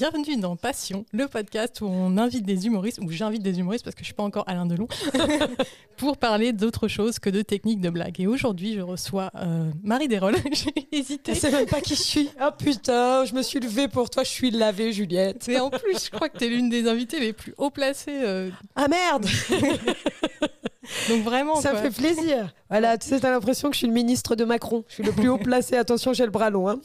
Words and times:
Bienvenue 0.00 0.38
dans 0.38 0.56
Passion, 0.56 1.04
le 1.12 1.28
podcast 1.28 1.82
où 1.82 1.84
on 1.84 2.16
invite 2.16 2.46
des 2.46 2.64
humoristes, 2.64 3.00
ou 3.02 3.10
j'invite 3.10 3.42
des 3.42 3.58
humoristes 3.58 3.84
parce 3.84 3.94
que 3.94 4.00
je 4.00 4.06
suis 4.06 4.14
pas 4.14 4.22
encore 4.22 4.44
Alain 4.46 4.64
Delon, 4.64 4.88
pour 5.98 6.16
parler 6.16 6.54
d'autre 6.54 6.88
chose 6.88 7.18
que 7.18 7.28
de 7.28 7.42
techniques 7.42 7.82
de 7.82 7.90
blague. 7.90 8.18
Et 8.18 8.26
aujourd'hui, 8.26 8.72
je 8.72 8.80
reçois 8.80 9.30
euh, 9.34 9.70
Marie 9.82 10.08
Desrolles. 10.08 10.38
J'ai 10.52 10.72
hésité. 10.90 11.34
Je 11.34 11.40
sais 11.40 11.50
même 11.50 11.66
pas 11.66 11.82
qui 11.82 11.96
je 11.96 12.02
suis. 12.02 12.30
Oh 12.42 12.48
putain, 12.58 13.26
je 13.26 13.34
me 13.34 13.42
suis 13.42 13.60
levée 13.60 13.88
pour 13.88 14.08
toi, 14.08 14.22
je 14.24 14.30
suis 14.30 14.50
lavée, 14.50 14.90
Juliette. 14.94 15.46
Et 15.50 15.60
en 15.60 15.68
plus, 15.68 16.02
je 16.06 16.10
crois 16.10 16.30
que 16.30 16.38
tu 16.38 16.46
es 16.46 16.48
l'une 16.48 16.70
des 16.70 16.88
invitées 16.88 17.20
les 17.20 17.34
plus 17.34 17.52
haut 17.58 17.68
placées. 17.68 18.22
euh, 18.24 18.48
Ah 18.76 18.88
merde 18.88 19.26
donc 21.10 21.24
vraiment, 21.24 21.56
Ça 21.56 21.72
quoi. 21.72 21.82
me 21.82 21.90
fait 21.90 22.00
plaisir. 22.02 22.54
Voilà, 22.70 22.96
tu 22.96 23.06
sais, 23.06 23.20
t'as 23.20 23.30
l'impression 23.30 23.68
que 23.68 23.74
je 23.74 23.80
suis 23.80 23.86
le 23.86 23.92
ministre 23.92 24.34
de 24.34 24.44
Macron. 24.46 24.82
Je 24.88 24.94
suis 24.94 25.02
le 25.02 25.12
plus 25.12 25.28
haut 25.28 25.36
placé. 25.36 25.76
Attention, 25.76 26.14
j'ai 26.14 26.24
le 26.24 26.30
bras 26.30 26.48
long. 26.48 26.70
hein. 26.70 26.80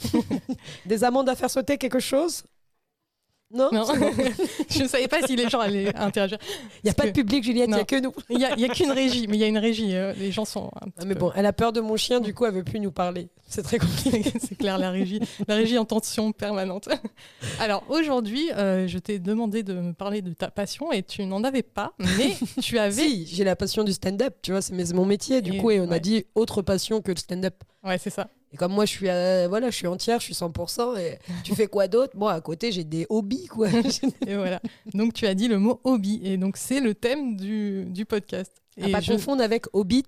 Des 0.86 1.06
amendes 1.06 1.30
à 1.30 1.36
faire 1.36 1.50
sauter 1.50 1.78
quelque 1.78 2.00
chose 2.00 2.44
Non 3.56 3.70
Non. 3.72 3.86
je 4.70 4.84
ne 4.84 4.88
savais 4.88 5.08
pas 5.08 5.22
si 5.26 5.36
les 5.36 5.50
gens 5.50 5.60
allaient 5.60 5.96
interagir. 5.96 6.38
Il 6.84 6.86
n'y 6.86 6.90
a 6.92 6.94
pas 6.94 7.06
de 7.08 7.12
public, 7.12 7.44
Juliette, 7.44 7.70
il 7.70 7.74
n'y 7.76 7.80
a 7.80 7.86
que 7.86 8.00
nous. 8.00 8.12
Il 8.30 8.38
n'y 8.38 8.46
a, 8.66 8.70
qu'une 8.70 8.92
régie, 8.92 9.28
mais 9.28 9.38
il 9.38 9.40
y 9.40 9.44
a 9.44 9.48
une 9.48 9.58
régie. 9.58 9.96
euh, 9.96 10.14
les 10.18 10.32
gens 10.32 10.46
sont 10.46 10.70
un 10.82 10.86
petit 10.90 10.94
Ah, 11.02 11.06
mais 11.06 11.14
peu- 11.14 11.22
bon, 11.22 11.32
elle 11.36 11.46
a 11.46 11.54
peur 11.54 11.72
de 11.74 11.80
mon 11.82 11.96
chien, 11.98 12.20
du 12.20 12.34
coup, 12.34 12.46
elle 12.46 12.54
veut 12.54 12.64
plus 12.64 12.80
nous 12.80 12.92
parler. 12.92 13.30
C'est 13.48 13.62
très 13.64 13.78
compliqué. 13.80 14.24
c'est 14.40 14.56
clair, 14.58 14.78
la 14.78 14.90
régie, 14.92 15.20
la 15.48 15.56
régie 15.56 15.78
en 15.78 15.86
tension 15.86 16.32
permanente. 16.32 16.90
Alors 17.60 17.84
aujourd'hui, 17.90 18.52
euh, 18.58 18.88
je 18.88 18.98
t'ai 18.98 19.20
demandé 19.20 19.64
de 19.64 19.74
me 19.74 19.94
parler 19.94 20.22
de 20.22 20.34
ta 20.34 20.50
passion 20.50 20.92
et 20.92 21.04
tu 21.04 21.26
n'en 21.26 21.44
avais 21.44 21.64
pas, 21.64 21.94
mais 22.00 22.36
tu 22.62 22.78
avais. 22.80 23.04
Si, 23.08 23.26
j'ai 23.28 23.44
la 23.44 23.56
passion 23.56 23.84
du 23.84 23.94
stand-up, 23.94 24.36
tu 24.42 24.52
vois, 24.52 24.62
c'est 24.62 24.74
mon 24.94 25.06
métier, 25.06 25.42
du 25.42 25.54
Et- 25.54 25.58
coup, 25.58 25.72
et 25.72 25.80
on 25.80 25.88
ouais. 25.88 25.96
a 25.96 26.00
dit 26.00 26.26
autre 26.36 26.62
passion 26.62 27.02
que 27.02 27.12
le 27.12 27.18
stand-up. 27.18 27.56
Ouais, 27.84 27.98
c'est 28.00 28.10
ça. 28.10 28.28
Et 28.54 28.58
comme 28.58 28.72
moi, 28.74 28.86
je 28.86 28.92
suis, 28.92 29.10
euh, 29.10 29.48
voilà, 29.50 29.70
je 29.70 29.76
suis 29.76 29.88
entière, 29.88 30.20
je 30.20 30.26
suis 30.26 30.34
100%, 30.34 30.98
et 30.98 31.20
tu 31.44 31.54
fais 31.56 31.68
quoi 31.68 31.88
d'autre? 31.88 32.14
Moi, 32.16 32.32
à 32.32 32.40
côté, 32.42 32.72
j'ai 32.72 32.84
des 32.86 33.06
hobbies, 33.10 33.48
quoi. 33.48 33.68
Et 34.28 34.36
voilà. 34.36 34.62
Donc 34.94 35.14
tu 35.14 35.26
as 35.28 35.34
dit 35.34 35.48
le 35.48 35.60
mot 35.60 35.82
hobby 35.84 36.22
et 36.24 36.38
donc 36.38 36.56
c'est 36.58 36.80
le 36.80 36.94
thème 36.94 37.36
du, 37.36 37.86
du 37.86 38.06
podcast. 38.06 38.52
À 38.82 38.88
Et 38.88 38.92
pas 38.92 39.02
je- 39.02 39.12
confondre 39.14 39.42
avec 39.44 39.66
Hobbit, 39.74 40.04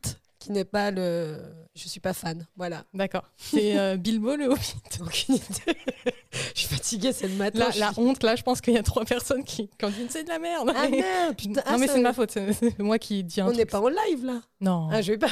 qui 0.47 0.53
n'est 0.53 0.65
pas 0.65 0.91
le. 0.91 1.37
Je 1.75 1.87
suis 1.87 1.99
pas 1.99 2.13
fan. 2.13 2.47
Voilà. 2.55 2.85
D'accord. 2.93 3.23
C'est 3.37 3.77
euh, 3.77 3.97
Bilbo 3.97 4.35
le 4.35 4.45
hobby. 4.45 4.73
Aucune 4.99 5.35
idée. 5.35 5.45
je 6.55 6.59
suis 6.61 6.67
fatiguée, 6.67 7.13
c'est 7.13 7.27
le 7.27 7.35
matin. 7.35 7.59
La, 7.59 7.69
je 7.71 7.79
la 7.79 7.91
suis- 7.93 8.01
honte, 8.01 8.23
là, 8.23 8.35
je 8.35 8.41
pense 8.41 8.61
qu'il 8.61 8.73
y 8.73 8.77
a 8.77 8.83
trois 8.83 9.05
personnes 9.05 9.43
qui, 9.43 9.69
qui 9.77 9.85
ont 9.85 9.89
dit 9.89 10.07
c'est 10.09 10.23
de 10.23 10.29
la 10.29 10.39
merde. 10.39 10.71
Ah 10.75 10.87
merde, 10.89 11.35
putain. 11.37 11.61
ah, 11.65 11.73
non, 11.73 11.77
mais 11.77 11.85
ça- 11.87 11.93
c'est 11.93 11.99
de 11.99 12.03
ma 12.03 12.13
faute. 12.13 12.31
C'est 12.31 12.79
moi 12.79 12.97
qui 12.97 13.23
dis 13.23 13.41
un 13.41 13.47
On 13.47 13.51
n'est 13.51 13.65
pas 13.65 13.79
en 13.79 13.89
live 13.89 14.25
là. 14.25 14.41
Non. 14.59 14.89
Ah, 14.91 15.01
je 15.03 15.11
vais 15.11 15.17
pas. 15.19 15.27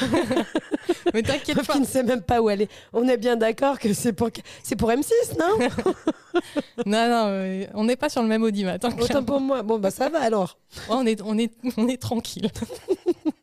mais 1.16 1.23
t'inquiète 1.23 1.66
pas. 1.66 1.73
qui 1.73 1.79
ne 1.79 1.85
sait 1.85 2.03
même 2.03 2.22
pas 2.22 2.41
où 2.41 2.50
est. 2.52 2.69
On 2.94 3.07
est 3.07 3.17
bien 3.17 3.38
d'accord 3.38 3.79
que 3.79 3.91
c'est 3.94 4.13
pour 4.13 4.29
c'est 4.61 4.75
pour 4.75 4.89
M6, 4.91 5.11
non 5.39 5.67
Non, 6.85 7.09
non, 7.09 7.25
euh, 7.29 7.66
on 7.73 7.85
n'est 7.85 7.95
pas 7.95 8.09
sur 8.09 8.22
le 8.22 8.27
même 8.27 8.44
audimat. 8.44 8.73
hein, 8.83 8.89
Autant 9.00 9.23
pour 9.23 9.39
moi. 9.39 9.63
Bon 9.63 9.79
bah 9.79 9.89
ça 9.89 10.09
va 10.09 10.19
alors. 10.22 10.59
Ouais, 10.89 10.95
on 10.97 11.05
est, 11.07 11.22
on 11.23 11.38
est, 11.39 11.52
on 11.77 11.88
est 11.88 12.00
tranquille. 12.00 12.52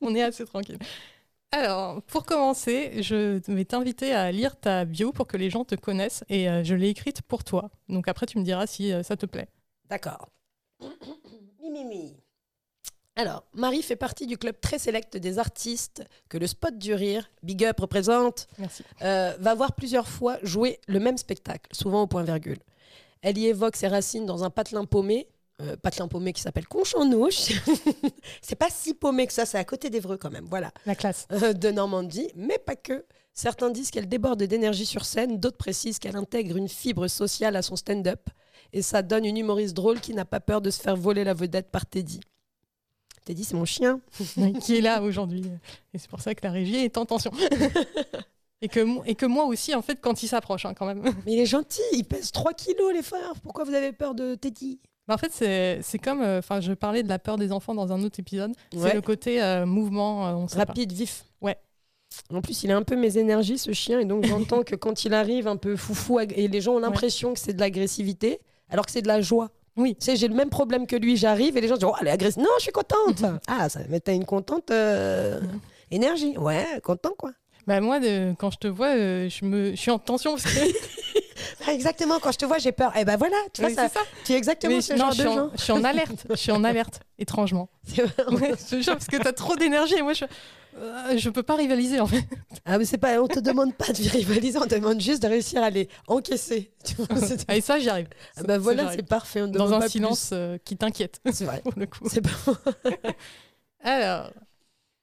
on 0.00 0.14
est 0.14 0.22
assez 0.22 0.44
tranquille. 0.44 0.78
Alors, 1.54 2.00
pour 2.04 2.24
commencer, 2.24 3.02
je 3.02 3.38
vais 3.52 3.64
t'inviter 3.66 4.12
à 4.14 4.32
lire 4.32 4.56
ta 4.58 4.86
bio 4.86 5.12
pour 5.12 5.26
que 5.26 5.36
les 5.36 5.50
gens 5.50 5.64
te 5.64 5.74
connaissent 5.74 6.24
et 6.30 6.48
euh, 6.48 6.64
je 6.64 6.74
l'ai 6.74 6.88
écrite 6.88 7.20
pour 7.22 7.44
toi. 7.44 7.70
Donc 7.90 8.08
après, 8.08 8.24
tu 8.24 8.38
me 8.38 8.44
diras 8.44 8.66
si 8.66 8.90
euh, 8.92 9.02
ça 9.02 9.16
te 9.16 9.26
plaît. 9.26 9.48
D'accord. 9.90 10.28
Mi, 11.62 11.70
mi, 11.70 11.84
mi. 11.84 12.16
Alors, 13.14 13.44
Marie 13.52 13.82
fait 13.82 13.94
partie 13.96 14.26
du 14.26 14.36
club 14.38 14.56
très 14.60 14.78
sélect 14.78 15.16
des 15.16 15.38
artistes 15.38 16.02
que 16.28 16.38
le 16.38 16.46
spot 16.46 16.76
du 16.76 16.92
rire, 16.94 17.30
Big 17.42 17.64
Up 17.64 17.78
représente, 17.80 18.48
Merci. 18.58 18.82
euh, 19.02 19.34
va 19.38 19.54
voir 19.54 19.74
plusieurs 19.74 20.08
fois 20.08 20.38
jouer 20.42 20.80
le 20.88 20.98
même 20.98 21.16
spectacle, 21.18 21.68
souvent 21.72 22.02
au 22.02 22.06
point 22.06 22.24
virgule. 22.24 22.58
Elle 23.20 23.38
y 23.38 23.46
évoque 23.46 23.76
ses 23.76 23.86
racines 23.88 24.26
dans 24.26 24.42
un 24.44 24.50
patelin 24.50 24.84
paumé, 24.86 25.28
euh, 25.62 25.76
patelin 25.76 26.08
paumé 26.08 26.32
qui 26.32 26.40
s'appelle 26.42 26.66
Conchanouche. 26.66 27.52
c'est 28.42 28.56
pas 28.56 28.68
si 28.70 28.94
paumé 28.94 29.26
que 29.26 29.32
ça, 29.32 29.46
c'est 29.46 29.58
à 29.58 29.64
côté 29.64 29.90
d'Evreux 29.90 30.16
quand 30.16 30.30
même, 30.30 30.46
voilà, 30.48 30.72
La 30.86 30.94
classe. 30.94 31.26
euh, 31.32 31.52
de 31.52 31.70
Normandie, 31.70 32.28
mais 32.36 32.58
pas 32.58 32.76
que. 32.76 33.04
Certains 33.34 33.70
disent 33.70 33.90
qu'elle 33.90 34.08
déborde 34.08 34.42
d'énergie 34.42 34.84
sur 34.86 35.04
scène, 35.06 35.38
d'autres 35.40 35.56
précisent 35.56 35.98
qu'elle 35.98 36.16
intègre 36.16 36.56
une 36.56 36.68
fibre 36.68 37.08
sociale 37.08 37.56
à 37.56 37.62
son 37.62 37.76
stand-up, 37.76 38.28
et 38.74 38.82
ça 38.82 39.02
donne 39.02 39.24
une 39.24 39.36
humoriste 39.38 39.74
drôle 39.74 40.00
qui 40.00 40.12
n'a 40.14 40.24
pas 40.26 40.40
peur 40.40 40.60
de 40.60 40.70
se 40.70 40.80
faire 40.80 40.96
voler 40.96 41.24
la 41.24 41.32
vedette 41.34 41.70
par 41.70 41.86
Teddy. 41.86 42.20
Teddy, 43.24 43.44
c'est 43.44 43.54
mon 43.54 43.64
chien. 43.64 44.00
qui 44.62 44.76
est 44.76 44.80
là 44.80 45.00
aujourd'hui. 45.02 45.44
Et 45.94 45.98
c'est 45.98 46.10
pour 46.10 46.20
ça 46.20 46.34
que 46.34 46.44
la 46.44 46.50
régie 46.52 46.76
est 46.76 46.96
en 46.98 47.06
tension. 47.06 47.30
et, 48.60 48.68
que, 48.68 48.80
mo- 48.80 49.02
et 49.06 49.14
que 49.14 49.26
moi 49.26 49.44
aussi, 49.44 49.74
en 49.74 49.82
fait, 49.82 49.98
quand 50.00 50.22
il 50.22 50.28
s'approche, 50.28 50.66
hein, 50.66 50.74
quand 50.74 50.86
même. 50.86 51.02
Mais 51.24 51.34
il 51.34 51.38
est 51.38 51.46
gentil, 51.46 51.80
il 51.92 52.04
pèse 52.04 52.32
3 52.32 52.52
kilos, 52.54 52.92
les 52.92 53.02
frères. 53.02 53.32
Pourquoi 53.42 53.64
vous 53.64 53.74
avez 53.74 53.92
peur 53.92 54.14
de 54.14 54.34
Teddy? 54.34 54.80
Bah, 55.08 55.14
en 55.14 55.18
fait, 55.18 55.32
c'est 55.82 55.98
comme. 55.98 56.22
euh, 56.22 56.38
Enfin, 56.38 56.60
je 56.60 56.72
parlais 56.72 57.02
de 57.02 57.08
la 57.08 57.18
peur 57.18 57.36
des 57.36 57.52
enfants 57.52 57.74
dans 57.74 57.92
un 57.92 58.02
autre 58.02 58.20
épisode. 58.20 58.52
Ouais. 58.74 58.88
C'est 58.90 58.94
le 58.94 59.00
côté 59.02 59.42
euh, 59.42 59.66
mouvement, 59.66 60.28
euh, 60.28 60.32
on 60.34 60.48
sait 60.48 60.56
pas. 60.56 60.64
Rapide, 60.66 60.92
vif. 60.92 61.24
Ouais. 61.40 61.56
En 62.32 62.40
plus, 62.42 62.62
il 62.62 62.70
a 62.70 62.76
un 62.76 62.82
peu 62.82 62.94
mes 62.94 63.16
énergies, 63.18 63.58
ce 63.58 63.72
chien, 63.72 63.98
et 63.98 64.04
donc 64.04 64.24
j'entends 64.26 64.62
que 64.62 64.76
quand 64.76 65.04
il 65.04 65.14
arrive 65.14 65.48
un 65.48 65.56
peu 65.56 65.76
foufou, 65.76 66.20
et 66.20 66.46
les 66.48 66.60
gens 66.60 66.74
ont 66.74 66.78
l'impression 66.78 67.32
que 67.32 67.40
c'est 67.40 67.54
de 67.54 67.60
l'agressivité, 67.60 68.40
alors 68.68 68.84
que 68.86 68.92
c'est 68.92 69.00
de 69.02 69.08
la 69.08 69.20
joie. 69.22 69.48
Oui. 69.76 69.96
Tu 69.98 70.04
sais, 70.04 70.16
j'ai 70.16 70.28
le 70.28 70.34
même 70.34 70.50
problème 70.50 70.86
que 70.86 70.94
lui, 70.96 71.16
j'arrive, 71.16 71.56
et 71.56 71.60
les 71.62 71.68
gens 71.68 71.76
disent, 71.76 71.88
oh, 71.90 71.94
elle 72.00 72.08
est 72.08 72.10
agressive. 72.10 72.42
Non, 72.42 72.50
je 72.58 72.64
suis 72.64 72.72
contente. 72.72 73.24
ah, 73.48 73.68
ça, 73.70 73.80
mais 73.88 73.98
t'as 74.00 74.12
une 74.12 74.26
contente 74.26 74.70
énergie. 75.90 76.36
Ouais, 76.38 76.66
content, 76.82 77.12
quoi. 77.18 77.32
Bah, 77.66 77.80
moi, 77.80 78.00
de- 78.00 78.34
quand 78.38 78.50
je 78.50 78.58
te 78.58 78.66
vois, 78.68 78.88
euh, 78.96 79.28
je, 79.28 79.44
me, 79.44 79.70
je 79.70 79.76
suis 79.76 79.90
en 79.90 79.98
tension 79.98 80.32
parce 80.32 80.44
que. 80.44 80.60
Ah, 81.66 81.72
exactement, 81.72 82.18
quand 82.20 82.32
je 82.32 82.38
te 82.38 82.44
vois, 82.44 82.58
j'ai 82.58 82.72
peur. 82.72 82.96
Et 82.96 83.04
ben 83.04 83.16
voilà, 83.16 83.36
tu 83.52 83.60
vois, 83.62 83.70
Oui, 83.70 83.76
ça, 83.76 83.88
tu 84.24 84.32
es 84.32 84.36
exactement 84.36 84.74
Mais 84.76 84.80
ce 84.82 84.92
non, 84.94 84.98
genre 84.98 85.12
je, 85.12 85.22
de 85.22 85.28
en, 85.28 85.34
gens. 85.34 85.50
je 85.56 85.62
suis 85.62 85.72
en 85.72 85.84
alerte. 85.84 86.26
Je 86.30 86.34
suis 86.36 86.52
en 86.52 86.64
alerte, 86.64 87.00
étrangement. 87.18 87.68
C'est 87.86 88.02
vrai. 88.02 88.24
Ouais, 88.34 88.52
je 88.58 88.76
te 88.76 88.82
jure, 88.82 88.92
parce 88.94 89.06
que 89.06 89.16
t'as 89.16 89.32
trop 89.32 89.56
d'énergie 89.56 90.00
moi, 90.02 90.12
je, 90.12 90.24
euh, 90.78 91.16
je 91.18 91.28
peux 91.30 91.42
pas 91.42 91.56
rivaliser 91.56 92.00
en 92.00 92.06
fait. 92.06 92.24
Ah, 92.64 92.78
mais 92.78 92.84
c'est 92.84 92.98
pas, 92.98 93.20
on 93.20 93.28
te 93.28 93.40
demande 93.40 93.74
pas 93.74 93.92
de 93.92 94.08
rivaliser, 94.08 94.58
on 94.58 94.66
te 94.66 94.74
demande 94.74 95.00
juste 95.00 95.22
de 95.22 95.28
réussir 95.28 95.62
à 95.62 95.70
les 95.70 95.88
encaisser. 96.08 96.72
Tu 96.84 96.94
vois, 96.96 97.06
Ah, 97.48 97.56
Et 97.56 97.60
ça, 97.60 97.78
j'y 97.78 97.88
arrive. 97.88 98.08
Ah 98.36 98.42
bah 98.42 98.54
ça, 98.54 98.58
voilà, 98.58 98.90
c'est 98.92 99.06
parfait. 99.06 99.42
On 99.42 99.48
Dans 99.48 99.72
un 99.74 99.86
silence 99.88 100.30
euh, 100.32 100.58
qui 100.64 100.76
t'inquiète. 100.76 101.20
C'est 101.32 101.44
vrai. 101.44 101.62
C'est 102.06 102.20
pas... 102.22 102.30
Alors, 103.84 104.30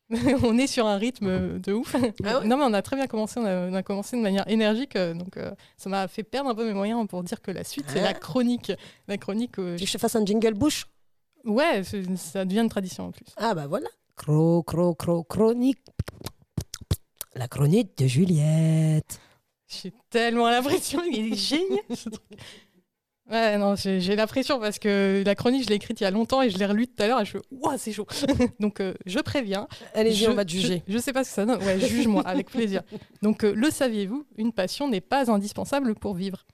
on 0.43 0.57
est 0.57 0.67
sur 0.67 0.87
un 0.87 0.97
rythme 0.97 1.59
de 1.59 1.73
ouf. 1.73 1.95
Ah 2.23 2.39
ouais 2.39 2.45
non, 2.47 2.57
mais 2.57 2.63
on 2.65 2.73
a 2.73 2.81
très 2.81 2.95
bien 2.95 3.07
commencé. 3.07 3.39
On 3.39 3.45
a, 3.45 3.67
on 3.69 3.73
a 3.73 3.83
commencé 3.83 4.17
de 4.17 4.21
manière 4.21 4.47
énergique. 4.49 4.95
euh, 4.95 5.13
Donc, 5.13 5.37
euh, 5.37 5.51
ça 5.77 5.89
m'a 5.89 6.07
fait 6.07 6.23
perdre 6.23 6.49
un 6.49 6.55
peu 6.55 6.65
mes 6.65 6.73
moyens 6.73 7.07
pour 7.07 7.23
dire 7.23 7.41
que 7.41 7.51
la 7.51 7.63
suite, 7.63 7.85
c'est 7.89 7.99
Ah. 7.99 8.03
la 8.03 8.13
chronique. 8.13 8.71
La 9.07 9.17
chronique, 9.17 9.59
euh, 9.59 9.77
que 9.77 9.85
je 9.85 9.97
fasse 9.97 10.15
un 10.15 10.25
jingle 10.25 10.53
bouche? 10.55 10.87
Ouais, 11.45 11.83
ça 11.83 12.43
devient 12.45 12.61
une 12.61 12.69
tradition 12.69 13.05
en 13.07 13.11
plus. 13.11 13.25
Ah 13.37 13.53
bah 13.53 13.67
voilà. 13.67 13.87
Cro, 14.15 14.63
cro, 14.63 14.95
cro, 14.95 15.23
chronique. 15.23 15.79
La 17.35 17.47
chronique 17.47 17.97
de 17.97 18.07
Juliette. 18.07 19.19
J'ai 19.67 19.93
tellement 20.09 20.49
l'impression, 20.49 21.01
il 21.09 21.31
est 21.33 21.35
génial 21.35 21.79
ce 21.95 22.09
truc. 22.09 22.39
Ouais, 23.29 23.57
non, 23.59 23.75
j'ai 23.75 23.99
j'ai 24.01 24.15
la 24.15 24.25
pression 24.25 24.59
parce 24.59 24.79
que 24.79 25.21
la 25.25 25.35
chronique, 25.35 25.63
je 25.63 25.69
l'ai 25.69 25.75
écrite 25.75 26.01
il 26.01 26.03
y 26.03 26.07
a 26.07 26.11
longtemps 26.11 26.41
et 26.41 26.49
je 26.49 26.57
l'ai 26.57 26.65
relue 26.65 26.87
tout 26.87 27.03
à 27.03 27.07
l'heure 27.07 27.21
et 27.21 27.25
je 27.25 27.31
fais 27.33 27.41
Ouah, 27.51 27.77
c'est 27.77 27.91
chaud. 27.91 28.07
Donc, 28.59 28.79
euh, 28.79 28.95
je 29.05 29.19
préviens. 29.19 29.67
Allez-y, 29.93 30.15
Je- 30.25 30.29
on 30.31 30.33
va 30.33 30.43
te 30.45 30.49
juger. 30.51 30.81
Je, 30.87 30.93
je 30.93 30.97
sais 30.97 31.13
pas 31.13 31.23
ce 31.23 31.29
que 31.29 31.35
ça 31.35 31.45
donne. 31.45 31.61
Ouais, 31.63 31.79
juge-moi, 31.79 32.23
avec 32.25 32.49
plaisir. 32.49 32.81
Donc, 33.21 33.43
euh, 33.43 33.53
le 33.53 33.69
saviez-vous, 33.69 34.25
une 34.37 34.51
passion 34.51 34.87
n'est 34.89 35.01
pas 35.01 35.29
indispensable 35.31 35.93
pour 35.93 36.15
vivre. 36.15 36.45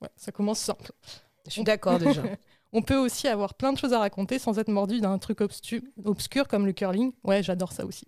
Ouais, 0.00 0.08
ça 0.16 0.32
commence 0.32 0.58
simple. 0.60 0.90
Je 1.46 1.50
suis 1.52 1.64
d'accord 1.64 1.98
déjà. 1.98 2.22
On 2.72 2.80
peut 2.82 2.96
aussi 2.96 3.26
avoir 3.28 3.52
plein 3.54 3.72
de 3.72 3.78
choses 3.78 3.92
à 3.92 3.98
raconter 3.98 4.38
sans 4.38 4.58
être 4.58 4.68
mordu 4.68 5.00
d'un 5.00 5.18
truc 5.18 5.40
obscur 5.42 6.48
comme 6.48 6.64
le 6.66 6.72
curling. 6.72 7.12
Ouais, 7.24 7.42
j'adore 7.42 7.72
ça 7.72 7.84
aussi. 7.84 8.06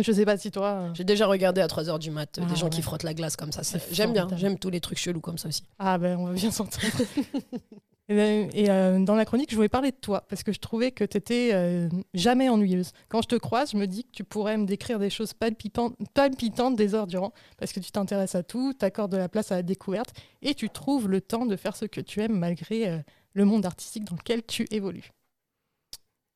Je 0.00 0.12
sais 0.12 0.24
pas 0.24 0.36
si 0.36 0.50
toi. 0.50 0.66
euh, 0.68 0.90
J'ai 0.94 1.04
déjà 1.04 1.26
regardé 1.26 1.60
à 1.60 1.66
3h 1.66 1.98
du 1.98 2.10
mat 2.10 2.38
euh, 2.38 2.42
Ah 2.44 2.50
des 2.50 2.56
gens 2.56 2.64
ouais. 2.66 2.70
qui 2.70 2.82
frottent 2.82 3.02
la 3.02 3.14
glace 3.14 3.36
comme 3.36 3.52
ça. 3.52 3.62
J'aime 3.92 4.12
bien, 4.12 4.28
j'aime 4.36 4.58
tous 4.58 4.70
les 4.70 4.80
trucs 4.80 4.98
chelous 4.98 5.20
comme 5.20 5.38
ça 5.38 5.48
aussi. 5.48 5.62
Ah 5.78 5.98
ben, 5.98 6.18
on 6.18 6.26
va 6.26 6.32
bien 6.32 6.50
s'entendre. 6.50 6.84
et 8.08 8.14
ben, 8.14 8.50
et, 8.52 8.70
euh, 8.70 8.98
dans 9.02 9.14
la 9.14 9.24
chronique, 9.24 9.50
je 9.50 9.56
voulais 9.56 9.68
parler 9.68 9.90
de 9.90 9.96
toi 9.96 10.26
parce 10.28 10.42
que 10.42 10.52
je 10.52 10.58
trouvais 10.58 10.90
que 10.90 11.04
tu 11.04 11.16
étais 11.16 11.88
jamais 12.12 12.48
ennuyeuse. 12.48 12.92
Quand 13.08 13.22
je 13.22 13.28
te 13.28 13.36
croise, 13.36 13.70
je 13.72 13.76
me 13.76 13.86
dis 13.86 14.04
que 14.04 14.10
tu 14.12 14.24
pourrais 14.24 14.56
me 14.58 14.66
décrire 14.66 14.98
des 14.98 15.10
choses 15.10 15.32
palpitantes, 15.32 15.96
palpitantes 16.12 16.76
des 16.76 16.94
heures 16.94 17.06
durant 17.06 17.32
parce 17.58 17.72
que 17.72 17.80
tu 17.80 17.90
t'intéresses 17.90 18.34
à 18.34 18.42
tout, 18.42 18.72
t'accordes 18.74 19.12
de 19.12 19.16
la 19.16 19.28
place 19.28 19.52
à 19.52 19.56
la 19.56 19.62
découverte 19.62 20.10
et 20.42 20.54
tu 20.54 20.68
trouves 20.70 21.08
le 21.08 21.20
temps 21.20 21.46
de 21.46 21.56
faire 21.56 21.76
ce 21.76 21.84
que 21.86 22.00
tu 22.00 22.20
aimes 22.20 22.38
malgré 22.38 22.88
euh, 22.88 22.98
le 23.32 23.44
monde 23.44 23.64
artistique 23.66 24.04
dans 24.04 24.16
lequel 24.16 24.42
tu 24.44 24.66
évolues. 24.70 25.10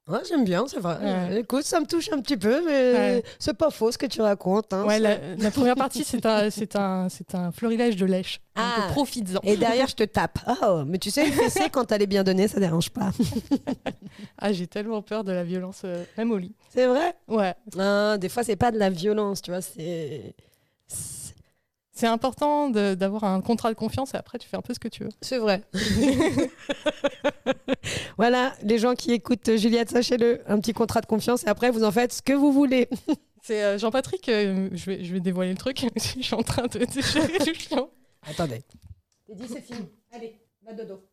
Ouais, 0.09 0.21
j'aime 0.29 0.45
bien, 0.45 0.65
c'est 0.67 0.79
vrai. 0.81 0.97
Ouais. 1.03 1.41
Écoute, 1.41 1.65
ça 1.65 1.81
me 1.81 1.87
touche 1.87 2.11
un 2.11 2.21
petit 2.23 2.37
peu, 2.37 2.63
mais 2.65 2.73
Ouais. 2.95 3.25
c'est 3.39 3.53
pas 3.55 3.71
faux 3.71 3.93
ce 3.93 3.99
que 3.99 4.07
tu 4.07 4.23
racontes. 4.23 4.73
hein. 4.73 4.85
Ouais, 4.85 4.99
la, 4.99 5.19
la 5.37 5.51
première 5.51 5.75
partie, 5.77 6.03
c'est 6.03 6.25
un, 6.25 6.49
c'est 6.51 6.77
un, 6.77 7.09
c'est 7.11 7.35
un 7.35 7.53
florilège 7.53 7.97
de 7.97 8.07
lèche. 8.07 8.41
Ah. 8.57 8.89
profites-en. 8.91 9.41
Et 9.43 9.57
derrière, 9.57 9.87
je 9.87 9.95
te 9.95 10.03
tape. 10.05 10.39
Oh, 10.63 10.83
mais 10.87 10.99
tu 10.99 11.11
sais, 11.11 11.27
le 11.27 11.33
fessé, 11.33 11.69
quand 11.73 11.93
elle 11.93 12.03
est 12.03 12.07
bien 12.07 12.25
donnée, 12.25 12.49
ça 12.49 12.59
dérange 12.61 12.91
pas. 12.91 13.11
Ah, 14.41 14.53
j'ai 14.53 14.67
tellement 14.67 15.01
peur 15.03 15.23
de 15.25 15.31
la 15.33 15.45
violence, 15.45 15.83
euh, 15.85 16.05
même 16.17 16.31
au 16.33 16.39
lit. 16.39 16.53
C'est 16.71 16.87
vrai? 16.87 17.15
Ouais. 17.29 17.55
Ah, 17.79 18.17
Des 18.19 18.29
fois, 18.29 18.43
c'est 18.43 18.57
pas 18.57 18.71
de 18.73 18.79
la 18.79 18.91
violence, 18.91 19.43
tu 19.43 19.51
vois, 19.51 19.61
c'est. 19.61 20.35
C'est- 21.99 22.07
important 22.07 22.71
d'avoir 22.71 23.25
un 23.25 23.41
contrat 23.41 23.71
de 23.71 23.77
confiance 23.77 24.15
et 24.15 24.17
après 24.17 24.39
tu 24.39 24.49
fais 24.49 24.57
un 24.57 24.63
peu 24.63 24.75
ce 24.75 24.79
que 24.79 24.89
tu 24.89 25.05
veux. 25.05 25.11
C'est 25.21 25.39
vrai. 25.39 25.63
voilà, 28.17 28.55
les 28.63 28.79
gens 28.79 28.95
qui 28.95 29.13
écoutent 29.13 29.57
Juliette, 29.57 29.91
sachez-le, 29.91 30.43
un 30.47 30.61
petit 30.61 30.73
contrat 30.73 31.01
de 31.01 31.07
confiance 31.07 31.45
et 31.45 31.49
après 31.49 31.71
vous 31.71 31.85
en 31.85 31.93
faites 31.93 32.13
ce 32.13 32.23
que 32.23 32.33
vous 32.33 32.53
voulez. 32.53 32.89
C'est 33.43 33.63
euh, 33.63 33.79
Jean-Patrick, 33.79 34.29
euh, 34.29 34.69
je, 34.73 34.87
vais, 34.87 35.05
je 35.05 35.13
vais 35.13 35.21
dévoiler 35.21 35.53
le 35.53 35.57
truc. 35.57 35.87
je 35.97 36.23
suis 36.23 36.35
en 36.35 36.43
train 36.43 36.67
de, 36.67 36.81
gérer. 37.01 37.39
Attendez. 38.23 38.63
T'es 39.27 39.35
dit 39.35 39.49
c'est 39.49 39.63
fini. 39.63 39.89
Allez, 40.13 40.39
va 40.63 40.75
dodo. 40.75 41.08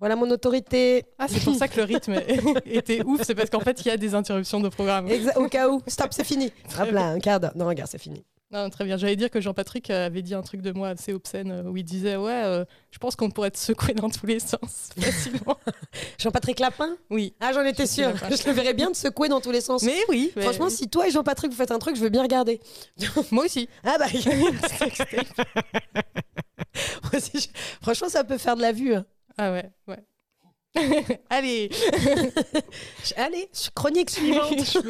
Voilà 0.00 0.16
mon 0.16 0.30
autorité. 0.30 1.04
Ah, 1.18 1.26
c'est 1.28 1.44
pour 1.44 1.54
ça 1.54 1.68
que 1.68 1.76
le 1.76 1.84
rythme 1.84 2.14
était 2.64 3.04
ouf, 3.04 3.20
c'est 3.22 3.34
parce 3.34 3.50
qu'en 3.50 3.60
fait 3.60 3.80
il 3.84 3.88
y 3.88 3.90
a 3.90 3.96
des 3.98 4.14
interruptions 4.14 4.58
de 4.60 4.68
programme. 4.70 5.06
Exa- 5.08 5.36
au 5.36 5.46
cas 5.48 5.68
où. 5.68 5.82
Stop, 5.86 6.08
c'est 6.12 6.24
fini. 6.24 6.50
Hop 6.80 6.90
là, 6.90 7.08
un 7.10 7.18
quart 7.20 7.38
d'heure. 7.38 7.52
Non, 7.54 7.66
regarde, 7.66 7.90
c'est 7.90 7.98
fini. 8.00 8.24
Non, 8.52 8.68
très 8.68 8.84
bien. 8.84 8.96
J'allais 8.96 9.14
dire 9.14 9.30
que 9.30 9.40
Jean-Patrick 9.40 9.90
avait 9.90 10.22
dit 10.22 10.34
un 10.34 10.42
truc 10.42 10.60
de 10.60 10.72
moi 10.72 10.88
assez 10.88 11.12
obscène 11.12 11.52
euh, 11.52 11.70
où 11.70 11.76
il 11.76 11.84
disait 11.84 12.16
Ouais, 12.16 12.32
euh, 12.44 12.64
je 12.90 12.98
pense 12.98 13.14
qu'on 13.14 13.30
pourrait 13.30 13.52
te 13.52 13.58
secouer 13.58 13.94
dans 13.94 14.10
tous 14.10 14.26
les 14.26 14.40
sens 14.40 14.88
facilement. 15.00 15.56
Jean-Patrick 16.18 16.58
Lapin? 16.58 16.96
Oui. 17.10 17.32
Ah, 17.38 17.52
j'en 17.52 17.64
étais 17.64 17.86
sûre. 17.86 18.10
Je 18.28 18.46
le 18.48 18.52
verrais 18.52 18.74
bien 18.74 18.90
te 18.90 18.96
secouer 18.96 19.28
dans 19.28 19.40
tous 19.40 19.52
les 19.52 19.60
sens. 19.60 19.84
Mais 19.84 19.94
oui, 20.08 20.32
mais- 20.34 20.42
Franchement, 20.42 20.68
si 20.68 20.88
toi 20.88 21.06
et 21.06 21.12
Jean-Patrick 21.12 21.52
vous 21.52 21.56
faites 21.56 21.70
un 21.70 21.78
truc, 21.78 21.94
je 21.94 22.00
veux 22.00 22.08
bien 22.08 22.22
regarder. 22.22 22.60
moi 23.30 23.44
aussi. 23.44 23.68
Ah 23.84 23.96
bah. 24.00 24.06
Moi 27.04 27.12
aussi, 27.14 27.38
je- 27.40 27.48
Franchement, 27.82 28.08
ça 28.08 28.24
peut 28.24 28.38
faire 28.38 28.56
de 28.56 28.62
la 28.62 28.72
vue. 28.72 28.94
hein. 28.94 29.04
Ah 29.42 29.52
ouais, 29.52 29.70
ouais. 29.88 29.98
Allez 31.30 31.70
Je- 31.72 33.14
Allez, 33.16 33.48
chronique 33.74 34.10
suivante. 34.10 34.76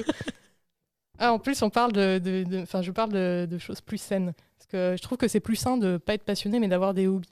Ah, 1.23 1.35
En 1.35 1.39
plus, 1.39 1.61
on 1.63 1.69
parle 1.69 1.93
de, 1.93 2.19
de- 2.19 2.65
je 2.83 2.91
parle 2.93 3.13
de, 3.13 3.47
de 3.49 3.59
choses 3.59 3.83
plus 3.83 3.99
saines. 3.99 4.33
Parce 4.57 4.67
que 4.69 4.95
je 4.97 5.03
trouve 5.03 5.19
que 5.19 5.29
c'est 5.29 5.39
plus 5.41 5.57
sain 5.57 5.77
de 5.77 5.99
pas 5.99 6.15
être 6.15 6.25
passionné, 6.25 6.59
mais 6.59 6.69
d'avoir 6.69 6.95
des 6.95 7.07
hobbies. 7.09 7.29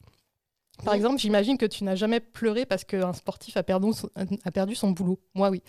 Par 0.84 0.92
Oui. 0.92 0.98
exemple, 0.98 1.18
j'imagine 1.18 1.56
que 1.56 1.64
tu 1.64 1.84
n'as 1.84 1.94
jamais 1.94 2.20
pleuré 2.20 2.66
parce 2.66 2.84
qu'un 2.84 3.14
sportif 3.14 3.56
a 3.56 3.62
perdu, 3.62 3.94
son, 3.94 4.10
a 4.44 4.50
perdu 4.50 4.74
son 4.74 4.90
boulot. 4.90 5.18
Moi, 5.34 5.48
oui. 5.48 5.62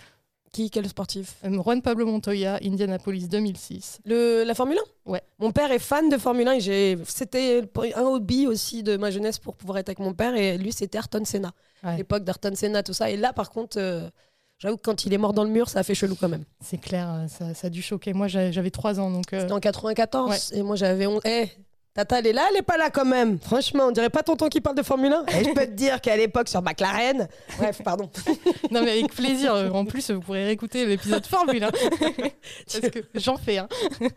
Qui 0.51 0.69
Quel 0.72 0.88
sportif 0.88 1.36
Euh, 1.46 1.62
Juan 1.62 1.81
Pablo 1.81 2.06
Montoya, 2.06 2.60
Indianapolis 2.63 3.28
2006. 3.28 4.00
Le, 4.06 4.44
La 4.44 4.56
Formule 4.56 4.78
1 5.06 5.12
Ouais. 5.12 5.22
Mon 5.40 5.51
père 5.51 5.72
est 5.72 5.80
fan 5.80 6.10
de 6.10 6.18
Formule 6.18 6.48
1 6.48 6.54
et 6.54 6.60
j'ai- 6.60 6.98
c'était 7.07 7.63
un 7.96 8.01
hobby 8.04 8.48
aussi 8.48 8.81
de 8.84 8.98
ma 8.98 9.12
jeunesse 9.12 9.38
pour 9.40 9.56
pouvoir 9.56 9.78
être 9.78 9.90
avec 9.90 10.00
mon 10.00 10.13
père. 10.13 10.36
Et 10.36 10.57
lui, 10.57 10.72
c'était 10.72 10.98
Ayrton 10.98 11.24
Senna. 11.25 11.51
Ouais. 11.84 11.98
L'époque 11.98 12.24
d'Ayrton 12.24 12.54
Senna, 12.56 12.81
tout 12.84 12.94
ça. 12.94 13.10
Et 13.12 13.18
là, 13.18 13.31
par 13.34 13.50
contre, 13.51 13.78
euh, 13.80 14.10
j'avoue 14.57 14.78
que 14.78 14.81
quand 14.81 15.06
il 15.06 15.13
est 15.13 15.18
mort 15.19 15.34
dans 15.34 15.44
le 15.44 15.50
mur, 15.51 15.69
ça 15.69 15.80
a 15.80 15.84
fait 15.84 15.96
chelou 15.96 16.16
quand 16.19 16.30
même. 16.30 16.44
C'est 16.62 16.80
clair, 16.80 17.10
euh, 17.12 17.28
ça, 17.28 17.54
ça 17.54 17.68
a 17.68 17.69
dû 17.69 17.81
choquer. 17.81 18.13
Moi, 18.13 18.28
j'a- 18.28 18.51
j'avais 18.51 18.72
3 18.72 19.00
ans, 19.00 19.12
donc... 19.12 19.31
euh, 19.34 19.42
C'était 19.42 19.54
en 19.54 19.60
94. 19.60 20.51
Et 20.54 20.63
moi, 20.63 20.75
j'avais 20.75 21.06
11. 21.07 21.22
Eh, 21.25 21.48
Tata, 21.94 22.19
elle 22.19 22.27
est 22.27 22.33
là, 22.33 22.47
elle 22.51 22.57
est 22.57 22.62
pas 22.62 22.77
là 22.77 22.89
quand 22.89 23.06
même. 23.06 23.39
Franchement, 23.39 23.86
on 23.88 23.91
dirait 23.91 24.09
pas 24.12 24.24
tonton 24.24 24.47
qui 24.47 24.62
parle 24.62 24.75
de 24.77 24.83
Formule 24.83 25.12
1. 25.12 25.25
Et 25.27 25.44
je 25.44 25.50
peux 25.53 25.65
te 25.65 25.71
dire 25.71 26.00
qu'à 26.01 26.15
l'époque, 26.15 26.47
sur 26.47 26.62
McLaren. 26.62 27.27
Bref, 27.57 27.81
pardon. 27.83 28.09
Non, 28.71 28.83
mais 28.83 28.91
avec 28.91 29.13
plaisir. 29.13 29.53
En 29.74 29.86
plus, 29.86 30.12
vous 30.12 30.19
pourrez 30.21 30.45
réécouter 30.45 30.86
l'épisode 30.86 31.25
Formule 31.25 31.63
1. 31.63 31.69
Parce 32.71 32.89
que 32.91 33.00
j'en 33.15 33.38
fais 33.38 33.57
un. 33.57 33.68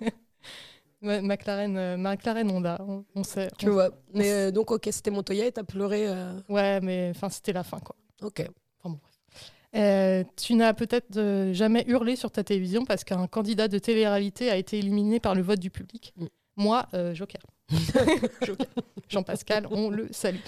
Ouais, 1.02 1.20
McLaren, 1.20 1.76
euh, 1.76 1.96
McLaren 1.96 2.48
Honda, 2.48 2.78
on, 2.86 3.04
on 3.16 3.24
sait. 3.24 3.48
Tu 3.58 3.68
on- 3.68 3.72
vois. 3.72 3.90
Mais 4.14 4.30
euh, 4.30 4.50
donc, 4.52 4.70
ok, 4.70 4.88
c'était 4.92 5.10
Montoya 5.10 5.46
et 5.46 5.50
t'as 5.50 5.64
pleuré. 5.64 6.06
euh, 6.06 6.32
Ouais, 6.48 6.80
mais 6.80 7.10
enfin, 7.12 7.28
c'était 7.28 7.52
la 7.52 7.64
fin, 7.64 7.80
quoi. 7.80 7.96
Ok. 8.22 8.38
Enfin, 8.78 8.90
bon, 8.94 9.00
bref. 9.02 9.50
Euh, 9.74 10.22
tu 10.36 10.54
n'as 10.54 10.74
peut-être 10.74 11.50
jamais 11.52 11.82
hurlé 11.88 12.14
sur 12.14 12.30
ta 12.30 12.44
télévision 12.44 12.84
parce 12.84 13.02
qu'un 13.02 13.26
candidat 13.26 13.66
de 13.66 13.78
télé-réalité 13.78 14.48
a 14.48 14.56
été 14.56 14.78
éliminé 14.78 15.18
par 15.18 15.34
le 15.34 15.42
vote 15.42 15.58
du 15.58 15.70
public. 15.70 16.12
Mm. 16.16 16.26
Moi, 16.56 16.86
euh, 16.94 17.14
Joker. 17.14 17.40
Joker. 18.42 18.66
Jean-Pascal, 19.08 19.66
on 19.70 19.90
le 19.90 20.08
salue. 20.12 20.38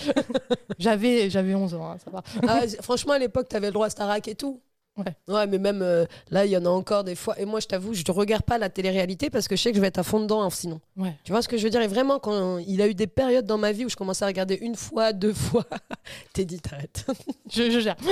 j'avais, 0.78 1.30
j'avais 1.30 1.54
11 1.54 1.74
ans, 1.74 1.90
hein, 1.92 1.96
ça 2.02 2.10
va. 2.10 2.22
Ah, 2.46 2.62
franchement, 2.82 3.12
à 3.14 3.18
l'époque, 3.18 3.48
t'avais 3.48 3.68
le 3.68 3.72
droit 3.72 3.86
à 3.86 3.90
Starac 3.90 4.26
et 4.28 4.34
tout. 4.34 4.60
Ouais. 4.96 5.04
Ouais, 5.26 5.46
mais 5.48 5.58
même 5.58 5.82
euh, 5.82 6.06
là, 6.30 6.46
il 6.46 6.52
y 6.52 6.56
en 6.56 6.64
a 6.64 6.68
encore 6.68 7.02
des 7.02 7.16
fois. 7.16 7.38
Et 7.40 7.44
moi, 7.46 7.58
je 7.58 7.66
t'avoue, 7.66 7.94
je 7.94 8.04
ne 8.06 8.12
regarde 8.12 8.44
pas 8.44 8.58
la 8.58 8.68
télé-réalité 8.70 9.28
parce 9.28 9.48
que 9.48 9.56
je 9.56 9.62
sais 9.62 9.70
que 9.70 9.76
je 9.76 9.80
vais 9.80 9.88
être 9.88 9.98
à 9.98 10.04
fond 10.04 10.20
dedans 10.20 10.42
hein, 10.42 10.50
sinon. 10.50 10.80
Ouais. 10.96 11.14
Tu 11.24 11.32
vois 11.32 11.42
ce 11.42 11.48
que 11.48 11.56
je 11.56 11.64
veux 11.64 11.70
dire? 11.70 11.80
Et 11.82 11.88
vraiment, 11.88 12.20
quand 12.20 12.58
il 12.58 12.80
a 12.80 12.86
eu 12.86 12.94
des 12.94 13.08
périodes 13.08 13.44
dans 13.44 13.58
ma 13.58 13.72
vie 13.72 13.84
où 13.84 13.88
je 13.88 13.96
commençais 13.96 14.24
à 14.24 14.28
regarder 14.28 14.54
une 14.54 14.76
fois, 14.76 15.12
deux 15.12 15.32
fois, 15.34 15.64
t'es 16.32 16.44
dit, 16.44 16.60
t'arrêtes. 16.60 17.06
Je, 17.50 17.70
je 17.70 17.80
gère. 17.80 17.96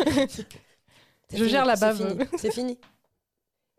Je 1.31 1.37
fini, 1.39 1.49
gère 1.49 1.65
la 1.65 1.77
c'est 1.77 1.81
bave. 1.87 1.97
fini, 1.97 2.25
C'est 2.37 2.53
fini. 2.53 2.79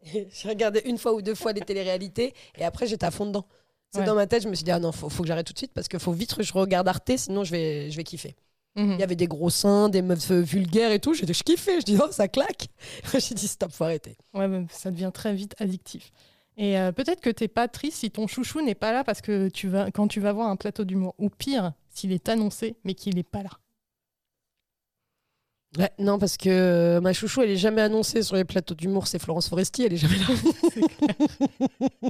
J'ai 0.05 0.49
regardé 0.49 0.81
une 0.85 0.97
fois 0.97 1.13
ou 1.13 1.21
deux 1.21 1.35
fois 1.35 1.53
les 1.53 1.61
téléréalités 1.61 2.33
et 2.57 2.65
après 2.65 2.87
j'étais 2.87 3.05
à 3.05 3.11
fond 3.11 3.27
dedans. 3.27 3.45
C'est 3.93 3.99
Ouais. 3.99 4.05
dans 4.05 4.15
ma 4.15 4.25
tête, 4.25 4.41
je 4.41 4.49
me 4.49 4.55
suis 4.55 4.63
dit, 4.63 4.71
ah 4.71 4.79
non, 4.79 4.91
faut, 4.91 5.07
faut 5.07 5.21
que 5.21 5.27
j'arrête 5.27 5.45
tout 5.45 5.53
de 5.53 5.57
suite 5.59 5.71
parce 5.73 5.87
qu'il 5.87 5.99
faut 5.99 6.11
vite 6.13 6.33
que 6.33 6.41
je 6.41 6.51
regarde 6.53 6.87
Arte, 6.87 7.11
sinon 7.15 7.43
je 7.43 7.51
vais, 7.51 7.91
je 7.91 7.95
vais 7.97 8.03
kiffer. 8.03 8.35
Mhm. 8.75 8.93
Il 8.93 8.99
y 8.99 9.03
avait 9.03 9.15
des 9.15 9.27
gros 9.27 9.51
seins, 9.51 9.87
des 9.87 10.01
meufs 10.01 10.31
euh, 10.31 10.41
vulgaires 10.41 10.91
et 10.91 10.99
tout. 10.99 11.13
J'ai 11.13 11.27
dit, 11.27 11.33
je 11.35 11.43
kiffais. 11.43 11.79
Je 11.79 11.85
dis, 11.85 11.97
oh, 12.01 12.11
ça 12.11 12.27
claque. 12.27 12.69
J'ai 13.13 13.35
dit, 13.35 13.47
stop, 13.47 13.71
faut 13.71 13.83
arrêter. 13.83 14.17
Ouais, 14.33 14.47
mais 14.47 14.65
ça 14.71 14.89
devient 14.89 15.11
très 15.13 15.35
vite 15.35 15.53
addictif. 15.59 16.11
Et 16.57 16.77
euh, 16.79 16.91
peut-être 16.91 17.21
que 17.21 17.29
t'es 17.29 17.47
pas 17.47 17.67
triste 17.67 17.97
si 17.99 18.09
ton 18.09 18.25
chouchou 18.25 18.61
n'est 18.61 18.73
pas 18.75 18.91
là 18.91 19.03
parce 19.03 19.21
que 19.21 19.49
tu 19.49 19.67
vas, 19.67 19.91
quand 19.91 20.07
tu 20.07 20.19
vas 20.19 20.33
voir 20.33 20.49
un 20.49 20.55
plateau 20.55 20.85
d'humour. 20.85 21.13
Ou 21.19 21.29
pire, 21.29 21.73
s'il 21.89 22.11
est 22.11 22.29
annoncé 22.29 22.75
mais 22.83 22.95
qu'il 22.95 23.13
n'est 23.15 23.21
pas 23.23 23.43
là. 23.43 23.51
Ouais, 25.77 25.89
non, 25.97 26.19
parce 26.19 26.37
que 26.37 26.49
euh, 26.49 27.01
ma 27.01 27.13
chouchou, 27.13 27.41
elle 27.41 27.49
est 27.49 27.57
jamais 27.57 27.81
annoncée 27.81 28.21
sur 28.21 28.35
les 28.35 28.43
plateaux 28.43 28.75
d'humour. 28.75 29.07
C'est 29.07 29.19
Florence 29.19 29.49
Foresti, 29.49 29.83
elle 29.83 29.93
est 29.93 29.97
jamais 29.97 30.17
là. 30.17 30.25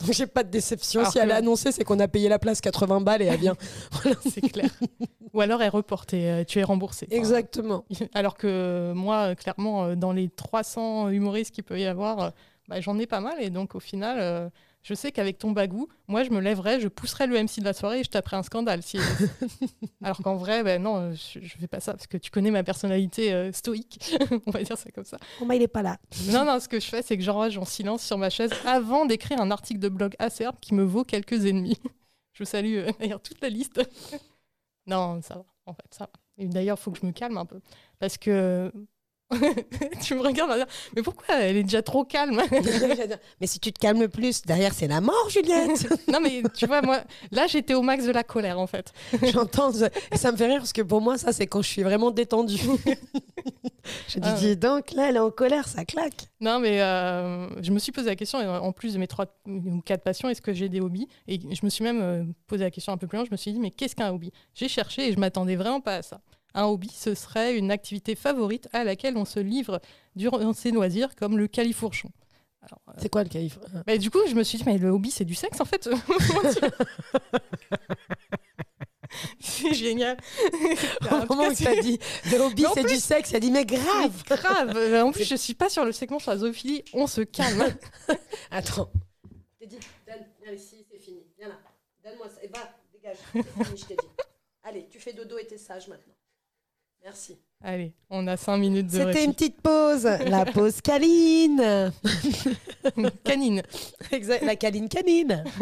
Donc 0.00 0.12
j'ai 0.12 0.26
pas 0.26 0.44
de 0.44 0.50
déception. 0.50 1.00
Alors 1.00 1.12
si 1.12 1.18
elle 1.18 1.30
est 1.30 1.34
annoncée, 1.34 1.72
c'est 1.72 1.82
qu'on 1.82 1.98
a 1.98 2.06
payé 2.06 2.28
la 2.28 2.38
place 2.38 2.60
80 2.60 3.00
balles 3.00 3.22
et 3.22 3.26
elle 3.26 3.40
vient. 3.40 3.56
C'est 4.30 4.40
clair. 4.40 4.70
Ou 5.32 5.40
alors 5.40 5.60
elle 5.62 5.66
est 5.66 5.70
reportée, 5.70 6.30
euh, 6.30 6.44
tu 6.44 6.60
es 6.60 6.62
remboursé. 6.62 7.06
Enfin, 7.10 7.18
Exactement. 7.18 7.84
Alors 8.14 8.36
que 8.36 8.46
euh, 8.46 8.94
moi, 8.94 9.34
clairement, 9.34 9.96
dans 9.96 10.12
les 10.12 10.28
300 10.28 11.08
humoristes 11.08 11.52
qu'il 11.52 11.64
peut 11.64 11.80
y 11.80 11.86
avoir, 11.86 12.32
bah, 12.68 12.80
j'en 12.80 12.98
ai 12.98 13.06
pas 13.06 13.20
mal. 13.20 13.34
Et 13.40 13.50
donc, 13.50 13.74
au 13.74 13.80
final, 13.80 14.18
euh, 14.20 14.48
je 14.82 14.94
sais 14.94 15.12
qu'avec 15.12 15.38
ton 15.38 15.52
bagou, 15.52 15.88
moi, 16.08 16.24
je 16.24 16.30
me 16.30 16.40
lèverais, 16.40 16.80
je 16.80 16.88
pousserais 16.88 17.28
le 17.28 17.40
MC 17.40 17.60
de 17.60 17.64
la 17.64 17.72
soirée 17.72 18.00
et 18.00 18.04
je 18.04 18.10
taperais 18.10 18.36
un 18.36 18.42
scandale. 18.42 18.82
Si... 18.82 18.98
Alors 20.02 20.18
qu'en 20.18 20.34
vrai, 20.34 20.64
ben 20.64 20.82
non, 20.82 21.12
je, 21.12 21.38
je 21.40 21.56
fais 21.56 21.68
pas 21.68 21.78
ça 21.78 21.92
parce 21.92 22.08
que 22.08 22.16
tu 22.16 22.32
connais 22.32 22.50
ma 22.50 22.64
personnalité 22.64 23.32
euh, 23.32 23.52
stoïque. 23.52 24.12
On 24.46 24.50
va 24.50 24.62
dire 24.62 24.76
ça 24.76 24.90
comme 24.90 25.04
ça. 25.04 25.18
Oh, 25.40 25.44
bah, 25.46 25.54
il 25.54 25.62
est 25.62 25.68
pas 25.68 25.82
là. 25.82 25.98
Non, 26.32 26.44
non, 26.44 26.58
ce 26.58 26.68
que 26.68 26.80
je 26.80 26.86
fais, 26.86 27.02
c'est 27.02 27.16
que 27.16 27.22
j'enrage 27.22 27.56
en 27.58 27.64
silence 27.64 28.02
sur 28.02 28.18
ma 28.18 28.28
chaise 28.28 28.50
avant 28.66 29.06
d'écrire 29.06 29.40
un 29.40 29.52
article 29.52 29.78
de 29.78 29.88
blog 29.88 30.16
acerbe 30.18 30.56
qui 30.60 30.74
me 30.74 30.82
vaut 30.82 31.04
quelques 31.04 31.46
ennemis. 31.46 31.78
Je 32.32 32.44
vous 32.44 32.48
salue 32.48 32.78
euh, 32.78 32.90
d'ailleurs 32.98 33.20
toute 33.20 33.40
la 33.42 33.50
liste. 33.50 33.80
non, 34.86 35.20
ça 35.22 35.34
va, 35.34 35.44
en 35.66 35.74
fait, 35.74 35.86
ça 35.90 36.04
va. 36.04 36.10
Et 36.38 36.46
d'ailleurs, 36.46 36.78
il 36.80 36.82
faut 36.82 36.90
que 36.90 36.98
je 36.98 37.06
me 37.06 37.12
calme 37.12 37.36
un 37.36 37.44
peu. 37.44 37.60
Parce 37.98 38.16
que. 38.16 38.72
tu 40.02 40.14
me 40.14 40.20
regardes 40.22 40.50
en 40.50 40.54
disant, 40.54 40.66
mais 40.96 41.02
pourquoi 41.02 41.36
elle 41.40 41.56
est 41.58 41.62
déjà 41.62 41.82
trop 41.82 42.04
calme 42.04 42.40
Mais 43.40 43.46
si 43.46 43.58
tu 43.60 43.72
te 43.72 43.78
calmes 43.78 44.08
plus, 44.08 44.42
derrière, 44.42 44.72
c'est 44.74 44.88
la 44.88 45.00
mort, 45.00 45.28
Juliette. 45.30 45.86
Non, 46.08 46.20
mais 46.20 46.42
tu 46.54 46.66
vois, 46.66 46.82
moi, 46.82 47.02
là, 47.30 47.46
j'étais 47.46 47.74
au 47.74 47.82
max 47.82 48.04
de 48.04 48.12
la 48.12 48.22
colère, 48.24 48.58
en 48.58 48.66
fait. 48.66 48.92
J'entends. 49.32 49.72
ça- 49.72 50.32
me 50.32 50.36
fait 50.36 50.46
rire 50.46 50.58
parce 50.58 50.72
que 50.72 50.82
pour 50.82 51.00
moi, 51.00 51.18
ça, 51.18 51.32
c'est 51.32 51.46
quand 51.46 51.62
je 51.62 51.68
suis 51.68 51.82
vraiment 51.82 52.10
détendue. 52.10 52.56
je 54.08 54.18
dis, 54.18 54.20
Ah 54.22 54.34
ouais. 54.34 54.38
dis 54.40 54.56
donc, 54.56 54.92
là, 54.92 55.08
elle 55.08 55.16
est 55.16 55.20
en 55.20 55.30
colère, 55.30 55.66
ça 55.68 55.84
claque. 55.84 56.28
Non, 56.40 56.58
mais 56.60 56.80
euh, 56.80 57.48
je 57.62 57.70
me 57.72 57.78
suis 57.78 57.92
posé 57.92 58.08
la 58.08 58.16
question, 58.16 58.38
en 58.38 58.72
plus 58.72 58.94
de 58.94 58.98
mes 58.98 59.06
trois 59.06 59.26
ou 59.46 59.80
quatre 59.84 60.02
passions, 60.02 60.28
est-ce 60.28 60.42
que 60.42 60.52
j'ai 60.52 60.68
des 60.68 60.80
hobbies? 60.80 61.08
Et 61.28 61.38
je 61.40 61.60
me 61.64 61.70
suis 61.70 61.84
même 61.84 62.00
euh, 62.00 62.24
posé 62.46 62.64
la 62.64 62.70
question 62.70 62.92
un 62.92 62.96
peu 62.96 63.06
plus 63.06 63.16
loin, 63.16 63.24
je 63.26 63.30
me 63.32 63.36
suis 63.36 63.52
dit, 63.52 63.58
mais 63.60 63.70
qu'est-ce 63.70 63.96
qu'un 63.96 64.10
hobby? 64.10 64.32
J'ai 64.54 64.68
cherché 64.68 65.08
et 65.08 65.12
je 65.12 65.18
m'attendais 65.18 65.56
vraiment 65.56 65.80
pas 65.80 65.96
à 65.96 66.02
ça. 66.02 66.20
Un 66.54 66.64
hobby, 66.64 66.90
ce 66.94 67.14
serait 67.14 67.56
une 67.56 67.70
activité 67.70 68.14
favorite 68.14 68.68
à 68.72 68.84
laquelle 68.84 69.16
on 69.16 69.24
se 69.24 69.40
livre 69.40 69.80
durant 70.16 70.52
ses 70.52 70.70
loisirs, 70.70 71.14
comme 71.16 71.38
le 71.38 71.48
califourchon. 71.48 72.10
Alors, 72.62 72.80
euh, 72.88 72.92
C'est 72.98 73.08
quoi 73.08 73.24
le 73.24 73.28
calife 73.28 73.58
bah, 73.86 73.98
du 73.98 74.10
coup, 74.10 74.20
je 74.28 74.34
me 74.34 74.42
suis 74.44 74.58
dit, 74.58 74.64
mais 74.66 74.78
le 74.78 74.88
hobby, 74.90 75.10
c'est 75.10 75.24
du 75.24 75.34
sexe, 75.34 75.60
en 75.60 75.64
fait 75.64 75.88
C'est 79.40 79.74
génial 79.74 80.16
Au 81.10 81.26
moment 81.34 81.48
où 81.48 81.54
tu 81.54 81.66
as 81.66 81.76
dit 81.80 81.98
le 82.30 82.38
hobby, 82.38 82.64
c'est 82.72 82.84
du 82.84 82.96
sexe, 82.96 83.34
a 83.34 83.40
dit, 83.40 83.50
mais 83.50 83.66
grave 83.66 84.22
Grave 84.24 84.74
Euh, 84.76 85.02
En 85.02 85.12
plus, 85.12 85.24
je 85.28 85.34
suis 85.34 85.54
pas 85.54 85.68
sur 85.68 85.84
le 85.84 85.92
segment 85.92 86.18
sur 86.18 86.30
la 86.30 86.38
zoophilie, 86.38 86.84
on 86.94 87.06
se 87.06 87.20
calme 87.20 87.64
Attends. 88.50 88.90
Je 89.24 89.58
t'ai 89.60 89.66
dit, 89.66 89.78
donne, 90.06 90.24
viens 90.42 90.52
ici, 90.52 90.86
c'est 90.90 90.98
fini. 90.98 91.22
Viens 91.38 91.48
là. 91.48 91.58
Donne-moi 92.04 92.28
ça. 92.28 92.42
Et 92.42 92.48
va, 92.48 92.74
dégage. 92.92 93.16
C'est 93.32 93.64
fini, 93.64 93.78
je 93.78 93.84
t'ai 93.86 93.96
dit. 93.96 94.06
Allez, 94.64 94.86
tu 94.88 94.98
fais 94.98 95.12
dodo 95.12 95.36
et 95.38 95.46
t'es 95.46 95.58
sage 95.58 95.88
maintenant. 95.88 96.14
Merci. 97.04 97.36
Allez, 97.60 97.92
on 98.10 98.26
a 98.26 98.36
cinq 98.36 98.58
minutes 98.58 98.86
de 98.86 98.98
C'était 98.98 99.24
une 99.24 99.34
petite 99.34 99.60
pause. 99.60 100.04
La 100.04 100.44
pause 100.52 100.80
câline. 100.80 101.92
Canine 103.24 103.62
Exact. 104.10 104.44
La 104.44 104.56
câline 104.56 104.88
canine. 104.88 105.44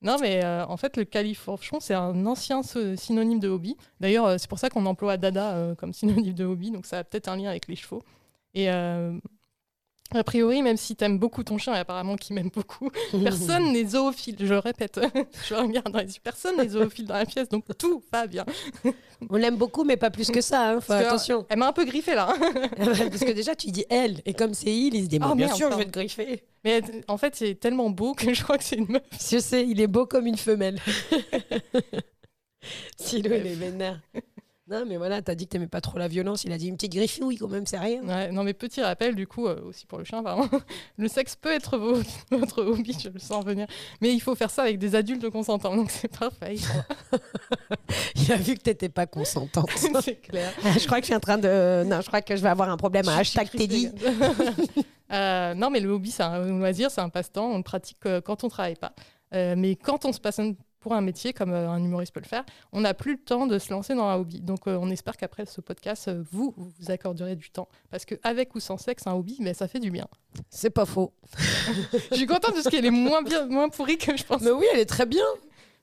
Non, 0.00 0.16
mais 0.20 0.44
euh, 0.44 0.64
en 0.66 0.76
fait, 0.76 0.96
le 0.96 1.04
califourchon, 1.04 1.80
c'est 1.80 1.94
un 1.94 2.24
ancien 2.24 2.62
synonyme 2.62 3.40
de 3.40 3.48
hobby. 3.48 3.76
D'ailleurs, 3.98 4.26
euh, 4.26 4.38
c'est 4.38 4.48
pour 4.48 4.60
ça 4.60 4.70
qu'on 4.70 4.86
emploie 4.86 5.16
dada 5.16 5.54
euh, 5.54 5.74
comme 5.74 5.92
synonyme 5.92 6.34
de 6.34 6.44
hobby, 6.44 6.70
donc 6.70 6.86
ça 6.86 6.98
a 6.98 7.04
peut-être 7.04 7.26
un 7.26 7.36
lien 7.36 7.50
avec 7.50 7.66
les 7.66 7.74
chevaux. 7.74 8.04
Et 8.54 8.70
euh, 8.70 9.18
A 10.14 10.24
priori, 10.24 10.62
même 10.62 10.78
si 10.78 10.96
t'aimes 10.96 11.18
beaucoup 11.18 11.44
ton 11.44 11.58
chien, 11.58 11.74
et 11.74 11.78
apparemment 11.78 12.16
qu'il 12.16 12.34
m'aime 12.34 12.48
beaucoup, 12.48 12.90
personne 13.22 13.72
n'est 13.72 13.84
zoophile. 13.88 14.36
Je 14.38 14.46
le 14.46 14.58
répète, 14.58 14.98
je 15.48 15.54
regarde 15.54 15.92
dans 15.92 15.98
les 15.98 16.06
yeux. 16.14 16.20
Personne 16.24 16.56
n'est 16.56 16.68
zoophile 16.68 17.06
dans 17.06 17.14
la 17.16 17.26
pièce, 17.26 17.50
donc 17.50 17.64
tout 17.76 18.02
va 18.10 18.26
bien. 18.26 18.46
On 19.28 19.36
l'aime 19.36 19.56
beaucoup, 19.56 19.84
mais 19.84 19.98
pas 19.98 20.10
plus 20.10 20.30
que 20.30 20.40
ça. 20.40 20.70
Hein. 20.70 20.80
Faut 20.80 20.94
que, 20.94 20.98
attention. 20.98 21.44
Elle 21.50 21.58
m'a 21.58 21.68
un 21.68 21.72
peu 21.72 21.84
griffé 21.84 22.14
là. 22.14 22.28
hein. 22.40 22.50
Parce 22.78 23.24
que 23.24 23.32
déjà, 23.32 23.54
tu 23.54 23.70
dis 23.70 23.84
elle. 23.90 24.22
Et 24.24 24.32
comme 24.32 24.54
c'est 24.54 24.74
il, 24.74 24.94
il 24.94 25.04
se 25.04 25.08
dit 25.08 25.18
Oh, 25.22 25.34
bien 25.34 25.46
merde, 25.46 25.56
sûr, 25.56 25.70
je 25.72 25.76
vais 25.76 25.84
te 25.84 25.90
griffer. 25.90 26.42
Mais 26.64 26.82
euh, 26.82 27.00
en 27.06 27.18
fait, 27.18 27.36
c'est 27.36 27.54
tellement 27.56 27.90
beau 27.90 28.14
que 28.14 28.32
je 28.32 28.42
crois 28.42 28.56
que 28.56 28.64
c'est 28.64 28.76
une 28.76 28.88
meuf. 28.88 29.02
Je 29.30 29.38
sais, 29.38 29.66
il 29.66 29.78
est 29.80 29.86
beau 29.86 30.06
comme 30.06 30.26
une 30.26 30.38
femelle. 30.38 30.80
Silo, 32.96 33.30
il 33.34 33.46
est 33.46 33.54
vénère. 33.54 34.00
Non, 34.70 34.84
mais 34.86 34.98
voilà, 34.98 35.22
t'as 35.22 35.34
dit 35.34 35.46
que 35.46 35.50
t'aimais 35.52 35.66
pas 35.66 35.80
trop 35.80 35.98
la 35.98 36.08
violence. 36.08 36.44
Il 36.44 36.52
a 36.52 36.58
dit 36.58 36.68
une 36.68 36.74
petite 36.76 36.92
griffouille, 36.92 37.36
quand 37.38 37.48
même, 37.48 37.64
c'est 37.66 37.78
rien. 37.78 38.02
Ouais, 38.02 38.30
non, 38.30 38.44
mais 38.44 38.52
petit 38.52 38.82
rappel, 38.82 39.14
du 39.14 39.26
coup, 39.26 39.46
euh, 39.46 39.60
aussi 39.64 39.86
pour 39.86 39.98
le 39.98 40.04
chien, 40.04 40.18
apparemment, 40.18 40.46
le 40.98 41.08
sexe 41.08 41.36
peut 41.36 41.52
être 41.52 41.78
vo- 41.78 42.02
votre 42.30 42.62
hobby, 42.64 42.94
je 43.02 43.08
le 43.08 43.18
sens 43.18 43.44
venir. 43.46 43.66
Mais 44.02 44.12
il 44.12 44.20
faut 44.20 44.34
faire 44.34 44.50
ça 44.50 44.62
avec 44.62 44.78
des 44.78 44.94
adultes 44.94 45.30
consentants, 45.30 45.74
donc 45.74 45.90
c'est 45.90 46.08
parfait. 46.16 46.56
il 48.16 48.32
a 48.32 48.36
vu 48.36 48.54
que 48.56 48.60
t'étais 48.60 48.88
pas 48.90 49.06
consentante. 49.06 49.70
c'est 50.02 50.16
clair. 50.20 50.52
je 50.62 50.84
crois 50.86 50.98
que 50.98 51.04
je 51.04 51.06
suis 51.06 51.14
en 51.14 51.20
train 51.20 51.38
de. 51.38 51.84
Non, 51.84 52.00
je 52.02 52.06
crois 52.06 52.20
que 52.20 52.36
je 52.36 52.42
vais 52.42 52.48
avoir 52.50 52.68
un 52.68 52.76
problème 52.76 53.08
à 53.08 53.16
hashtag 53.16 53.50
Teddy. 53.50 53.90
Euh, 55.10 55.54
non, 55.54 55.70
mais 55.70 55.80
le 55.80 55.88
hobby, 55.90 56.10
c'est 56.10 56.22
un 56.22 56.44
loisir, 56.44 56.90
c'est 56.90 57.00
un 57.00 57.08
passe-temps, 57.08 57.46
on 57.52 57.56
le 57.56 57.62
pratique 57.62 57.96
euh, 58.04 58.20
quand 58.20 58.44
on 58.44 58.48
travaille 58.48 58.76
pas. 58.76 58.92
Euh, 59.34 59.54
mais 59.56 59.74
quand 59.76 60.04
on 60.04 60.12
se 60.12 60.20
passionne 60.20 60.54
pour 60.80 60.92
un 60.94 61.00
métier, 61.00 61.32
comme 61.32 61.52
euh, 61.52 61.68
un 61.68 61.82
humoriste 61.82 62.12
peut 62.14 62.20
le 62.20 62.26
faire, 62.26 62.44
on 62.72 62.80
n'a 62.82 62.94
plus 62.94 63.12
le 63.12 63.18
temps 63.18 63.46
de 63.46 63.58
se 63.58 63.70
lancer 63.70 63.94
dans 63.94 64.06
un 64.06 64.14
hobby. 64.16 64.40
Donc 64.40 64.66
euh, 64.68 64.78
on 64.80 64.90
espère 64.90 65.16
qu'après 65.16 65.44
ce 65.46 65.60
podcast, 65.60 66.08
euh, 66.08 66.22
vous, 66.30 66.54
vous 66.56 66.90
accorderez 66.90 67.34
du 67.36 67.50
temps. 67.50 67.68
Parce 67.90 68.04
qu'avec 68.04 68.54
ou 68.54 68.60
sans 68.60 68.78
sexe, 68.78 69.06
un 69.06 69.12
hobby, 69.14 69.36
mais 69.40 69.54
ça 69.54 69.66
fait 69.68 69.80
du 69.80 69.90
bien. 69.90 70.06
C'est 70.50 70.70
pas 70.70 70.84
faux. 70.86 71.12
Je 72.10 72.14
suis 72.16 72.26
contente 72.26 72.52
parce 72.54 72.68
qu'elle 72.68 72.84
est 72.86 72.90
moins, 72.90 73.22
bien, 73.22 73.46
moins 73.46 73.68
pourrie 73.68 73.98
que 73.98 74.16
je 74.16 74.24
pensais. 74.24 74.44
Mais 74.44 74.50
oui, 74.52 74.66
elle 74.72 74.80
est 74.80 74.86
très 74.86 75.06
bien. 75.06 75.24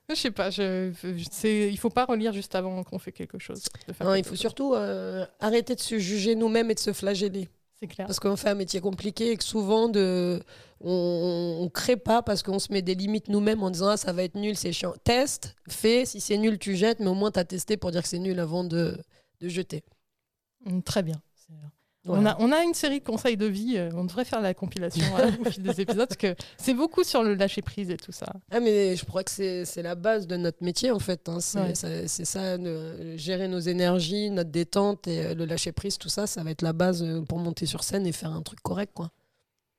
Je 0.08 0.14
sais 0.14 0.30
pas, 0.30 0.50
je, 0.50 0.92
je- 1.02 1.68
il 1.68 1.76
faut 1.78 1.90
pas 1.90 2.04
relire 2.04 2.32
juste 2.32 2.54
avant 2.54 2.84
qu'on 2.84 2.98
fait 3.00 3.10
quelque 3.10 3.40
chose. 3.40 3.64
de 3.88 3.92
faire 3.92 4.06
Non, 4.06 4.14
il 4.14 4.22
faut 4.22 4.30
chose. 4.30 4.38
surtout 4.38 4.72
euh, 4.74 5.26
arrêter 5.40 5.74
de 5.74 5.80
se 5.80 5.98
juger 5.98 6.36
nous-mêmes 6.36 6.70
et 6.70 6.74
de 6.74 6.78
se 6.78 6.92
flageller. 6.92 7.48
C'est 7.80 7.88
clair. 7.88 8.06
Parce 8.06 8.20
qu'on 8.20 8.36
fait 8.36 8.48
un 8.48 8.54
métier 8.54 8.80
compliqué 8.80 9.32
et 9.32 9.36
que 9.36 9.44
souvent, 9.44 9.88
de... 9.88 10.42
on 10.80 11.64
ne 11.64 11.68
crée 11.68 11.96
pas 11.96 12.22
parce 12.22 12.42
qu'on 12.42 12.58
se 12.58 12.72
met 12.72 12.82
des 12.82 12.94
limites 12.94 13.28
nous-mêmes 13.28 13.62
en 13.62 13.70
disant 13.70 13.88
ah, 13.88 13.96
ça 13.96 14.12
va 14.12 14.22
être 14.22 14.34
nul, 14.34 14.56
c'est 14.56 14.72
chiant. 14.72 14.94
Teste, 15.04 15.54
fais, 15.68 16.06
si 16.06 16.20
c'est 16.20 16.38
nul, 16.38 16.58
tu 16.58 16.74
jettes, 16.74 17.00
mais 17.00 17.08
au 17.08 17.14
moins 17.14 17.30
tu 17.30 17.38
as 17.38 17.44
testé 17.44 17.76
pour 17.76 17.90
dire 17.90 18.02
que 18.02 18.08
c'est 18.08 18.18
nul 18.18 18.38
avant 18.40 18.64
de, 18.64 18.98
de 19.40 19.48
jeter. 19.48 19.84
Très 20.84 21.02
bien. 21.02 21.20
On, 22.08 22.24
a, 22.26 22.36
on 22.38 22.52
a 22.52 22.62
une 22.62 22.74
série 22.74 23.00
de 23.00 23.04
conseils 23.04 23.36
de 23.36 23.46
vie, 23.46 23.74
euh, 23.76 23.90
on 23.94 24.04
devrait 24.04 24.24
faire 24.24 24.40
la 24.40 24.54
compilation 24.54 25.04
euh, 25.18 25.30
au 25.44 25.50
fil 25.50 25.62
des 25.62 25.80
épisodes, 25.80 26.06
parce 26.08 26.16
que 26.16 26.34
c'est 26.56 26.74
beaucoup 26.74 27.02
sur 27.04 27.22
le 27.22 27.34
lâcher 27.34 27.62
prise 27.62 27.90
et 27.90 27.96
tout 27.96 28.12
ça. 28.12 28.26
Ah, 28.50 28.60
mais 28.60 28.94
je 28.96 29.04
crois 29.04 29.24
que 29.24 29.30
c'est 29.30 29.82
la 29.82 29.94
base 29.94 30.26
de 30.26 30.36
notre 30.36 30.62
métier 30.62 30.90
en 30.90 30.98
fait. 30.98 31.28
hein. 31.28 31.38
C'est 31.40 31.60
Ouais. 31.60 31.74
ça, 31.74 32.06
ça, 32.08 32.58
de 32.58 33.16
gérer 33.16 33.48
nos 33.48 33.58
énergies, 33.60 34.30
notre 34.30 34.50
détente 34.50 35.08
et 35.08 35.26
euh, 35.26 35.34
le 35.34 35.44
lâcher 35.46 35.72
prise, 35.72 35.98
tout 35.98 36.08
ça, 36.08 36.26
ça 36.26 36.42
va 36.44 36.50
être 36.50 36.62
la 36.62 36.72
base 36.72 37.02
euh, 37.02 37.22
pour 37.22 37.38
monter 37.38 37.66
sur 37.66 37.82
scène 37.84 38.06
et 38.06 38.12
faire 38.12 38.30
un 38.32 38.42
truc 38.42 38.60
correct. 38.62 38.92
quoi. 38.94 39.10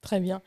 Très 0.01 0.19
bien. 0.19 0.41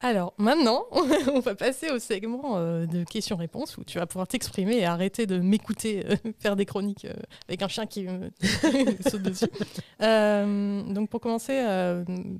Alors 0.00 0.32
maintenant, 0.38 0.86
on 1.32 1.40
va 1.40 1.56
passer 1.56 1.90
au 1.90 1.98
segment 1.98 2.56
euh, 2.56 2.86
de 2.86 3.02
questions-réponses 3.02 3.78
où 3.78 3.84
tu 3.84 3.98
vas 3.98 4.06
pouvoir 4.06 4.28
t'exprimer 4.28 4.76
et 4.76 4.84
arrêter 4.84 5.26
de 5.26 5.38
m'écouter 5.38 6.06
euh, 6.06 6.16
faire 6.38 6.54
des 6.54 6.66
chroniques 6.66 7.04
euh, 7.04 7.14
avec 7.48 7.62
un 7.62 7.68
chien 7.68 7.86
qui 7.86 8.06
saute 9.08 9.22
dessus. 9.22 9.50
Donc 10.94 11.10
pour 11.10 11.20
commencer, 11.20 11.64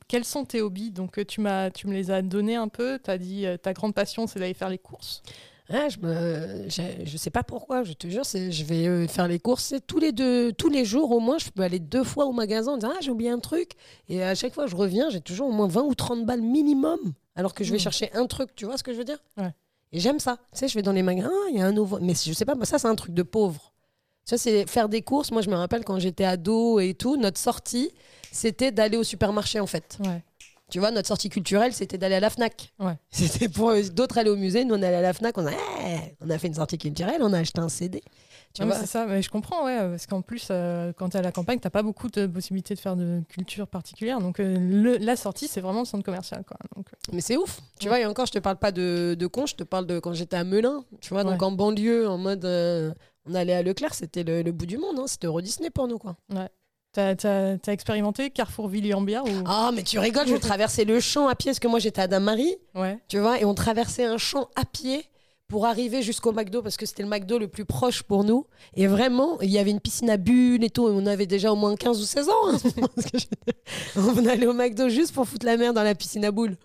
quels 0.06 0.24
sont 0.24 0.44
tes 0.44 0.62
hobbies? 0.62 0.92
Donc 0.92 1.24
tu, 1.26 1.40
m'as, 1.40 1.70
tu 1.70 1.88
me 1.88 1.94
les 1.94 2.12
as 2.12 2.22
donnés 2.22 2.54
un 2.54 2.68
peu. 2.68 3.00
Tu 3.02 3.10
as 3.10 3.18
dit 3.18 3.44
ta 3.60 3.72
grande 3.72 3.94
passion, 3.94 4.28
c'est 4.28 4.38
d'aller 4.38 4.54
faire 4.54 4.70
les 4.70 4.78
courses. 4.78 5.22
Ah, 5.70 5.88
je, 5.90 5.98
me, 5.98 6.66
je 7.04 7.16
sais 7.18 7.28
pas 7.30 7.42
pourquoi, 7.42 7.84
je 7.84 7.92
te 7.92 8.06
jure, 8.08 8.22
je 8.24 8.64
vais 8.64 8.86
euh, 8.86 9.06
faire 9.06 9.28
les 9.28 9.38
courses 9.38 9.74
tous 9.86 9.98
les 9.98 10.12
deux, 10.12 10.50
tous 10.52 10.70
les 10.70 10.84
jours 10.86 11.10
au 11.10 11.20
moins. 11.20 11.36
Je 11.38 11.50
peux 11.50 11.62
aller 11.62 11.78
deux 11.78 12.04
fois 12.04 12.24
au 12.24 12.32
magasin 12.32 12.72
en 12.72 12.76
disant 12.78 12.92
ah 12.94 12.98
j'ai 13.02 13.10
oublié 13.10 13.28
un 13.30 13.38
truc 13.38 13.72
et 14.08 14.22
à 14.22 14.34
chaque 14.34 14.54
fois 14.54 14.66
je 14.66 14.74
reviens, 14.74 15.10
j'ai 15.10 15.20
toujours 15.20 15.48
au 15.48 15.52
moins 15.52 15.66
20 15.68 15.82
ou 15.82 15.94
30 15.94 16.24
balles 16.24 16.40
minimum, 16.40 16.98
alors 17.36 17.52
que 17.52 17.64
je 17.64 17.70
vais 17.70 17.76
Mmh. 17.76 17.80
chercher 17.80 18.10
un 18.14 18.26
truc, 18.26 18.54
tu 18.56 18.64
vois 18.64 18.78
ce 18.78 18.82
que 18.82 18.92
je 18.94 18.98
veux 18.98 19.04
dire? 19.04 19.18
Ouais. 19.36 19.52
Et 19.92 20.00
j'aime 20.00 20.20
ça. 20.20 20.38
Tu 20.52 20.60
sais, 20.60 20.68
je 20.68 20.74
vais 20.74 20.82
dans 20.82 20.92
les 20.92 21.02
magasins, 21.02 21.30
Ah, 21.32 21.48
il 21.50 21.58
y 21.58 21.60
a 21.60 21.66
un 21.66 21.72
nouveau, 21.72 21.98
mais 22.00 22.14
je 22.14 22.32
sais 22.32 22.46
pas, 22.46 22.54
ça 22.62 22.78
c'est 22.78 22.88
un 22.88 22.94
truc 22.94 23.12
de 23.12 23.22
pauvre. 23.22 23.74
Ça 24.24 24.38
c'est 24.38 24.66
faire 24.66 24.88
des 24.88 25.02
courses. 25.02 25.30
Moi 25.32 25.42
je 25.42 25.50
me 25.50 25.54
rappelle 25.54 25.84
quand 25.84 25.98
j'étais 25.98 26.24
ado 26.24 26.80
et 26.80 26.94
tout, 26.94 27.16
notre 27.18 27.38
sortie 27.38 27.90
c'était 28.32 28.72
d'aller 28.72 28.96
au 28.96 29.04
supermarché 29.04 29.60
en 29.60 29.66
fait. 29.66 29.98
Ouais. 30.04 30.22
Tu 30.70 30.78
vois, 30.80 30.90
notre 30.90 31.08
sortie 31.08 31.30
culturelle, 31.30 31.72
c'était 31.72 31.96
d'aller 31.96 32.16
à 32.16 32.20
la 32.20 32.28
FNAC. 32.30 32.72
Ouais. 32.78 32.92
C'était 33.10 33.48
pour 33.48 33.70
euh, 33.70 33.82
d'autres 33.90 34.18
aller 34.18 34.28
au 34.28 34.36
musée. 34.36 34.64
Nous, 34.66 34.74
on 34.74 34.82
allait 34.82 34.96
à 34.96 35.00
la 35.00 35.12
FNAC, 35.14 35.38
on 35.38 35.46
a, 35.46 35.50
Eh, 35.52 36.14
on 36.20 36.28
a 36.28 36.36
fait 36.38 36.48
une 36.48 36.54
sortie 36.54 36.76
culturelle, 36.76 37.22
on 37.22 37.32
a 37.32 37.38
acheté 37.38 37.60
un 37.60 37.70
CD. 37.70 38.02
Tu 38.52 38.60
Non, 38.62 38.68
vois? 38.68 38.76
c'est 38.76 38.86
ça, 38.86 39.06
mais 39.06 39.22
je 39.22 39.30
comprends, 39.30 39.64
ouais, 39.64 39.78
parce 39.78 40.06
qu'en 40.06 40.20
plus, 40.20 40.48
euh, 40.50 40.92
quand 40.94 41.08
tu 41.10 41.16
es 41.16 41.20
à 41.20 41.22
la 41.22 41.32
campagne, 41.32 41.58
t'as 41.58 41.70
pas 41.70 41.82
beaucoup 41.82 42.08
de 42.08 42.26
possibilités 42.26 42.74
de 42.74 42.80
faire 42.80 42.96
de 42.96 43.22
culture 43.28 43.66
particulière. 43.66 44.20
Donc, 44.20 44.40
euh, 44.40 44.56
le- 44.58 44.96
la 44.98 45.16
sortie, 45.16 45.48
c'est 45.48 45.60
vraiment 45.62 45.80
le 45.80 45.84
centre 45.86 46.04
commercial. 46.04 46.44
Quoi. 46.46 46.56
Donc, 46.76 46.86
euh, 46.92 47.12
Mais 47.14 47.20
c'est 47.22 47.36
ouf. 47.38 47.60
Tu 47.80 47.86
Ouais. 47.86 47.88
vois, 47.90 48.00
et 48.00 48.06
encore, 48.06 48.26
je 48.26 48.32
te 48.32 48.38
parle 48.38 48.56
pas 48.58 48.72
de, 48.72 49.16
de 49.18 49.26
con, 49.26 49.46
je 49.46 49.54
te 49.54 49.64
parle 49.64 49.86
de 49.86 49.98
quand 50.00 50.12
j'étais 50.12 50.36
à 50.36 50.44
Melun. 50.44 50.84
Tu 51.00 51.10
vois, 51.14 51.24
donc 51.24 51.40
Ouais. 51.40 51.46
en 51.46 51.52
banlieue, 51.52 52.08
en 52.08 52.18
mode. 52.18 52.44
on 53.30 53.34
allait 53.34 53.52
à 53.54 53.62
Leclerc, 53.62 53.94
c'était 53.94 54.22
le, 54.24 54.42
le 54.42 54.52
bout 54.52 54.66
du 54.66 54.76
monde. 54.78 54.98
Hein. 54.98 55.04
C'était 55.06 55.26
Euro 55.26 55.40
Disney 55.42 55.68
pour 55.70 55.86
nous, 55.88 55.98
quoi. 55.98 56.16
T'as 56.92 57.14
as, 57.24 57.72
expérimenté 57.72 58.30
Carrefour 58.30 58.68
Villiers-en-Bière 58.68 59.24
ou... 59.24 59.44
Ah, 59.46 59.70
mais 59.74 59.82
tu 59.82 59.98
rigoles, 59.98 60.28
je 60.28 60.36
traversais 60.36 60.84
le 60.84 61.00
champ 61.00 61.28
à 61.28 61.34
pied, 61.34 61.50
parce 61.50 61.60
que 61.60 61.68
moi, 61.68 61.78
j'étais 61.78 62.00
à 62.00 62.06
Damarie. 62.08 62.56
Ouais. 62.74 62.98
Tu 63.08 63.18
vois, 63.18 63.40
et 63.40 63.44
on 63.44 63.54
traversait 63.54 64.04
un 64.04 64.18
champ 64.18 64.48
à 64.56 64.64
pied 64.64 65.04
pour 65.48 65.64
arriver 65.64 66.02
jusqu'au 66.02 66.32
McDo 66.32 66.60
parce 66.60 66.76
que 66.76 66.84
c'était 66.84 67.02
le 67.02 67.08
McDo 67.08 67.38
le 67.38 67.48
plus 67.48 67.64
proche 67.64 68.02
pour 68.02 68.22
nous. 68.22 68.46
Et 68.74 68.86
vraiment, 68.86 69.40
il 69.40 69.48
y 69.50 69.58
avait 69.58 69.70
une 69.70 69.80
piscine 69.80 70.10
à 70.10 70.18
bulles 70.18 70.62
et 70.62 70.68
tout. 70.70 70.88
Et 70.88 70.92
on 70.92 71.06
avait 71.06 71.26
déjà 71.26 71.50
au 71.50 71.56
moins 71.56 71.74
15 71.74 72.00
ou 72.00 72.04
16 72.04 72.28
ans. 72.28 72.32
hein. 72.48 72.58
On 73.96 74.26
allait 74.26 74.46
au 74.46 74.52
McDo 74.52 74.90
juste 74.90 75.14
pour 75.14 75.26
foutre 75.26 75.46
la 75.46 75.56
mer 75.56 75.72
dans 75.72 75.82
la 75.82 75.94
piscine 75.94 76.24
à 76.26 76.30
boules. 76.30 76.56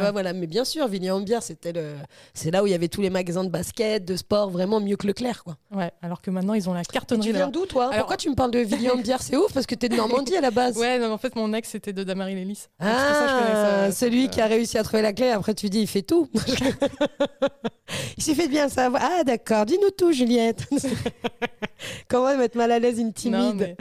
Ouais. 0.00 0.10
voilà. 0.12 0.32
Mais 0.32 0.46
bien 0.46 0.64
sûr, 0.64 0.86
Villiers-en-Bière, 0.88 1.42
c'était 1.42 1.72
le... 1.72 1.94
c'est 2.34 2.50
là 2.50 2.62
où 2.62 2.66
il 2.66 2.70
y 2.70 2.74
avait 2.74 2.88
tous 2.88 3.00
les 3.02 3.10
magasins 3.10 3.44
de 3.44 3.48
basket, 3.50 4.04
de 4.04 4.16
sport, 4.16 4.50
vraiment 4.50 4.80
mieux 4.80 4.96
que 4.96 5.06
Leclerc. 5.06 5.42
Quoi. 5.44 5.56
Ouais, 5.74 5.90
alors 6.02 6.20
que 6.22 6.30
maintenant, 6.30 6.54
ils 6.54 6.68
ont 6.68 6.74
la 6.74 6.80
Et 6.80 6.84
cartonnerie. 6.84 7.28
tu 7.28 7.34
viens 7.34 7.48
d'où, 7.48 7.66
toi? 7.66 7.86
Alors- 7.86 7.98
Pourquoi 7.98 8.16
tu 8.16 8.30
me 8.30 8.34
parles 8.34 8.50
de 8.50 8.58
Villiers-en-Bière 8.60 9.22
C'est 9.22 9.36
ouf 9.36 9.52
parce 9.52 9.66
que 9.66 9.74
t'es 9.74 9.88
de 9.88 9.96
Normandie 9.96 10.36
à 10.36 10.40
la 10.40 10.50
base. 10.50 10.76
Ouais, 10.82 10.98
non, 10.98 11.12
en 11.12 11.18
fait, 11.18 11.36
mon 11.36 11.52
ex, 11.52 11.68
c'était 11.70 11.92
de 11.92 12.02
Damary 12.02 12.34
Lélis. 12.34 12.66
Ah, 12.80 13.88
ça- 13.90 13.92
celui 13.92 14.24
ça- 14.24 14.28
qui 14.28 14.40
a 14.40 14.46
réussi 14.46 14.78
à 14.78 14.82
trouver 14.82 15.02
la 15.02 15.12
clé, 15.12 15.28
après 15.30 15.54
tu 15.54 15.68
dis 15.68 15.80
il 15.80 15.86
fait 15.86 16.02
tout. 16.02 16.28
il 18.16 18.22
suffit 18.22 18.46
de 18.46 18.52
bien 18.52 18.68
savoir. 18.68 19.02
Ah 19.04 19.24
d'accord, 19.24 19.66
dis-nous 19.66 19.90
tout 19.90 20.12
Juliette. 20.12 20.66
Comment 22.08 22.36
mettre 22.36 22.56
mal 22.56 22.70
à 22.72 22.78
l'aise 22.78 22.98
une 22.98 23.12
timide 23.12 23.36
Non, 23.38 23.54
mais 23.54 23.76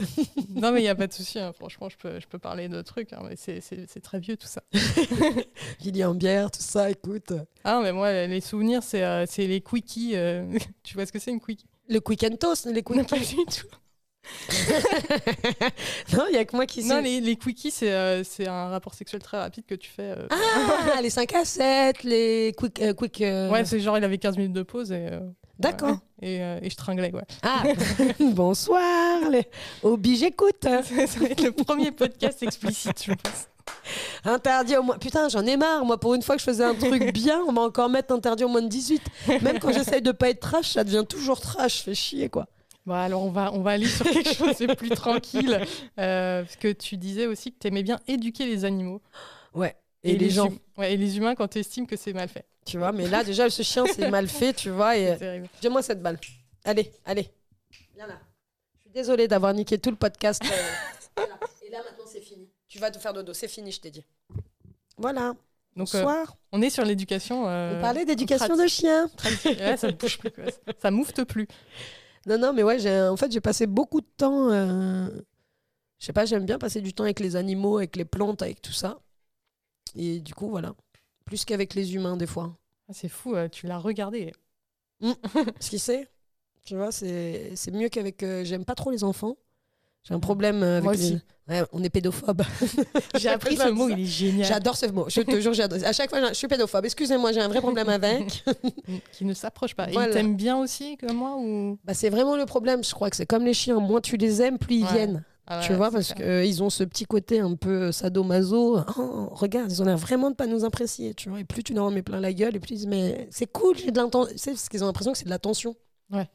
non, 0.72 0.76
il 0.78 0.82
n'y 0.82 0.88
a 0.88 0.96
pas 0.96 1.08
de 1.08 1.14
souci. 1.14 1.40
hein. 1.40 1.54
Franchement, 1.58 1.90
je 1.90 1.98
peux, 1.98 2.20
je 2.20 2.28
peux 2.28 2.40
parler 2.40 2.68
de 2.70 2.82
trucs. 2.82 3.14
hein, 3.14 3.22
mais 3.28 3.36
c'est- 3.36 3.62
c'est 3.62 3.86
c'est 3.90 4.00
très 4.02 4.20
vieux 4.20 4.38
tout 4.38 4.48
ça. 4.48 4.64
En 6.06 6.16
bière, 6.16 6.50
tout 6.52 6.62
ça, 6.62 6.90
écoute. 6.90 7.34
Ah, 7.64 7.80
mais 7.84 7.92
moi, 7.92 8.12
les 8.26 8.42
souvenirs, 8.42 8.82
c'est 8.84 9.04
euh, 9.04 9.26
c'est 9.28 9.46
les 9.48 9.62
quickies. 9.62 10.16
euh, 10.16 10.46
tu 10.84 10.96
vois 10.96 11.06
ce 11.06 11.12
que 11.12 11.20
c'est 11.20 11.32
une 11.32 11.40
quickie? 11.42 11.66
Le 11.90 12.00
quick 12.00 12.24
and 12.24 12.36
toast, 12.38 12.66
les 12.66 12.74
Non, 12.74 12.82
quick 12.82 13.08
pas 13.10 13.18
du 13.20 13.36
tout. 13.36 13.68
Non, 16.18 16.26
il 16.30 16.36
y 16.36 16.38
a 16.38 16.46
que 16.46 16.56
moi 16.56 16.66
qui 16.66 16.84
Non, 16.86 17.02
les, 17.02 17.22
les 17.22 17.36
quickies, 17.36 17.72
c'est 17.72 17.92
euh, 17.92 18.24
c'est 18.24 18.48
un 18.48 18.70
rapport 18.70 18.94
sexuel 18.94 19.22
très 19.22 19.38
rapide 19.40 19.66
que 19.66 19.76
tu 19.76 19.90
fais. 19.90 20.14
euh. 20.18 20.28
Ah, 20.30 21.02
les 21.02 21.10
5 21.10 21.34
à 21.34 21.46
7, 21.46 22.04
les 22.04 22.54
quick... 22.58 22.82
euh, 22.82 22.94
quick 22.94 23.18
Ouais, 23.20 23.66
c'est 23.66 23.80
genre, 23.80 23.98
il 23.98 24.04
avait 24.04 24.18
15 24.18 24.38
minutes 24.38 24.54
de 24.54 24.64
pause 24.64 24.92
et. 24.92 25.08
D'accord. 25.62 25.98
Et, 26.22 26.42
euh, 26.42 26.60
et 26.62 26.70
je 26.70 26.76
tringlais, 26.76 27.12
ouais. 27.14 27.24
Ah, 27.44 27.64
bonsoir. 28.20 29.30
Les... 29.30 29.48
Obi, 29.84 30.18
j'écoute. 30.18 30.56
ça 30.62 30.82
va 30.82 31.28
être 31.28 31.44
le 31.44 31.52
premier 31.52 31.92
podcast 31.92 32.44
explicite, 32.44 33.04
je 33.06 33.12
pense. 33.14 33.48
Interdit 34.26 34.76
au 34.78 34.84
moins. 34.84 34.98
Putain, 34.98 35.30
j'en 35.30 35.46
ai 35.46 35.58
marre. 35.58 35.86
Moi, 35.86 36.00
pour 36.00 36.14
une 36.14 36.22
fois 36.22 36.36
que 36.36 36.42
je 36.42 36.46
faisais 36.46 36.64
un 36.64 36.76
truc 36.76 37.14
bien, 37.14 37.42
on 37.48 37.54
va 37.54 37.62
encore 37.62 37.90
mettre 37.90 38.14
interdit 38.14 38.44
au 38.44 38.50
moins 38.50 38.62
de 38.62 38.68
18. 38.68 39.02
Même 39.42 39.60
quand 39.60 39.72
j'essaye 39.72 40.02
de 40.02 40.12
pas 40.12 40.30
être 40.30 40.40
trash, 40.40 40.72
ça 40.72 40.84
devient 40.84 41.06
toujours 41.08 41.40
trash. 41.40 41.84
Fait 41.84 41.96
chier, 41.96 42.30
quoi. 42.30 42.48
Bon, 42.86 42.96
alors 42.96 43.24
on 43.24 43.30
va, 43.30 43.52
on 43.54 43.62
va 43.62 43.72
aller 43.72 43.88
sur 43.88 44.06
quelque 44.06 44.34
chose 44.34 44.58
de 44.58 44.74
plus 44.74 44.90
tranquille. 44.90 45.60
euh, 46.00 46.42
parce 46.44 46.56
que 46.56 46.72
tu 46.72 46.98
disais 46.98 47.28
aussi 47.28 47.52
que 47.52 47.60
tu 47.60 47.68
aimais 47.68 47.84
bien 47.84 48.00
éduquer 48.08 48.46
les 48.46 48.66
animaux. 48.66 49.02
Ouais. 49.54 49.76
Et, 50.04 50.16
les, 50.18 50.30
gens, 50.32 50.50
ouais, 50.78 50.94
et 50.94 50.98
les 50.98 51.18
humains 51.18 51.36
quand 51.36 51.48
tu 51.48 51.60
estimes 51.60 51.86
que 51.86 51.96
c'est 51.96 52.14
mal 52.14 52.28
fait. 52.28 52.46
tu 52.66 52.78
vois. 52.80 52.92
Mais 52.92 53.08
là, 53.08 53.24
déjà, 53.24 53.50
ce 53.50 53.62
chien, 53.62 53.86
c'est 53.86 54.10
mal 54.10 54.28
fait, 54.40 54.54
tu 54.54 54.70
vois. 54.72 54.98
Et. 54.98 55.42
Donne-moi 55.62 55.82
cette 55.84 56.02
balle. 56.02 56.18
Allez, 56.64 56.92
allez. 57.06 57.30
Viens 57.96 58.08
là. 58.08 58.20
Je 58.78 58.82
suis 58.82 58.90
désolée 58.92 59.28
d'avoir 59.28 59.54
niqué 59.54 59.78
tout 59.78 59.92
le 59.92 59.96
podcast. 59.96 60.42
euh, 60.44 60.48
voilà. 61.18 61.36
Et 61.66 61.70
là, 61.70 61.80
maintenant, 61.84 62.06
c'est 62.08 62.22
fini. 62.22 62.50
Tu 62.68 62.80
vas 62.80 62.90
te 62.90 62.98
faire 62.98 63.14
dodo. 63.14 63.34
C'est 63.34 63.48
fini, 63.48 63.72
je 63.72 63.80
t'ai 63.80 63.92
dit. 63.92 64.04
Voilà. 64.98 65.36
Donc, 65.76 65.94
euh, 65.96 66.00
Bonsoir. 66.02 66.36
on 66.52 66.62
est 66.62 66.70
sur 66.70 66.84
l'éducation. 66.84 67.48
euh, 67.48 67.78
On 67.78 67.82
parlait 67.82 68.04
d'éducation 68.06 68.58
de 68.58 68.68
chiens. 68.68 69.10
Ouais, 69.46 69.78
ça 69.78 69.88
ne 69.88 69.94
bouge 69.94 70.18
plus. 70.18 70.32
quoi. 70.32 70.44
Ça 70.82 70.90
moufte 70.92 71.24
plus. 71.26 71.48
Non, 72.26 72.38
non, 72.38 72.54
mais 72.54 72.64
ouais, 72.64 73.08
en 73.08 73.18
fait, 73.18 73.32
j'ai 73.32 73.40
passé 73.42 73.68
beaucoup 73.68 74.02
de 74.02 74.08
temps. 74.18 74.50
euh, 74.52 75.08
Je 76.00 76.06
sais 76.08 76.14
pas, 76.14 76.26
j'aime 76.26 76.46
bien 76.46 76.58
passer 76.60 76.82
du 76.82 76.92
temps 76.94 77.04
avec 77.04 77.20
les 77.20 77.36
animaux, 77.36 77.78
avec 77.78 77.96
les 77.96 78.06
plantes, 78.06 78.42
avec 78.42 78.62
tout 78.62 78.74
ça. 78.74 79.00
Et 79.96 80.20
du 80.20 80.34
coup, 80.34 80.50
voilà. 80.50 80.74
Plus 81.26 81.46
qu'avec 81.46 81.74
les 81.76 81.96
humains, 81.96 82.18
des 82.18 82.28
fois. 82.28 82.58
Ah, 82.90 82.94
C'est 82.94 83.10
fou, 83.10 83.36
euh, 83.36 83.48
tu 83.50 83.68
l'as 83.68 83.78
regardé. 83.78 84.32
Ce 85.60 85.70
qui 85.70 85.80
c'est, 85.80 86.08
tu 86.66 86.76
vois, 86.76 86.92
c'est 86.92 87.54
mieux 87.72 87.90
qu'avec. 87.90 88.22
euh, 88.24 88.44
J'aime 88.44 88.66
pas 88.66 88.76
trop 88.76 88.92
les 88.92 89.04
enfants. 89.04 89.36
J'ai 90.04 90.14
un 90.16 90.20
problème 90.20 90.64
euh, 90.64 90.74
avec 90.78 90.84
Moi 90.84 90.94
les- 90.94 91.00
aussi. 91.14 91.20
Ouais, 91.48 91.62
on 91.74 91.84
est 91.84 91.90
pédophobe. 91.90 92.42
J'ai 93.20 93.30
appris 93.30 93.56
ce 93.58 93.70
mot, 93.72 93.90
il 93.90 94.00
est 94.02 94.06
génial. 94.06 94.48
J'adore 94.48 94.76
ce 94.78 94.86
mot. 94.88 95.06
Je 95.10 95.22
te 95.22 95.40
jure, 95.40 95.54
j'adore. 95.54 95.80
À 95.86 95.92
chaque 95.94 96.10
fois, 96.10 96.30
je 96.30 96.34
suis 96.34 96.48
pédophobe. 96.48 96.86
Excusez-moi, 96.86 97.32
j'ai 97.34 97.42
un 97.42 97.48
vrai 97.48 97.60
problème 97.62 97.90
avec. 97.90 98.44
Qui 99.12 99.26
ne 99.26 99.34
s'approche 99.34 99.76
pas. 99.76 99.90
Et 99.90 99.94
Voilà. 99.94 100.10
il 100.10 100.14
t'aime 100.14 100.36
bien 100.36 100.58
aussi, 100.58 100.98
comme 100.98 101.18
moi 101.18 101.36
ou... 101.38 101.78
Bah, 101.84 101.94
c'est 101.94 102.10
vraiment 102.10 102.36
le 102.36 102.46
problème. 102.46 102.84
Je 102.84 102.94
crois 102.94 103.10
que 103.10 103.16
c'est 103.16 103.26
comme 103.26 103.44
les 103.46 103.54
chiens. 103.54 103.80
Moins 103.80 104.02
tu 104.02 104.18
les 104.18 104.42
aimes, 104.42 104.58
plus 104.58 104.76
ils 104.78 104.86
Ouais. 104.86 104.92
viennent. 104.94 105.24
Ah 105.48 105.62
tu 105.66 105.74
vois, 105.74 105.88
c'est 105.88 105.94
parce 105.94 106.14
qu'ils 106.14 106.64
ont 106.64 106.70
ce 106.70 106.84
petit 106.84 107.06
côté 107.06 107.40
un 107.40 107.56
peu 107.56 107.92
sadomaso. 107.92 108.80
Oh, 108.98 109.30
regarde, 109.32 109.72
ils 109.72 109.82
ont 109.82 109.86
l'air 109.86 109.98
vraiment 109.98 110.30
de 110.30 110.36
pas 110.36 110.48
nous 110.48 110.64
apprécier. 110.66 111.14
Tu 111.14 111.30
vois, 111.30 111.40
et 111.40 111.44
plus 111.44 111.64
tu 111.64 111.74
leur 111.74 111.86
en 111.86 111.92
mets 111.92 112.04
plein 112.04 112.20
la 112.20 112.32
gueule, 112.34 112.56
et 112.56 112.60
plus 112.60 112.72
ils 112.72 112.78
disent 112.78 112.88
Mais 112.88 113.28
c'est 113.32 113.52
cool, 113.52 113.78
j'ai 113.78 113.92
de 113.92 114.00
l'attention. 114.00 114.38
Sais, 114.38 114.52
parce 114.52 114.70
qu'ils 114.70 114.84
ont 114.84 114.88
l'impression 114.88 115.12
que 115.12 115.18
c'est 115.18 115.26
de 115.26 115.30
l'attention. 115.30 115.76
Ouais. 116.12 116.30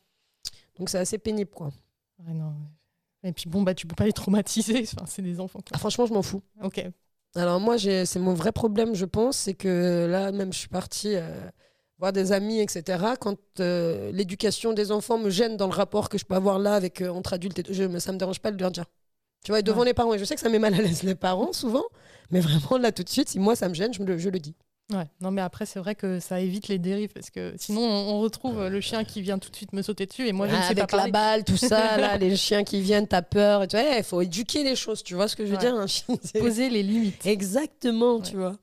Donc 0.78 0.90
c'est 0.90 0.98
assez 0.98 1.18
pénible, 1.18 1.50
quoi. 1.50 1.70
Ouais, 2.18 2.34
non. 2.34 2.52
Et 3.22 3.32
puis 3.32 3.48
bon, 3.48 3.62
bah, 3.62 3.74
tu 3.74 3.86
peux 3.86 3.94
pas 3.94 4.04
les 4.04 4.12
traumatiser. 4.12 4.82
Enfin, 4.82 5.06
c'est 5.06 5.22
des 5.22 5.40
enfants. 5.40 5.60
Ah, 5.72 5.78
franchement, 5.78 6.06
je 6.06 6.12
m'en 6.12 6.22
fous. 6.22 6.42
Ok. 6.62 6.84
Alors 7.34 7.60
moi, 7.60 7.76
c'est 7.78 8.18
mon 8.18 8.34
vrai 8.34 8.52
problème, 8.52 8.94
je 8.94 9.04
pense, 9.04 9.36
c'est 9.36 9.54
que 9.54 10.06
là, 10.10 10.32
même, 10.32 10.52
je 10.52 10.58
suis 10.58 10.68
partie 10.68 11.16
euh, 11.16 11.50
voir 11.98 12.12
des 12.12 12.32
amis, 12.32 12.60
etc. 12.60 12.82
Quand 13.20 13.36
euh, 13.60 14.10
l'éducation 14.12 14.72
des 14.72 14.92
enfants 14.92 15.18
me 15.18 15.30
gêne 15.30 15.56
dans 15.56 15.66
le 15.66 15.72
rapport 15.74 16.08
que 16.08 16.18
je 16.18 16.24
peux 16.24 16.34
avoir 16.34 16.58
là 16.58 16.74
avec 16.74 17.00
euh, 17.00 17.08
entre 17.10 17.32
adultes, 17.32 17.58
et 17.58 17.62
tout, 17.62 17.72
je, 17.74 17.98
ça 17.98 18.12
me 18.12 18.18
dérange 18.18 18.40
pas 18.40 18.50
de 18.52 18.60
leur 18.60 18.70
dire. 18.70 18.84
Tu 19.44 19.52
vois, 19.52 19.60
et 19.60 19.62
devant 19.62 19.80
Ouais. 19.80 19.86
les 19.86 19.94
parents, 19.94 20.12
et 20.14 20.18
je 20.18 20.24
sais 20.24 20.34
que 20.34 20.40
ça 20.40 20.48
met 20.48 20.58
mal 20.58 20.74
à 20.74 20.78
l'aise 20.82 21.02
les 21.02 21.14
parents 21.14 21.52
souvent, 21.52 21.84
mais 22.30 22.40
vraiment 22.40 22.78
là 22.78 22.92
tout 22.92 23.02
de 23.02 23.08
suite, 23.08 23.28
si 23.28 23.38
moi 23.38 23.54
ça 23.56 23.68
me 23.68 23.74
gêne, 23.74 23.94
je, 23.94 24.02
me 24.02 24.06
le, 24.06 24.18
je 24.18 24.28
le 24.28 24.38
dis. 24.40 24.54
Ouais. 24.92 25.04
Non, 25.20 25.32
mais 25.32 25.40
après, 25.42 25.66
c'est 25.66 25.80
vrai 25.80 25.96
que 25.96 26.20
ça 26.20 26.38
évite 26.40 26.68
les 26.68 26.78
dérives 26.78 27.12
parce 27.12 27.30
que 27.30 27.54
sinon, 27.58 27.80
on, 27.82 28.20
retrouve 28.20 28.60
euh, 28.60 28.68
le 28.68 28.80
chien 28.80 29.02
qui 29.02 29.20
vient 29.20 29.36
tout 29.38 29.50
de 29.50 29.56
suite 29.56 29.72
me 29.72 29.82
sauter 29.82 30.06
dessus 30.06 30.28
et 30.28 30.32
moi, 30.32 30.46
je 30.46 30.52
ne 30.52 30.58
Ah, 30.58 30.62
sais 30.68 30.74
pas 30.76 30.82
avec 30.82 30.92
la 30.92 30.98
parler. 30.98 31.10
balle, 31.12 31.44
tout 31.44 31.56
ça, 31.56 31.96
là, 31.98 32.16
les 32.18 32.36
chiens 32.36 32.62
qui 32.62 32.80
viennent, 32.80 33.08
t'as 33.08 33.22
peur, 33.22 33.62
et 33.64 33.98
il 33.98 34.04
faut 34.04 34.20
éduquer 34.20 34.62
les 34.62 34.76
choses, 34.76 35.02
tu 35.02 35.14
vois 35.14 35.26
ce 35.26 35.34
que 35.34 35.44
je 35.44 35.50
veux 35.50 35.56
Ouais. 35.56 35.60
dire 35.64 35.74
un 35.74 35.88
chien, 35.88 36.14
Poser 36.38 36.70
les 36.70 36.84
limites. 36.84 37.26
Exactement, 37.26 38.16
Ouais. 38.18 38.22
tu 38.22 38.36
vois. 38.36 38.54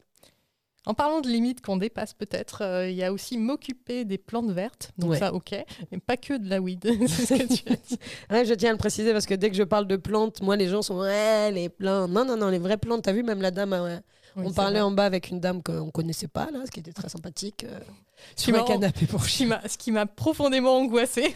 En 0.85 0.93
parlant 0.93 1.21
de 1.21 1.27
limites 1.29 1.61
qu'on 1.61 1.77
dépasse 1.77 2.13
peut-être, 2.13 2.61
euh, 2.61 2.89
il 2.89 2.95
y 2.95 3.03
a 3.03 3.13
aussi 3.13 3.37
m'occuper 3.37 4.03
des 4.03 4.17
plantes 4.17 4.51
vertes. 4.51 4.91
Donc 4.97 5.11
Ouais. 5.11 5.17
ça, 5.19 5.33
ok. 5.33 5.55
Mais 5.91 5.97
pas 5.99 6.17
que 6.17 6.33
de 6.37 6.49
la 6.49 6.59
weed. 6.59 6.83
c'est 7.07 7.25
ce 7.25 7.33
que 7.43 7.53
tu 7.53 7.71
as 7.71 7.75
dit. 7.75 7.97
Ouais, 8.29 8.43
je 8.45 8.53
tiens 8.53 8.69
à 8.69 8.73
le 8.73 8.77
préciser 8.77 9.13
parce 9.13 9.25
que 9.25 9.33
dès 9.33 9.49
que 9.49 9.55
je 9.55 9.63
parle 9.63 9.87
de 9.87 9.95
plantes, 9.95 10.41
moi 10.41 10.55
les 10.57 10.67
gens 10.67 10.81
sont 10.81 10.99
ouais, 10.99 11.51
les 11.51 11.69
plantes. 11.69 12.11
Non, 12.11 12.25
non, 12.25 12.35
non, 12.35 12.49
les 12.49 12.59
vraies 12.59 12.77
plantes. 12.77 13.03
T'as 13.03 13.13
vu, 13.13 13.23
même 13.23 13.41
la 13.41 13.51
dame, 13.51 13.71
ouais. 13.71 13.99
Oui, 14.35 14.45
on 14.47 14.51
parlait 14.51 14.79
vrai. 14.79 14.81
en 14.81 14.91
bas 14.91 15.05
avec 15.05 15.29
une 15.29 15.39
dame 15.39 15.61
qu'on 15.61 15.91
connaissait 15.91 16.27
pas, 16.27 16.49
là, 16.51 16.61
ce 16.65 16.71
qui 16.71 16.79
était 16.79 16.91
très 16.91 17.07
sympathique. 17.07 17.65
euh, 17.65 17.79
sur 18.35 18.55
un 18.57 18.63
canapé 18.63 19.05
pour 19.05 19.23
Ce 19.23 19.29
qui 19.29 19.33
chien. 19.37 19.47
m'a- 19.47 19.61
Ce 19.69 19.77
qui 19.77 19.91
m'a 19.91 20.05
profondément 20.07 20.75
angoissée. 20.77 21.35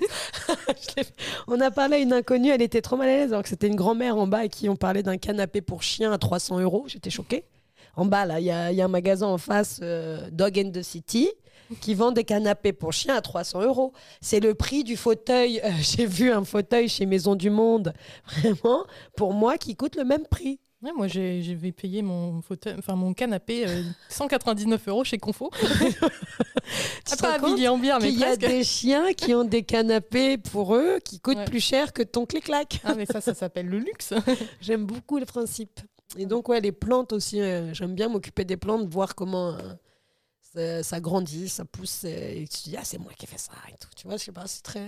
On 1.48 1.60
a 1.62 1.72
parlé 1.72 1.98
à 1.98 2.00
une 2.00 2.14
inconnue, 2.14 2.50
elle 2.50 2.62
était 2.62 2.82
trop 2.82 2.98
mal 2.98 3.10
à 3.10 3.18
l'aise 3.18 3.32
alors 3.34 3.44
que 3.44 3.50
c'était 3.50 3.68
une 3.68 3.76
grand-mère 3.76 4.18
en 4.18 4.28
bas 4.28 4.40
à 4.40 4.48
qui 4.48 4.68
on 4.70 4.76
parlait 4.76 5.04
d'un 5.04 5.18
canapé 5.18 5.62
pour 5.62 5.84
chien 5.84 6.12
à 6.12 6.18
300 6.18 6.60
euros. 6.60 6.86
J'étais 6.88 7.10
choquée. 7.10 7.44
En 7.98 8.06
bas, 8.06 8.26
là, 8.26 8.40
il 8.40 8.46
y 8.46 8.52
a, 8.52 8.72
il 8.72 8.78
y 8.78 8.82
a 8.82 8.86
un 8.86 8.90
magasin 8.90 9.28
en 9.28 9.38
face, 9.38 9.80
euh, 9.82 10.30
Dog 10.32 10.58
and 10.60 10.72
the 10.72 10.82
City, 10.84 11.30
qui 11.82 11.94
vend 11.96 12.12
des 12.14 12.24
canapés 12.24 12.72
pour 12.72 12.94
chien 12.94 13.16
à 13.16 13.22
300 13.22 13.64
euros. 13.64 13.92
C'est 14.22 14.40
le 14.40 14.54
prix 14.54 14.84
du 14.86 14.96
fauteuil. 14.96 15.60
euh, 15.64 15.70
J'ai 15.82 16.06
vu 16.06 16.32
un 16.32 16.44
fauteuil 16.46 16.88
chez 16.88 17.06
Maison 17.06 17.36
du 17.36 17.50
Monde, 17.50 17.94
vraiment, 18.38 18.86
pour 19.18 19.34
moi, 19.34 19.58
qui 19.58 19.76
coûte 19.76 19.96
le 19.98 20.06
même 20.06 20.26
prix. 20.30 20.60
Ouais, 20.84 20.92
moi, 20.96 21.08
j'ai- 21.08 21.42
je 21.42 21.54
vais 21.56 21.72
payer 21.72 22.04
mon 22.04 22.40
fauteuil, 22.44 22.76
enfin 22.78 22.94
mon 22.96 23.12
canapé 23.16 23.66
euh, 23.68 23.82
199 24.10 24.88
euros 24.88 25.04
chez 25.04 25.18
Confo. 25.18 25.50
Tu 27.06 27.14
Ah, 27.14 27.16
pas 27.18 27.32
rends 27.34 27.40
compte 27.40 27.56
Villiers-en-Bière, 27.56 28.00
mais 28.02 28.10
qu'il 28.10 28.20
y 28.20 28.24
a 28.26 28.36
des 28.36 28.64
chiens 28.64 29.14
qui 29.14 29.34
ont 29.34 29.46
des 29.46 29.64
canapés 29.64 30.38
pour 30.38 30.76
eux 30.76 31.00
qui 31.04 31.20
coûtent 31.20 31.38
Ouais. 31.38 31.46
plus 31.46 31.62
cher 31.62 31.94
que 31.94 32.04
ton 32.04 32.26
clic-clac. 32.26 32.82
Ah, 32.84 32.94
mais 32.96 33.06
ça, 33.06 33.22
ça 33.22 33.34
s'appelle 33.34 33.68
le 33.68 33.80
luxe. 33.80 34.14
J'aime 34.62 34.86
beaucoup 34.86 35.18
le 35.18 35.26
principe. 35.26 35.80
Et 36.16 36.26
donc, 36.26 36.48
ouais, 36.50 36.62
les 36.62 36.72
plantes 36.72 37.12
aussi, 37.14 37.42
euh, 37.42 37.74
j'aime 37.74 37.94
bien 37.94 38.08
m'occuper 38.08 38.46
des 38.46 38.58
plantes, 38.58 38.88
voir 38.88 39.14
comment 39.16 39.50
euh, 39.50 39.74
ça, 40.42 40.84
ça 40.84 41.00
grandit, 41.02 41.50
ça 41.50 41.66
pousse. 41.66 42.04
Et 42.06 42.46
tu 42.50 42.60
te 42.60 42.70
dis, 42.70 42.78
ah, 42.78 42.84
c'est 42.84 42.98
moi 42.98 43.12
qui 43.18 43.26
ai 43.26 43.28
fait 43.28 43.38
ça 43.38 43.52
et 43.70 43.78
tout. 43.78 43.90
Tu 43.96 44.08
vois, 44.08 44.18
je 44.18 44.24
sais 44.24 44.32
pas, 44.32 44.48
c'est 44.48 44.62
très. 44.64 44.88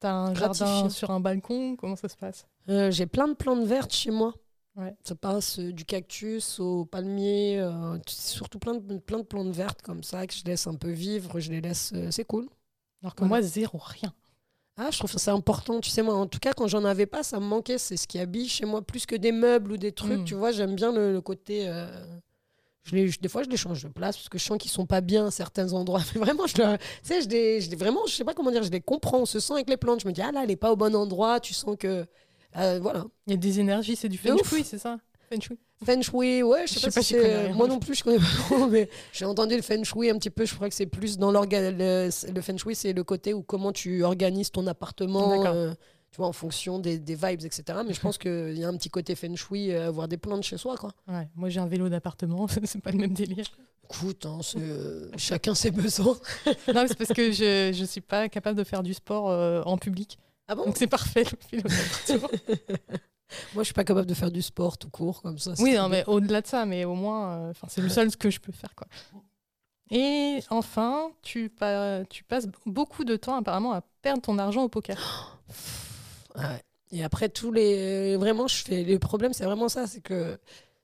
T'as 0.00 0.12
un 0.12 0.32
Gratifiant. 0.32 0.66
jardin 0.66 0.88
sur 0.88 1.10
un 1.10 1.20
balcon, 1.20 1.76
comment 1.76 1.96
ça 1.96 2.08
se 2.08 2.16
passe? 2.16 2.46
Euh, 2.70 2.90
J'ai 2.90 3.06
plein 3.06 3.28
de 3.28 3.34
plantes 3.34 3.66
vertes 3.66 3.92
chez 3.92 4.10
moi. 4.10 4.34
Ouais. 4.76 4.96
Ça 5.04 5.14
passe 5.14 5.60
du 5.60 5.84
cactus 5.84 6.58
au 6.58 6.84
palmier, 6.84 7.64
surtout 8.08 8.58
plein 8.58 8.74
de, 8.74 8.98
plein 8.98 9.18
de 9.18 9.22
plantes 9.24 9.54
vertes 9.54 9.82
comme 9.82 10.02
ça 10.02 10.26
que 10.26 10.34
je 10.34 10.42
laisse 10.44 10.66
un 10.66 10.74
peu 10.74 10.90
vivre, 10.90 11.38
je 11.38 11.52
les 11.52 11.60
laisse, 11.60 11.92
c'est 12.10 12.24
cool. 12.24 12.48
Alors 13.00 13.14
que 13.14 13.20
Voilà. 13.20 13.28
moi, 13.28 13.42
zéro, 13.42 13.78
rien. 13.78 14.12
Ah, 14.76 14.88
je 14.90 14.98
trouve 14.98 15.10
ça 15.10 15.18
c'est 15.18 15.30
important. 15.30 15.80
Tu 15.80 15.90
sais, 15.90 16.02
moi, 16.02 16.14
en 16.14 16.26
tout 16.26 16.40
cas, 16.40 16.52
quand 16.52 16.66
j'en 16.66 16.84
avais 16.84 17.06
pas, 17.06 17.22
ça 17.22 17.38
me 17.38 17.44
manquait. 17.44 17.78
C'est 17.78 17.96
ce 17.96 18.06
qui 18.08 18.18
habille 18.18 18.48
chez 18.48 18.66
moi 18.66 18.82
plus 18.82 19.06
que 19.06 19.14
des 19.14 19.30
meubles 19.32 19.72
ou 19.72 19.76
des 19.76 19.92
trucs. 19.92 20.20
Mm. 20.20 20.24
Tu 20.24 20.34
vois, 20.34 20.50
j'aime 20.50 20.74
bien 20.74 20.92
le, 20.92 21.12
le 21.12 21.20
côté. 21.20 21.68
euh, 21.68 21.86
je 22.82 22.96
les, 22.96 23.08
je- 23.08 23.20
des 23.20 23.28
fois, 23.28 23.44
je 23.44 23.48
les 23.48 23.56
change 23.56 23.82
de 23.84 23.88
place 23.88 24.16
parce 24.16 24.28
que 24.28 24.36
je 24.36 24.44
sens 24.44 24.58
qu'ils 24.58 24.70
sont 24.72 24.84
pas 24.84 25.00
bien 25.00 25.26
à 25.26 25.30
certains 25.30 25.72
endroits. 25.72 26.00
Mais 26.14 26.20
vraiment, 26.20 26.46
je, 26.48 26.56
le- 26.58 26.76
tu 26.76 26.84
sais, 27.04 27.22
je 27.22 27.28
les, 27.28 27.60
je 27.60 27.70
les- 27.70 27.76
vraiment, 27.76 28.00
je 28.06 28.14
sais 28.14 28.24
pas 28.24 28.34
comment 28.34 28.50
dire, 28.50 28.64
je 28.64 28.70
les 28.70 28.80
comprends. 28.80 29.20
On 29.20 29.26
se 29.26 29.38
sent 29.38 29.52
avec 29.54 29.68
les 29.70 29.76
plantes. 29.76 30.00
Je 30.00 30.08
me 30.08 30.12
dis, 30.12 30.20
ah 30.22 30.32
là, 30.32 30.42
elle 30.42 30.50
est 30.50 30.56
pas 30.56 30.72
au 30.72 30.76
bon 30.76 30.94
endroit. 30.96 31.38
Tu 31.40 31.54
sens 31.54 31.76
que. 31.78 32.04
euh, 32.56 32.78
voilà. 32.82 33.04
Il 33.26 33.30
y 33.30 33.34
a 33.34 33.36
des 33.38 33.60
énergies, 33.60 33.94
c'est 33.96 34.08
du 34.08 34.18
feng 34.18 34.36
sui, 34.44 34.64
c'est 34.64 34.78
ça? 34.78 34.98
Feng 35.30 35.40
shui. 35.40 35.56
Feng 35.84 36.02
shui, 36.02 36.42
ouais, 36.42 36.66
je 36.66 36.78
sais 36.78 36.90
pas, 36.90 37.02
si 37.02 37.14
c'est. 37.14 37.52
Moi 37.52 37.66
non 37.68 37.78
plus, 37.78 37.94
je 37.94 38.04
connais 38.04 38.18
pas 38.18 38.24
trop, 38.48 38.66
mais 38.70 38.88
j'ai 39.12 39.24
entendu 39.24 39.56
le 39.56 39.62
feng 39.62 39.82
shui 39.84 40.08
un 40.10 40.18
petit 40.18 40.30
peu. 40.30 40.44
Je 40.46 40.54
crois 40.54 40.68
que 40.68 40.74
c'est 40.74 40.86
plus 40.86 41.18
dans 41.18 41.32
l'organe. 41.32 41.76
Le, 41.76 42.08
le 42.32 42.40
feng 42.40 42.56
shui, 42.56 42.74
c'est 42.74 42.92
le 42.92 43.04
côté 43.04 43.34
où 43.34 43.42
comment 43.42 43.72
tu 43.72 44.02
organises 44.04 44.50
ton 44.50 44.66
appartement, 44.66 45.44
euh, 45.46 45.72
tu 46.10 46.18
vois, 46.18 46.28
en 46.28 46.32
fonction 46.32 46.78
des, 46.78 46.98
des 46.98 47.14
vibes, 47.16 47.44
etc. 47.44 47.80
Mais 47.86 47.92
je 47.92 48.00
pense 48.00 48.18
qu'il 48.18 48.56
y 48.56 48.64
a 48.64 48.68
un 48.68 48.76
petit 48.76 48.88
côté 48.88 49.14
feng 49.14 49.34
shui, 49.36 49.72
euh, 49.72 49.88
avoir 49.88 50.08
des 50.08 50.16
plantes 50.16 50.44
chez 50.44 50.56
soi, 50.56 50.76
quoi. 50.76 50.92
Ouais, 51.08 51.28
moi, 51.34 51.48
j'ai 51.48 51.60
un 51.60 51.66
vélo 51.66 51.88
d'appartement, 51.88 52.46
c'est 52.64 52.80
pas 52.80 52.92
le 52.92 52.98
même 52.98 53.12
délire. 53.12 53.46
Écoute, 53.90 54.24
hein, 54.24 54.38
euh, 54.56 55.10
chacun 55.18 55.54
ses 55.54 55.70
besoins. 55.70 56.16
non, 56.74 56.84
c'est 56.88 56.96
parce 56.96 57.12
que 57.12 57.32
je, 57.32 57.72
je 57.74 57.84
suis 57.84 58.00
pas 58.00 58.28
capable 58.30 58.56
de 58.56 58.64
faire 58.64 58.82
du 58.82 58.94
sport 58.94 59.66
en 59.66 59.76
public. 59.76 60.18
Ah 60.46 60.54
bon? 60.54 60.66
Donc 60.66 60.76
c'est 60.78 60.86
parfait, 60.86 61.24
le 61.24 61.58
vélo 61.58 61.68
d'appartement. 61.68 62.28
Moi, 63.54 63.62
je 63.62 63.66
suis 63.66 63.74
pas 63.74 63.84
capable 63.84 64.06
de 64.06 64.14
faire 64.14 64.30
du 64.30 64.42
sport 64.42 64.78
tout 64.78 64.90
court 64.90 65.22
comme 65.22 65.38
ça. 65.38 65.54
Oui, 65.58 65.74
non, 65.74 65.88
mais 65.88 66.04
au-delà 66.06 66.40
de 66.40 66.46
ça, 66.46 66.66
mais 66.66 66.84
au 66.84 66.94
moins, 66.94 67.36
euh, 67.38 67.52
c'est 67.68 67.80
le 67.80 67.88
seul 67.88 68.10
ce 68.10 68.16
que 68.16 68.30
je 68.30 68.38
peux 68.40 68.52
faire. 68.52 68.74
Quoi. 68.74 68.86
Et 69.90 70.40
enfin, 70.50 71.10
tu, 71.22 71.50
pa- 71.50 72.04
tu 72.08 72.24
passes 72.24 72.46
beaucoup 72.66 73.04
de 73.04 73.16
temps 73.16 73.36
apparemment 73.36 73.72
à 73.72 73.82
perdre 74.02 74.22
ton 74.22 74.38
argent 74.38 74.62
au 74.64 74.68
poker. 74.68 75.38
Ah 76.34 76.52
ouais. 76.52 76.62
Et 76.92 77.02
après, 77.04 77.28
tous 77.28 77.50
les. 77.52 78.16
Vraiment, 78.16 78.46
je 78.46 78.56
fais. 78.62 78.84
Le 78.84 78.98
problème, 78.98 79.32
c'est 79.32 79.44
vraiment 79.44 79.68
ça 79.68 79.86
c'est 79.86 80.00
que 80.00 80.38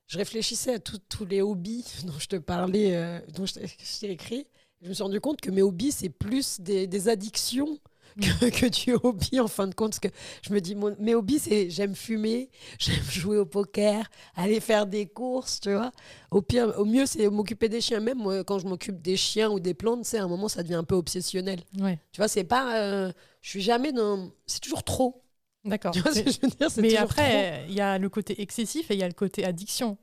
je 0.06 0.18
réfléchissais 0.18 0.74
à 0.74 0.78
tous 0.80 1.24
les 1.24 1.40
hobbies 1.42 1.84
dont 2.04 2.18
je 2.18 2.26
te 2.26 2.36
parlais, 2.36 2.96
euh, 2.96 3.20
dont 3.34 3.46
je 3.46 3.54
t'ai 3.54 3.66
je 3.66 4.00
t'ai 4.00 4.10
écrit. 4.10 4.46
Je 4.82 4.88
me 4.88 4.94
suis 4.94 5.02
rendu 5.02 5.20
compte 5.20 5.40
que 5.40 5.50
mes 5.50 5.62
hobbies, 5.62 5.92
c'est 5.92 6.08
plus 6.08 6.60
des, 6.60 6.86
des 6.86 7.08
addictions 7.08 7.78
que, 8.20 8.48
que 8.60 8.66
du 8.66 8.94
hobby 9.02 9.40
en 9.40 9.48
fin 9.48 9.66
de 9.66 9.74
compte. 9.74 9.90
Parce 9.90 10.00
que 10.00 10.08
je 10.42 10.52
me 10.52 10.60
dis, 10.60 10.74
mon- 10.74 10.96
mes 10.98 11.14
hobbies, 11.14 11.38
c'est 11.38 11.70
j'aime 11.70 11.94
fumer, 11.94 12.50
j'aime 12.78 13.02
jouer 13.10 13.36
au 13.38 13.46
poker, 13.46 14.08
aller 14.34 14.60
faire 14.60 14.86
des 14.86 15.06
courses, 15.06 15.60
tu 15.60 15.72
vois. 15.72 15.92
Au 16.30 16.42
pire, 16.42 16.72
au 16.78 16.84
mieux, 16.84 17.06
c'est 17.06 17.28
m'occuper 17.28 17.68
des 17.68 17.80
chiens. 17.80 18.00
Même 18.00 18.18
moi, 18.18 18.44
quand 18.44 18.58
je 18.58 18.66
m'occupe 18.66 19.00
des 19.02 19.16
chiens 19.16 19.50
ou 19.50 19.60
des 19.60 19.74
plantes, 19.74 20.04
c'est 20.04 20.18
à 20.18 20.24
un 20.24 20.28
moment, 20.28 20.48
ça 20.48 20.62
devient 20.62 20.74
un 20.76 20.84
peu 20.84 20.94
obsessionnel. 20.94 21.60
Ouais, 21.78 21.98
Tu 22.12 22.18
vois, 22.20 22.28
c'est 22.28 22.44
pas. 22.44 22.76
euh, 22.78 23.12
je 23.42 23.50
suis 23.50 23.62
jamais 23.62 23.92
dans. 23.92 24.30
C'est 24.46 24.60
toujours 24.60 24.84
trop. 24.84 25.22
d'accord. 25.64 25.92
Tu 25.94 26.00
vois 26.00 26.12
ce 26.12 26.18
Mais- 26.18 26.24
que 26.24 26.30
je 26.32 26.40
veux 26.42 26.48
dire? 26.48 26.70
C'est 26.70 26.82
Mais 26.82 26.88
toujours 26.90 27.08
trop. 27.08 27.20
après, 27.20 27.64
il 27.68 27.74
y 27.74 27.80
a 27.80 27.98
le 27.98 28.08
côté 28.08 28.40
excessif 28.42 28.90
et 28.90 28.94
il 28.94 29.00
y 29.00 29.02
a 29.02 29.08
le 29.08 29.14
côté 29.14 29.44
addiction 29.44 29.98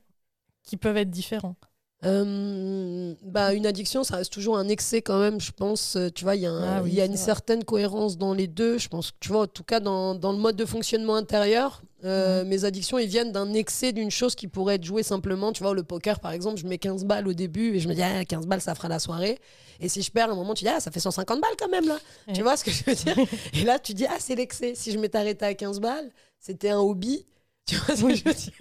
qui 0.62 0.76
peuvent 0.76 0.96
être 0.98 1.10
différents. 1.10 1.56
Euh, 2.04 3.14
bah, 3.24 3.52
une 3.54 3.66
addiction, 3.66 4.04
ça 4.04 4.16
reste 4.16 4.32
toujours 4.32 4.56
un 4.56 4.68
excès 4.68 5.02
quand 5.02 5.18
même, 5.18 5.40
je 5.40 5.50
pense. 5.52 5.96
Euh, 5.96 6.08
Tu 6.14 6.24
vois, 6.24 6.36
il 6.36 6.42
y 6.42 6.46
a, 6.46 6.50
un- 6.52 6.78
Ah 6.78 6.82
oui, 6.82 6.92
y 6.92 7.00
a 7.00 7.04
une 7.04 7.12
vrai. 7.14 7.20
certaine 7.24 7.64
cohérence 7.64 8.16
dans 8.18 8.34
les 8.34 8.46
deux. 8.46 8.78
Je 8.78 8.88
pense 8.88 9.10
que, 9.10 9.16
tu 9.20 9.28
vois, 9.30 9.42
en 9.42 9.46
tout 9.46 9.64
cas, 9.64 9.80
dans, 9.80 10.14
dans 10.14 10.32
le 10.32 10.38
mode 10.38 10.56
de 10.56 10.64
fonctionnement 10.64 11.16
intérieur, 11.16 11.82
euh, 12.04 12.44
mes 12.44 12.64
addictions, 12.64 12.98
ils 12.98 13.08
viennent 13.08 13.32
d'un 13.32 13.52
excès 13.52 13.92
d'une 13.92 14.10
chose 14.10 14.34
qui 14.36 14.46
pourrait 14.46 14.76
être 14.76 14.84
jouée 14.84 15.02
simplement. 15.02 15.52
Tu 15.52 15.62
vois, 15.62 15.74
le 15.74 15.82
poker, 15.82 16.20
par 16.20 16.30
exemple, 16.32 16.56
je 16.58 16.66
mets 16.66 16.78
15 16.78 17.04
balles 17.04 17.26
au 17.26 17.32
début 17.32 17.74
et 17.74 17.80
je 17.80 17.88
me 17.88 17.94
dis, 17.94 18.02
ah, 18.02 18.24
15 18.24 18.46
balles, 18.46 18.60
ça 18.60 18.74
fera 18.76 18.88
la 18.88 19.00
soirée. 19.00 19.38
Et 19.80 19.88
si 19.88 20.02
je 20.02 20.10
perds, 20.10 20.28
à 20.30 20.32
un 20.32 20.36
moment, 20.36 20.54
tu 20.54 20.64
dis, 20.64 20.70
ah, 20.70 20.80
ça 20.80 20.90
fait 20.92 21.00
150 21.00 21.40
balles 21.40 21.56
quand 21.58 21.68
même, 21.68 21.86
là. 21.88 21.98
Ouais. 22.28 22.34
Tu 22.34 22.42
vois 22.42 22.56
ce 22.56 22.64
que 22.64 22.70
je 22.70 22.84
veux 22.84 22.94
dire? 22.94 23.16
Et 23.54 23.64
là, 23.64 23.78
tu 23.80 23.94
dis, 23.94 24.06
ah, 24.06 24.16
c'est 24.20 24.36
l'excès. 24.36 24.74
Si 24.76 24.92
je 24.92 24.98
m'étais 24.98 25.18
arrêté 25.18 25.44
à 25.44 25.54
15 25.54 25.80
balles, 25.80 26.10
c'était 26.38 26.70
un 26.70 26.78
hobby. 26.78 27.26
Tu 27.68 27.74
vois 27.76 27.94
ce 27.96 28.02
que 28.02 28.14
je 28.14 28.24
veux 28.24 28.32
dire? 28.32 28.52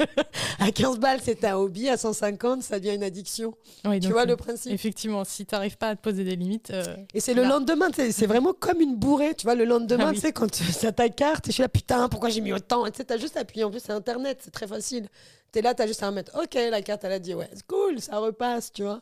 À 0.59 0.69
15 0.71 0.99
balles, 0.99 1.21
c'était 1.23 1.47
un 1.47 1.55
hobby. 1.55 1.87
À 1.87 1.95
150, 1.95 2.61
ça 2.61 2.77
devient 2.77 2.93
une 2.95 3.03
addiction. 3.03 3.53
Oui, 3.85 4.01
Tu 4.01 4.11
vois 4.11 4.25
le 4.25 4.35
principe? 4.35 4.73
Effectivement, 4.73 5.23
si 5.23 5.45
tu 5.45 5.55
n'arrives 5.55 5.77
pas 5.77 5.89
à 5.89 5.95
te 5.95 6.01
poser 6.01 6.25
des 6.25 6.35
limites, 6.35 6.71
euh, 6.71 6.83
Et 7.13 7.21
c'est 7.21 7.33
le 7.33 7.43
lendemain, 7.43 7.89
tu 7.89 8.11
c'est 8.11 8.25
vraiment 8.25 8.53
comme 8.53 8.81
une 8.81 8.95
bourrée. 8.97 9.33
Tu 9.33 9.45
vois, 9.45 9.55
le 9.55 9.63
lendemain, 9.63 10.07
Ah 10.09 10.13
tu 10.13 10.19
sais, 10.19 10.33
quand 10.33 10.51
tu- 10.51 10.63
ça 10.65 10.91
ta 10.91 11.07
carte, 11.07 11.47
et 11.47 11.51
je 11.51 11.53
suis 11.53 11.63
là, 11.63 11.69
putain, 11.69 12.09
pourquoi 12.09 12.29
j'ai 12.29 12.41
mis 12.41 12.51
autant? 12.51 12.85
Tu 12.87 12.97
sais, 12.97 13.05
t'as 13.05 13.17
juste 13.17 13.37
appuyé. 13.37 13.63
En 13.63 13.71
plus, 13.71 13.79
c'est 13.79 13.93
Internet, 13.93 14.39
c'est 14.43 14.51
très 14.51 14.67
facile. 14.67 15.07
T'es 15.53 15.61
là, 15.61 15.73
t'as 15.73 15.87
juste 15.87 16.03
à 16.03 16.07
remettre. 16.07 16.37
Ok, 16.41 16.55
la 16.55 16.81
carte, 16.81 17.05
elle 17.05 17.13
a 17.13 17.19
dit, 17.19 17.33
ouais, 17.33 17.49
c'est 17.53 17.65
cool, 17.65 18.01
ça 18.01 18.17
repasse, 18.19 18.73
tu 18.73 18.83
vois. 18.83 19.01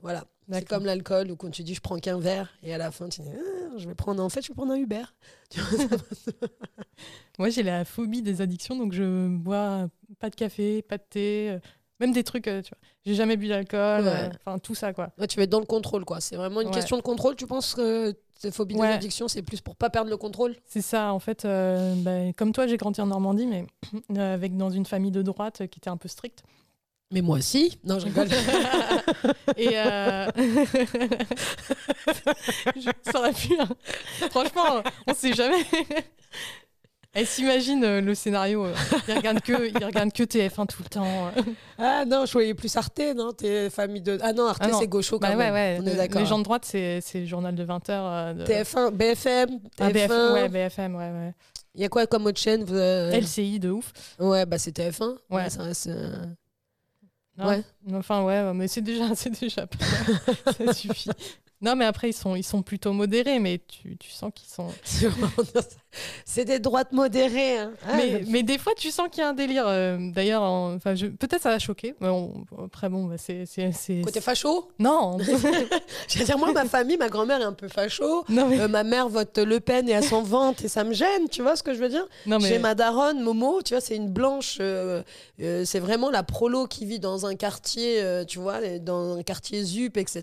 Voilà. 0.00 0.24
C'est 0.52 0.68
comme 0.68 0.84
l'alcool 0.84 1.30
où 1.30 1.36
quand 1.36 1.50
tu 1.50 1.62
dis 1.62 1.74
je 1.74 1.80
prends 1.80 1.98
qu'un 1.98 2.18
verre 2.18 2.50
et 2.62 2.74
à 2.74 2.78
la 2.78 2.90
fin 2.90 3.08
tu 3.08 3.22
dis 3.22 3.28
Ah, 3.34 3.76
je 3.78 3.88
vais 3.88 3.94
prendre 3.94 4.22
en 4.22 4.28
fait 4.28 4.42
je 4.42 4.48
vais 4.48 4.54
prendre 4.54 4.72
un 4.72 4.76
Uber. 4.76 5.02
Moi, 7.38 7.50
j'ai 7.50 7.62
la 7.62 7.84
phobie 7.84 8.22
des 8.22 8.40
addictions, 8.40 8.76
donc 8.76 8.92
je 8.92 9.26
bois 9.28 9.88
pas 10.20 10.30
de 10.30 10.36
café, 10.36 10.82
pas 10.82 10.98
de 10.98 11.02
thé, 11.08 11.50
euh, 11.50 11.58
même 11.98 12.12
des 12.12 12.22
trucs, 12.22 12.46
euh, 12.46 12.62
tu 12.62 12.70
vois. 12.70 12.78
J'ai 13.04 13.14
jamais 13.14 13.36
bu 13.36 13.48
d'alcool, 13.48 14.06
euh, 14.06 14.28
enfin 14.44 14.58
tout 14.58 14.74
ça, 14.76 14.92
quoi. 14.92 15.10
Ouais, 15.18 15.26
tu 15.26 15.36
vas 15.36 15.42
être 15.42 15.50
dans 15.50 15.58
le 15.60 15.66
contrôle 15.66 16.04
quoi. 16.04 16.20
C'est 16.20 16.36
vraiment 16.36 16.60
une 16.60 16.68
Ouais. 16.68 16.74
question 16.74 16.96
de 16.96 17.02
contrôle. 17.02 17.34
Tu 17.34 17.46
penses 17.46 17.74
que 17.74 18.14
cette 18.38 18.54
phobie 18.54 18.76
Ouais. 18.76 18.88
des 18.88 18.94
addictions 18.94 19.26
c'est 19.28 19.42
plus 19.42 19.60
pour 19.60 19.74
pas 19.76 19.90
perdre 19.90 20.10
le 20.10 20.16
contrôle? 20.16 20.54
C'est 20.66 20.80
ça, 20.82 21.12
en 21.12 21.18
fait. 21.18 21.44
bah, 21.44 22.32
comme 22.36 22.52
toi, 22.52 22.66
j'ai 22.68 22.76
grandi 22.76 23.00
en 23.00 23.06
Normandie, 23.06 23.46
mais 23.46 23.66
avec 24.20 24.56
dans 24.56 24.70
une 24.70 24.86
famille 24.86 25.10
de 25.12 25.22
droite 25.22 25.66
qui 25.68 25.78
était 25.80 25.90
un 25.90 25.96
peu 25.96 26.08
stricte. 26.08 26.44
Mais 27.12 27.20
moi 27.20 27.38
aussi. 27.38 27.78
Non 27.84 27.98
je 28.00 28.06
rigole. 28.06 28.28
Et 29.56 29.70
euh... 29.74 30.26
je 32.76 32.90
ça 33.10 33.18
aurait 33.18 33.32
pu. 33.32 33.54
hein. 33.58 33.68
Franchement, 34.30 34.82
on 35.06 35.14
sait 35.14 35.32
jamais. 35.32 35.64
Elle 37.16 37.26
s'imagine 37.28 37.84
euh, 37.84 38.00
le 38.00 38.12
scénario. 38.16 38.64
euh, 38.66 38.74
il 39.06 39.14
regarde 39.14 39.40
que, 39.40 39.68
il 39.68 39.84
regarde 39.84 40.12
que 40.12 40.24
TF1 40.24 40.66
tout 40.66 40.82
le 40.82 40.88
temps. 40.88 41.28
euh. 41.36 41.42
ah 41.78 42.04
non 42.04 42.26
je 42.26 42.32
voyais 42.32 42.54
plus 42.54 42.74
Arte 42.76 43.00
non 43.14 43.32
t'es 43.32 43.70
famille 43.70 44.02
de 44.02 44.18
ah 44.20 44.32
non 44.32 44.46
Arte 44.48 44.62
Ah 44.64 44.70
c'est 44.76 44.88
gaucho 44.88 45.20
quand 45.20 45.28
Bah 45.28 45.36
ouais, 45.36 45.50
même. 45.52 45.54
ouais. 45.54 45.78
On 45.80 45.86
est 45.86 45.94
d'accord. 45.94 46.20
Les 46.22 46.26
gens 46.26 46.38
de 46.38 46.42
droite, 46.44 46.64
c'est 46.64 47.00
le 47.14 47.26
journal 47.26 47.54
de 47.54 47.64
20h. 47.64 48.34
de... 48.34 48.44
TF1 48.44 48.90
BFM 48.90 49.60
Ah, 49.78 49.90
TF1. 49.90 49.92
BFM, 49.92 50.32
ouais, 50.32 50.48
BFM, 50.48 50.94
ouais, 50.96 51.10
ouais. 51.10 51.34
Il 51.76 51.82
y 51.82 51.84
a 51.84 51.88
quoi 51.88 52.06
comme 52.08 52.26
autre 52.26 52.40
chaîne 52.40 52.66
euh, 52.70 53.12
LCI 53.12 53.60
de 53.60 53.70
ouf. 53.70 53.92
Ouais 54.18 54.44
bah 54.46 54.58
c'est 54.58 54.76
TF1. 54.76 55.14
Ouais. 55.30 55.48
ça 55.50 55.62
reste. 55.62 55.88
Non 57.36 57.48
Ouais. 57.48 57.62
Enfin, 57.92 58.22
ouais, 58.24 58.52
mais 58.54 58.68
c'est 58.68 58.80
déjà, 58.80 59.12
c'est 59.14 59.30
déjà 59.30 59.66
pas 59.66 59.78
mal. 59.84 60.54
Ça 60.56 60.72
suffit. 60.72 61.10
Non, 61.60 61.76
mais 61.76 61.84
après, 61.84 62.10
ils 62.10 62.14
sont, 62.14 62.36
ils 62.36 62.44
sont 62.44 62.62
plutôt 62.62 62.92
modérés, 62.92 63.38
mais 63.38 63.58
tu, 63.66 63.96
tu 63.96 64.10
sens 64.10 64.30
qu'ils 64.34 64.48
sont. 64.48 64.68
c'est 66.24 66.44
des 66.44 66.58
droites 66.58 66.92
modérées. 66.92 67.58
hein. 67.58 67.72
Ah, 67.86 67.96
mais, 67.96 68.22
mais 68.28 68.42
des 68.42 68.58
fois, 68.58 68.72
tu 68.76 68.90
sens 68.90 69.08
qu'il 69.10 69.22
y 69.22 69.24
a 69.24 69.28
un 69.28 69.34
délire. 69.34 69.64
euh, 69.66 69.96
D'ailleurs, 70.12 70.42
en- 70.42 70.74
enfin, 70.74 70.94
je... 70.94 71.06
peut-être 71.06 71.42
ça 71.42 71.50
va 71.50 71.58
choquer. 71.58 71.94
Mais 72.00 72.08
on- 72.08 72.44
Après, 72.64 72.88
bon, 72.88 73.04
bah, 73.04 73.16
c'est. 73.18 73.44
Côté 74.02 74.20
facho? 74.20 74.68
Non 74.78 75.18
Je 76.08 76.18
veux 76.18 76.24
dire, 76.24 76.38
moi, 76.38 76.52
ma 76.52 76.64
famille, 76.64 76.96
ma 76.96 77.08
grand-mère 77.08 77.40
est 77.40 77.44
un 77.44 77.52
peu 77.52 77.68
facho. 77.68 78.24
Non, 78.28 78.48
mais. 78.48 78.60
Euh, 78.60 78.68
ma 78.68 78.84
mère 78.84 79.08
vote 79.08 79.38
Le 79.38 79.60
Pen 79.60 79.88
et 79.88 79.94
à 79.94 80.02
son 80.02 80.22
ventre 80.22 80.64
et 80.64 80.68
ça 80.68 80.84
me 80.84 80.92
gêne, 80.92 81.28
tu 81.30 81.42
vois 81.42 81.56
ce 81.56 81.62
que 81.62 81.74
je 81.74 81.78
veux 81.78 81.88
dire? 81.88 82.06
Non, 82.26 82.38
mais... 82.38 82.48
J'ai 82.48 82.58
ma 82.58 82.74
daronne, 82.74 83.20
Momo, 83.22 83.62
tu 83.62 83.74
vois, 83.74 83.80
c'est 83.80 83.96
une 83.96 84.08
blanche, 84.10 84.58
euh, 84.60 85.02
euh, 85.40 85.64
c'est 85.64 85.78
vraiment 85.78 86.10
la 86.10 86.22
prolo 86.22 86.66
qui 86.66 86.86
vit 86.86 86.98
dans 87.00 87.26
un 87.26 87.34
quartier, 87.34 88.00
euh, 88.02 88.24
tu 88.24 88.38
vois, 88.38 88.60
dans 88.78 89.16
un 89.16 89.22
quartier 89.22 89.62
ZUP, 89.62 89.96
etc., 89.96 90.22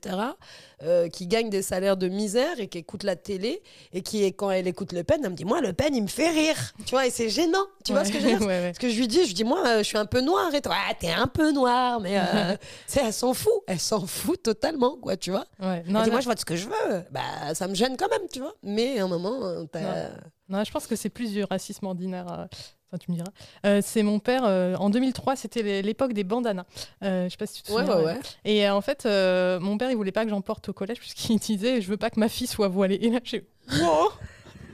euh, 0.84 1.10
qui 1.10 1.28
gagne 1.28 1.50
des 1.50 1.62
salaires 1.62 1.96
de 1.98 2.08
misère 2.08 2.60
et 2.60 2.68
qui 2.68 2.80
écoute 2.80 3.04
la 3.04 3.16
télé 3.16 3.62
et 3.94 4.02
qui, 4.02 4.26
quand 4.34 4.50
elle 4.50 4.68
écoute 4.68 4.94
Le 4.94 5.04
Pen, 5.04 5.22
elle 5.24 5.30
me 5.32 5.36
dit, 5.36 5.46
moi, 5.46 5.61
Le 5.62 5.74
Pen, 5.74 5.96
il 5.96 6.02
me 6.04 6.08
fait 6.08 6.30
rire, 6.30 6.56
tu 6.86 6.92
vois, 6.92 7.06
et 7.08 7.10
c'est 7.10 7.30
gênant, 7.30 7.66
tu 7.86 7.94
vois 7.94 8.04
ce 8.04 8.12
que 8.12 8.20
je 8.20 8.26
veux 8.26 8.38
dire 8.38 8.42
ouais, 8.48 8.48
ouais. 8.48 8.66
Parce 8.68 8.78
que 8.80 8.90
je 8.90 8.98
lui 8.98 9.08
dis, 9.08 9.26
je 9.26 9.34
dis, 9.34 9.44
moi, 9.44 9.64
euh, 9.66 9.78
je 9.80 9.84
suis 9.84 9.98
un 9.98 10.06
peu 10.06 10.22
noire 10.22 10.54
et 10.54 10.62
toi, 10.62 10.76
ah, 10.90 10.94
t'es 11.00 11.10
un 11.12 11.28
peu 11.28 11.52
noire, 11.52 12.00
mais 12.00 12.18
euh, 12.20 12.56
c'est, 12.88 13.02
elle 13.06 13.14
s'en 13.14 13.34
fout, 13.34 13.52
elle 13.68 13.80
s'en 13.80 14.06
fout 14.06 14.42
totalement, 14.44 14.98
quoi, 14.98 15.16
tu 15.18 15.32
vois. 15.32 15.46
Ouais. 15.60 15.84
Elle 15.86 15.94
Non, 15.94 16.02
dit, 16.02 16.08
non, 16.08 16.12
moi, 16.14 16.22
je 16.22 16.28
vote 16.28 16.40
ce 16.40 16.46
que 16.46 16.56
je 16.56 16.68
veux. 16.68 17.04
Bah, 17.12 17.54
ça 17.54 17.68
me 17.68 17.76
gêne 17.76 17.96
quand 17.98 18.10
même, 18.10 18.28
tu 18.32 18.40
vois. 18.40 18.54
Mais 18.64 19.00
à 19.00 19.06
un 19.06 19.08
moment, 19.08 19.44
euh, 19.44 19.64
t'as. 19.72 20.10
non, 20.50 20.64
je 20.64 20.72
pense 20.72 20.88
que 20.88 20.96
c'est 20.96 21.10
plus 21.10 21.32
du 21.32 21.44
racisme 21.44 21.86
ordinaire. 21.86 22.26
euh, 22.32 22.46
Enfin, 22.94 22.98
tu 23.06 23.10
me 23.12 23.16
diras. 23.16 23.30
Euh, 23.66 23.80
c'est 23.82 24.04
mon 24.04 24.20
père. 24.20 24.44
euh, 24.44 24.76
en 24.76 24.90
2003, 24.90 25.38
c'était 25.38 25.62
l'é- 25.64 25.82
l'époque 25.82 26.12
des 26.12 26.26
bandanas. 26.26 26.66
Euh, 27.06 27.24
je 27.24 27.30
sais 27.30 27.38
pas 27.38 27.46
si 27.48 27.54
tu 27.54 27.62
te 27.64 27.72
Ouais, 27.72 27.86
souviens. 27.86 27.96
ouais, 28.00 28.04
ouais. 28.04 28.14
ouais. 28.16 28.20
Et 28.44 28.70
en 28.70 28.82
fait, 28.82 29.06
mon 29.62 29.78
père, 29.78 29.90
il 29.92 29.96
voulait 29.96 30.12
pas 30.12 30.26
que 30.26 30.30
j'en 30.30 30.42
porte 30.42 30.68
au 30.68 30.74
collège 30.74 31.00
puisqu'il 31.00 31.40
disait, 31.40 31.80
je 31.80 31.88
veux 31.88 31.96
pas 31.96 32.10
que 32.10 32.20
ma 32.20 32.28
fille 32.28 32.48
soit 32.48 32.68
voilée. 32.68 32.96
Et 33.02 33.10
là, 33.10 33.20
j'ai. 33.24 33.48
Wow 33.80 34.10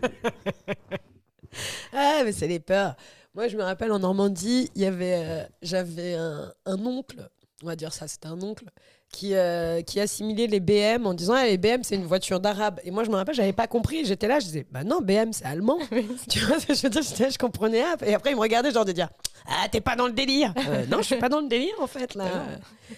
Ah, 1.93 2.21
mais 2.23 2.31
c'est 2.31 2.47
les 2.47 2.60
peurs. 2.60 2.95
Moi, 3.33 3.47
je 3.47 3.57
me 3.57 3.63
rappelle 3.63 3.91
en 3.91 3.99
Normandie, 3.99 4.69
il 4.75 4.81
y 4.81 4.86
avait, 4.86 5.15
euh, 5.15 5.43
j'avais 5.62 6.13
un, 6.15 6.51
un 6.65 6.86
oncle, 6.86 7.29
on 7.63 7.67
va 7.67 7.75
dire 7.75 7.93
ça, 7.93 8.07
c'était 8.07 8.27
un 8.27 8.41
oncle, 8.41 8.65
qui, 9.12 9.33
euh, 9.36 9.81
qui 9.81 9.99
assimilait 9.99 10.47
les 10.47 10.60
BM 10.60 11.05
en 11.07 11.13
disant 11.13 11.33
ah, 11.33 11.45
les 11.45 11.57
BM, 11.57 11.83
c'est 11.83 11.95
une 11.95 12.05
voiture 12.05 12.39
d'arabe. 12.39 12.79
Et 12.83 12.91
moi, 12.91 13.03
je 13.03 13.10
me 13.10 13.15
rappelle, 13.15 13.36
j'avais 13.36 13.53
pas 13.53 13.67
compris. 13.67 14.05
J'étais 14.05 14.27
là, 14.27 14.39
je 14.39 14.45
disais 14.45 14.65
bah 14.69 14.83
non, 14.83 14.99
BM, 15.01 15.31
c'est 15.31 15.45
allemand. 15.45 15.79
tu 16.29 16.39
vois 16.39 16.60
ce 16.60 16.67
que 16.67 16.73
je 16.73 16.81
veux 16.81 16.89
dire? 16.89 17.01
Je 17.31 17.38
comprenais. 17.38 17.81
ah. 17.81 17.95
Et 18.05 18.13
après, 18.13 18.31
il 18.31 18.36
me 18.36 18.41
regardait, 18.41 18.71
genre 18.71 18.86
de 18.86 18.91
dire 18.91 19.10
ah, 19.47 19.67
t'es 19.71 19.81
pas 19.81 19.95
dans 19.95 20.07
le 20.07 20.13
délire. 20.13 20.53
Euh, 20.67 20.86
non, 20.88 20.97
je 20.97 21.03
suis 21.03 21.15
pas 21.15 21.29
dans 21.29 21.39
le 21.39 21.47
délire, 21.47 21.75
en 21.79 21.88
fait, 21.88 22.13
là. 22.15 22.25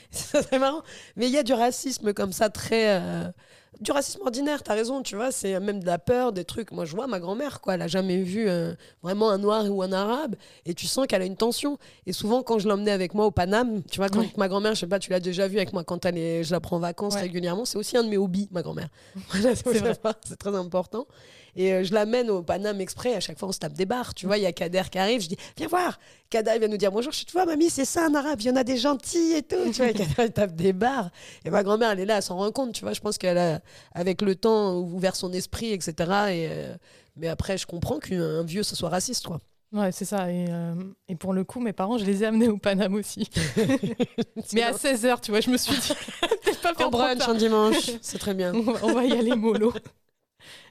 Ça, 0.10 0.42
c'est 0.42 0.58
marrant. 0.58 0.82
Mais 1.16 1.28
il 1.28 1.32
y 1.32 1.38
a 1.38 1.44
du 1.44 1.54
racisme 1.54 2.14
comme 2.14 2.34
ça, 2.34 2.50
très. 2.50 3.02
Du 3.80 3.92
racisme 3.92 4.22
ordinaire, 4.24 4.62
t'as 4.64 4.74
raison, 4.74 5.02
tu 5.02 5.16
vois, 5.16 5.32
c'est 5.32 5.60
même 5.60 5.80
de 5.80 5.86
la 5.86 5.98
peur, 6.00 6.34
des 6.34 6.44
trucs. 6.44 6.72
Moi, 6.72 6.86
je 6.86 6.96
vois 6.96 7.08
ma 7.08 7.20
grand-mère, 7.20 7.62
quoi, 7.62 7.76
elle 7.76 7.82
a 7.82 7.88
jamais 7.88 8.18
vu 8.22 8.50
euh, 8.50 8.74
vraiment 9.04 9.30
un 9.30 9.38
noir 9.38 9.66
ou 9.72 9.82
un 9.82 9.92
arabe, 9.94 10.36
et 10.66 10.74
tu 10.74 10.86
sens 10.86 11.08
qu'elle 11.08 11.22
a 11.22 11.26
une 11.26 11.38
tension. 11.38 11.78
Et 12.06 12.14
souvent, 12.14 12.44
quand 12.44 12.60
je 12.60 12.68
l'emmenais 12.68 12.92
avec 12.92 13.14
moi 13.14 13.26
au 13.26 13.32
Paname, 13.32 13.82
tu 13.84 13.98
vois, 13.98 14.10
quand 14.10 14.20
Ouais. 14.20 14.34
ma 14.38 14.48
grand-mère, 14.50 14.76
je 14.76 14.82
sais 14.82 14.88
pas, 14.88 15.00
tu 15.00 15.12
l'as 15.12 15.20
déjà 15.22 15.48
vu 15.48 15.58
avec 15.58 15.72
moi 15.74 15.84
quand 15.84 16.06
elle 16.06 16.18
est, 16.18 16.44
je 16.44 16.52
la 16.52 16.60
prends 16.60 16.76
en 16.76 16.80
vacances 16.80 17.16
Ouais. 17.16 17.22
régulièrement, 17.22 17.64
c'est 17.66 17.78
aussi 17.78 17.96
un 17.96 18.04
de 18.04 18.10
mes 18.10 18.18
hobbies, 18.18 18.50
ma 18.52 18.62
grand-mère. 18.62 18.90
Voilà, 19.32 19.56
c'est 19.56 20.38
très 20.38 20.56
important. 20.56 21.06
Et 21.56 21.74
euh, 21.74 21.84
je 21.84 21.94
l'amène 21.94 22.30
au 22.30 22.42
Paname 22.42 22.82
exprès, 22.82 23.16
à 23.16 23.20
chaque 23.20 23.38
fois 23.40 23.50
on 23.50 23.52
se 23.52 23.60
tape 23.60 23.74
des 23.74 23.86
barres, 23.86 24.14
tu 24.14 24.26
vois, 24.26 24.38
il 24.38 24.44
y 24.44 24.46
a 24.46 24.52
Kader 24.52 24.84
qui 24.92 24.98
arrive, 24.98 25.22
je 25.22 25.30
dis, 25.30 25.38
viens 25.58 25.68
voir. 25.68 26.00
Kader, 26.30 26.52
il 26.56 26.60
vient 26.60 26.68
nous 26.68 26.78
dire 26.78 26.92
bonjour, 26.92 27.12
je 27.12 27.20
dis, 27.20 27.26
tu 27.26 27.34
vois, 27.34 27.46
mamie, 27.46 27.70
c'est 27.70 27.86
ça 27.86 28.06
un 28.06 28.16
arabe, 28.16 28.40
il 28.42 28.48
y 28.48 28.52
en 28.52 28.56
a 28.56 28.64
des 28.64 28.78
gentils 28.78 29.34
et 29.34 29.44
tout, 29.44 29.72
tu 29.74 29.82
vois, 29.84 29.94
Kader, 29.94 30.06
il 30.20 30.32
tape 30.32 30.56
des 30.56 30.74
barres. 30.74 31.10
Et 31.46 31.50
ma 31.50 31.64
grand-mère, 31.64 31.92
elle 31.92 32.02
est 32.02 32.06
là, 32.06 32.18
elle 32.18 32.24
s'en 32.24 32.38
rend 32.38 32.52
compte, 32.52 32.74
tu 32.74 32.82
vois, 32.84 32.94
je 32.94 33.02
pense 33.02 33.18
qu'elle 33.18 33.38
a, 33.38 33.62
avec 33.94 34.22
le 34.22 34.36
temps, 34.36 34.78
ouvert 34.78 35.16
son 35.16 35.32
esprit, 35.34 35.72
etc. 35.72 35.94
Et, 35.98 36.48
euh, 36.50 36.76
mais 37.16 37.28
après, 37.28 37.58
je 37.58 37.66
comprends 37.66 38.00
qu'un 38.00 38.44
vieux, 38.44 38.64
ce 38.64 38.76
soit 38.76 38.90
raciste, 38.90 39.28
quoi. 39.28 39.40
Ouais, 39.72 39.92
c'est 39.92 40.06
ça. 40.06 40.32
Et, 40.32 40.48
euh, 40.50 40.74
et 41.08 41.16
pour 41.16 41.34
le 41.34 41.44
coup, 41.44 41.60
mes 41.60 41.74
parents, 41.74 41.98
je 41.98 42.06
les 42.06 42.24
ai 42.24 42.26
amenés 42.26 42.48
au 42.48 42.58
Paname 42.58 42.96
aussi. 42.96 43.30
Mais 44.54 44.64
à 44.64 44.72
16h, 44.72 45.22
tu 45.22 45.32
vois, 45.32 45.42
je 45.42 45.50
me 45.52 45.58
suis 45.58 45.76
dit, 45.76 45.94
peut-être 46.44 46.62
pas 46.62 46.74
faire 46.74 46.88
en 46.88 46.90
brunch 46.90 47.28
un 47.28 47.36
dimanche, 47.36 47.92
c'est 48.02 48.18
très 48.18 48.34
bien. 48.34 48.54
on, 48.54 48.62
va, 48.62 48.80
on 48.84 48.94
va 48.94 49.06
y 49.06 49.12
aller 49.12 49.36
mollo. 49.36 49.72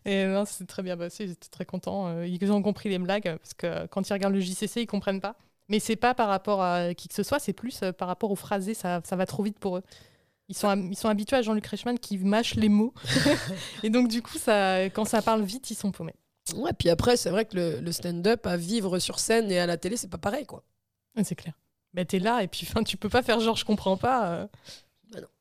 Et 0.04 0.24
non, 0.26 0.44
c'est 0.44 0.66
très 0.66 0.82
bien 0.82 0.96
passé, 0.96 1.24
ils 1.24 1.30
étaient 1.32 1.48
très 1.48 1.64
contents. 1.64 2.08
euh, 2.08 2.26
Ils 2.26 2.52
ont 2.52 2.62
compris 2.62 2.88
les 2.88 2.98
blagues, 2.98 3.36
parce 3.38 3.54
que 3.54 3.86
quand 3.86 4.08
ils 4.08 4.12
regardent 4.12 4.34
le 4.34 4.40
JCC, 4.40 4.82
ils 4.82 4.86
comprennent 4.86 5.20
pas. 5.20 5.36
Mais 5.68 5.80
c'est 5.80 5.96
pas 5.96 6.14
par 6.14 6.28
rapport 6.28 6.62
à 6.62 6.94
qui 6.94 7.08
que 7.08 7.14
ce 7.14 7.22
soit, 7.22 7.38
c'est 7.38 7.52
plus 7.52 7.82
euh, 7.82 7.92
par 7.92 8.08
rapport 8.08 8.30
aux 8.30 8.36
phrasés, 8.36 8.74
ça, 8.74 9.00
ça 9.04 9.16
va 9.16 9.26
trop 9.26 9.42
vite 9.42 9.58
pour 9.58 9.76
eux. 9.78 9.82
Ils 10.48 10.56
sont, 10.56 10.74
ils 10.90 10.96
sont 10.96 11.08
habitués 11.10 11.36
à 11.36 11.42
Jean-Luc 11.42 11.66
Reichmann 11.66 11.98
qui 11.98 12.16
mâche 12.18 12.54
les 12.54 12.70
mots. 12.70 12.94
et 13.82 13.90
donc, 13.90 14.08
du 14.08 14.22
coup, 14.22 14.38
ça, 14.38 14.84
quand 14.84 15.04
ça 15.04 15.20
parle 15.20 15.42
vite, 15.42 15.70
ils 15.70 15.74
sont 15.74 15.92
paumés. 15.92 16.14
Ouais, 16.56 16.72
puis 16.72 16.88
après, 16.88 17.18
c'est 17.18 17.28
vrai 17.28 17.44
que 17.44 17.54
le, 17.56 17.80
le 17.80 17.92
stand-up, 17.92 18.46
à 18.46 18.56
vivre 18.56 18.98
sur 18.98 19.18
scène 19.18 19.50
et 19.52 19.58
à 19.58 19.66
la 19.66 19.76
télé, 19.76 19.98
c'est 19.98 20.08
pas 20.08 20.16
pareil, 20.16 20.46
quoi. 20.46 20.64
C'est 21.22 21.34
clair. 21.34 21.52
Mais 21.92 22.04
t'es 22.06 22.18
là, 22.18 22.42
et 22.42 22.48
puis 22.48 22.64
fin, 22.64 22.82
tu 22.82 22.96
peux 22.96 23.08
pas 23.10 23.22
faire 23.22 23.40
genre 23.40 23.56
je 23.56 23.64
comprends 23.64 23.96
pas. 23.98 24.30
euh. 24.32 24.46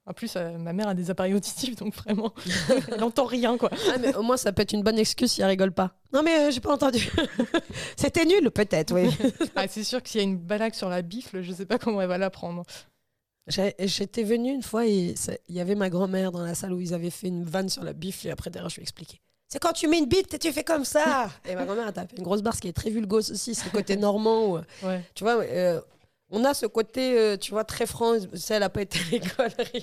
En 0.10 0.14
plus, 0.14 0.34
euh, 0.38 0.58
ma 0.58 0.72
mère 0.72 0.88
a 0.88 0.94
des 0.94 1.10
appareils 1.12 1.34
auditifs, 1.34 1.76
donc 1.76 1.94
vraiment, 1.94 2.34
elle 2.96 3.04
entend 3.04 3.26
rien, 3.26 3.58
quoi. 3.58 3.70
Ah, 3.94 3.98
mais 4.00 4.16
au 4.16 4.24
moins, 4.24 4.38
ça 4.38 4.54
peut 4.54 4.62
être 4.62 4.72
une 4.72 4.82
bonne 4.82 4.98
excuse 4.98 5.34
si 5.34 5.42
elle 5.42 5.48
rigole 5.50 5.74
pas. 5.74 5.92
Non, 6.14 6.24
mais 6.24 6.48
euh, 6.48 6.52
j'ai 6.52 6.62
pas 6.62 6.74
entendu. 6.74 7.12
C'était 7.98 8.24
nul, 8.26 8.50
peut-être, 8.52 8.94
oui. 8.94 9.10
Ah, 9.58 9.68
c'est 9.68 9.84
sûr 9.84 10.02
que 10.02 10.08
s'il 10.08 10.22
y 10.22 10.24
a 10.24 10.28
une 10.28 10.38
balade 10.38 10.74
sur 10.76 10.88
la 10.88 11.02
bifle, 11.02 11.42
je 11.42 11.52
sais 11.52 11.66
pas 11.66 11.78
comment 11.78 12.02
elle 12.02 12.08
va 12.08 12.18
la 12.18 12.30
prendre. 12.30 12.64
J'étais 13.48 14.24
venue 14.24 14.52
une 14.54 14.64
fois 14.64 14.86
et 14.88 15.16
il 15.48 15.56
y 15.56 15.62
avait 15.62 15.76
ma 15.76 15.90
grand-mère 15.90 16.32
dans 16.32 16.44
la 16.44 16.54
salle 16.54 16.74
où 16.74 16.82
ils 16.82 16.94
avaient 16.94 17.10
fait 17.10 17.28
une 17.28 17.46
vanne 17.46 17.70
sur 17.70 17.84
la 17.84 17.94
bif 17.94 18.26
et 18.26 18.32
après 18.32 18.50
derrière 18.50 18.70
je 18.70 18.76
lui 18.76 18.82
ai 18.82 18.84
expliqué. 18.84 19.22
C'est 19.48 19.60
quand 19.60 19.72
tu 19.72 19.88
mets 19.88 20.00
une 20.00 20.06
bite 20.08 20.34
et 20.34 20.40
tu 20.40 20.52
fais 20.52 20.66
comme 20.66 20.84
ça. 20.84 21.30
et 21.48 21.56
ma 21.56 21.64
grand-mère 21.64 21.88
a 21.88 21.94
tapé 21.94 22.16
une 22.18 22.24
grosse 22.24 22.42
barre, 22.42 22.56
ce 22.56 22.60
qui 22.62 22.68
est 22.68 22.74
très 22.74 22.90
vulgose 22.90 23.32
aussi, 23.32 23.56
c'est 23.56 23.64
le 23.66 23.72
côté 23.72 23.96
normand. 23.96 24.48
Où, 24.48 24.58
Ouais. 24.86 25.02
tu 25.16 25.24
vois, 25.24 25.38
euh, 25.44 25.80
on 26.30 26.44
a 26.44 26.54
ce 26.54 26.66
côté, 26.66 27.18
euh, 27.18 27.38
tu 27.38 27.52
vois, 27.52 27.64
très 27.64 27.86
franc. 27.86 28.16
Elle 28.50 28.60
n'a 28.60 28.70
pas 28.70 28.82
été 28.82 29.00
à 29.00 29.10
l'école, 29.12 29.50
rien. 29.74 29.82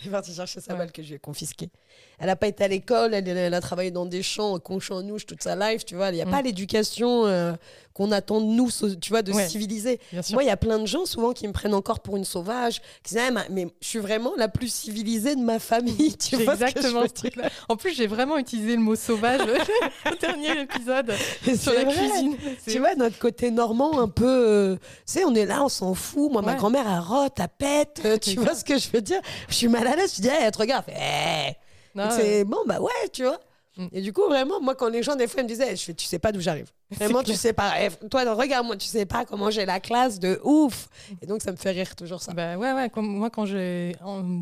Elle 0.00 0.06
est 0.06 0.10
partie 0.10 0.34
chercher 0.34 0.60
sa 0.60 0.72
Ouais. 0.72 0.78
balle 0.78 0.92
que 0.92 1.02
je 1.02 1.08
lui 1.08 1.14
ai 1.16 1.18
confisquée. 1.18 1.70
Elle 2.18 2.26
n'a 2.26 2.36
pas 2.36 2.46
été 2.48 2.64
à 2.64 2.68
l'école, 2.68 3.12
elle, 3.14 3.28
elle 3.28 3.54
a 3.54 3.60
travaillé 3.60 3.90
dans 3.90 4.06
des 4.06 4.22
champs, 4.22 4.58
conchanouche 4.58 5.26
toute 5.26 5.42
sa 5.42 5.56
life, 5.56 5.84
tu 5.84 5.96
vois. 5.96 6.10
Il 6.10 6.14
n'y 6.14 6.22
a 6.22 6.26
Mm. 6.26 6.30
pas 6.30 6.42
l'éducation 6.42 7.26
euh, 7.26 7.52
qu'on 8.00 8.12
attend 8.12 8.40
de 8.40 8.46
nous, 8.46 8.70
tu 8.98 9.10
vois, 9.10 9.20
de 9.20 9.30
Ouais. 9.30 9.46
civiliser. 9.46 10.00
Moi, 10.32 10.42
il 10.42 10.46
y 10.46 10.50
a 10.50 10.56
plein 10.56 10.78
de 10.78 10.86
gens 10.86 11.04
souvent 11.04 11.32
qui 11.34 11.46
me 11.46 11.52
prennent 11.52 11.74
encore 11.74 12.00
pour 12.00 12.16
une 12.16 12.24
sauvage, 12.24 12.80
qui 13.02 13.14
disent 13.14 13.22
ah, 13.36 13.44
mais- 13.50 13.68
je 13.82 13.86
suis 13.88 13.98
vraiment 13.98 14.32
la 14.38 14.48
plus 14.48 14.72
civilisée 14.72 15.36
de 15.36 15.42
ma 15.42 15.58
famille. 15.58 16.16
Tu 16.18 16.36
vois 16.36 16.54
exactement 16.54 17.02
ce 17.02 17.12
truc-là. 17.12 17.50
En 17.68 17.76
plus, 17.76 17.92
j'ai 17.94 18.06
vraiment 18.06 18.38
utilisé 18.38 18.74
le 18.74 18.80
mot 18.80 18.96
sauvage 18.96 19.40
au 20.10 20.14
dernier 20.16 20.60
épisode 20.62 21.12
sur 21.58 21.74
la 21.74 21.84
vrai. 21.84 21.92
cuisine. 21.94 22.36
Tu 22.66 22.78
vois, 22.78 22.94
notre 22.94 23.18
côté 23.18 23.50
normand, 23.50 24.00
un 24.00 24.08
peu. 24.08 24.24
euh, 24.26 24.76
tu 24.76 24.80
sais, 25.04 25.24
on 25.26 25.34
est 25.34 25.44
là, 25.44 25.62
on 25.62 25.68
s'en 25.68 25.92
fout. 25.92 26.32
Moi, 26.32 26.40
ma 26.40 26.54
grand-mère, 26.54 26.86
elle 26.90 27.00
rote, 27.00 27.34
elle 27.38 27.48
pète. 27.58 28.00
euh, 28.06 28.16
tu 28.16 28.36
vois 28.36 28.54
ce 28.54 28.64
que 28.64 28.78
je 28.78 28.88
veux 28.90 29.02
dire? 29.02 29.20
Je 29.50 29.54
suis 29.54 29.68
mal 29.68 29.86
à 29.86 29.94
l'aise. 29.96 30.14
Je 30.16 30.22
dis, 30.22 30.28
hey, 30.28 30.38
elle 30.40 30.50
te 30.52 30.58
regarde. 30.58 30.84
Elle 30.88 30.94
fait, 30.94 31.00
hey. 31.02 31.54
Non, 31.94 32.08
c'est 32.10 32.44
bon, 32.44 32.58
bah 32.66 32.80
ouais, 32.80 33.08
tu 33.12 33.24
vois. 33.24 33.38
Mm. 33.76 33.86
Et 33.92 34.00
du 34.00 34.12
coup, 34.12 34.26
vraiment, 34.28 34.60
moi, 34.60 34.74
quand 34.74 34.88
les 34.88 35.02
gens, 35.02 35.16
des 35.16 35.28
fois, 35.28 35.40
ils 35.40 35.44
me 35.44 35.48
disaient, 35.48 35.76
je 35.76 35.84
fais, 35.84 35.94
tu 35.94 36.04
sais 36.04 36.18
pas 36.18 36.32
d'où 36.32 36.40
j'arrive. 36.40 36.70
Vraiment, 36.90 37.22
tu 37.22 37.34
sais 37.34 37.52
pas. 37.52 37.74
Eh, 37.80 38.08
Toi, 38.08 38.34
regarde-moi, 38.34 38.76
tu 38.76 38.88
sais 38.88 39.06
pas 39.06 39.24
comment 39.24 39.48
j'ai 39.48 39.64
la 39.64 39.78
classe 39.78 40.18
de 40.18 40.40
ouf. 40.42 40.88
Et 41.22 41.26
donc, 41.26 41.40
ça 41.40 41.52
me 41.52 41.56
fait 41.56 41.70
rire 41.70 41.94
toujours 41.94 42.20
ça. 42.20 42.32
Bah 42.32 42.56
ouais, 42.56 42.72
ouais. 42.72 42.90
Comme 42.90 43.06
moi, 43.06 43.30
quand 43.30 43.46
j'ai 43.46 43.94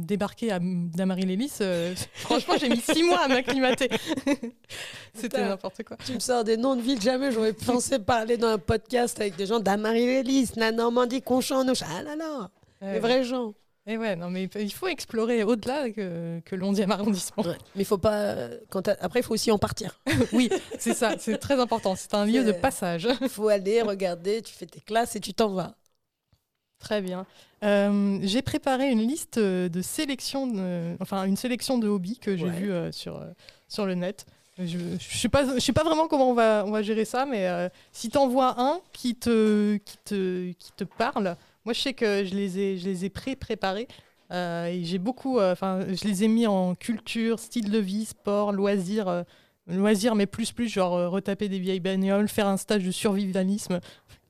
débarqué 0.03 0.51
à 0.51 0.59
Damary-Lélis, 0.59 1.53
euh, 1.61 1.95
franchement, 2.15 2.55
j'ai 2.59 2.71
mis 2.71 2.81
six 2.81 3.03
mois 3.03 3.21
à 3.21 3.29
m'acclimater. 3.29 3.91
C'était 5.15 5.43
n'importe 5.43 5.83
quoi. 5.83 5.99
Tu 6.07 6.15
me 6.15 6.21
sors 6.21 6.43
des 6.43 6.57
noms 6.57 6.75
de 6.75 6.81
villes, 6.81 7.03
jamais 7.03 7.33
j'aurais 7.33 7.53
pensé 7.53 7.99
parler 7.99 8.39
dans 8.39 8.49
un 8.49 8.59
podcast 8.59 9.21
avec 9.21 9.37
des 9.37 9.45
gens 9.45 9.61
d'Amarie-Lélis, 9.61 10.53
la 10.57 10.73
Normandie, 10.73 11.21
Conchamp-Nouche. 11.21 11.83
Ah 11.83 12.03
là 12.03 12.17
là, 12.17 12.51
les 12.81 12.99
vrais 12.99 13.25
gens. 13.25 13.53
Et 13.91 13.97
ouais, 13.97 14.17
non, 14.17 14.29
mais 14.29 14.51
il 14.57 14.73
faut 14.73 14.87
explorer 14.87 15.43
au-delà 15.45 15.89
que, 15.91 16.41
que 16.45 16.55
l'11e 16.55 16.91
arrondissement. 16.91 17.43
Ouais. 17.43 17.57
Mais 17.75 17.85
faut 17.85 17.97
pas. 17.97 18.35
Quand 18.69 18.87
Après, 19.01 19.21
il 19.21 19.23
faut 19.23 19.33
aussi 19.33 19.51
en 19.51 19.57
partir. 19.59 19.99
oui, 20.35 20.51
c'est 20.79 20.93
ça, 20.93 21.15
c'est 21.19 21.39
très 21.39 21.59
important. 21.59 21.97
C'est 21.97 22.13
un 22.13 22.27
lieu 22.27 22.45
de 22.45 22.53
passage. 22.53 23.09
Il 23.23 23.31
faut 23.31 23.49
aller 23.49 23.81
regarder, 23.81 24.43
tu 24.43 24.53
fais 24.53 24.67
tes 24.67 24.81
classes 24.81 25.17
et 25.17 25.21
tu 25.21 25.33
t'en 25.33 25.49
vas. 25.49 25.75
Très 26.79 27.01
bien. 27.01 27.25
Euh, 27.65 28.19
j'ai 28.23 28.43
préparé 28.43 28.91
une 28.91 29.01
liste 29.01 29.39
de 29.39 29.83
sélection, 29.83 30.47
de- 30.47 30.95
enfin 31.01 31.25
une 31.25 31.37
sélection 31.37 31.79
de 31.79 31.89
hobbies 31.89 32.19
que 32.19 32.37
j'ai 32.37 32.45
Ouais. 32.45 32.51
vu 32.61 32.71
euh, 32.71 32.93
sur, 32.93 33.17
euh, 33.17 33.25
sur 33.69 33.87
le 33.87 33.95
net. 33.95 34.27
Je 34.59 34.77
ne 34.77 34.99
sais, 34.99 35.29
pas- 35.31 35.55
je 35.55 35.61
sais 35.61 35.73
pas 35.73 35.83
vraiment 35.83 36.09
comment 36.09 36.31
on 36.31 36.35
va, 36.35 36.63
on 36.67 36.71
va 36.73 36.83
gérer 36.83 37.05
ça, 37.07 37.25
mais 37.27 37.49
si 37.93 38.11
tu 38.11 38.19
en 38.19 38.29
vois 38.29 38.61
un 38.61 38.81
qui 38.93 39.15
te, 39.15 39.77
qui, 39.79 39.97
te, 40.05 40.51
qui 40.53 40.73
te 40.73 40.85
parle, 40.85 41.37
moi 41.69 41.75
je 41.75 41.83
sais 41.83 41.93
que 41.93 42.25
je 42.25 42.35
les 42.35 42.59
ai, 42.59 42.79
je 42.79 42.87
les 42.87 43.05
ai 43.05 43.11
pré-préparés. 43.11 43.89
euh, 44.33 44.75
j'ai 44.83 44.97
beaucoup, 44.97 45.39
euh, 45.39 45.53
enfin 45.53 45.81
je 45.87 46.03
les 46.09 46.25
ai 46.25 46.29
mis 46.29 46.47
en 46.47 46.75
culture, 46.75 47.39
style 47.39 47.71
de 47.71 47.77
vie, 47.77 48.07
sport, 48.07 48.53
loisirs, 48.53 49.07
euh, 49.09 49.23
loisirs 49.67 50.15
mais 50.15 50.25
plus 50.25 50.51
plus, 50.53 50.67
genre 50.67 51.11
retaper 51.11 51.51
des 51.51 51.59
vieilles 51.59 51.81
bagnoles, 51.81 52.27
faire 52.29 52.47
un 52.47 52.57
stage 52.57 52.85
de 52.85 52.91
survivalisme. 52.91 53.81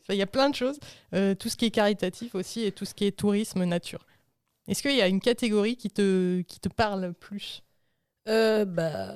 Il 0.08 0.16
y 0.16 0.22
a 0.22 0.26
plein 0.26 0.50
de 0.50 0.56
choses. 0.56 0.80
Tout 1.12 1.48
ce 1.48 1.54
qui 1.54 1.66
est 1.66 1.70
caritatif 1.70 2.34
aussi 2.34 2.64
et 2.64 2.72
tout 2.72 2.84
ce 2.84 2.94
qui 2.94 3.04
est 3.04 3.12
tourisme, 3.12 3.62
nature. 3.64 4.04
Est-ce 4.66 4.82
qu'il 4.82 4.96
y 4.96 5.02
a 5.02 5.06
une 5.06 5.20
catégorie 5.20 5.76
qui 5.76 5.90
te, 5.90 6.40
qui 6.40 6.58
te 6.58 6.68
parle 6.68 7.12
plus? 7.12 7.62
Bah, 8.26 9.14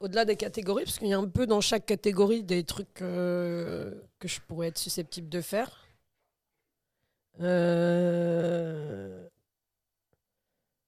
Au-delà 0.00 0.24
des 0.24 0.36
catégories, 0.36 0.84
parce 0.84 0.98
qu'il 0.98 1.08
y 1.08 1.12
a 1.12 1.18
un 1.18 1.28
peu 1.28 1.46
dans 1.46 1.60
chaque 1.60 1.84
catégorie 1.84 2.44
des 2.44 2.62
trucs 2.64 2.94
que 2.94 4.00
je 4.24 4.38
pourrais 4.46 4.68
être 4.68 4.78
susceptible 4.78 5.28
de 5.28 5.42
faire. 5.42 5.87
Euh, 7.40 9.28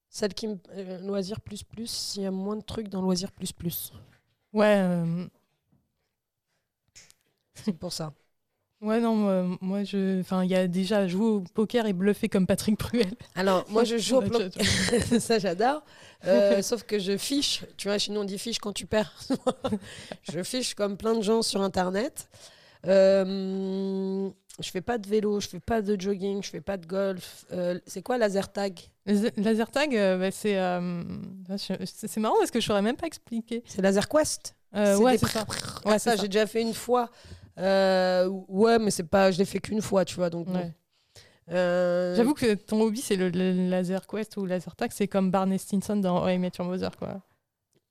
Celle 0.09 0.35
qui 0.35 0.49
me. 0.49 0.57
euh, 0.75 0.99
loisir 1.01 1.41
plus 1.41 1.63
plus, 1.63 2.15
il 2.17 2.23
y 2.23 2.27
a 2.27 2.31
moins 2.31 2.57
de 2.57 2.63
trucs 2.63 2.89
dans 2.89 3.01
loisir 3.03 3.31
plus 3.33 3.53
plus. 3.53 3.93
Ouais, 4.53 4.77
euh, 4.79 5.27
C'est 7.55 7.73
pour 7.79 7.93
ça. 7.93 8.13
ouais, 8.81 9.01
non, 9.01 9.15
moi, 9.15 9.59
moi, 9.61 9.85
je, 9.85 10.21
enfin, 10.21 10.43
il 10.45 10.51
y 10.51 10.57
a 10.57 10.67
déjà 10.67 11.07
jouer 11.07 11.27
au 11.27 11.41
poker 11.55 11.87
et 11.87 11.93
bluffer 11.93 12.29
comme 12.29 12.47
Patrick 12.47 12.79
Bruel. 12.79 13.15
Alors, 13.37 13.65
moi, 13.71 13.85
je 13.85 13.99
joue 13.99 14.17
au 14.17 14.23
ça 15.21 15.39
j'adore. 15.39 15.85
Euh, 16.25 16.63
sauf 16.63 16.83
que 16.83 16.99
je 16.99 17.17
fiche, 17.17 17.65
tu 17.77 17.89
vois, 17.89 17.99
chez 17.99 18.13
nous 18.13 18.21
on 18.21 18.25
dit 18.25 18.39
fiche 18.39 18.59
quand 18.59 18.73
tu 18.73 18.87
perds. 18.87 19.15
je 20.33 20.43
fiche 20.43 20.75
comme 20.75 20.97
plein 20.97 21.15
de 21.15 21.23
gens 21.23 21.43
sur 21.43 21.63
internet. 21.63 22.29
Euh, 22.87 24.31
je 24.61 24.71
fais 24.71 24.81
pas 24.81 24.99
de 24.99 25.09
vélo, 25.09 25.41
je 25.41 25.49
fais 25.49 25.61
pas 25.61 25.83
de 25.83 26.01
jogging, 26.01 26.43
je 26.43 26.51
fais 26.51 26.61
pas 26.61 26.77
de 26.77 26.87
golf. 26.87 27.45
Euh, 27.53 27.79
c'est 27.87 28.03
quoi 28.03 28.19
laser 28.19 28.51
tag? 28.53 28.79
Laser 29.07 29.71
tag, 29.71 29.95
euh, 29.97 30.19
bah, 30.19 30.31
c'est, 30.31 30.59
euh, 30.59 31.03
c'est 31.57 32.09
c'est 32.09 32.21
marrant 32.21 32.37
parce 32.39 32.51
que 32.51 32.61
je 32.61 32.67
saurais 32.67 32.83
même 32.83 32.97
pas 32.97 33.07
expliquer. 33.07 33.63
C'est 33.67 33.83
laser 33.83 34.09
quest 34.09 34.55
ouais, 34.75 35.19
c'est 35.19 35.27
ça. 35.27 35.45
Ouais, 35.85 35.99
j'ai 36.21 36.29
déjà 36.29 36.47
fait 36.47 36.63
une 36.63 36.75
fois. 36.75 37.11
Ouais, 37.57 38.79
mais 38.79 38.91
c'est 38.91 39.09
pas, 39.09 39.31
je 39.31 39.39
l'ai 39.39 39.45
fait 39.45 39.61
qu'une 39.61 39.83
fois, 39.83 40.05
tu 40.05 40.17
vois. 40.17 40.31
Donc. 40.31 40.49
Ouais. 40.49 40.73
J'avoue 41.49 42.35
que 42.35 42.55
ton 42.55 42.81
hobby, 42.81 43.01
c'est 43.01 43.17
le, 43.17 43.29
le 43.31 43.69
laser 43.69 44.07
quest 44.07 44.37
ou 44.37 44.47
laser 44.47 44.77
tag, 44.77 44.91
c'est 44.93 45.09
comme 45.09 45.31
Barney 45.31 45.59
Stinson 45.59 45.97
dans 45.97 46.29
I 46.29 46.39
Met 46.39 46.53
Your 46.59 46.69
Mother, 46.69 46.97
quoi. 46.97 47.21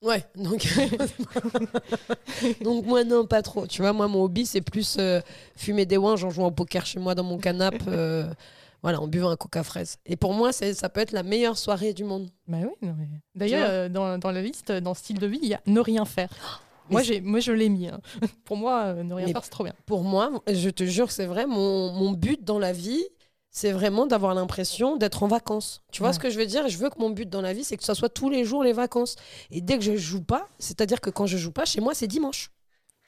Ouais, 0.01 0.23
donc... 0.35 0.65
donc 2.62 2.85
moi 2.85 3.03
non, 3.03 3.25
pas 3.25 3.41
trop. 3.41 3.67
Tu 3.67 3.81
vois, 3.81 3.93
moi 3.93 4.07
mon 4.07 4.23
hobby 4.23 4.45
c'est 4.45 4.62
plus 4.62 4.97
euh, 4.99 5.19
fumer 5.55 5.85
des 5.85 5.97
ouinges 5.97 6.23
en 6.23 6.29
jouant 6.29 6.47
au 6.47 6.51
poker 6.51 6.85
chez 6.85 6.99
moi 6.99 7.15
dans 7.15 7.23
mon 7.23 7.38
canapé, 7.38 7.79
euh, 7.88 8.29
voilà, 8.81 9.01
en 9.01 9.07
buvant 9.07 9.29
un 9.29 9.35
coca 9.35 9.63
fraise. 9.63 9.97
Et 10.05 10.15
pour 10.15 10.33
moi, 10.33 10.51
c'est- 10.53 10.73
ça 10.73 10.88
peut 10.89 11.01
être 11.01 11.12
la 11.12 11.23
meilleure 11.23 11.57
soirée 11.57 11.93
du 11.93 12.03
monde. 12.05 12.29
Bah 12.47 12.57
oui, 12.62 12.69
non, 12.81 12.95
mais... 12.97 13.07
D'ailleurs, 13.35 13.67
euh, 13.69 13.89
dans, 13.89 14.17
dans 14.17 14.31
la 14.31 14.41
liste, 14.41 14.71
dans 14.71 14.93
style 14.93 15.19
de 15.19 15.27
vie, 15.27 15.39
il 15.41 15.49
y 15.49 15.53
a 15.53 15.62
ne 15.65 15.79
rien 15.81 16.05
faire. 16.05 16.29
moi, 16.89 17.01
j'ai, 17.03 17.19
moi, 17.21 17.39
je 17.41 17.51
l'ai 17.51 17.67
mis. 17.69 17.88
hein. 17.89 17.99
Pour 18.45 18.55
moi, 18.57 18.93
ne 18.93 19.13
rien 19.13 19.25
Mais- 19.27 19.33
faire, 19.33 19.43
c'est 19.43 19.49
trop 19.51 19.63
bien. 19.65 19.73
Pour 19.85 20.03
moi, 20.03 20.31
je 20.47 20.69
te 20.69 20.85
jure 20.85 21.07
que 21.07 21.13
c'est 21.13 21.25
vrai, 21.25 21.45
mon, 21.45 21.91
mon 21.91 22.12
but 22.12 22.43
dans 22.43 22.57
la 22.59 22.71
vie, 22.71 23.03
c'est 23.51 23.71
vraiment 23.71 24.05
d'avoir 24.05 24.33
l'impression 24.35 24.95
d'être 24.97 25.23
en 25.23 25.27
vacances. 25.27 25.81
Tu 25.91 25.99
vois 25.99 26.09
Ouais. 26.09 26.13
ce 26.13 26.19
que 26.19 26.29
je 26.29 26.38
veux 26.38 26.45
dire? 26.45 26.67
Je 26.69 26.77
veux 26.77 26.89
que 26.89 26.99
mon 26.99 27.09
but 27.09 27.27
dans 27.29 27.41
la 27.41 27.53
vie, 27.53 27.63
c'est 27.63 27.77
que 27.77 27.83
ce 27.83 27.93
soit 27.93 28.09
tous 28.09 28.29
les 28.29 28.45
jours 28.45 28.63
les 28.63 28.73
vacances. 28.73 29.15
Et 29.51 29.62
dès 29.62 29.77
que 29.77 29.83
je 29.83 29.95
joue 29.95 30.21
pas, 30.23 30.47
c'est-à-dire 30.59 31.01
que 31.01 31.09
quand 31.09 31.25
je 31.25 31.38
joue 31.38 31.51
pas, 31.51 31.65
chez 31.65 31.81
moi, 31.81 31.93
c'est 31.95 32.07
dimanche. 32.07 32.51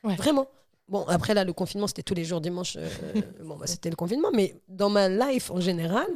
Ouais. 0.03 0.15
Vraiment. 0.15 0.47
Bon, 0.89 1.05
après 1.07 1.33
là, 1.33 1.43
le 1.43 1.53
confinement, 1.53 1.87
c'était 1.87 2.03
tous 2.03 2.15
les 2.15 2.25
jours 2.25 2.41
dimanche. 2.41 2.75
euh, 2.77 2.89
bon, 3.43 3.55
bah, 3.55 3.67
c'était 3.67 3.89
le 3.89 3.95
confinement. 3.95 4.29
Mais 4.33 4.55
dans 4.67 4.89
ma 4.89 5.07
life 5.09 5.51
en 5.51 5.61
général, 5.61 6.07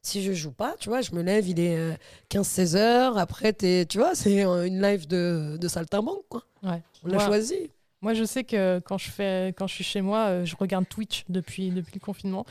si 0.00 0.22
je 0.22 0.32
joue 0.32 0.52
pas, 0.52 0.74
tu 0.80 0.88
vois, 0.88 1.00
je 1.00 1.12
me 1.14 1.22
lève, 1.22 1.46
il 1.48 1.60
est 1.60 1.98
15-16 2.30 2.76
heures. 2.76 3.18
Après, 3.18 3.52
t'es- 3.52 3.84
tu 3.86 3.98
vois, 3.98 4.14
c'est 4.14 4.44
euh, 4.44 4.64
une 4.66 4.80
life 4.80 5.06
de, 5.08 5.56
de 5.60 5.68
saltimbanque, 5.68 6.24
quoi. 6.28 6.44
Ouais. 6.62 6.80
On 7.04 7.08
l'a 7.08 7.18
choisi. 7.18 7.70
Moi, 8.00 8.14
je 8.14 8.24
sais 8.24 8.42
que 8.42 8.80
quand 8.80 8.98
je, 8.98 9.10
fais, 9.10 9.54
quand 9.56 9.66
je 9.66 9.74
suis 9.74 9.84
chez 9.84 10.00
moi, 10.00 10.26
euh, 10.28 10.44
je 10.44 10.56
regarde 10.56 10.88
Twitch 10.88 11.24
depuis, 11.28 11.70
depuis 11.70 11.92
le 11.94 12.00
confinement. 12.00 12.44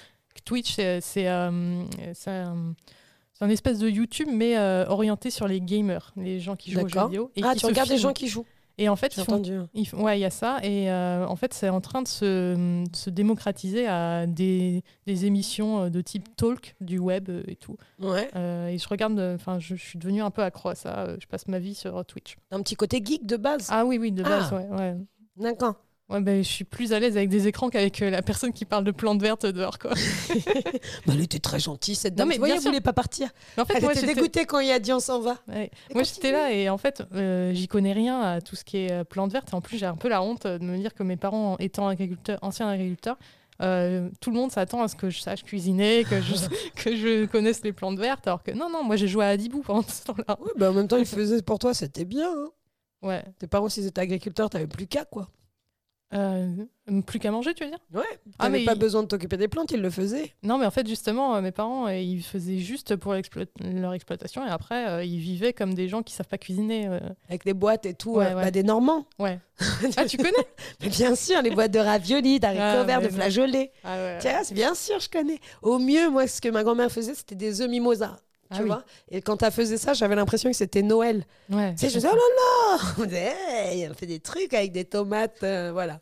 Twitch, 0.45 0.75
c'est, 0.75 1.27
euh, 1.27 1.83
c'est 2.13 2.29
un, 2.31 3.49
espèce 3.49 3.79
de 3.79 3.89
YouTube, 3.89 4.27
mais 4.31 4.57
euh, 4.57 4.85
orienté 4.87 5.29
sur 5.31 5.47
les 5.47 5.61
gamers, 5.61 6.13
les 6.17 6.39
gens 6.39 6.55
qui 6.55 6.71
jouent 6.71 6.81
aux 6.83 6.87
jeux 6.87 7.03
vidéo. 7.05 7.31
Et 7.35 7.41
Ah, 7.43 7.55
tu 7.55 7.65
regardes 7.65 7.89
des 7.89 7.95
filment. 7.95 8.09
gens 8.09 8.13
qui 8.13 8.27
jouent. 8.27 8.45
Et 8.77 8.87
en 8.89 8.95
fait, 8.95 9.15
ils 9.17 9.23
font 9.23 9.33
entendu. 9.33 9.59
Il 9.73 9.83
f- 9.83 9.95
ouais, 10.01 10.17
il 10.17 10.21
y 10.21 10.25
a 10.25 10.29
ça. 10.31 10.57
Et 10.63 10.89
euh, 10.89 11.27
en 11.27 11.35
fait, 11.35 11.53
c'est 11.53 11.69
en 11.69 11.81
train 11.81 12.01
de 12.01 12.07
se, 12.07 12.55
de 12.89 12.95
se 12.95 13.09
démocratiser 13.11 13.85
à 13.85 14.25
des, 14.25 14.83
des 15.05 15.25
émissions 15.25 15.89
de 15.89 16.01
type 16.01 16.35
talk 16.35 16.75
du 16.81 16.97
web 16.97 17.29
et 17.47 17.55
tout. 17.57 17.77
Ouais. 17.99 18.29
Euh, 18.35 18.67
et 18.69 18.77
je 18.79 18.87
regarde, 18.87 19.19
enfin, 19.35 19.59
je, 19.59 19.75
je 19.75 19.83
suis 19.83 19.99
devenue 19.99 20.21
un 20.21 20.31
peu 20.31 20.41
accro 20.41 20.69
à 20.69 20.75
ça. 20.75 21.09
Je 21.19 21.27
passe 21.27 21.47
ma 21.47 21.59
vie 21.59 21.75
sur 21.75 22.03
Twitch. 22.05 22.37
Un 22.49 22.61
petit 22.63 22.75
côté 22.75 23.01
geek 23.03 23.25
de 23.27 23.37
base. 23.37 23.67
Ah 23.69 23.85
oui, 23.85 23.97
oui, 23.99 24.11
de 24.11 24.23
base, 24.23 24.49
Ah. 24.51 24.55
ouais. 24.55 24.67
ouais. 24.69 24.97
D'accord. 25.37 25.75
Ouais, 26.11 26.19
ben, 26.21 26.43
je 26.43 26.47
suis 26.49 26.65
plus 26.65 26.91
à 26.93 26.99
l'aise 26.99 27.15
avec 27.15 27.29
des 27.29 27.47
écrans 27.47 27.69
qu'avec 27.69 28.01
euh, 28.01 28.09
la 28.09 28.21
personne 28.21 28.51
qui 28.51 28.65
parle 28.65 28.83
de 28.83 28.91
plantes 28.91 29.21
vertes 29.21 29.45
dehors, 29.45 29.79
quoi. 29.79 29.91
Bah, 31.05 31.13
elle 31.13 31.21
était 31.21 31.39
très 31.39 31.59
gentille, 31.59 31.95
cette 31.95 32.13
Non, 32.13 32.25
dame. 32.25 32.27
mais 32.27 32.33
tu 32.35 32.39
vois, 32.39 32.47
bien 32.49 32.57
elle 32.57 32.61
voulait 32.63 32.81
pas 32.81 32.93
partir. 32.93 33.29
Mais 33.55 33.63
en 33.63 33.65
fait, 33.65 33.75
Elle 33.77 33.83
moi, 33.83 33.93
était 33.93 34.05
dégoûtée 34.05 34.45
quand 34.45 34.59
il 34.59 34.69
a 34.71 34.79
dit 34.79 34.91
on 34.93 34.99
s'en 34.99 35.19
va. 35.21 35.37
ouais. 35.47 35.71
Moi, 35.93 36.03
j'étais 36.03 36.31
là 36.31 36.51
et 36.51 36.69
en 36.69 36.77
fait, 36.77 37.01
euh, 37.15 37.53
j'y 37.53 37.67
connais 37.67 37.93
rien 37.93 38.19
à 38.21 38.41
tout 38.41 38.55
ce 38.55 38.63
qui 38.63 38.77
est 38.77 38.91
euh, 38.91 39.03
plantes 39.03 39.31
vertes. 39.31 39.49
Et 39.51 39.55
en 39.55 39.61
plus, 39.61 39.77
j'ai 39.77 39.85
un 39.85 39.95
peu 39.95 40.09
la 40.09 40.21
honte 40.21 40.45
euh, 40.45 40.57
de 40.59 40.63
me 40.65 40.77
dire 40.77 40.93
que 40.93 41.03
mes 41.03 41.15
parents, 41.17 41.55
étant 41.59 41.87
agriculteurs, 41.87 42.39
anciens 42.41 42.67
agriculteurs, 42.67 43.17
euh, 43.61 44.09
tout 44.19 44.31
le 44.31 44.37
monde 44.37 44.51
s'attend 44.51 44.81
à 44.81 44.87
ce 44.87 44.95
que 44.95 45.09
je 45.09 45.19
sache 45.21 45.43
cuisiner, 45.43 46.03
que 46.03 46.19
je, 46.21 46.33
que 46.75 46.95
je 46.95 47.25
connaisse 47.25 47.63
les 47.63 47.71
plantes 47.73 47.97
vertes. 47.99 48.27
Alors 48.27 48.43
que 48.43 48.51
non, 48.51 48.69
non, 48.69 48.83
moi, 48.83 48.95
j'ai 48.97 49.07
joué 49.07 49.23
à 49.23 49.29
Adibou 49.29 49.61
pendant 49.61 49.83
ce 49.87 50.03
temps-là. 50.05 50.37
Ouais, 50.41 50.51
bah, 50.57 50.71
en 50.71 50.73
même 50.73 50.87
temps, 50.89 50.97
il 50.97 51.05
faisait 51.05 51.41
pour 51.41 51.57
toi, 51.59 51.73
c'était 51.73 52.05
bien. 52.05 52.29
hein. 52.29 52.49
Ouais. 53.01 53.23
Tes 53.39 53.47
parents, 53.47 53.69
s'ils 53.69 53.87
étaient 53.87 54.01
agriculteurs, 54.01 54.49
t'avais 54.49 54.67
plus 54.67 54.87
qu'à, 54.87 55.05
quoi. 55.05 55.29
Euh, 56.13 56.47
plus 57.05 57.19
qu'à 57.19 57.31
manger, 57.31 57.53
tu 57.53 57.63
veux 57.63 57.69
dire? 57.69 57.79
Ouais. 57.93 58.03
Ah, 58.37 58.49
mais 58.49 58.65
pas 58.65 58.73
il- 58.73 58.79
besoin 58.79 59.01
de 59.03 59.07
t'occuper 59.07 59.37
des 59.37 59.47
plantes, 59.47 59.71
ils 59.71 59.81
le 59.81 59.89
faisaient. 59.89 60.33
Non, 60.43 60.57
mais 60.57 60.65
en 60.65 60.71
fait, 60.71 60.85
justement, 60.87 61.35
euh, 61.35 61.41
mes 61.41 61.51
parents, 61.51 61.87
euh, 61.87 61.95
ils 61.95 62.21
faisaient 62.21 62.57
juste 62.57 62.95
pour 62.97 63.13
leur 63.13 63.93
exploitation 63.93 64.45
et 64.45 64.49
après, 64.49 65.07
ils 65.07 65.19
vivaient 65.19 65.53
comme 65.53 65.73
des 65.73 65.87
gens 65.87 66.03
qui 66.03 66.13
savent 66.13 66.27
pas 66.27 66.37
cuisiner. 66.37 66.89
Avec 67.29 67.45
des 67.45 67.53
boîtes 67.53 67.85
et 67.85 67.93
tout. 67.93 68.15
Ouais, 68.15 68.25
euh, 68.25 68.35
ouais. 68.35 68.43
bah, 68.43 68.51
des 68.51 68.63
Normands. 68.63 69.05
Ouais. 69.19 69.39
ah, 69.97 70.05
tu 70.05 70.17
connais? 70.17 70.31
Mais 70.81 70.89
bien 70.89 71.15
sûr, 71.15 71.41
les 71.41 71.51
boîtes 71.51 71.71
de 71.71 71.79
raviolis, 71.79 72.39
d'haricots 72.39 72.61
Ah, 72.63 72.83
verts, 72.83 73.01
de 73.01 73.09
flageolets. 73.09 73.71
Ah 73.83 73.95
ouais. 73.95 74.17
Tiens, 74.19 74.41
c'est 74.43 74.55
bien 74.55 74.75
sûr, 74.75 74.99
je 74.99 75.09
connais. 75.09 75.39
Au 75.61 75.79
mieux, 75.79 76.09
moi, 76.09 76.27
ce 76.27 76.41
que 76.41 76.49
ma 76.49 76.63
grand-mère 76.63 76.91
faisait, 76.91 77.13
c'était 77.13 77.35
des 77.35 77.61
œufs 77.61 77.69
mimosa. 77.69 78.17
Ah 78.51 78.57
Tu 78.57 78.61
oui. 78.63 78.67
vois 78.67 78.83
Et 79.09 79.21
quand 79.21 79.41
elle 79.43 79.51
faisait 79.51 79.77
ça, 79.77 79.93
j'avais 79.93 80.15
l'impression 80.15 80.49
que 80.51 80.55
c'était 80.55 80.81
Noël. 80.81 81.25
Ouais. 81.49 81.73
Tu 81.75 81.81
sais, 81.81 81.89
je 81.89 81.93
disais, 81.95 82.09
oh 82.11 82.15
là 82.15 82.77
là 82.77 82.93
On 82.99 83.03
disait, 83.05 83.33
hey, 83.47 83.87
on 83.89 83.93
fait 83.93 84.05
des 84.05 84.19
trucs 84.19 84.53
avec 84.53 84.71
des 84.71 84.85
tomates, 84.85 85.41
euh, 85.43 85.71
voilà. 85.71 85.99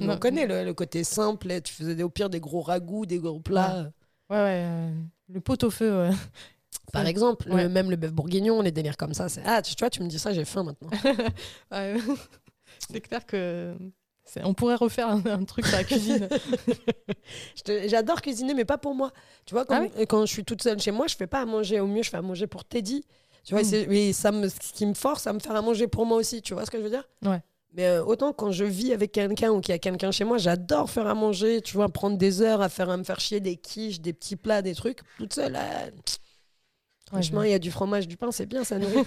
On 0.00 0.16
connaît 0.18 0.46
le, 0.46 0.62
le 0.64 0.74
côté 0.74 1.04
simple, 1.04 1.60
tu 1.62 1.72
faisais 1.72 2.02
au 2.02 2.10
pire 2.10 2.28
des 2.28 2.38
gros 2.40 2.60
ragoûts, 2.60 3.06
des 3.06 3.18
gros 3.18 3.40
plats. 3.40 3.90
Ouais, 4.28 4.36
ouais. 4.36 4.62
euh, 4.64 4.90
le 5.32 5.40
pot 5.40 5.62
au 5.64 5.70
feu. 5.70 6.08
ouais. 6.08 6.10
Par 6.92 7.06
exemple, 7.06 7.48
le- 7.48 7.68
même 7.68 7.90
le 7.90 7.96
bœuf 7.96 8.12
bourguignon, 8.12 8.60
les 8.60 8.70
délires 8.72 8.96
comme 8.98 9.14
ça. 9.14 9.28
c'est- 9.30 9.42
Ah, 9.46 9.62
tu, 9.62 9.74
tu 9.74 9.80
vois, 9.82 9.90
tu 9.90 10.02
me 10.02 10.08
dis 10.08 10.18
ça, 10.18 10.32
j'ai 10.32 10.44
faim 10.44 10.62
maintenant. 10.64 10.90
C'est 12.90 13.00
clair 13.00 13.24
que 13.26 13.74
on 14.42 14.54
pourrait 14.54 14.74
refaire 14.74 15.08
un, 15.08 15.24
un 15.26 15.44
truc 15.44 15.66
sur 15.66 15.76
la 15.76 15.84
cuisine. 15.84 16.28
J'adore 17.86 18.20
cuisiner, 18.22 18.54
mais 18.54 18.64
pas 18.64 18.78
pour 18.78 18.94
moi. 18.94 19.12
Tu 19.44 19.54
vois, 19.54 19.64
quand, 19.64 19.88
Ah 19.98 20.06
quand 20.06 20.26
je 20.26 20.32
suis 20.32 20.44
toute 20.44 20.62
seule 20.62 20.80
chez 20.80 20.90
moi, 20.90 21.06
je 21.06 21.16
fais 21.16 21.26
pas 21.26 21.40
à 21.40 21.44
manger. 21.46 21.80
Au 21.80 21.86
mieux, 21.86 22.02
je 22.02 22.10
fais 22.10 22.16
à 22.16 22.22
manger 22.22 22.46
pour 22.46 22.64
Teddy. 22.64 23.04
Tu 23.44 23.54
vois, 23.54 23.62
Mm. 23.62 23.66
c'est- 23.66 23.82
et 23.82 24.12
ça 24.12 24.32
me, 24.32 24.48
ce 24.48 24.72
qui 24.74 24.86
me 24.86 24.94
force 24.94 25.26
à 25.26 25.32
me 25.32 25.38
faire 25.38 25.54
à 25.56 25.62
manger 25.62 25.86
pour 25.86 26.04
moi 26.06 26.18
aussi. 26.18 26.42
Tu 26.42 26.54
vois 26.54 26.64
ce 26.66 26.70
que 26.70 26.78
je 26.78 26.82
veux 26.82 26.90
dire? 26.90 27.08
Ouais. 27.24 27.40
Mais 27.74 27.86
euh, 27.86 28.04
autant 28.04 28.32
quand 28.32 28.50
je 28.52 28.64
vis 28.64 28.92
avec 28.92 29.12
quelqu'un 29.12 29.50
ou 29.50 29.60
qu'il 29.60 29.72
y 29.72 29.74
a 29.74 29.78
quelqu'un 29.78 30.10
chez 30.10 30.24
moi, 30.24 30.38
j'adore 30.38 30.88
faire 30.90 31.06
à 31.06 31.14
manger, 31.14 31.60
tu 31.60 31.74
vois, 31.74 31.88
prendre 31.88 32.16
des 32.16 32.40
heures 32.42 32.62
à 32.62 32.68
faire 32.68 32.88
à 32.90 32.96
me 32.96 33.04
faire 33.04 33.20
chier 33.20 33.38
des 33.40 33.56
quiches, 33.56 34.00
des 34.00 34.12
petits 34.14 34.36
plats, 34.36 34.62
des 34.62 34.74
trucs. 34.74 35.00
Toute 35.18 35.34
seule, 35.34 35.52
là, 35.52 35.62
franchement, 37.06 37.42
il 37.42 37.50
y 37.50 37.54
a 37.54 37.58
du 37.58 37.70
fromage, 37.70 38.08
du 38.08 38.16
pain, 38.16 38.32
c'est 38.32 38.46
bien, 38.46 38.64
ça 38.64 38.78
nourrit. 38.80 39.04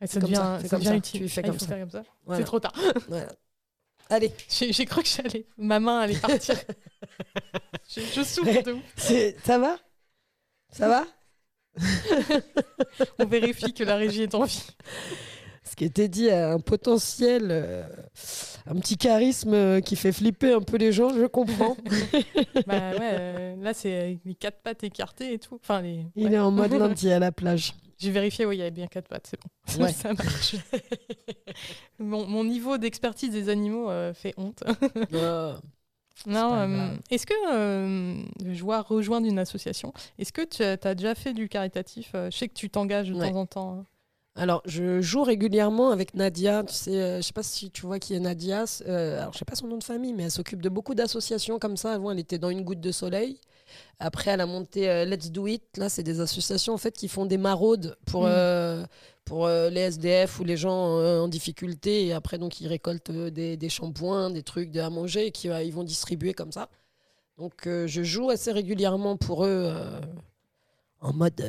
Et 0.00 0.06
ça 0.06 0.18
devient, 0.20 0.34
ça, 0.34 0.58
fais 0.60 0.68
ça 0.68 0.76
comme 0.76 0.78
devient 0.80 0.88
ça, 0.88 0.96
utile. 0.96 1.20
tu 1.22 1.28
fais 1.28 1.42
Ah, 1.44 1.48
comme 1.48 1.58
ça. 1.58 1.66
faire 1.66 1.78
comme 1.80 1.90
ça. 1.90 2.02
Voilà. 2.26 2.40
C'est 2.40 2.44
trop 2.46 2.60
tard. 2.60 2.72
Voilà. 3.08 3.32
Allez, 4.10 4.32
J'ai 4.48 4.84
cru 4.84 5.02
que 5.02 5.08
j'allais. 5.08 5.46
Ma 5.56 5.80
main 5.80 6.00
allait 6.00 6.18
partir. 6.18 6.56
je, 7.88 8.00
je 8.00 8.22
souffre 8.22 8.62
de 8.62 8.72
ouf. 8.72 8.82
ça 9.44 9.58
va? 9.58 9.78
Ça 10.70 10.88
va? 10.88 11.06
On 13.18 13.24
vérifie 13.26 13.72
que 13.72 13.84
la 13.84 13.96
régie 13.96 14.22
est 14.22 14.34
en 14.34 14.44
vie. 14.44 14.66
Ce 15.64 15.76
qui 15.76 15.84
était 15.84 16.08
dit 16.08 16.30
a 16.30 16.52
un 16.52 16.60
potentiel, 16.60 17.48
euh, 17.50 17.82
un 18.66 18.76
petit 18.76 18.98
charisme 18.98 19.54
euh, 19.54 19.80
qui 19.80 19.96
fait 19.96 20.12
flipper 20.12 20.52
un 20.52 20.60
peu 20.60 20.76
les 20.76 20.92
gens, 20.92 21.08
je 21.10 21.26
comprends. 21.26 21.76
Bah 22.66 22.92
ouais, 22.92 22.98
euh, 23.00 23.56
là 23.62 23.74
c'est 23.74 24.20
les 24.24 24.34
quatre 24.34 24.62
pattes 24.62 24.84
écartées 24.84 25.34
et 25.34 25.38
tout. 25.38 25.58
Enfin, 25.60 25.82
les... 25.82 26.06
Il 26.16 26.28
ouais. 26.28 26.34
est 26.34 26.38
en 26.38 26.50
mode 26.50 26.72
lundi 26.72 27.10
à 27.10 27.18
la 27.18 27.32
plage. 27.32 27.74
J'ai 27.98 28.10
vérifié, 28.10 28.44
oui, 28.46 28.56
il 28.56 28.58
y 28.58 28.62
avait 28.62 28.70
bien 28.70 28.86
quatre 28.86 29.08
pattes, 29.08 29.26
c'est 29.28 29.40
bon. 29.40 29.48
Ouais. 29.84 29.92
Ça 29.92 30.12
marche. 30.12 30.56
mon, 31.98 32.26
mon 32.26 32.44
niveau 32.44 32.78
d'expertise 32.78 33.30
des 33.30 33.48
animaux 33.48 33.90
euh, 33.90 34.12
fait 34.14 34.34
honte. 34.36 34.62
Non, 36.26 36.50
pas 36.50 36.66
euh, 36.68 36.96
est-ce 37.10 37.26
que 37.26 37.34
euh, 37.52 38.22
je 38.46 38.62
vois 38.62 38.82
rejoindre 38.82 39.26
une 39.26 39.38
association 39.38 39.92
Est-ce 40.18 40.32
que 40.32 40.42
tu 40.42 40.62
as, 40.62 40.94
déjà 40.94 41.14
fait 41.14 41.32
du 41.34 41.48
caritatif 41.48 42.12
Je 42.14 42.30
sais 42.30 42.48
que 42.48 42.54
tu 42.54 42.70
t'engages 42.70 43.08
de 43.08 43.14
Ouais. 43.14 43.30
temps 43.30 43.40
en 43.40 43.46
temps. 43.46 43.78
hein. 43.80 43.86
Alors, 44.36 44.62
je 44.64 45.00
joue 45.00 45.22
régulièrement 45.22 45.90
avec 45.90 46.14
Nadia. 46.14 46.64
Tu 46.64 46.74
sais, 46.74 47.00
euh, 47.00 47.16
je 47.18 47.22
sais 47.22 47.32
pas 47.32 47.44
si 47.44 47.70
tu 47.70 47.82
vois 47.82 48.00
qui 48.00 48.14
est 48.14 48.20
Nadia. 48.20 48.64
euh, 48.86 49.20
alors, 49.20 49.32
je 49.32 49.38
sais 49.38 49.44
pas 49.44 49.54
son 49.54 49.68
nom 49.68 49.78
de 49.78 49.84
famille, 49.84 50.12
mais 50.12 50.24
elle 50.24 50.30
s'occupe 50.30 50.60
de 50.60 50.68
beaucoup 50.68 50.94
d'associations 50.94 51.58
comme 51.60 51.76
ça. 51.76 51.92
Avant, 51.92 52.10
elle 52.10 52.18
était 52.18 52.38
dans 52.38 52.50
une 52.50 52.62
goutte 52.62 52.80
de 52.80 52.90
soleil. 52.90 53.38
Après, 53.98 54.30
elle 54.32 54.40
a 54.40 54.46
monté 54.46 54.88
euh, 54.90 55.04
Let's 55.04 55.30
Do 55.30 55.46
It. 55.46 55.62
Là, 55.76 55.88
c'est 55.88 56.02
des 56.02 56.20
associations 56.20 56.74
en 56.74 56.78
fait 56.78 56.96
qui 56.96 57.08
font 57.08 57.26
des 57.26 57.38
maraudes 57.38 57.96
pour 58.06 58.22
Mm. 58.24 58.28
euh, 58.30 58.84
pour 59.24 59.46
euh, 59.46 59.70
les 59.70 59.80
SDF 59.82 60.38
ou 60.40 60.44
les 60.44 60.56
gens 60.56 60.98
en 61.00 61.28
difficulté. 61.28 62.06
Et 62.06 62.12
après, 62.12 62.36
donc, 62.38 62.60
ils 62.60 62.66
récoltent 62.68 63.10
des, 63.10 63.56
des 63.56 63.68
shampoings, 63.68 64.30
des 64.30 64.42
trucs 64.42 64.76
à 64.76 64.90
manger 64.90 65.26
et 65.26 65.30
qui 65.30 65.48
ils 65.48 65.72
vont 65.72 65.84
distribuer 65.84 66.34
comme 66.34 66.52
ça. 66.52 66.68
Donc, 67.38 67.62
je 67.64 68.02
joue 68.02 68.30
assez 68.30 68.52
régulièrement 68.52 69.16
pour 69.16 69.46
eux 69.46 69.72
en 71.00 71.12
mode 71.14 71.42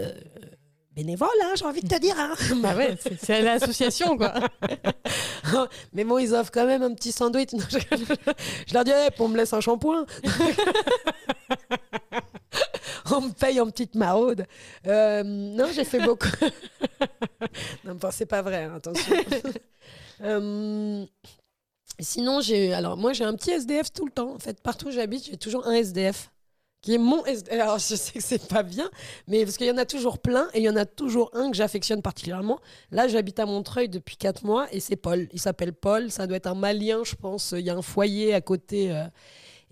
bénévole. 0.96 1.28
hein, 1.44 1.54
J'ai 1.58 1.66
envie 1.66 1.82
de 1.82 1.88
te 1.90 2.00
dire. 2.00 2.16
hein. 2.18 2.34
Bah 2.62 2.74
ouais, 2.78 2.98
c'est 3.22 3.42
l'association 3.42 4.18
quoi. 4.18 4.34
Mais 5.94 6.06
bon, 6.06 6.18
ils 6.18 6.34
offrent 6.34 6.52
quand 6.52 6.66
même 6.66 6.82
un 6.84 6.94
petit 6.94 7.12
sandwich. 7.12 7.50
Je, 7.70 8.74
leur 8.74 8.84
dis, 8.86 8.92
Eh, 8.96 9.10
on 9.20 9.28
me 9.28 9.36
laisse 9.38 9.52
un 9.52 9.60
shampoing. 9.60 10.06
on 13.12 13.22
me 13.22 13.32
paye 13.32 13.60
en 13.60 13.70
petite 13.70 13.96
maraude. 13.96 14.46
Euh, 14.88 15.24
non, 15.24 15.68
j'ai 15.74 15.84
fait 15.84 16.00
beaucoup. 16.00 16.28
non, 17.86 17.96
bon, 17.96 18.10
c'est 18.12 18.26
pas 18.26 18.41
vrai, 18.41 18.63
hein, 18.63 18.76
attention. 18.76 19.15
Euh, 20.22 21.06
sinon, 22.00 22.39
j'ai. 22.39 22.74
Alors, 22.74 22.96
moi, 22.96 23.12
j'ai 23.12 23.26
un 23.26 23.36
petit 23.36 23.52
SDF 23.52 23.91
tout 23.91 24.06
le 24.06 24.12
temps. 24.13 24.34
En 24.34 24.39
fait, 24.39 24.62
partout 24.62 24.88
où 24.88 24.91
j'habite, 24.91 25.26
j'ai 25.26 25.36
toujours 25.36 25.68
un 25.68 25.74
SDF. 25.74 26.32
Qui 26.82 26.94
est 26.94 26.98
mon 26.98 27.26
SDF. 27.26 27.54
Alors, 27.60 27.80
je 27.80 27.96
sais 27.96 28.13
que 28.13 28.24
c'est 28.24 28.48
pas 28.48 28.63
bien, 28.63 28.89
mais 29.28 29.44
parce 29.44 29.58
qu'il 29.58 29.68
y 29.68 29.72
en 29.72 29.78
a 29.78 29.86
toujours 29.86 30.20
plein 30.20 30.48
et 30.54 30.60
il 30.60 30.63
y 30.63 30.70
en 30.70 30.78
a 30.78 30.86
toujours 30.86 31.32
un 31.34 31.52
que 31.52 31.58
j'affectionne 31.58 32.02
particulièrement. 32.02 32.62
Là, 32.91 33.10
j'habite 33.10 33.39
à 33.39 33.46
Montreuil 33.46 33.89
depuis 33.89 34.15
4 34.15 34.46
mois 34.46 34.68
et 34.72 34.80
c'est 34.80 34.96
Paul. 34.96 35.28
Il 35.34 35.39
s'appelle 35.41 35.74
Paul. 35.74 36.10
Ça 36.12 36.28
doit 36.28 36.38
être 36.38 36.48
un 36.48 36.56
Malien, 36.56 37.04
je 37.04 37.15
pense. 37.15 37.52
Il 37.52 37.65
y 37.65 37.70
a 37.70 37.76
un 37.76 37.82
foyer 37.82 38.34
à 38.34 38.39
côté. 38.39 38.94
euh, 38.94 39.04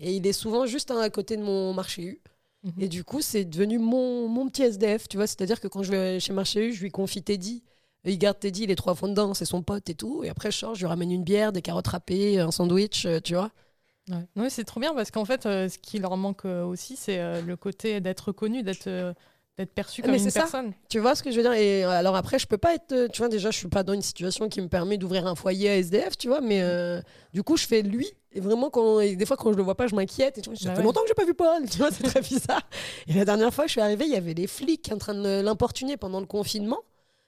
et 0.00 0.12
il 0.16 0.26
est 0.26 0.32
souvent 0.32 0.66
juste 0.66 0.90
à 0.90 1.08
côté 1.10 1.36
de 1.36 1.42
mon 1.42 1.72
marché 1.72 2.02
U. 2.02 2.20
Mhm. 2.64 2.72
Et 2.78 2.88
du 2.88 3.04
coup, 3.04 3.20
c'est 3.20 3.44
devenu 3.44 3.78
mon, 3.78 4.28
mon 4.28 4.48
petit 4.48 4.62
SDF. 4.62 5.08
Tu 5.08 5.16
vois, 5.16 5.26
c'est-à-dire 5.26 5.60
que 5.60 5.68
quand 5.68 5.82
je 5.82 5.90
vais 5.90 6.20
chez 6.20 6.32
Marché 6.32 6.68
U, 6.68 6.72
je 6.72 6.82
lui 6.82 6.90
confie 6.90 7.22
Teddy. 7.22 7.62
Et 8.04 8.12
il 8.12 8.18
garde 8.18 8.38
Teddy, 8.38 8.64
il 8.64 8.70
est 8.70 8.76
trois 8.76 8.94
fois 8.94 9.08
dedans, 9.08 9.32
c'est 9.32 9.44
son 9.44 9.62
pote 9.62 9.88
et 9.88 9.94
tout. 9.94 10.24
Et 10.24 10.28
après, 10.28 10.50
je 10.50 10.58
sors, 10.58 10.74
je 10.74 10.80
lui 10.80 10.86
ramène 10.86 11.10
une 11.10 11.24
bière, 11.24 11.52
des 11.52 11.62
carottes 11.62 11.86
râpées, 11.86 12.38
un 12.38 12.50
sandwich, 12.50 13.06
euh, 13.06 13.20
tu 13.20 13.34
vois. 13.34 13.50
Ouais. 14.36 14.50
C'est 14.50 14.64
trop 14.64 14.80
bien 14.80 14.94
parce 14.94 15.10
qu'en 15.10 15.24
fait, 15.24 15.46
euh, 15.46 15.68
ce 15.68 15.78
qui 15.78 15.98
leur 15.98 16.16
manque 16.16 16.44
euh, 16.44 16.64
aussi, 16.64 16.96
c'est 16.96 17.20
euh, 17.20 17.40
le 17.40 17.56
côté 17.56 18.00
d'être 18.00 18.32
connu, 18.32 18.62
d'être 18.62 19.14
d'être 19.56 19.72
perçu 19.72 20.02
comme 20.02 20.10
mais 20.10 20.22
une 20.22 20.30
ça. 20.30 20.40
personne. 20.40 20.72
Tu 20.88 20.98
vois 20.98 21.14
ce 21.14 21.22
que 21.22 21.30
je 21.30 21.36
veux 21.36 21.42
dire 21.42 21.52
Et 21.52 21.84
euh, 21.84 21.90
alors 21.90 22.16
après, 22.16 22.38
je 22.38 22.46
peux 22.46 22.58
pas 22.58 22.74
être. 22.74 23.08
Tu 23.12 23.18
vois, 23.18 23.28
déjà, 23.28 23.50
je 23.50 23.58
suis 23.58 23.68
pas 23.68 23.82
dans 23.84 23.92
une 23.92 24.02
situation 24.02 24.48
qui 24.48 24.60
me 24.60 24.68
permet 24.68 24.98
d'ouvrir 24.98 25.26
un 25.26 25.34
foyer 25.34 25.70
à 25.70 25.76
SDF, 25.76 26.16
tu 26.18 26.28
vois. 26.28 26.40
Mais 26.40 26.60
euh, 26.62 27.00
du 27.32 27.42
coup, 27.42 27.56
je 27.56 27.66
fais 27.66 27.82
lui. 27.82 28.08
Et 28.32 28.40
vraiment, 28.40 28.68
quand, 28.68 28.98
et 28.98 29.14
des 29.14 29.26
fois, 29.26 29.36
quand 29.36 29.52
je 29.52 29.56
le 29.56 29.62
vois 29.62 29.76
pas, 29.76 29.86
je 29.86 29.94
m'inquiète. 29.94 30.38
Et 30.38 30.40
tu 30.40 30.50
vois, 30.50 30.58
ça 30.58 30.64
Bah 30.66 30.72
fait 30.74 30.78
ouais. 30.78 30.84
longtemps 30.84 31.02
que 31.02 31.08
j'ai 31.08 31.14
pas 31.14 31.24
vu 31.24 31.34
Paul. 31.34 31.62
Tu 31.70 31.78
vois, 31.78 31.90
c'est 31.92 32.02
très 32.02 32.20
bizarre. 32.20 32.62
Et 33.06 33.12
la 33.14 33.24
dernière 33.24 33.54
fois 33.54 33.64
que 33.64 33.68
je 33.68 33.72
suis 33.72 33.80
arrivée, 33.80 34.06
il 34.06 34.12
y 34.12 34.16
avait 34.16 34.34
les 34.34 34.48
flics 34.48 34.90
en 34.92 34.98
train 34.98 35.14
de 35.14 35.40
l'importuner 35.40 35.96
pendant 35.96 36.18
le 36.20 36.26
confinement. 36.26 36.80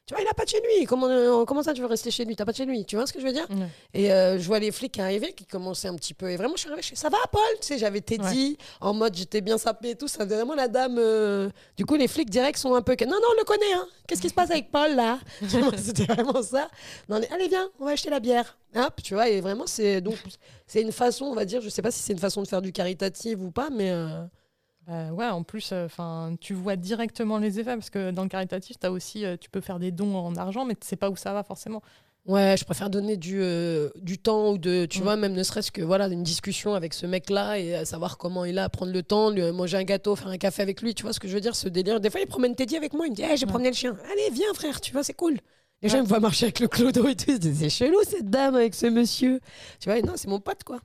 Tu 0.07 0.14
vois, 0.14 0.23
il 0.23 0.29
a 0.29 0.35
pas 0.35 0.45
de 0.45 0.49
chez 0.51 0.61
lui. 0.61 0.85
Comment, 0.87 1.09
euh, 1.09 1.45
comment 1.45 1.64
ça, 1.64 1.75
tu 1.75 1.81
veux 1.81 1.88
rester 1.88 2.12
chez 2.12 2.25
lui? 2.25 2.37
T'as 2.37 2.45
pas 2.45 2.53
de 2.53 2.57
chez 2.57 2.64
lui. 2.64 2.85
Tu 2.85 2.95
vois 2.95 3.09
ce 3.09 3.12
que 3.12 3.19
je 3.21 3.27
veux 3.27 3.33
dire? 3.33 3.47
Ouais. 3.51 3.66
Et 3.92 4.12
euh, 4.12 4.38
je 4.38 4.47
vois 4.47 4.61
les 4.61 4.71
flics 4.71 4.97
arriver 5.01 5.33
qui 5.33 5.45
commençaient 5.47 5.88
un 5.88 5.97
petit 5.97 6.14
peu. 6.14 6.31
Et 6.31 6.37
vraiment, 6.37 6.55
je 6.55 6.61
suis 6.61 6.69
arrivée, 6.69 6.83
je 6.83 6.90
fais 6.90 6.95
ça 6.97 7.09
va, 7.09 7.19
Paul? 7.33 7.40
Tu 7.61 7.66
sais, 7.66 7.79
j'avais 7.79 8.01
Teddy 8.01 8.57
en 8.81 8.95
mode 8.95 9.16
j'étais 9.16 9.40
bien 9.40 9.59
sapé 9.59 9.90
et 9.90 9.95
tout. 9.97 10.07
Ça 10.07 10.25
vraiment 10.25 10.55
la 10.55 10.69
dame. 10.69 10.97
euh, 11.01 11.51
Du 11.77 11.85
coup, 11.85 11.97
les 11.97 12.07
flics 12.07 12.31
directs 12.31 12.57
sont 12.59 12.75
un 12.77 12.83
peu. 12.83 12.95
Non, 13.01 13.16
non, 13.16 13.29
on 13.33 13.38
le 13.38 13.45
connaît, 13.45 13.73
hein. 13.75 13.87
Qu'est-ce 14.07 14.23
qui 14.23 14.29
se 14.29 14.35
passe 14.35 14.53
avec 14.53 14.71
Paul 14.71 14.95
là? 14.95 15.19
C'était 15.77 16.05
vraiment 16.05 16.40
ça. 16.40 16.69
Non, 17.09 17.19
mais, 17.19 17.29
allez, 17.33 17.49
viens, 17.49 17.69
on 17.81 17.87
va 17.87 17.90
acheter 17.90 18.11
la 18.11 18.21
bière. 18.21 18.57
Hop, 18.77 19.03
tu 19.03 19.14
vois, 19.14 19.29
et 19.29 19.40
vraiment, 19.40 19.66
c'est 19.66 20.01
donc 20.01 20.16
c'est 20.69 20.83
une 20.83 20.92
façon, 20.92 21.25
on 21.25 21.35
va 21.35 21.45
dire, 21.45 21.61
je 21.62 21.69
sais 21.69 21.83
pas 21.83 21.90
si 21.90 22.01
c'est 22.01 22.12
une 22.12 22.19
façon 22.21 22.42
de 22.42 22.47
faire 22.47 22.62
du 22.62 22.71
caritatif 22.73 23.38
ou 23.40 23.51
pas, 23.51 23.71
mais. 23.71 23.90
Euh, 24.88 25.09
Bah 25.09 25.12
ouais, 25.14 25.27
en 25.29 25.42
plus, 25.42 25.72
enfin, 25.72 26.37
tu 26.40 26.55
vois 26.55 26.77
directement 26.77 27.38
les 27.38 27.59
effets 27.61 27.75
parce 27.75 27.90
que 27.90 28.11
dans 28.11 28.22
le 28.22 28.29
caritatif, 28.29 28.77
as 28.83 28.90
aussi, 28.90 29.25
euh, 29.25 29.37
tu 29.40 29.51
peux 29.51 29.61
faire 29.61 29.79
des 29.79 29.90
dons 29.90 30.14
en 30.16 30.37
argent, 30.37 30.64
mais 30.64 30.75
tu 30.75 30.87
sais 30.87 30.96
pas 30.96 31.11
où 31.11 31.16
ça 31.16 31.33
va 31.33 31.42
forcément. 31.42 31.83
Ouais, 32.27 32.57
je 32.59 32.64
préfère 32.64 32.90
donner 32.90 33.16
du, 33.16 33.38
euh, 33.40 33.88
du 34.03 34.18
temps 34.18 34.51
ou 34.51 34.59
de, 34.59 34.85
tu 34.87 34.99
Mm. 34.99 35.03
vois, 35.03 35.16
même 35.16 35.33
ne 35.33 35.42
serait-ce 35.44 35.70
que 35.70 35.81
voilà, 35.83 36.09
une 36.09 36.25
discussion 36.25 36.75
avec 36.75 36.92
ce 36.92 37.07
mec-là 37.07 37.59
et 37.61 37.85
savoir 37.85 38.18
comment 38.18 38.44
il 38.44 38.59
a, 38.59 38.68
prendre 38.68 38.92
le 38.92 39.03
temps, 39.05 39.31
lui, 39.31 39.42
euh, 39.42 39.53
manger 39.53 39.77
un 39.77 39.85
gâteau, 39.85 40.16
faire 40.16 40.27
un 40.29 40.37
café 40.38 40.62
avec 40.62 40.83
lui, 40.83 40.92
tu 40.94 41.05
vois 41.05 41.12
ce 41.12 41.20
que 41.20 41.29
je 41.29 41.35
veux 41.35 41.40
dire, 41.40 41.55
ce 41.55 41.68
délire. 41.68 42.01
Des 42.01 42.11
fois, 42.11 42.20
il 42.20 42.27
promène 42.27 42.57
Teddy 42.57 42.77
avec 42.77 42.94
moi, 42.94 43.07
il 43.07 43.11
me 43.11 43.14
dit, 43.14 43.22
hey, 43.22 43.37
j'ai 43.37 43.44
Ouais. 43.46 43.51
promené 43.51 43.70
le 43.70 43.77
chien. 43.77 43.96
Allez, 44.12 44.31
viens, 44.33 44.53
frère, 44.55 44.81
tu 44.81 44.90
vois, 44.92 45.05
c'est 45.05 45.14
cool. 45.14 45.37
Les 45.83 45.88
gens 45.88 45.99
Ouais. 45.99 46.03
me 46.03 46.09
voient 46.09 46.18
marcher 46.20 46.46
avec 46.46 46.59
le 46.59 46.66
clodo 46.66 47.07
et 47.07 47.14
tout, 47.14 47.27
ils 47.29 47.35
se 47.35 47.38
disent, 47.38 47.59
c'est 47.61 47.70
chelou 47.70 47.99
cette 48.03 48.29
dame 48.29 48.57
avec 48.57 48.75
ce 48.75 48.87
monsieur. 48.87 49.40
Tu 49.79 49.88
vois, 49.88 50.01
non, 50.03 50.14
c'est 50.16 50.27
mon 50.29 50.40
pote, 50.40 50.64
quoi. 50.64 50.79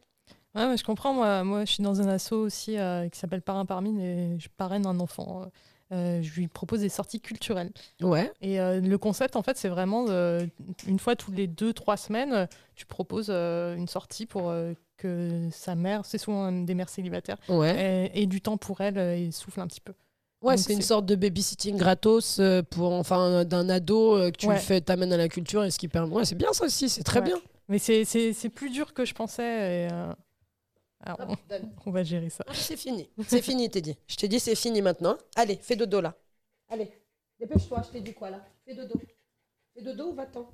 Ouais, 0.56 0.68
mais 0.68 0.78
je 0.78 0.84
comprends. 0.84 1.14
Moi, 1.14 1.44
moi, 1.44 1.66
je 1.66 1.72
suis 1.74 1.84
dans 1.84 2.02
un 2.02 2.08
asso 2.08 2.34
aussi 2.34 2.78
euh, 2.78 3.08
qui 3.10 3.18
s'appelle 3.20 3.42
Parrain 3.42 3.66
par 3.66 3.82
mine 3.82 4.00
et 4.00 4.40
je 4.40 4.50
parraine 4.58 4.86
un 4.86 5.00
enfant. 5.00 5.44
Euh, 5.94 6.22
je 6.22 6.34
lui 6.36 6.48
propose 6.48 6.80
des 6.82 6.90
sorties 6.90 7.20
culturelles. 7.20 7.72
Ouais. 8.02 8.32
Et 8.42 8.60
euh, 8.62 8.80
le 8.80 8.98
concept, 8.98 9.36
en 9.36 9.44
fait, 9.44 9.58
c'est 9.58 9.68
vraiment 9.70 10.06
euh, 10.10 10.46
une 10.88 11.00
fois 11.00 11.16
tous 11.16 11.32
les 11.32 11.48
deux, 11.48 11.74
trois 11.74 11.98
semaines, 11.98 12.34
euh, 12.34 12.46
tu 12.76 12.86
proposes 12.86 13.28
euh, 13.30 13.76
une 13.76 13.88
sortie 13.90 14.26
pour 14.26 14.50
euh, 14.50 14.74
que 14.98 15.50
sa 15.52 15.76
mère, 15.76 16.06
c'est 16.06 16.18
souvent 16.18 16.52
des 16.52 16.76
mères 16.76 16.88
célibataires, 16.90 17.38
Ouais. 17.50 18.10
ait, 18.16 18.22
ait 18.22 18.26
du 18.26 18.40
temps 18.40 18.56
pour 18.58 18.80
elle 18.82 18.98
euh, 18.98 19.16
et 19.18 19.32
souffle 19.32 19.60
un 19.60 19.68
petit 19.68 19.82
peu. 19.82 19.94
Ouais, 20.42 20.58
c'est 20.58 20.74
une 20.74 20.82
sorte 20.82 21.06
de 21.06 21.16
babysitting 21.16 21.76
gratos 21.78 22.40
euh, 22.40 22.64
pour, 22.64 22.92
enfin, 22.94 23.44
d'un 23.46 23.70
ado 23.70 24.16
euh, 24.18 24.32
que 24.32 24.38
tu 24.38 24.48
Ouais. 24.48 24.58
fais, 24.58 24.80
t'amènes 24.82 25.14
à 25.14 25.18
la 25.18 25.28
culture 25.28 25.64
et 25.64 25.72
ce 25.72 25.78
qui 25.78 25.88
permet. 25.88 26.14
Ouais, 26.16 26.26
c'est 26.26 26.36
bien 26.36 26.52
ça 26.54 26.66
aussi, 26.66 26.88
c'est 26.90 27.04
très 27.04 27.20
Ouais. 27.20 27.26
bien. 27.26 27.38
Mais 27.68 27.80
c'est- 27.80 28.50
plus 28.50 28.70
dur 28.70 28.94
que 28.94 29.06
je 29.06 29.14
pensais. 29.14 29.88
et, 29.88 29.88
euh, 31.08 31.14
alors, 31.18 31.36
on, 31.52 31.56
on 31.90 31.92
va 31.92 32.04
gérer 32.04 32.30
ça. 32.30 32.44
Ah, 32.48 32.52
C'est 32.54 32.78
fini. 32.78 33.10
C'est 33.28 33.42
fini, 33.42 33.70
Teddy. 33.70 33.96
Je 34.08 34.16
t'ai 34.16 34.28
dit, 34.28 34.40
c'est 34.40 34.56
fini 34.56 34.82
maintenant. 34.82 35.18
Allez, 35.36 35.58
fais 35.62 35.76
dodo 35.76 36.02
là. 36.02 36.14
Allez, 36.70 36.90
dépêche-toi, 37.40 37.82
je 37.88 37.92
t'ai 37.92 38.02
dit 38.02 38.14
quoi 38.14 38.30
là 38.30 38.46
Fais 38.66 38.74
dodo. 38.76 39.00
Fais 39.76 39.82
dodo 39.82 40.12
ou 40.12 40.14
va-t'en 40.14 40.50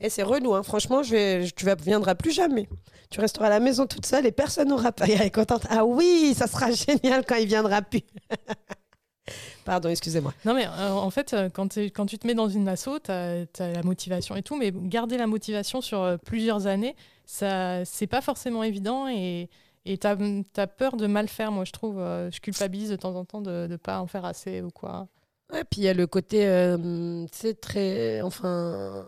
Et 0.00 0.08
c'est 0.10 0.22
relou, 0.22 0.54
hein. 0.54 0.62
franchement, 0.62 1.02
je 1.02 1.10
vais, 1.12 1.46
je- 1.46 1.54
tu 1.54 1.64
ne 1.66 1.74
viendras 1.74 2.14
plus 2.14 2.32
jamais. 2.32 2.68
Tu 3.10 3.20
resteras 3.20 3.46
à 3.46 3.50
la 3.50 3.60
maison 3.60 3.86
toute 3.86 4.04
seule 4.06 4.26
et 4.26 4.32
personne 4.32 4.68
n'aura 4.68 4.92
pas. 4.92 5.06
Elle 5.06 5.22
est 5.22 5.30
contente. 5.34 5.66
Ah 5.70 5.84
oui, 5.84 6.34
ça 6.36 6.46
sera 6.46 6.70
génial 6.72 7.24
quand 7.26 7.36
il 7.36 7.46
viendra 7.46 7.82
plus. 7.82 8.02
Pardon, 9.64 9.90
excusez-moi. 9.90 10.32
Non, 10.46 10.54
mais 10.54 10.66
euh, 10.66 10.90
en 10.92 11.10
fait, 11.10 11.34
euh, 11.34 11.50
quand, 11.50 11.68
t'es- 11.68 11.90
quand 11.90 12.06
tu 12.06 12.18
te 12.18 12.26
mets 12.26 12.34
dans 12.34 12.48
une 12.48 12.66
asso, 12.68 12.88
tu 13.04 13.10
as, 13.10 13.44
la 13.58 13.82
motivation 13.82 14.34
et 14.36 14.42
tout, 14.42 14.56
mais 14.56 14.72
garder 14.74 15.18
la 15.18 15.26
motivation 15.26 15.82
sur 15.82 16.00
euh, 16.00 16.16
plusieurs 16.16 16.66
années, 16.66 16.96
ça 17.26 17.84
c'est 17.84 18.06
pas 18.06 18.22
forcément 18.22 18.62
évident 18.62 19.06
et 19.08 19.50
et 19.88 19.98
tu 19.98 20.06
as, 20.06 20.66
peur 20.66 20.96
de 20.96 21.06
mal 21.06 21.28
faire, 21.28 21.50
moi, 21.50 21.64
je 21.64 21.72
trouve. 21.72 21.98
euh, 21.98 22.30
je 22.30 22.40
culpabilise 22.40 22.90
de 22.90 22.96
temps 22.96 23.14
en 23.14 23.24
temps 23.24 23.40
de 23.40 23.66
ne 23.68 23.76
pas 23.76 24.00
en 24.00 24.06
faire 24.06 24.24
assez 24.24 24.60
ou 24.60 24.70
quoi. 24.70 25.08
Ouais, 25.52 25.64
puis 25.64 25.80
il 25.80 25.84
y 25.84 25.88
a 25.88 25.94
le 25.94 26.06
côté, 26.06 26.46
euh, 26.46 27.26
très. 27.60 28.20
Enfin. 28.20 29.06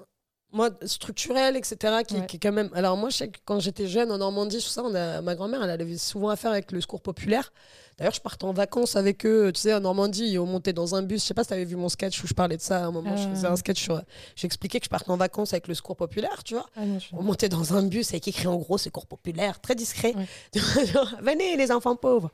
Moi, 0.52 0.70
structurel, 0.84 1.56
etc., 1.56 1.76
qui, 2.06 2.14
Ouais. 2.16 2.26
qui 2.26 2.36
est 2.36 2.40
quand 2.40 2.52
même. 2.52 2.70
Alors, 2.74 2.96
moi, 2.96 3.08
je 3.10 3.16
sais 3.16 3.28
que 3.28 3.38
quand 3.44 3.60
j'étais 3.60 3.86
jeune 3.86 4.10
en 4.10 4.18
Normandie, 4.18 4.56
tout 4.58 4.62
ça, 4.68 4.82
on 4.84 4.94
a... 4.94 5.20
ma 5.22 5.34
grand-mère, 5.34 5.62
elle 5.62 5.70
avait 5.70 5.96
souvent 5.98 6.28
affaire 6.28 6.50
avec 6.50 6.72
le 6.72 6.80
secours 6.80 7.00
populaire. 7.00 7.52
D'ailleurs, 7.98 8.14
je 8.14 8.20
partais 8.22 8.44
en 8.46 8.52
vacances 8.54 8.96
avec 8.96 9.26
eux, 9.26 9.52
tu 9.54 9.60
sais, 9.60 9.74
en 9.74 9.80
Normandie, 9.80 10.38
on 10.38 10.46
montait 10.46 10.72
dans 10.72 10.94
un 10.94 11.02
bus. 11.02 11.20
Je 11.22 11.26
sais 11.26 11.34
pas 11.34 11.42
si 11.42 11.48
tu 11.48 11.54
avais 11.54 11.66
vu 11.66 11.76
mon 11.76 11.90
sketch 11.90 12.24
où 12.24 12.26
je 12.26 12.32
parlais 12.32 12.56
de 12.56 12.62
ça 12.62 12.78
à 12.78 12.86
un 12.86 12.90
moment. 12.90 13.14
Je 13.16 13.24
Euh. 13.28 13.30
faisais 13.34 13.46
un 13.46 13.56
sketch 13.56 13.82
sur. 13.82 14.00
J'expliquais 14.36 14.80
que 14.80 14.86
je 14.86 14.90
partais 14.90 15.10
en 15.10 15.18
vacances 15.18 15.52
avec 15.52 15.68
le 15.68 15.74
secours 15.74 15.96
populaire, 15.96 16.42
tu 16.42 16.54
vois. 16.54 16.64
Ah 16.76 16.86
non, 16.86 16.98
je- 16.98 17.08
On 17.14 17.22
montait 17.22 17.50
dans 17.50 17.74
un 17.74 17.82
bus 17.82 18.08
avec 18.10 18.26
écrit 18.26 18.46
en 18.46 18.56
gros 18.56 18.78
secours 18.78 19.06
populaire, 19.06 19.60
très 19.60 19.74
discret. 19.74 20.14
Ouais. 20.16 20.26
Venez 21.22 21.56
les 21.58 21.70
enfants 21.70 21.94
pauvres. 21.96 22.30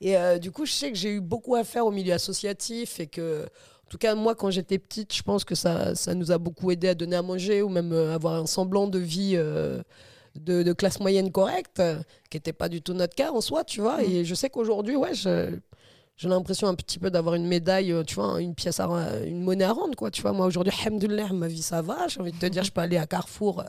Et 0.00 0.16
euh, 0.16 0.38
du 0.38 0.50
coup, 0.50 0.64
je 0.64 0.72
sais 0.72 0.90
que 0.90 0.96
j'ai 0.96 1.10
eu 1.10 1.20
beaucoup 1.20 1.54
à 1.54 1.64
faire 1.64 1.84
au 1.84 1.90
milieu 1.90 2.14
associatif 2.14 2.98
et 3.00 3.06
que, 3.06 3.46
tout 3.90 3.98
cas, 3.98 4.14
moi, 4.14 4.34
quand 4.34 4.50
j'étais 4.50 4.78
petite, 4.78 5.12
je 5.14 5.22
pense 5.22 5.44
que 5.44 5.54
ça, 5.54 5.94
ça 5.94 6.14
nous 6.14 6.30
a 6.32 6.38
beaucoup 6.38 6.70
aidé 6.70 6.88
à 6.88 6.94
donner 6.94 7.16
à 7.16 7.22
manger 7.22 7.60
ou 7.60 7.68
même 7.68 7.92
euh, 7.92 8.14
avoir 8.14 8.34
un 8.34 8.46
semblant 8.46 8.86
de 8.86 8.98
vie 9.00 9.32
euh, 9.34 9.82
de, 10.38 10.62
de 10.62 10.72
classe 10.72 11.00
moyenne 11.00 11.32
correcte, 11.32 11.82
qui 12.30 12.36
n'était 12.36 12.52
pas 12.52 12.68
du 12.68 12.80
tout 12.82 12.94
notre 12.94 13.14
cas 13.16 13.32
en 13.32 13.40
soi, 13.40 13.64
tu 13.64 13.80
vois. 13.80 13.98
Mm. 13.98 14.04
Et 14.10 14.24
je 14.24 14.34
sais 14.34 14.48
qu'aujourd'hui, 14.48 14.94
ouais, 14.96 15.12
je- 15.14 15.58
j'ai 16.16 16.28
l'impression 16.28 16.68
un 16.68 16.74
petit 16.74 16.98
peu 16.98 17.10
d'avoir 17.10 17.34
une 17.34 17.46
médaille, 17.46 17.92
euh, 17.92 18.04
tu 18.04 18.14
vois, 18.14 18.40
une 18.40 18.54
pièce, 18.54 18.78
à, 18.78 18.86
une 19.26 19.42
monnaie 19.42 19.64
à 19.64 19.72
rendre, 19.72 19.96
quoi. 19.96 20.10
Tu 20.10 20.20
vois, 20.22 20.32
moi 20.32 20.46
aujourd'hui, 20.46 20.72
alhamdoulilah, 20.84 21.32
ma 21.32 21.48
vie 21.48 21.62
ça 21.62 21.82
va. 21.82 22.06
J'ai 22.08 22.20
envie 22.20 22.30
de 22.32 22.38
te 22.38 22.46
dire, 22.46 22.62
je 22.62 22.70
peux 22.70 22.82
aller 22.82 22.98
à 22.98 23.06
Carrefour 23.06 23.64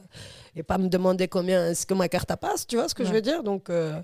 et 0.55 0.61
pas 0.61 0.78
me 0.78 0.88
demander 0.89 1.28
combien 1.30 1.67
est-ce 1.69 1.86
que 1.86 1.93
ma 1.95 2.09
carte 2.09 2.30
à 2.30 2.38
passe, 2.38 2.67
tu 2.67 2.76
vois 2.76 2.88
ce 2.89 2.93
que 2.93 3.05
je 3.05 3.11
veux 3.13 3.22
dire. 3.22 3.41
Donc, 3.41 3.69
euh, 3.69 3.99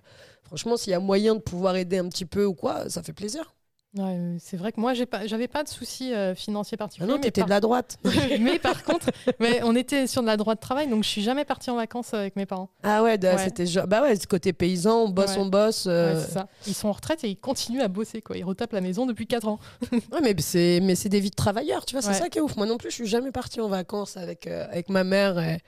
franchement, 0.45 0.77
s'il 0.77 0.91
y 0.91 0.93
a 0.95 0.99
moyen 0.99 1.35
de 1.35 1.41
pouvoir 1.41 1.75
aider 1.75 1.97
un 1.99 2.07
petit 2.07 2.25
peu 2.25 2.45
ou 2.45 2.53
quoi, 2.55 2.89
ça 2.89 3.03
fait 3.03 3.13
plaisir. 3.13 3.53
Ouais, 3.95 4.03
euh, 4.03 4.35
c'est 4.39 4.57
vrai 4.57 4.71
que 4.73 4.79
moi, 4.81 4.93
j'ai 4.93 5.05
pas, 5.05 5.25
j'avais 5.27 5.47
pas 5.47 5.63
de 5.63 5.69
soucis 5.69 6.13
euh, 6.13 6.35
financiers 6.35 6.75
Ah 6.79 6.83
particuliers. 6.83 7.07
non, 7.09 7.15
mais 7.15 7.21
t'étais 7.21 7.41
par- 7.41 7.47
de 7.47 7.51
la 7.53 7.59
droite. 7.61 7.97
mais 8.39 8.59
par 8.59 8.83
contre, 8.83 9.09
mais 9.39 9.61
on 9.63 9.75
était 9.75 10.07
sur 10.07 10.21
de 10.21 10.27
la 10.27 10.35
droite 10.37 10.57
de 10.57 10.61
travail, 10.61 10.87
donc 10.87 11.03
je 11.03 11.09
suis 11.09 11.21
jamais 11.23 11.45
partie 11.45 11.69
en 11.71 11.77
vacances 11.77 12.13
avec 12.13 12.35
mes 12.35 12.45
parents. 12.45 12.69
Ah 12.83 13.01
ouais, 13.01 13.17
c'était 13.37 13.63
bah 13.87 14.01
ouais, 14.03 14.15
ce 14.17 14.27
côté 14.27 14.51
paysan, 14.53 15.03
on 15.05 15.09
bosse, 15.09 15.31
Ouais. 15.31 15.37
on 15.41 15.45
bosse. 15.47 15.85
euh, 15.87 16.21
ça. 16.23 16.47
Ils 16.67 16.73
sont 16.75 16.89
en 16.89 16.91
retraite 16.91 17.23
et 17.23 17.29
ils 17.29 17.37
continuent 17.37 17.81
à 17.81 17.87
bosser, 17.87 18.21
quoi. 18.21 18.37
Ils 18.37 18.43
retapent 18.43 18.73
la 18.73 18.81
maison 18.81 19.05
depuis 19.05 19.25
4 19.25 19.47
ans. 19.47 19.59
Ouais, 20.11 20.19
mais 20.21 20.35
c'est 20.39 20.79
mais 20.83 20.95
c'est 20.95 21.09
des 21.09 21.19
vies 21.21 21.29
de 21.31 21.35
travailleurs, 21.35 21.85
tu 21.85 21.95
vois, 21.95 22.01
c'est 22.01 22.13
ça 22.13 22.29
qui 22.29 22.37
est 22.37 22.41
ouf. 22.41 22.55
Moi 22.57 22.65
non 22.65 22.77
plus, 22.77 22.89
je 22.91 22.95
suis 22.95 23.07
jamais 23.07 23.31
partie 23.31 23.61
en 23.61 23.69
vacances 23.69 24.17
avec 24.17 24.47
euh, 24.47 24.65
avec 24.69 24.89
ma 24.89 25.03
mère 25.05 25.39
et, 25.39 25.59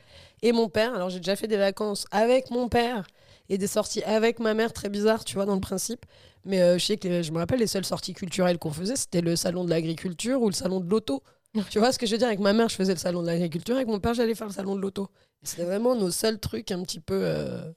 et 0.41 0.51
mon 0.51 0.67
père. 0.67 0.93
Alors 0.93 1.09
j'ai 1.09 1.19
déjà 1.19 1.35
fait 1.37 1.47
des 1.47 1.57
vacances 1.57 2.05
avec 2.11 2.51
mon 2.51 2.67
père 2.67 3.07
et 3.49 3.57
des 3.57 3.67
sorties 3.67 4.03
avec 4.03 4.39
ma 4.39 4.53
mère, 4.53 4.71
très 4.73 4.89
bizarre, 4.89 5.23
tu 5.25 5.35
vois, 5.35 5.45
dans 5.45 5.55
le 5.55 5.61
principe. 5.61 6.05
Mais 6.45 6.61
euh, 6.61 6.77
je 6.77 6.85
sais 6.85 6.97
que 6.97 7.07
les- 7.07 7.23
je 7.23 7.31
me 7.31 7.37
rappelle 7.37 7.59
les 7.59 7.67
seules 7.67 7.85
sorties 7.85 8.13
culturelles 8.13 8.57
qu'on 8.59 8.71
faisait, 8.71 8.95
c'était 8.95 9.21
le 9.21 9.35
salon 9.35 9.63
de 9.65 9.69
l'agriculture 9.69 10.41
ou 10.41 10.47
le 10.49 10.53
salon 10.55 10.79
de 10.79 10.89
l'auto. 10.89 11.23
tu 11.69 11.79
vois 11.79 11.91
ce 11.91 11.99
que 11.99 12.05
je 12.05 12.11
veux 12.13 12.17
dire? 12.17 12.27
Avec 12.27 12.39
ma 12.39 12.53
mère, 12.53 12.69
je 12.69 12.75
faisais 12.75 12.93
le 12.93 12.99
salon 12.99 13.21
de 13.21 13.27
l'agriculture, 13.27 13.75
avec 13.75 13.87
mon 13.87 13.99
père, 13.99 14.13
j'allais 14.13 14.35
faire 14.35 14.47
le 14.47 14.53
salon 14.53 14.75
de 14.75 14.81
l'auto. 14.81 15.09
C'était 15.43 15.63
vraiment 15.65 15.95
nos 15.95 16.11
seuls 16.11 16.39
trucs 16.39 16.71
un 16.71 16.83
petit 16.83 16.99
peu 16.99 17.21
euh, 17.23 17.71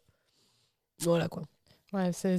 voilà 1.01 1.29
quoi. 1.29 1.43
Ouais, 1.93 2.13
c'est, 2.13 2.39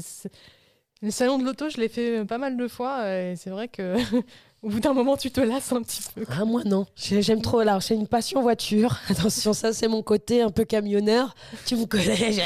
Le 1.01 1.11
salon 1.11 1.37
de 1.37 1.45
l'auto, 1.45 1.69
je 1.69 1.77
l'ai 1.77 1.89
fait 1.89 2.19
euh, 2.19 2.25
pas 2.25 2.37
mal 2.39 2.57
de 2.57 2.67
fois 2.67 3.09
et 3.09 3.35
c'est 3.35 3.49
vrai 3.51 3.67
que 3.67 3.95
au 4.63 4.69
bout 4.69 4.79
d'un 4.79 4.93
moment, 4.93 5.17
tu 5.17 5.29
te 5.29 5.41
lasses 5.41 5.71
un 5.73 5.81
petit 5.83 6.01
peu. 6.15 6.23
Ah, 6.31 6.45
moi 6.45 6.61
non. 6.65 6.85
J'ai- 6.95 7.21
J'aime 7.21 7.41
trop. 7.41 7.59
Alors, 7.59 7.81
j'ai 7.81 7.95
une 7.95 8.07
passion 8.07 8.41
voiture. 8.41 8.97
Attention, 9.09 9.53
ça, 9.53 9.73
c'est 9.73 9.87
mon 9.87 10.01
côté 10.01 10.41
un 10.41 10.49
peu 10.49 10.63
camionneur. 10.65 11.35
Tu 11.65 11.75
me 11.75 11.85
connais. 11.85 12.39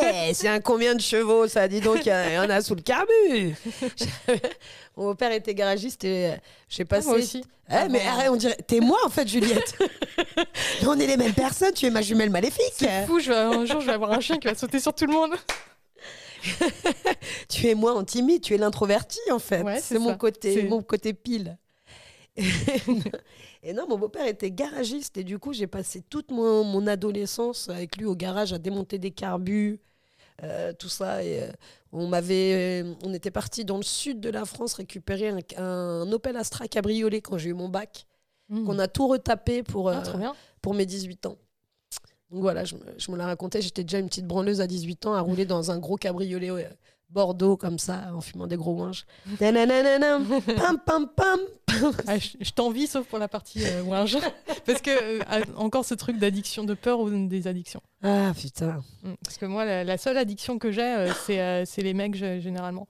Hey, 0.00 0.34
c'est 0.34 0.48
un 0.48 0.60
combien 0.60 0.94
de 0.94 1.00
chevaux, 1.00 1.48
ça? 1.48 1.66
Dis 1.68 1.80
donc, 1.80 2.06
il 2.06 2.08
y 2.08 2.38
en 2.38 2.48
a- 2.48 2.60
sous 2.62 2.74
le 2.74 2.82
carbu. 2.82 3.54
mon 4.96 5.14
père 5.14 5.32
était 5.32 5.54
garagiste 5.54 6.04
et 6.04 6.28
euh, 6.28 6.36
j'ai 6.68 6.82
Ah, 6.84 6.86
passé. 6.86 7.08
moi 7.08 7.16
aussi. 7.18 7.44
Eh, 7.70 7.88
mais 7.88 8.00
Ah, 8.06 8.12
arrête, 8.12 8.30
on 8.30 8.36
dirait. 8.36 8.56
T'es 8.66 8.80
moi, 8.80 8.98
en 9.04 9.08
fait, 9.10 9.26
Juliette. 9.28 9.76
On 10.86 10.98
est 11.00 11.06
les 11.06 11.16
mêmes 11.16 11.32
personnes. 11.34 11.72
Tu 11.74 11.86
es 11.86 11.90
ma 11.90 12.00
jumelle 12.00 12.30
maléfique. 12.30 12.72
C'est 12.76 13.06
fou, 13.06 13.18
je 13.18 13.30
vais- 13.30 13.36
un 13.36 13.64
jour, 13.64 13.80
je 13.80 13.86
vais 13.86 13.92
avoir 13.92 14.12
un 14.12 14.20
chien 14.20 14.36
qui 14.38 14.46
va 14.46 14.54
sauter 14.54 14.78
sur 14.78 14.94
tout 14.94 15.04
le 15.06 15.12
monde. 15.12 15.32
Tu 17.48 17.68
es 17.68 17.74
moi 17.74 17.94
en 17.94 18.04
timide. 18.04 18.42
Tu 18.42 18.54
es 18.54 18.58
l'introverti, 18.58 19.18
en 19.30 19.38
fait. 19.38 19.62
Ouais, 19.62 19.80
c'est 19.80 19.98
mon 19.98 20.16
côté, 20.16 20.64
mon 20.64 20.82
côté 20.82 21.12
pile. 21.14 21.58
Et 23.62 23.72
non, 23.72 23.86
mon 23.88 23.98
beau-père 23.98 24.26
était 24.26 24.50
garagiste 24.50 25.16
et 25.16 25.24
du 25.24 25.38
coup, 25.38 25.52
j'ai 25.52 25.66
passé 25.66 26.02
toute 26.02 26.30
mon, 26.30 26.64
mon 26.64 26.86
adolescence 26.86 27.68
avec 27.68 27.96
lui 27.96 28.04
au 28.04 28.14
garage 28.14 28.52
à 28.52 28.58
démonter 28.58 28.98
des 28.98 29.10
carbus, 29.10 29.80
euh, 30.42 30.72
tout 30.78 30.88
ça. 30.88 31.24
Et 31.24 31.42
euh, 31.42 31.50
on 31.92 32.06
m'avait, 32.06 32.82
euh, 32.84 32.94
on 33.04 33.14
était 33.14 33.30
parti 33.30 33.64
dans 33.64 33.78
le 33.78 33.82
sud 33.82 34.20
de 34.20 34.28
la 34.28 34.44
France 34.44 34.74
récupérer 34.74 35.30
un, 35.30 35.38
un 35.62 36.12
Opel 36.12 36.36
Astra 36.36 36.68
cabriolet 36.68 37.20
quand 37.22 37.38
j'ai 37.38 37.50
eu 37.50 37.54
mon 37.54 37.68
bac, 37.68 38.06
qu'on 38.48 38.78
a 38.78 38.86
tout 38.86 39.08
retapé 39.08 39.62
pour, 39.64 39.88
Ah, 39.88 40.02
pour 40.62 40.74
mes 40.74 40.86
18 40.86 41.26
ans. 41.26 41.36
Donc 42.30 42.40
voilà, 42.42 42.64
je 42.64 42.74
me, 42.74 42.80
je 42.98 43.10
me 43.10 43.16
la 43.16 43.26
racontais, 43.26 43.62
j'étais 43.62 43.84
déjà 43.84 43.98
une 43.98 44.08
petite 44.08 44.26
branleuse 44.26 44.60
à 44.60 44.66
18 44.66 45.06
ans 45.06 45.14
à 45.14 45.20
rouler 45.20 45.44
dans 45.44 45.70
un 45.70 45.78
gros 45.78 45.96
cabriolet 45.96 46.50
Bordeaux 47.08 47.56
comme 47.56 47.78
ça, 47.78 48.10
en 48.14 48.20
fumant 48.20 48.46
des 48.46 48.56
gros. 48.56 48.88
Nanananam, 49.40 50.26
pam 50.56 50.78
pam 50.84 51.08
pam. 51.14 51.40
Ah, 52.06 52.18
je 52.18 52.30
je 52.40 52.50
t'envie, 52.50 52.86
sauf 52.86 53.06
pour 53.06 53.18
la 53.18 53.28
partie 53.28 53.62
euh. 53.64 53.82
Parce 54.66 54.80
que, 54.80 54.90
euh, 54.90 55.44
encore 55.56 55.84
ce 55.84 55.94
truc 55.94 56.18
d'addiction, 56.18 56.64
de 56.64 56.74
peur 56.74 57.00
ou 57.00 57.10
des 57.10 57.46
addictions. 57.46 57.80
Ah 58.02 58.32
putain. 58.36 58.82
Mm. 59.02 59.12
Parce 59.24 59.36
que 59.38 59.46
moi, 59.46 59.64
la, 59.64 59.84
la 59.84 59.98
seule 59.98 60.16
addiction 60.16 60.58
que 60.58 60.72
j'ai, 60.72 60.82
euh, 60.82 61.12
c'est 61.26 61.40
euh, 61.40 61.64
c'est 61.64 61.82
les 61.82 61.94
mecs, 61.94 62.16
je- 62.16 62.40
généralement. 62.40 62.88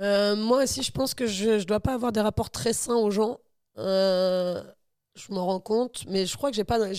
Euh, 0.00 0.36
moi 0.36 0.62
aussi, 0.64 0.82
je 0.82 0.92
pense 0.92 1.14
que 1.14 1.26
je 1.26 1.50
ne 1.50 1.62
dois 1.64 1.80
pas 1.80 1.94
avoir 1.94 2.12
des 2.12 2.20
rapports 2.20 2.50
très 2.50 2.72
sains 2.72 2.96
aux 2.96 3.10
gens. 3.10 3.38
Euh, 3.78 4.62
je 5.16 5.32
m'en 5.32 5.46
rends 5.46 5.60
compte, 5.60 6.04
mais 6.08 6.26
je 6.26 6.36
crois 6.36 6.50
que 6.50 6.56
j'ai 6.56 6.64
pas, 6.64 6.92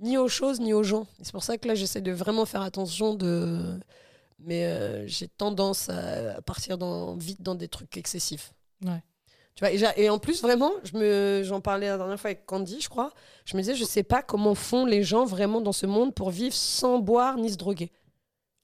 ni 0.00 0.16
aux 0.16 0.28
choses 0.28 0.60
ni 0.60 0.72
aux 0.72 0.82
gens. 0.82 1.06
C'est 1.22 1.32
pour 1.32 1.42
ça 1.42 1.58
que 1.58 1.66
là, 1.68 1.74
j'essaie 1.74 2.00
de 2.00 2.12
vraiment 2.12 2.46
faire 2.46 2.62
attention. 2.62 3.14
De, 3.14 3.78
mais 4.38 4.64
euh, 4.64 5.06
j'ai 5.06 5.28
tendance 5.28 5.88
à 5.88 6.40
partir 6.42 6.78
dans, 6.78 7.16
vite 7.16 7.42
dans 7.42 7.54
des 7.54 7.68
trucs 7.68 7.96
excessifs. 7.96 8.52
Ouais. 8.84 9.02
Tu 9.54 9.64
vois, 9.64 9.98
et, 9.98 10.08
en 10.08 10.20
plus, 10.20 10.40
vraiment, 10.40 10.70
je 10.84 10.96
me, 10.96 11.42
j'en 11.42 11.60
parlais 11.60 11.88
la 11.88 11.96
dernière 11.96 12.20
fois 12.20 12.30
avec 12.30 12.46
Candy, 12.46 12.80
je 12.80 12.88
crois. 12.88 13.12
Je 13.44 13.56
me 13.56 13.62
disais, 13.62 13.74
je 13.74 13.84
sais 13.84 14.04
pas 14.04 14.22
comment 14.22 14.54
font 14.54 14.86
les 14.86 15.02
gens 15.02 15.24
vraiment 15.24 15.60
dans 15.60 15.72
ce 15.72 15.86
monde 15.86 16.14
pour 16.14 16.30
vivre 16.30 16.54
sans 16.54 17.00
boire 17.00 17.36
ni 17.36 17.50
se 17.50 17.56
droguer. 17.56 17.90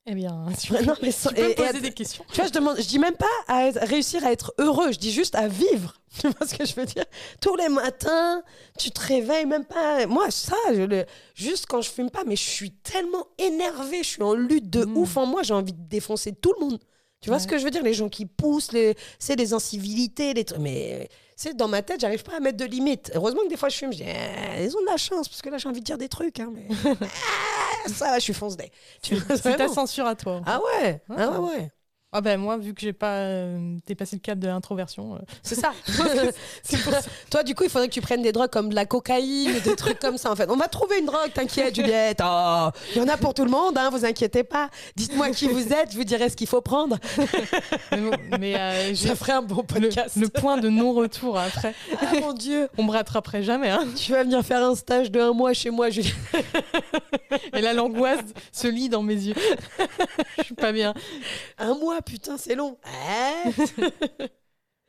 Eh 0.06 0.14
bien, 0.14 0.46
tu 0.60 0.72
peux, 0.72 0.82
non, 0.84 0.94
mais 1.02 1.10
sans- 1.10 1.30
tu 1.30 1.36
peux 1.36 1.40
et- 1.42 1.44
me 1.46 1.50
et 1.52 1.54
poser 1.54 1.80
des 1.80 1.92
questions. 1.92 2.24
tu 2.30 2.36
vois, 2.36 2.46
je 2.46 2.52
demande, 2.52 2.76
je 2.78 2.86
dis 2.86 2.98
même 2.98 3.16
pas 3.16 3.24
à 3.48 3.70
réussir 3.86 4.24
à 4.24 4.32
être 4.32 4.52
heureux, 4.58 4.92
je 4.92 4.98
dis 4.98 5.12
juste 5.12 5.34
à 5.34 5.48
vivre. 5.48 5.94
Tu 6.20 6.28
vois 6.28 6.46
ce 6.46 6.54
que 6.54 6.64
je 6.64 6.74
veux 6.76 6.84
dire? 6.86 7.04
Tous 7.40 7.56
les 7.56 7.68
matins, 7.68 8.40
tu 8.78 8.92
te 8.92 9.00
réveilles 9.00 9.46
même 9.46 9.64
pas. 9.64 10.06
Moi, 10.06 10.30
ça, 10.30 10.54
je 10.72 10.82
le- 10.82 11.06
juste 11.34 11.66
quand 11.66 11.80
je 11.82 11.90
fume 11.90 12.08
pas, 12.10 12.22
mais 12.24 12.36
je 12.36 12.42
suis 12.42 12.70
tellement 12.70 13.26
énervée, 13.38 14.04
je 14.04 14.08
suis 14.10 14.22
en 14.22 14.34
lutte 14.34 14.70
de 14.70 14.84
Mm. 14.84 14.96
ouf 14.98 15.16
en 15.16 15.26
moi, 15.26 15.42
j'ai 15.42 15.54
envie 15.54 15.72
de 15.72 15.88
défoncer 15.88 16.32
tout 16.32 16.54
le 16.60 16.66
monde. 16.66 16.78
Tu 17.20 17.30
vois 17.30 17.38
Ouais. 17.38 17.42
ce 17.42 17.48
que 17.48 17.58
je 17.58 17.64
veux 17.64 17.70
dire? 17.72 17.82
Les 17.82 17.94
gens 17.94 18.08
qui 18.10 18.26
poussent, 18.26 18.70
les, 18.72 18.94
c'est 19.18 19.34
les 19.34 19.54
incivilités, 19.54 20.34
les 20.34 20.44
trucs. 20.44 20.60
Mais 20.60 21.08
c'est 21.36 21.56
dans 21.56 21.68
ma 21.68 21.82
tête, 21.82 22.00
j'arrive 22.00 22.22
pas 22.22 22.36
à 22.36 22.40
mettre 22.40 22.56
de 22.58 22.64
limites. 22.64 23.10
Heureusement 23.14 23.42
que 23.42 23.48
des 23.48 23.56
fois 23.56 23.68
je 23.68 23.76
fume, 23.76 23.92
je 23.92 23.98
dis, 23.98 24.04
eh, 24.06 24.64
ils 24.64 24.76
ont 24.76 24.80
de 24.80 24.86
la 24.86 24.96
chance, 24.96 25.28
parce 25.28 25.42
que 25.42 25.48
là 25.50 25.58
j'ai 25.58 25.68
envie 25.68 25.80
de 25.80 25.84
dire 25.84 25.98
des 25.98 26.08
trucs. 26.08 26.40
hein, 26.40 26.52
mais... 26.54 26.66
Ah, 27.86 27.88
ça, 27.90 28.06
va, 28.12 28.18
je 28.18 28.24
suis 28.24 28.32
vois, 29.14 29.36
C'est 29.42 29.56
ta 29.56 29.68
censure 29.68 30.06
à 30.06 30.14
toi. 30.14 30.40
Ah 30.46 30.58
ouais, 30.62 31.02
ah 31.10 31.14
Ah. 31.18 31.40
ouais, 31.40 31.48
ouais. 31.56 31.72
Ah 32.16 32.20
ben 32.20 32.38
moi, 32.38 32.56
vu 32.56 32.74
que 32.74 32.80
j'ai 32.80 32.92
pas 32.92 33.16
euh, 33.16 33.76
dépassé 33.88 34.14
le 34.14 34.20
cap 34.20 34.38
de 34.38 34.46
l'introversion, 34.46 35.16
euh, 35.16 35.18
C'est 35.42 35.56
ça. 35.56 35.72
c'est 36.62 36.80
pour 36.80 36.92
ça. 36.92 37.00
Toi, 37.28 37.42
du 37.42 37.56
coup, 37.56 37.64
il 37.64 37.70
faudrait 37.70 37.88
que 37.88 37.92
tu 37.92 38.00
prennes 38.00 38.22
des 38.22 38.30
drogues 38.30 38.50
comme 38.50 38.68
de 38.68 38.76
la 38.76 38.86
cocaïne, 38.86 39.50
ou 39.50 39.58
des 39.58 39.74
trucs 39.74 39.98
comme 39.98 40.16
ça, 40.16 40.30
en 40.30 40.36
fait. 40.36 40.48
On 40.48 40.54
va 40.56 40.68
trouver 40.68 41.00
une 41.00 41.06
drogue, 41.06 41.32
t'inquiète, 41.34 41.74
Juliette. 41.74 42.20
Oh, 42.24 42.68
il 42.94 43.02
y 43.02 43.04
en 43.04 43.08
a 43.08 43.16
pour 43.16 43.34
tout 43.34 43.44
le 43.44 43.50
monde, 43.50 43.76
hein, 43.76 43.90
vous 43.90 44.04
inquiétez 44.04 44.44
pas. 44.44 44.70
Dites-moi 44.94 45.30
qui 45.30 45.48
vous 45.48 45.72
êtes, 45.72 45.90
je 45.90 45.96
vous 45.96 46.04
dirai 46.04 46.28
ce 46.28 46.36
qu'il 46.36 46.46
faut 46.46 46.60
prendre. 46.60 46.98
Mais, 47.90 47.96
bon, 47.98 48.16
mais, 48.38 48.54
euh, 48.60 48.88
j'ai 48.94 49.08
Ça 49.08 49.16
ferait 49.16 49.32
un 49.32 49.42
bon 49.42 49.64
le, 49.74 49.80
podcast. 49.80 50.14
le 50.14 50.28
point 50.28 50.58
de 50.58 50.68
non-retour 50.68 51.36
après. 51.36 51.74
Ah, 52.00 52.20
mon 52.20 52.32
Dieu. 52.32 52.68
On 52.78 52.84
me 52.84 52.92
rattraperait 52.92 53.42
jamais. 53.42 53.70
Hein. 53.70 53.88
Tu 53.96 54.12
vas 54.12 54.22
venir 54.22 54.40
faire 54.44 54.62
un 54.62 54.76
stage 54.76 55.10
de 55.10 55.18
un 55.18 55.32
mois 55.32 55.52
chez 55.52 55.70
moi, 55.70 55.90
Juliette. 55.90 56.14
Et 57.52 57.60
là, 57.60 57.72
l'angoisse 57.72 58.20
se 58.52 58.68
lit 58.68 58.88
dans 58.88 59.02
mes 59.02 59.14
yeux. 59.14 59.34
Je 60.38 60.44
suis 60.44 60.54
pas 60.54 60.70
bien. 60.70 60.94
Un 61.58 61.74
mois, 61.74 62.02
putain, 62.04 62.36
c'est 62.36 62.54
long. 62.54 62.78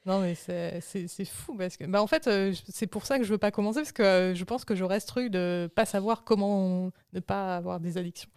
Non, 0.05 0.20
mais 0.20 0.36
c'est- 0.36 0.80
c'est 0.82 1.07
c'est 1.07 1.26
fou 1.26 1.55
parce 1.57 1.78
que, 1.78 1.84
bah, 1.86 1.99
en 1.99 2.05
fait, 2.05 2.28
euh, 2.28 2.53
c'est 2.70 2.86
pour 2.86 3.07
ça 3.07 3.18
que 3.18 3.24
je 3.24 3.30
veux 3.32 3.39
pas 3.39 3.49
commencer 3.49 3.80
parce 3.80 3.91
que 3.91 4.03
euh, 4.03 4.36
je 4.36 4.43
pense 4.43 4.63
que 4.63 4.76
j'aurais 4.76 4.99
ce 4.99 5.07
truc 5.07 5.32
de 5.32 5.68
pas 5.74 5.86
savoir 5.86 6.24
comment 6.24 6.91
ne 7.13 7.20
pas 7.20 7.55
avoir 7.57 7.80
des 7.80 7.97
addictions. 7.97 8.30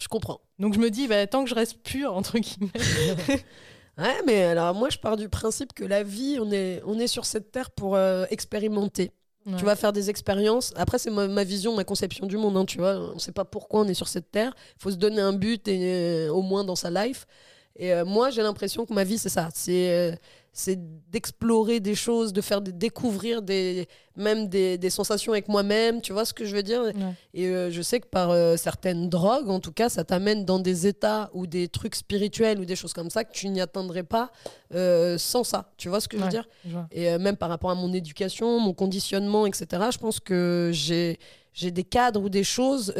je 0.00 0.08
comprends. 0.08 0.40
Donc 0.58 0.74
je 0.74 0.80
me 0.80 0.90
dis, 0.90 1.06
bah, 1.06 1.24
tant 1.28 1.44
que 1.44 1.50
je 1.50 1.54
reste 1.54 1.78
pure 1.84 2.12
entre 2.14 2.38
guillemets. 2.38 2.72
Ouais, 3.98 4.22
mais 4.26 4.42
alors 4.44 4.74
moi, 4.74 4.88
je 4.88 4.96
pars 4.96 5.18
du 5.18 5.28
principe 5.28 5.74
que 5.74 5.84
la 5.84 6.02
vie, 6.02 6.38
on 6.40 6.50
est, 6.50 6.80
on 6.86 6.98
est 6.98 7.06
sur 7.06 7.26
cette 7.26 7.52
terre 7.52 7.70
pour 7.70 7.94
euh, 7.94 8.24
expérimenter. 8.30 9.12
Ouais. 9.44 9.54
Tu 9.58 9.66
vas 9.66 9.76
faire 9.76 9.92
des 9.92 10.08
expériences. 10.08 10.72
Après, 10.76 10.98
c'est 10.98 11.10
ma, 11.10 11.28
ma 11.28 11.44
vision, 11.44 11.76
ma 11.76 11.84
conception 11.84 12.26
du 12.26 12.38
monde. 12.38 12.56
hein, 12.56 12.64
tu 12.64 12.78
vois, 12.78 12.94
on 12.96 13.14
ne 13.16 13.18
sait 13.18 13.32
pas 13.32 13.44
pourquoi 13.44 13.80
on 13.82 13.84
est 13.88 13.92
sur 13.94 14.08
cette 14.08 14.30
terre. 14.30 14.54
Il 14.78 14.82
faut 14.82 14.90
se 14.90 14.96
donner 14.96 15.20
un 15.20 15.34
but, 15.34 15.68
et, 15.68 15.78
euh, 16.28 16.32
au 16.32 16.40
moins 16.40 16.64
dans 16.64 16.74
sa 16.74 16.90
life. 16.90 17.26
Et 17.76 17.92
euh, 17.92 18.04
moi, 18.04 18.30
j'ai 18.30 18.42
l'impression 18.42 18.86
que 18.86 18.92
ma 18.92 19.04
vie, 19.04 19.18
c'est 19.18 19.28
ça. 19.28 19.48
C'est 19.54 19.90
euh, 19.90 20.16
c'est 20.54 20.78
d'explorer 21.10 21.80
des 21.80 21.94
choses, 21.94 22.32
de 22.34 22.40
faire 22.42 22.60
des- 22.60 22.72
découvrir 22.72 23.40
des, 23.40 23.88
même 24.16 24.48
des, 24.48 24.76
des 24.76 24.90
sensations 24.90 25.32
avec 25.32 25.48
moi-même, 25.48 26.02
tu 26.02 26.12
vois 26.12 26.24
ce 26.26 26.34
que 26.34 26.44
je 26.44 26.54
veux 26.54 26.62
dire? 26.62 26.82
Ouais. 26.82 26.92
Et 27.32 27.46
euh, 27.46 27.70
je 27.70 27.80
sais 27.80 28.00
que 28.00 28.06
par 28.06 28.30
euh, 28.30 28.56
certaines 28.58 29.08
drogues, 29.08 29.48
en 29.48 29.60
tout 29.60 29.72
cas, 29.72 29.88
ça 29.88 30.04
t'amène 30.04 30.44
dans 30.44 30.58
des 30.58 30.86
états 30.86 31.30
ou 31.32 31.46
des 31.46 31.68
trucs 31.68 31.94
spirituels 31.94 32.60
ou 32.60 32.66
des 32.66 32.76
choses 32.76 32.92
comme 32.92 33.08
ça 33.08 33.24
que 33.24 33.32
tu 33.32 33.48
n'y 33.48 33.60
atteindrais 33.62 34.02
pas 34.02 34.30
euh, 34.74 35.16
sans 35.16 35.42
ça, 35.44 35.72
tu 35.78 35.88
vois 35.88 36.00
ce 36.00 36.08
que 36.08 36.18
je 36.18 36.22
veux 36.22 36.28
dire? 36.30 36.48
et 36.90 37.16
même 37.18 37.36
par 37.38 37.48
rapport 37.48 37.70
à 37.70 37.74
mon 37.74 37.92
éducation, 37.94 38.60
mon 38.60 38.74
conditionnement, 38.74 39.46
etc., 39.46 39.66
je 39.90 39.98
pense 39.98 40.20
que 40.20 40.70
j'ai 40.72 41.18
j'ai 41.54 41.70
des 41.70 41.84
cadres 41.84 42.22
ou 42.22 42.28
des 42.30 42.44
choses 42.44 42.94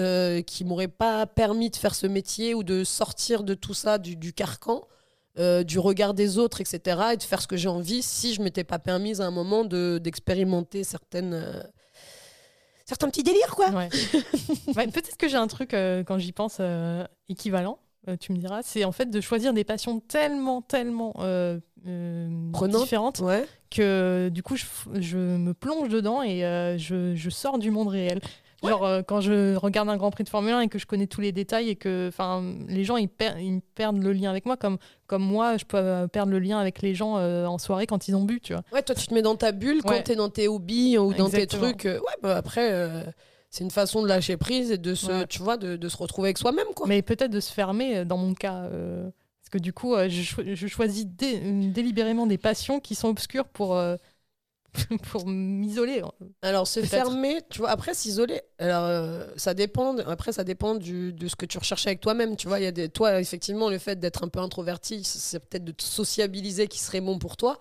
qui 0.47 0.65
m'auraient 0.65 0.87
pas 0.89 1.27
permis 1.27 1.71
de 1.71 1.77
faire 1.77 1.95
ce 1.95 2.07
métier 2.07 2.53
ou 2.55 2.63
de 2.63 2.85
sortir 2.85 3.45
de 3.45 3.55
tout 3.55 3.73
ça, 3.73 3.97
du, 3.97 4.15
du 4.15 4.35
carcan, 4.35 4.87
euh, 5.39 5.63
du 5.65 5.79
regard 5.79 6.15
des 6.15 6.39
autres, 6.39 6.61
etc., 6.61 6.81
et 7.15 7.17
de 7.17 7.23
faire 7.23 7.41
ce 7.41 7.47
que 7.47 7.57
j'ai 7.57 7.69
envie 7.69 8.03
si 8.03 8.35
je 8.35 8.43
m'étais 8.43 8.65
pas 8.65 8.79
permise 8.79 9.21
à 9.21 9.27
un 9.27 9.31
moment 9.31 9.65
de- 9.65 9.99
d'expérimenter 10.03 10.85
certaines... 10.85 11.35
euh, 11.35 11.63
certains 12.85 13.09
petits 13.09 13.23
délires, 13.23 13.55
quoi. 13.57 13.71
Ouais. 13.71 13.89
Ouais, 14.77 14.87
Peut-être 14.89 15.17
que 15.17 15.29
j'ai 15.29 15.37
un 15.37 15.47
truc, 15.47 15.73
euh, 15.75 16.05
quand 16.05 16.19
j'y 16.19 16.33
pense, 16.33 16.61
équivalent, 17.29 17.79
tu 18.21 18.33
me 18.33 18.39
diras, 18.39 18.61
c'est 18.63 18.85
en 18.85 18.93
fait 18.93 19.07
de 19.11 19.21
choisir 19.21 19.53
des 19.53 19.65
passions 19.65 20.01
tellement, 20.01 20.61
tellement 20.61 21.15
différentes 22.81 23.21
Ouais. 23.21 23.47
que 23.71 24.29
du 24.33 24.43
coup, 24.43 24.57
je, 24.57 24.65
je 25.01 25.17
me 25.19 25.55
plonge 25.55 25.89
dedans 25.89 26.23
et 26.23 26.41
je, 26.79 27.15
je 27.15 27.31
sors 27.31 27.59
du 27.59 27.71
monde 27.71 27.89
réel. 27.89 28.21
Genre, 28.71 28.85
euh, 28.85 29.03
quand 29.03 29.21
je 29.21 29.57
regarde 29.57 29.89
un 29.89 29.97
Grand 29.97 30.11
Prix 30.11 30.25
de 30.25 30.29
Formule 30.29 30.53
1 30.53 30.61
et 30.63 30.69
que 30.69 30.79
je 30.79 30.87
connais 30.87 31.07
tous 31.07 31.21
les 31.21 31.33
détails 31.33 31.69
et 31.69 31.77
que 31.77 32.11
les 32.69 32.85
gens 32.85 32.97
ils, 32.97 33.09
per- 33.09 33.35
ils 33.41 33.61
perdent 33.75 34.03
le 34.03 34.13
lien 34.13 34.31
avec 34.31 34.47
moi, 34.47 34.57
comme, 34.57 34.79
comme 35.07 35.23
moi, 35.23 35.57
je 35.57 35.65
peux 35.65 35.77
euh, 35.77 36.07
perdre 36.07 36.33
le 36.33 36.39
lien 36.39 36.59
avec 36.59 36.81
les 36.83 36.95
gens 36.95 37.17
euh, 37.19 37.47
en 37.47 37.59
soirée 37.59 37.87
quand 37.87 38.07
ils 38.09 38.15
ont 38.17 38.23
bu, 38.25 38.41
tu 38.41 38.53
vois. 38.53 38.63
Ouais, 38.73 38.83
toi, 38.83 38.95
tu 38.95 39.07
te 39.07 39.15
mets 39.15 39.23
dans 39.23 39.37
ta 39.37 39.53
bulle 39.53 39.83
quand 39.83 39.91
Ouais. 39.91 40.03
t'es 40.03 40.15
dans 40.17 40.29
tes 40.31 40.49
hobbies 40.49 40.97
ou 40.99 41.13
dans 41.13 41.27
Exactement. 41.27 41.73
tes 41.73 41.77
trucs. 41.77 41.85
ouais, 42.03 42.15
bah 42.23 42.37
après, 42.37 43.05
c'est 43.51 43.65
une 43.65 43.71
façon 43.71 44.03
de 44.03 44.09
lâcher 44.09 44.37
prise 44.37 44.71
et 44.71 44.79
de 44.79 44.95
se, 44.95 45.07
Ouais. 45.11 45.27
tu 45.27 45.41
vois, 45.41 45.57
de, 45.57 45.77
de 45.77 45.89
se 45.89 45.97
retrouver 45.97 46.29
avec 46.29 46.39
soi-même, 46.39 46.69
quoi. 46.75 46.87
Mais 46.87 47.03
peut-être 47.03 47.31
de 47.31 47.41
se 47.41 47.53
fermer 47.53 48.05
dans 48.05 48.17
mon 48.17 48.33
cas. 48.35 48.63
euh, 48.73 49.11
parce 49.43 49.51
que 49.51 49.59
du 49.59 49.73
coup, 49.75 49.95
euh, 49.95 50.09
je, 50.09 50.23
cho- 50.23 50.43
je 50.47 50.67
choisis 50.69 51.05
dé- 51.07 51.41
délibérément 51.69 52.27
des 52.27 52.39
passions 52.39 52.81
qui 52.81 52.95
sont 52.95 53.09
obscures 53.09 53.49
pour, 53.49 53.77
euh, 53.77 53.97
pour 55.11 55.27
m'isoler. 55.27 56.03
Alors, 56.41 56.67
se 56.67 56.81
fermer, 56.83 57.41
tu 57.51 57.59
vois, 57.59 57.71
après, 57.71 57.93
s'isoler, 57.95 58.41
alors, 58.59 58.85
euh, 58.85 59.27
ça 59.37 59.53
dépend, 59.55 59.97
après, 59.99 60.33
ça 60.33 60.45
dépend 60.45 60.75
du, 60.75 61.13
de 61.13 61.29
ce 61.29 61.37
que 61.37 61.45
tu 61.47 61.59
recherches 61.59 61.87
avec 61.87 62.01
toi-même, 62.01 62.37
tu 62.37 62.49
vois. 62.49 62.59
Il 62.59 62.65
y 62.65 62.67
a 62.67 62.73
des, 62.73 62.89
toi, 62.89 63.21
effectivement, 63.21 63.69
le 63.69 63.79
fait 63.79 64.01
d'être 64.01 64.25
un 64.25 64.29
peu 64.29 64.41
introverti, 64.41 65.03
c'est 65.05 65.39
peut-être 65.41 65.65
de 65.65 65.73
te 65.73 65.83
sociabiliser 65.83 66.69
qui 66.69 66.79
serait 66.79 67.01
bon 67.03 67.19
pour 67.19 67.37
toi. 67.37 67.59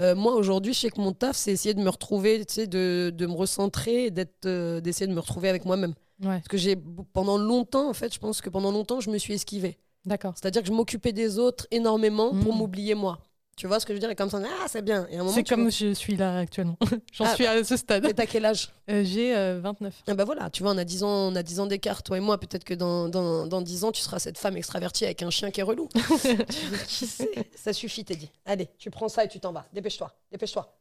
Euh, 0.00 0.14
moi, 0.14 0.34
aujourd'hui, 0.34 0.74
je 0.74 0.80
sais 0.80 0.90
que 0.90 1.00
mon 1.00 1.12
taf, 1.12 1.36
c'est 1.36 1.52
essayer 1.52 1.74
de 1.74 1.80
me 1.80 1.90
retrouver, 1.90 2.44
tu 2.44 2.54
sais, 2.54 2.66
de, 2.66 3.12
de 3.14 3.26
me 3.26 3.32
recentrer, 3.34 4.10
d'être, 4.10 4.46
euh, 4.46 4.80
d'essayer 4.80 5.06
de 5.06 5.12
me 5.14 5.20
retrouver 5.20 5.48
avec 5.48 5.64
moi-même. 5.64 5.94
Ouais, 6.20 6.38
Parce 6.38 6.48
que 6.48 6.56
j'ai, 6.56 6.76
pendant 7.12 7.38
longtemps, 7.38 7.88
en 7.88 7.94
fait, 7.94 8.12
je 8.12 8.18
pense 8.18 8.40
que 8.40 8.50
pendant 8.50 8.72
longtemps, 8.72 9.00
je 9.00 9.10
me 9.10 9.18
suis 9.18 9.34
esquivée. 9.34 9.78
d'accord. 10.04 10.34
C'est-à-dire 10.36 10.62
que 10.62 10.68
je 10.68 10.72
m'occupais 10.72 11.12
des 11.12 11.38
autres 11.38 11.66
énormément 11.70 12.30
pour 12.30 12.54
Mm. 12.54 12.58
m'oublier 12.58 12.94
moi. 12.94 13.20
Tu 13.58 13.66
vois 13.66 13.80
ce 13.80 13.86
que 13.86 13.92
je 13.92 13.94
veux 13.96 14.00
dire? 14.00 14.08
Et 14.10 14.14
comme 14.14 14.30
ça, 14.30 14.40
ah, 14.62 14.66
c'est 14.68 14.82
bien. 14.82 15.04
Et 15.10 15.16
à 15.16 15.20
un 15.20 15.24
moment, 15.24 15.32
C'est 15.34 15.42
comme 15.42 15.62
vois- 15.62 15.70
je 15.70 15.92
suis 15.92 16.16
là 16.16 16.38
actuellement. 16.38 16.78
J'en 17.12 17.24
Ah, 17.24 17.34
suis 17.34 17.44
à 17.44 17.64
ce 17.64 17.76
stade. 17.76 18.04
Et 18.06 18.14
t'as 18.14 18.24
quel 18.26 18.44
âge? 18.44 18.70
Euh, 18.88 19.02
J'ai 19.04 19.36
euh, 19.36 19.58
29. 19.60 20.02
Ah 20.06 20.14
bah 20.14 20.22
voilà, 20.24 20.48
tu 20.48 20.62
vois, 20.62 20.70
on 20.72 20.78
a 20.78 20.84
10 20.84 21.02
ans, 21.02 21.08
on 21.32 21.34
a 21.34 21.42
10 21.42 21.58
ans 21.58 21.66
d'écart, 21.66 22.04
toi 22.04 22.16
et 22.16 22.20
moi. 22.20 22.38
Peut-être 22.38 22.62
que 22.62 22.74
dans, 22.74 23.08
dans, 23.08 23.48
dans 23.48 23.60
10 23.60 23.82
ans, 23.82 23.90
tu 23.90 24.00
seras 24.00 24.20
cette 24.20 24.38
femme 24.38 24.56
extravertie 24.56 25.06
avec 25.06 25.24
un 25.24 25.30
chien 25.30 25.50
qui 25.50 25.58
est 25.58 25.64
relou. 25.64 25.88
qui 26.86 27.06
sait? 27.08 27.50
Ça 27.56 27.72
suffit, 27.72 28.04
Teddy. 28.04 28.30
Allez, 28.44 28.68
tu 28.78 28.90
prends 28.92 29.08
ça 29.08 29.24
et 29.24 29.28
tu 29.28 29.40
t'en 29.40 29.52
vas. 29.52 29.66
Dépêche-toi, 29.72 30.16
dépêche-toi. 30.30 30.78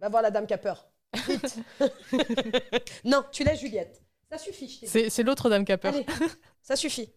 Va 0.00 0.08
voir 0.08 0.22
la 0.22 0.32
dame 0.32 0.48
qui 0.48 0.54
a 0.54 0.58
peur. 0.58 0.88
Vite. 1.28 1.56
non, 3.04 3.22
tu 3.30 3.44
laisses 3.44 3.60
Juliette. 3.60 4.02
Ça 4.28 4.38
suffit, 4.38 4.68
je. 4.82 4.86
C'est 4.88 5.08
c'est 5.08 5.22
l'autre 5.22 5.48
dame 5.48 5.64
qui 5.64 5.70
a 5.70 5.78
peur. 5.78 5.94
Allez, 5.94 6.04
ça 6.62 6.74
suffit. 6.74 7.08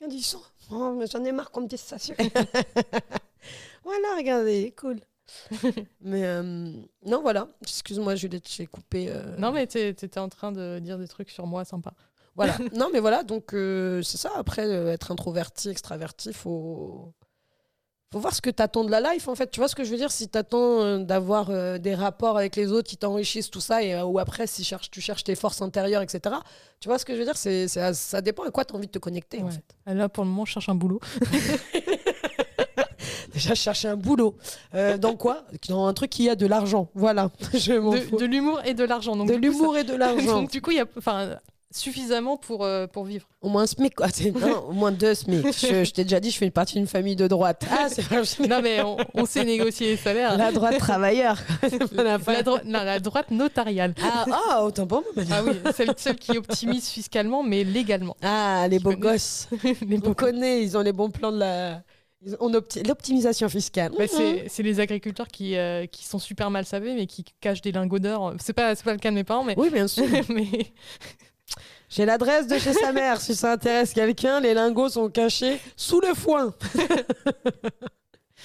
Il 0.00 0.08
dit. 0.08 0.32
Oh, 0.70 1.00
j'en 1.10 1.24
ai 1.24 1.32
marre 1.32 1.50
qu'on 1.50 1.62
me 1.62 1.66
dise 1.68 1.80
ça. 1.80 1.96
Voilà, 3.88 4.16
regardez, 4.16 4.74
cool. 4.78 5.00
mais 6.00 6.24
euh, 6.24 6.42
non, 7.04 7.20
voilà. 7.22 7.48
Excuse-moi, 7.62 8.14
Juliette, 8.14 8.48
j'ai 8.48 8.66
coupé. 8.66 9.08
euh, 9.10 9.36
Non, 9.38 9.52
mais 9.52 9.66
t'es- 9.66 9.92
t'étais 9.94 10.20
en 10.20 10.28
train 10.28 10.52
de 10.52 10.78
dire 10.78 10.98
des 10.98 11.08
trucs 11.08 11.30
sur 11.30 11.46
moi 11.46 11.64
sympa. 11.64 11.92
Voilà. 12.34 12.56
non, 12.74 12.88
mais 12.92 13.00
voilà, 13.00 13.24
donc 13.24 13.52
euh, 13.54 14.00
c'est 14.02 14.16
ça. 14.16 14.30
Après, 14.36 14.68
être 14.70 15.10
introverti, 15.10 15.68
extraverti, 15.70 16.32
faut. 16.32 17.12
Faut 18.10 18.20
voir 18.20 18.34
ce 18.34 18.40
que 18.40 18.48
t'attends 18.48 18.84
de 18.84 18.90
la 18.90 19.02
life, 19.12 19.28
en 19.28 19.34
fait. 19.34 19.50
Tu 19.50 19.60
vois 19.60 19.68
ce 19.68 19.74
que 19.74 19.84
je 19.84 19.90
veux 19.90 19.98
dire? 19.98 20.10
Si 20.10 20.28
t'attends 20.30 20.98
d'avoir 20.98 21.78
des 21.78 21.94
rapports 21.94 22.38
avec 22.38 22.56
les 22.56 22.72
autres 22.72 22.88
qui 22.88 22.96
t'enrichissent, 22.96 23.50
tout 23.50 23.60
ça, 23.60 23.82
et, 23.82 24.00
ou 24.00 24.18
après, 24.18 24.46
si 24.46 24.64
cherches, 24.64 24.90
tu 24.90 25.02
cherches 25.02 25.24
tes 25.24 25.34
forces 25.34 25.60
intérieures, 25.60 26.00
etc. 26.00 26.36
Tu 26.80 26.88
vois 26.88 26.98
ce 26.98 27.04
que 27.04 27.12
je 27.12 27.18
veux 27.18 27.26
dire? 27.26 27.36
C'est, 27.36 27.68
Ça 27.68 28.22
dépend 28.22 28.44
à 28.44 28.50
quoi 28.50 28.64
t'as 28.64 28.74
envie 28.76 28.86
de 28.86 28.92
te 28.92 28.98
connecter, 28.98 29.42
en 29.42 29.50
fait. 29.50 29.76
Là, 29.84 30.08
pour 30.08 30.24
le 30.24 30.30
moment, 30.30 30.46
je 30.46 30.52
cherche 30.52 30.70
un 30.70 30.74
boulot. 30.74 31.00
Déjà, 33.38 33.54
je 33.54 33.60
cherchais 33.60 33.88
un 33.88 33.96
boulot. 33.96 34.34
Euh, 34.74 34.98
dans 34.98 35.16
quoi? 35.16 35.44
Dans 35.68 35.86
un 35.86 35.94
truc 35.94 36.10
qui 36.10 36.28
a 36.28 36.34
de 36.36 36.46
l'argent. 36.46 36.88
Voilà. 36.94 37.30
Je 37.54 37.72
De, 38.18 38.24
l'humour 38.26 38.60
et 38.64 38.74
de 38.74 38.84
l'argent. 38.84 39.16
De 39.24 39.34
l'humour 39.34 39.76
et 39.76 39.84
de 39.84 39.94
l'argent. 39.94 40.40
Donc, 40.42 40.50
du 40.50 40.60
coup, 40.60 40.70
il 40.72 40.76
y 40.78 40.80
a 40.80 40.86
enfin, 40.96 41.36
suffisamment 41.70 42.36
pour, 42.36 42.64
euh, 42.64 42.86
pour 42.86 43.04
vivre. 43.04 43.26
Au 43.42 43.48
moins 43.48 43.62
un 43.62 43.66
SMIC, 43.66 43.94
quoi. 43.94 44.06
Non, 44.40 44.64
au 44.70 44.72
moins 44.72 44.90
deux 44.90 45.14
SMIC. 45.14 45.46
Je, 45.52 45.84
je 45.84 45.92
t'ai 45.92 46.02
déjà 46.02 46.18
dit, 46.18 46.30
je 46.30 46.38
fais 46.38 46.46
une 46.46 46.50
partie 46.50 46.74
d'une 46.74 46.86
famille 46.86 47.14
de 47.16 47.28
droite. 47.28 47.64
Ah, 47.70 47.88
c'est 47.88 48.06
pas 48.08 48.22
Non, 48.48 48.60
mais 48.62 48.82
on, 48.82 48.96
on 49.14 49.26
sait 49.26 49.44
négocier 49.44 49.88
les 49.90 49.96
salaires. 49.96 50.36
La 50.36 50.50
droite 50.50 50.78
travailleur. 50.78 51.36
La, 51.92 52.42
dro- 52.42 52.58
non, 52.64 52.82
la 52.84 52.98
droite 53.00 53.30
notariale. 53.30 53.94
Ah, 54.02 54.24
ah, 54.50 54.64
autant 54.64 54.86
pour 54.86 55.02
moi. 55.14 55.24
Ah 55.30 55.42
oui, 55.44 55.52
celle, 55.76 55.92
celle 55.96 56.16
qui 56.16 56.36
optimise 56.38 56.88
fiscalement, 56.88 57.42
mais 57.42 57.64
légalement. 57.64 58.16
Ah, 58.22 58.66
les 58.68 58.78
beaux 58.78 58.96
gosses. 58.96 59.48
Les 59.62 59.76
On 59.98 60.08
beaux- 60.08 60.14
connaît, 60.14 60.62
ils 60.62 60.76
ont 60.76 60.80
les 60.82 60.92
bons 60.92 61.10
plans 61.10 61.32
de 61.32 61.38
la. 61.38 61.82
L'optimisation 62.84 63.48
fiscale. 63.48 63.92
Bah, 63.96 64.08
c'est 64.08 64.48
c'est 64.48 64.62
les 64.62 64.80
agriculteurs 64.80 65.28
qui, 65.28 65.56
euh, 65.56 65.86
qui 65.86 66.04
sont 66.04 66.18
super 66.18 66.50
mal 66.50 66.64
savés, 66.64 66.94
mais 66.94 67.06
qui 67.06 67.24
cachent 67.40 67.62
des 67.62 67.72
lingots 67.72 67.98
d'or. 67.98 68.34
C'est 68.40 68.52
pas, 68.52 68.74
pas 68.74 68.92
le 68.92 68.98
cas 68.98 69.10
de 69.10 69.14
mes 69.14 69.24
parents, 69.24 69.44
mais. 69.44 69.54
Oui, 69.56 69.70
bien 69.70 69.88
sûr. 69.88 70.04
mais 70.28 70.46
J'ai 71.88 72.04
l'adresse 72.04 72.46
de 72.46 72.58
chez 72.58 72.74
sa 72.74 72.92
mère. 72.92 73.20
Si 73.20 73.34
ça 73.34 73.52
intéresse 73.52 73.94
quelqu'un, 73.94 74.40
les 74.40 74.52
lingots 74.52 74.90
sont 74.90 75.08
cachés 75.08 75.58
sous 75.76 76.00
le 76.00 76.14
foin. 76.14 76.54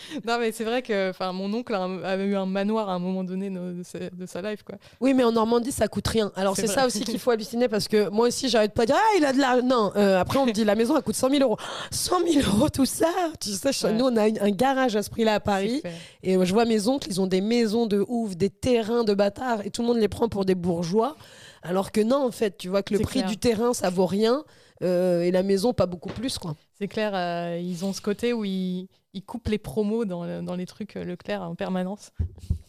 non, 0.27 0.37
mais 0.39 0.51
c'est 0.51 0.63
vrai 0.63 0.81
que 0.81 1.11
mon 1.31 1.53
oncle 1.53 1.73
avait 1.73 2.25
eu 2.25 2.35
un 2.35 2.45
manoir 2.45 2.89
à 2.89 2.93
un 2.93 2.99
moment 2.99 3.23
donné 3.23 3.49
de, 3.49 3.81
sa, 3.83 3.99
de 3.99 4.25
sa 4.25 4.41
life. 4.41 4.63
Quoi. 4.63 4.75
Oui, 5.01 5.13
mais 5.13 5.23
en 5.23 5.31
Normandie, 5.31 5.71
ça 5.71 5.87
coûte 5.87 6.07
rien. 6.07 6.31
Alors, 6.35 6.55
C'est 6.55 6.67
ça 6.67 6.85
aussi 6.85 7.03
qu'il 7.03 7.19
faut 7.19 7.31
halluciner 7.31 7.67
parce 7.67 7.87
que 7.87 8.09
moi 8.09 8.27
aussi, 8.27 8.49
j'arrête 8.49 8.73
pas 8.73 8.83
de 8.83 8.87
dire 8.87 8.95
Ah, 8.99 9.17
il 9.17 9.25
a 9.25 9.33
de 9.33 9.39
la. 9.39 9.61
Non, 9.61 9.91
euh, 9.95 10.19
après, 10.19 10.39
on 10.39 10.45
me 10.45 10.51
dit 10.51 10.63
La 10.63 10.75
maison, 10.75 10.95
elle 10.97 11.03
coûte 11.03 11.15
100 11.15 11.29
000 11.29 11.43
euros. 11.43 11.57
100 11.91 12.19
000 12.27 12.45
euros, 12.55 12.69
tout 12.69 12.85
ça 12.85 13.07
Tu 13.39 13.49
sais, 13.49 13.69
Ouais. 13.85 13.93
nous, 13.93 14.05
on 14.05 14.17
a 14.17 14.27
une- 14.27 14.39
un 14.39 14.51
garage 14.51 14.95
à 14.95 15.03
ce 15.03 15.09
prix-là 15.09 15.35
à 15.35 15.39
Paris. 15.39 15.81
Et 16.21 16.33
je 16.43 16.53
vois 16.53 16.65
mes 16.65 16.87
oncles, 16.87 17.07
ils 17.09 17.19
ont 17.21 17.27
des 17.27 17.41
maisons 17.41 17.85
de 17.85 18.03
ouf, 18.07 18.35
des 18.37 18.49
terrains 18.49 19.03
de 19.03 19.13
bâtards, 19.13 19.65
et 19.65 19.69
tout 19.71 19.81
le 19.81 19.87
monde 19.87 19.97
les 19.97 20.07
prend 20.07 20.29
pour 20.29 20.45
des 20.45 20.55
bourgeois. 20.55 21.15
Alors 21.63 21.91
que 21.91 22.01
non, 22.01 22.25
en 22.25 22.31
fait, 22.31 22.57
tu 22.57 22.67
vois 22.69 22.83
que 22.83 22.93
le 22.93 22.99
prix 22.99 23.19
clair. 23.19 23.29
du 23.29 23.37
terrain, 23.37 23.73
ça 23.73 23.89
vaut 23.89 24.05
rien, 24.05 24.43
et 24.83 25.31
la 25.31 25.43
maison, 25.43 25.73
pas 25.73 25.85
beaucoup 25.85 26.09
plus, 26.09 26.37
quoi. 26.37 26.55
C'est 26.77 26.87
clair, 26.87 27.11
euh, 27.15 27.57
ils 27.61 27.85
ont 27.85 27.93
ce 27.93 28.01
côté 28.01 28.33
où 28.33 28.43
ils, 28.45 28.87
ils 29.13 29.23
coupent 29.23 29.47
les 29.47 29.57
promos 29.57 30.05
dans, 30.05 30.25
le- 30.25 30.41
dans 30.41 30.55
les 30.55 30.65
trucs 30.65 30.95
euh, 30.97 31.03
Leclerc 31.03 31.41
en 31.41 31.55
permanence. 31.55 32.11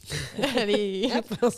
Allez. 0.58 1.08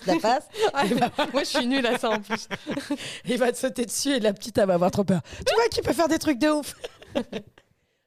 La 0.06 0.16
passe. 0.20 0.48
Moi, 1.32 1.42
je 1.42 1.48
suis 1.48 1.66
nulle 1.66 1.86
à 1.86 1.98
ça 1.98 2.10
en 2.10 2.20
plus. 2.20 2.48
Il 3.28 3.38
va 3.38 3.52
te 3.52 3.56
sauter 3.58 3.84
dessus, 3.86 4.10
et 4.16 4.20
la 4.20 4.32
petite, 4.32 4.56
elle 4.58 4.66
va 4.66 4.74
avoir 4.74 4.90
trop 4.90 5.04
peur. 5.04 5.20
Tu 5.46 5.54
vois 5.54 5.68
qu'il 5.68 5.82
peut 5.82 5.92
faire 5.92 6.08
des 6.08 6.18
trucs 6.18 6.38
de 6.38 6.48
ouf. 6.48 6.74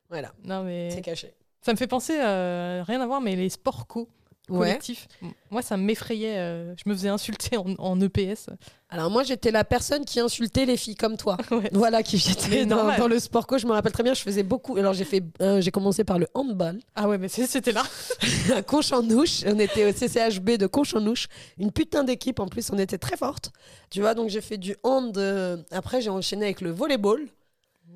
voilà, 0.10 0.32
Non, 0.46 0.64
mais 0.64 0.90
c'est 0.92 1.02
caché. 1.02 1.34
ça 1.62 1.72
me 1.74 1.78
fait 1.78 1.88
penser, 1.88 2.18
euh, 2.20 2.84
rien 2.88 3.02
à 3.02 3.06
voir, 3.08 3.22
mais 3.22 3.36
les 3.36 3.50
sports 3.50 3.86
co 3.88 4.08
Ouais. 4.50 4.68
collectifs. 4.70 5.08
Moi, 5.52 5.62
ça 5.62 5.78
m'effrayait. 5.78 6.38
euh, 6.38 6.74
je 6.76 6.90
me 6.90 6.94
faisais 6.96 7.10
insulter 7.10 7.58
en, 7.58 7.66
en 7.78 8.00
E 8.02 8.06
EPS. 8.06 8.48
Alors 8.90 9.12
moi, 9.12 9.24
j'étais 9.24 9.52
la 9.52 9.64
personne 9.64 10.04
qui 10.06 10.20
insultait 10.20 10.66
les 10.66 10.76
filles 10.78 10.96
comme 10.96 11.16
toi. 11.18 11.38
Ouais. 11.52 11.70
Voilà, 11.74 12.02
qui 12.04 12.18
j'étais 12.18 12.66
dans, 12.66 13.08
le 13.08 13.20
sport 13.20 13.46
co. 13.48 13.58
Je 13.58 13.68
me 13.68 13.72
rappelle 13.72 13.92
très 13.92 14.04
bien, 14.04 14.14
je 14.14 14.22
faisais 14.22 14.44
beaucoup. 14.44 14.78
Alors 14.78 14.94
j'ai 14.94 15.04
fait, 15.06 15.24
euh, 15.42 15.62
j'ai 15.62 15.72
commencé 15.72 16.04
par 16.04 16.18
le 16.20 16.28
handball 16.34 16.80
Ah 16.96 17.08
ouais, 17.08 17.18
mais 17.18 17.28
c'était 17.28 17.72
là. 17.72 17.84
à 18.56 18.62
Conchanouche. 18.62 19.44
On 19.46 19.60
était 19.60 19.86
au 19.86 19.92
CCHB 19.94 20.52
de 20.58 20.68
Conchanouche, 20.68 21.28
une 21.58 21.72
putain 21.72 22.04
d'équipe. 22.04 22.40
En 22.40 22.48
plus, 22.48 22.70
on 22.72 22.78
était 22.78 22.98
très 22.98 23.18
forte. 23.18 23.52
Tu 23.90 24.02
vois, 24.02 24.14
donc 24.14 24.30
j'ai 24.30 24.42
fait 24.42 24.58
du 24.58 24.76
hand. 24.84 25.18
euh, 25.18 25.58
Après, 25.72 26.02
j'ai 26.02 26.10
enchaîné 26.10 26.46
avec 26.46 26.62
le 26.62 26.72
volleyball. 26.72 27.28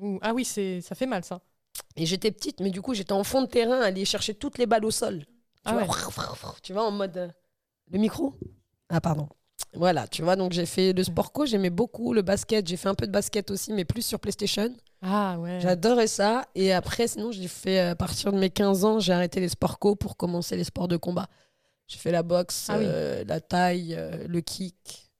Ouh, 0.00 0.18
Ah 0.22 0.32
oui, 0.34 0.44
c'est 0.44 0.80
ça 0.80 0.94
fait 0.94 1.06
mal 1.06 1.24
ça. 1.24 1.40
Et 1.96 2.06
j'étais 2.06 2.30
petite, 2.30 2.60
mais 2.60 2.70
du 2.70 2.80
coup, 2.82 2.94
j'étais 2.94 3.12
en 3.12 3.24
fond 3.24 3.42
de 3.42 3.46
terrain, 3.46 3.80
à 3.80 3.86
aller 3.86 4.04
chercher 4.04 4.34
toutes 4.34 4.58
les 4.58 4.66
balles 4.66 4.84
au 4.84 4.90
sol. 4.92 5.24
Tu, 5.64 5.70
Ah 5.70 5.72
vois, 5.84 6.54
tu 6.62 6.72
vois, 6.74 6.86
en 6.86 6.90
mode. 6.90 7.16
euh, 7.16 7.28
Le 7.90 7.98
micro? 7.98 8.34
Ah, 8.90 9.00
pardon. 9.00 9.28
Voilà, 9.72 10.06
tu 10.06 10.22
vois, 10.22 10.36
donc 10.36 10.52
j'ai 10.52 10.66
fait 10.66 10.92
le 10.92 11.02
sport 11.02 11.32
co, 11.32 11.46
j'aimais 11.46 11.70
beaucoup 11.70 12.12
le 12.12 12.22
basket. 12.22 12.66
J'ai 12.66 12.76
fait 12.76 12.88
un 12.88 12.94
peu 12.94 13.06
de 13.06 13.12
basket 13.12 13.50
aussi, 13.50 13.72
mais 13.72 13.84
plus 13.84 14.02
sur 14.02 14.20
PlayStation. 14.20 14.72
Ah 15.00 15.38
ouais. 15.38 15.58
J'adorais 15.60 16.06
ça. 16.06 16.46
Et 16.54 16.72
après, 16.72 17.08
sinon, 17.08 17.32
j'ai 17.32 17.48
fait, 17.48 17.78
à 17.80 17.96
partir 17.96 18.32
de 18.32 18.38
mes 18.38 18.50
15 18.50 18.84
ans, 18.84 19.00
j'ai 19.00 19.12
arrêté 19.12 19.40
les 19.40 19.48
sports 19.48 19.78
co 19.78 19.96
pour 19.96 20.16
commencer 20.16 20.56
les 20.56 20.64
sports 20.64 20.88
de 20.88 20.96
combat. 20.96 21.28
J'ai 21.86 21.98
fait 21.98 22.12
la 22.12 22.22
boxe, 22.22 22.66
Ah 22.70 22.78
oui. 22.78 22.84
euh, 22.86 23.24
la 23.26 23.40
taille, 23.40 23.94
euh, 23.96 24.26
le 24.28 24.40
kick. 24.40 25.10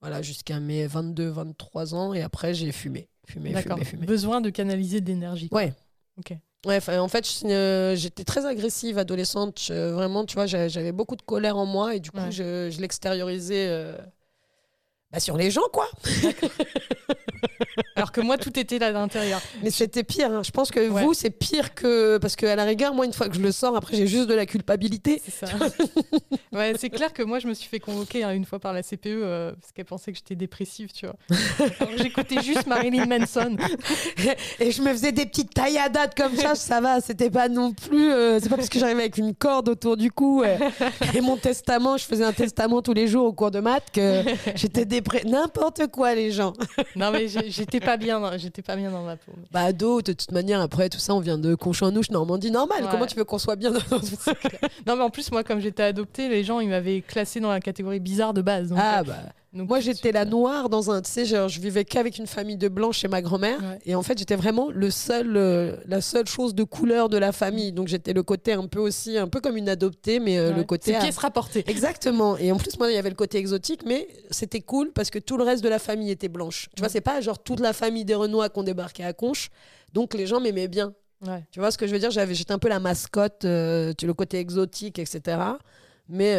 Voilà, 0.00 0.20
jusqu'à 0.20 0.60
mes 0.60 0.86
22, 0.86 1.28
23 1.28 1.94
ans. 1.94 2.12
Et 2.12 2.22
après, 2.22 2.54
j'ai 2.54 2.72
fumé. 2.72 3.08
Fumé, 3.26 3.54
fumé, 3.54 3.84
fumé. 3.84 4.06
Besoin 4.06 4.40
de 4.40 4.50
canaliser 4.50 5.00
de 5.00 5.06
l'énergie. 5.06 5.48
Ouais. 5.52 5.74
Ok. 6.18 6.34
Ouais, 6.64 6.80
en 6.98 7.08
fait, 7.08 7.24
euh, 7.44 7.94
j'étais 7.94 8.24
très 8.24 8.44
agressive 8.44 8.98
adolescente. 8.98 9.60
Je- 9.60 9.90
vraiment, 9.92 10.24
tu 10.24 10.34
vois, 10.34 10.46
j'avais 10.46 10.68
j'avais 10.68 10.90
beaucoup 10.92 11.14
de 11.16 11.22
colère 11.22 11.56
en 11.56 11.66
moi 11.66 11.94
et 11.94 12.00
du 12.00 12.10
coup, 12.10 12.18
Ouais. 12.18 12.32
je, 12.32 12.70
je 12.70 12.80
l'extériorisais 12.80 13.68
euh, 13.68 13.96
bah, 15.12 15.20
sur 15.20 15.36
les 15.36 15.50
gens, 15.50 15.68
quoi. 15.72 15.88
Alors 17.96 18.12
que 18.12 18.20
moi, 18.20 18.36
tout 18.38 18.58
était 18.58 18.78
là 18.78 18.88
à 18.88 18.92
l'intérieur. 18.92 19.40
Mais 19.62 19.70
c'était 19.70 20.04
pire. 20.04 20.30
hein. 20.30 20.42
Je 20.44 20.50
pense 20.50 20.70
que 20.70 20.88
Ouais. 20.88 21.02
vous, 21.02 21.14
c'est 21.14 21.30
pire 21.30 21.74
que. 21.74 22.18
Parce 22.18 22.36
qu'à 22.36 22.54
la 22.56 22.64
rigueur, 22.64 22.94
moi, 22.94 23.06
une 23.06 23.12
fois 23.12 23.28
que 23.28 23.34
je 23.34 23.40
le 23.40 23.52
sors, 23.52 23.76
après, 23.76 23.96
j'ai 23.96 24.06
juste 24.06 24.28
de 24.28 24.34
la 24.34 24.46
culpabilité. 24.46 25.20
C'est 25.24 25.46
ça. 25.46 25.52
ouais, 26.52 26.72
c'est 26.78 26.90
clair 26.90 27.12
que 27.12 27.22
moi, 27.22 27.38
je 27.38 27.46
me 27.48 27.54
suis 27.54 27.68
fait 27.68 27.80
convoquer 27.80 28.24
hein, 28.24 28.32
une 28.32 28.44
fois 28.44 28.58
par 28.58 28.72
la 28.72 28.82
CPE 28.82 29.06
euh, 29.06 29.52
parce 29.60 29.72
qu'elle 29.72 29.84
pensait 29.84 30.12
que 30.12 30.18
j'étais 30.18 30.34
dépressive, 30.36 30.90
tu 30.92 31.06
vois. 31.06 31.16
J'écoutais 31.96 32.42
juste 32.42 32.66
Marilyn 32.66 33.06
Manson. 33.06 33.56
Et 34.60 34.70
je 34.70 34.82
me 34.82 34.90
faisais 34.92 35.12
des 35.12 35.26
petites 35.26 35.52
tailladas 35.54 36.08
comme 36.16 36.36
ça, 36.36 36.54
ça 36.54 36.80
va. 36.80 37.00
C'était 37.00 37.30
pas 37.30 37.48
non 37.48 37.72
plus. 37.72 38.10
euh, 38.12 38.38
c'est 38.40 38.48
pas 38.48 38.56
parce 38.56 38.68
que 38.68 38.78
j'arrivais 38.78 39.00
avec 39.02 39.18
une 39.18 39.34
corde 39.34 39.68
autour 39.68 39.96
du 39.96 40.10
cou 40.10 40.42
euh, 40.42 40.56
et 41.14 41.20
mon 41.20 41.36
testament, 41.36 41.96
je 41.96 42.04
faisais 42.04 42.24
un 42.24 42.32
testament 42.32 42.82
tous 42.82 42.92
les 42.94 43.06
jours 43.08 43.26
au 43.26 43.32
cours 43.32 43.50
de 43.50 43.60
maths 43.60 43.90
que 43.92 44.22
j'étais 44.54 44.84
dépré. 44.84 45.22
N'importe 45.26 45.86
quoi, 45.88 46.14
les 46.14 46.30
gens. 46.32 46.52
Non, 46.94 47.10
mais 47.10 47.28
j'ai- 47.28 47.45
j'étais 47.50 47.80
pas 47.80 47.96
bien, 47.96 48.20
dans- 48.20 48.36
j'étais 48.38 48.62
pas 48.62 48.76
bien 48.76 48.90
dans 48.90 49.02
ma 49.02 49.16
peau. 49.16 49.32
Bah, 49.52 49.60
ado, 49.62 50.02
de 50.02 50.12
toute 50.12 50.32
manière, 50.32 50.60
après 50.60 50.88
tout 50.88 50.98
ça, 50.98 51.14
on 51.14 51.20
vient 51.20 51.38
de 51.38 51.54
Conchanouche, 51.54 52.10
Normandie, 52.10 52.50
normal. 52.50 52.84
Ouais. 52.84 52.88
Comment 52.90 53.06
tu 53.06 53.16
veux 53.16 53.24
qu'on 53.24 53.38
soit 53.38 53.56
bien 53.56 53.70
dans 53.72 53.80
Non, 54.86 54.96
mais 54.96 55.02
en 55.02 55.10
plus, 55.10 55.30
moi, 55.32 55.42
comme 55.44 55.60
j'étais 55.60 55.82
adoptée, 55.82 56.28
les 56.28 56.44
gens, 56.44 56.60
ils 56.60 56.68
m'avaient 56.68 57.00
classé 57.00 57.40
dans 57.40 57.50
la 57.50 57.60
catégorie 57.60 58.00
bizarre 58.00 58.34
de 58.34 58.42
base. 58.42 58.68
donc, 58.68 58.78
Ah, 58.80 59.00
euh, 59.00 59.02
bah. 59.04 59.14
Donc 59.56 59.68
Moi, 59.68 59.80
j'étais 59.80 60.12
la 60.12 60.24
noire 60.24 60.68
dans 60.68 60.90
un. 60.90 61.02
Tu 61.02 61.10
sais, 61.10 61.24
genre, 61.24 61.48
je 61.48 61.60
vivais 61.60 61.84
qu'avec 61.84 62.18
une 62.18 62.26
famille 62.26 62.56
de 62.56 62.68
blancs 62.68 62.92
chez 62.92 63.08
ma 63.08 63.22
grand-mère. 63.22 63.58
Ouais. 63.60 63.78
Et 63.86 63.94
en 63.94 64.02
fait, 64.02 64.18
j'étais 64.18 64.36
vraiment 64.36 64.70
le 64.70 64.90
seul, 64.90 65.36
euh, 65.36 65.76
la 65.86 66.00
seule 66.00 66.26
chose 66.28 66.54
de 66.54 66.62
couleur 66.64 67.08
de 67.08 67.16
la 67.18 67.32
famille. 67.32 67.72
Donc, 67.72 67.88
j'étais 67.88 68.12
le 68.12 68.22
côté 68.22 68.52
un 68.52 68.66
peu 68.66 68.78
aussi, 68.80 69.16
un 69.18 69.28
peu 69.28 69.40
comme 69.40 69.56
une 69.56 69.68
adoptée, 69.68 70.20
mais 70.20 70.38
euh, 70.38 70.50
ouais. 70.50 70.56
le 70.58 70.64
côté. 70.64 70.92
C'est 70.92 70.96
à- 70.96 71.00
pièce 71.00 71.18
rapportée. 71.18 71.64
Exactement. 71.66 72.36
Et 72.36 72.52
en 72.52 72.56
plus, 72.56 72.78
moi, 72.78 72.90
il 72.90 72.94
y 72.94 72.98
avait 72.98 73.08
le 73.10 73.16
côté 73.16 73.38
exotique, 73.38 73.80
mais 73.86 74.06
c'était 74.30 74.60
cool 74.60 74.92
parce 74.92 75.10
que 75.10 75.18
tout 75.18 75.36
le 75.36 75.44
reste 75.44 75.64
de 75.64 75.68
la 75.68 75.78
famille 75.78 76.10
était 76.10 76.28
blanche. 76.28 76.68
Tu 76.76 76.80
vois, 76.80 76.88
Mm. 76.88 76.92
c'est 76.92 77.00
pas 77.00 77.20
genre 77.20 77.38
toute 77.42 77.60
la 77.60 77.72
famille 77.72 78.04
des 78.04 78.14
Renois 78.14 78.48
qu'on 78.48 78.62
débarquait 78.62 79.04
à 79.04 79.12
Conches. 79.12 79.48
Donc, 79.92 80.14
les 80.14 80.26
gens 80.26 80.40
m'aimaient 80.40 80.68
bien. 80.68 80.92
Ouais. 81.26 81.42
Tu 81.50 81.60
vois 81.60 81.70
ce 81.70 81.78
que 81.78 81.86
je 81.86 81.92
veux 81.92 81.98
dire? 81.98 82.10
J'avais, 82.10 82.34
J'étais 82.34 82.52
un 82.52 82.58
peu 82.58 82.68
la 82.68 82.78
mascotte, 82.78 83.46
euh, 83.46 83.94
le 84.02 84.12
côté 84.12 84.38
exotique, 84.38 84.98
etc. 84.98 85.38
Mais 86.08 86.34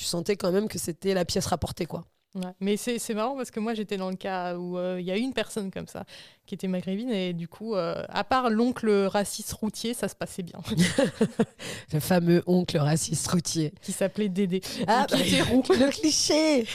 tu 0.00 0.06
sentais 0.06 0.34
quand 0.34 0.50
même 0.50 0.66
que 0.66 0.78
c'était 0.78 1.12
la 1.12 1.26
pièce 1.26 1.44
rapportée, 1.44 1.84
quoi. 1.84 2.06
Ouais. 2.34 2.52
Mais 2.58 2.78
c'est 2.78 2.98
c'est 2.98 3.12
marrant 3.12 3.36
parce 3.36 3.50
que 3.50 3.60
moi 3.60 3.74
j'étais 3.74 3.98
dans 3.98 4.08
le 4.08 4.14
cas 4.16 4.56
où 4.56 4.78
euh, 4.78 4.98
il 4.98 5.04
y 5.04 5.10
a 5.10 5.16
une 5.16 5.34
personne 5.34 5.70
comme 5.70 5.88
ça 5.88 6.04
qui 6.46 6.54
était 6.54 6.68
maghrébine 6.68 7.10
et 7.10 7.32
du 7.34 7.48
coup, 7.48 7.74
euh, 7.74 8.02
à 8.08 8.24
part 8.24 8.48
l'oncle 8.48 8.88
raciste 9.06 9.52
routier, 9.52 9.92
ça 9.92 10.08
se 10.08 10.14
passait 10.14 10.42
bien, 10.44 10.60
Le 11.92 12.00
fameux 12.00 12.42
oncle 12.46 12.78
raciste 12.78 13.26
routier. 13.28 13.74
qui 13.82 13.92
s'appelait 13.92 14.28
Dédé. 14.30 14.62
Ah, 14.86 15.06
qui 15.08 15.20
était 15.22 15.42
roux. 15.42 15.62
le 15.68 15.90
cliché 15.90 16.66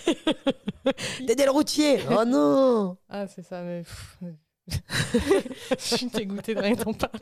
Dédé 1.26 1.46
le 1.46 1.52
routier 1.52 2.00
Oh 2.12 2.26
non 2.26 2.98
Ah, 3.10 3.26
c'est 3.28 3.42
ça, 3.44 3.62
mais. 3.64 3.80
pff, 3.82 4.18
Je 5.80 5.96
suis 5.96 6.08
dégoûtée 6.08 6.56
de 6.56 6.60
rien 6.60 6.76
t'en 6.76 6.94
parler. 6.94 7.20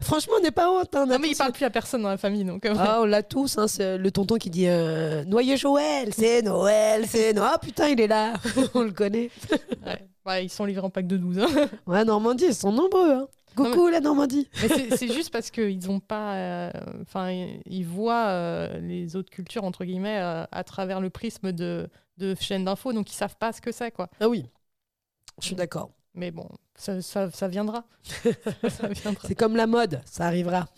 Franchement, 0.00 0.34
on 0.38 0.42
n'est 0.42 0.50
pas 0.50 0.70
honte. 0.70 0.94
hein, 0.94 1.06
Non, 1.06 1.18
mais 1.20 1.28
il 1.30 1.36
parle 1.36 1.52
plus 1.52 1.64
à 1.64 1.70
personne 1.70 2.02
dans 2.02 2.08
la 2.08 2.16
famille, 2.16 2.44
donc. 2.44 2.64
euh, 2.66 2.74
Ah, 2.76 2.98
on 3.00 3.04
l'a 3.04 3.22
tous. 3.22 3.58
hein, 3.58 3.68
c'est 3.68 3.98
le 3.98 4.10
tonton 4.10 4.36
qui 4.36 4.50
dit 4.50 4.66
euh, 4.68 5.24
Joël, 5.56 6.12
c'est 6.12 6.42
Noël, 6.42 7.06
c'est 7.06 7.32
Noël. 7.32 7.50
Ah 7.54 7.58
putain, 7.58 7.88
il 7.88 8.00
est 8.00 8.06
là 8.08 8.34
on 8.74 8.82
le 8.82 8.90
connaît. 8.92 9.30
ouais. 9.86 10.08
Ouais, 10.24 10.44
ils 10.44 10.48
sont 10.50 10.64
livrés 10.64 10.84
en 10.86 10.90
pack 10.90 11.06
de 11.06 11.16
12. 11.16 11.38
hein. 11.40 11.46
Ouais, 11.86 12.04
Normandie, 12.04 12.44
ils 12.46 12.54
sont 12.54 12.72
nombreux. 12.72 13.12
Hein. 13.12 13.28
Coucou 13.56 13.88
la 13.88 14.00
Normandie. 14.00 14.48
Mais 14.62 14.68
c'est- 14.96 15.12
juste 15.12 15.30
parce 15.30 15.50
qu'ils 15.50 15.90
ont 15.90 16.00
pas. 16.00 16.34
euh, 16.36 16.70
Enfin, 17.02 17.30
ils 17.66 17.84
voient 17.84 18.26
euh, 18.28 18.78
les 18.80 19.14
autres 19.16 19.30
cultures, 19.30 19.64
entre 19.64 19.84
guillemets, 19.84 20.18
euh, 20.20 20.44
à 20.50 20.64
travers 20.64 21.00
le 21.00 21.10
prisme 21.10 21.52
de, 21.52 21.88
de 22.18 22.34
chaînes 22.40 22.64
d'infos, 22.64 22.92
donc 22.92 23.10
ils 23.12 23.16
savent 23.16 23.36
pas 23.36 23.52
ce 23.52 23.60
que 23.60 23.70
c'est, 23.72 23.90
quoi. 23.90 24.08
Ah 24.20 24.28
oui, 24.28 24.46
je 25.40 25.46
suis 25.48 25.54
d'accord. 25.56 25.90
Mais 26.14 26.30
bon, 26.30 26.46
ça, 26.74 27.00
ça, 27.00 27.30
ça 27.30 27.48
viendra. 27.48 27.84
ça 28.68 28.88
viendra. 28.88 29.26
C'est 29.26 29.34
comme 29.34 29.56
la 29.56 29.66
mode, 29.66 30.00
ça 30.04 30.26
arrivera. 30.26 30.68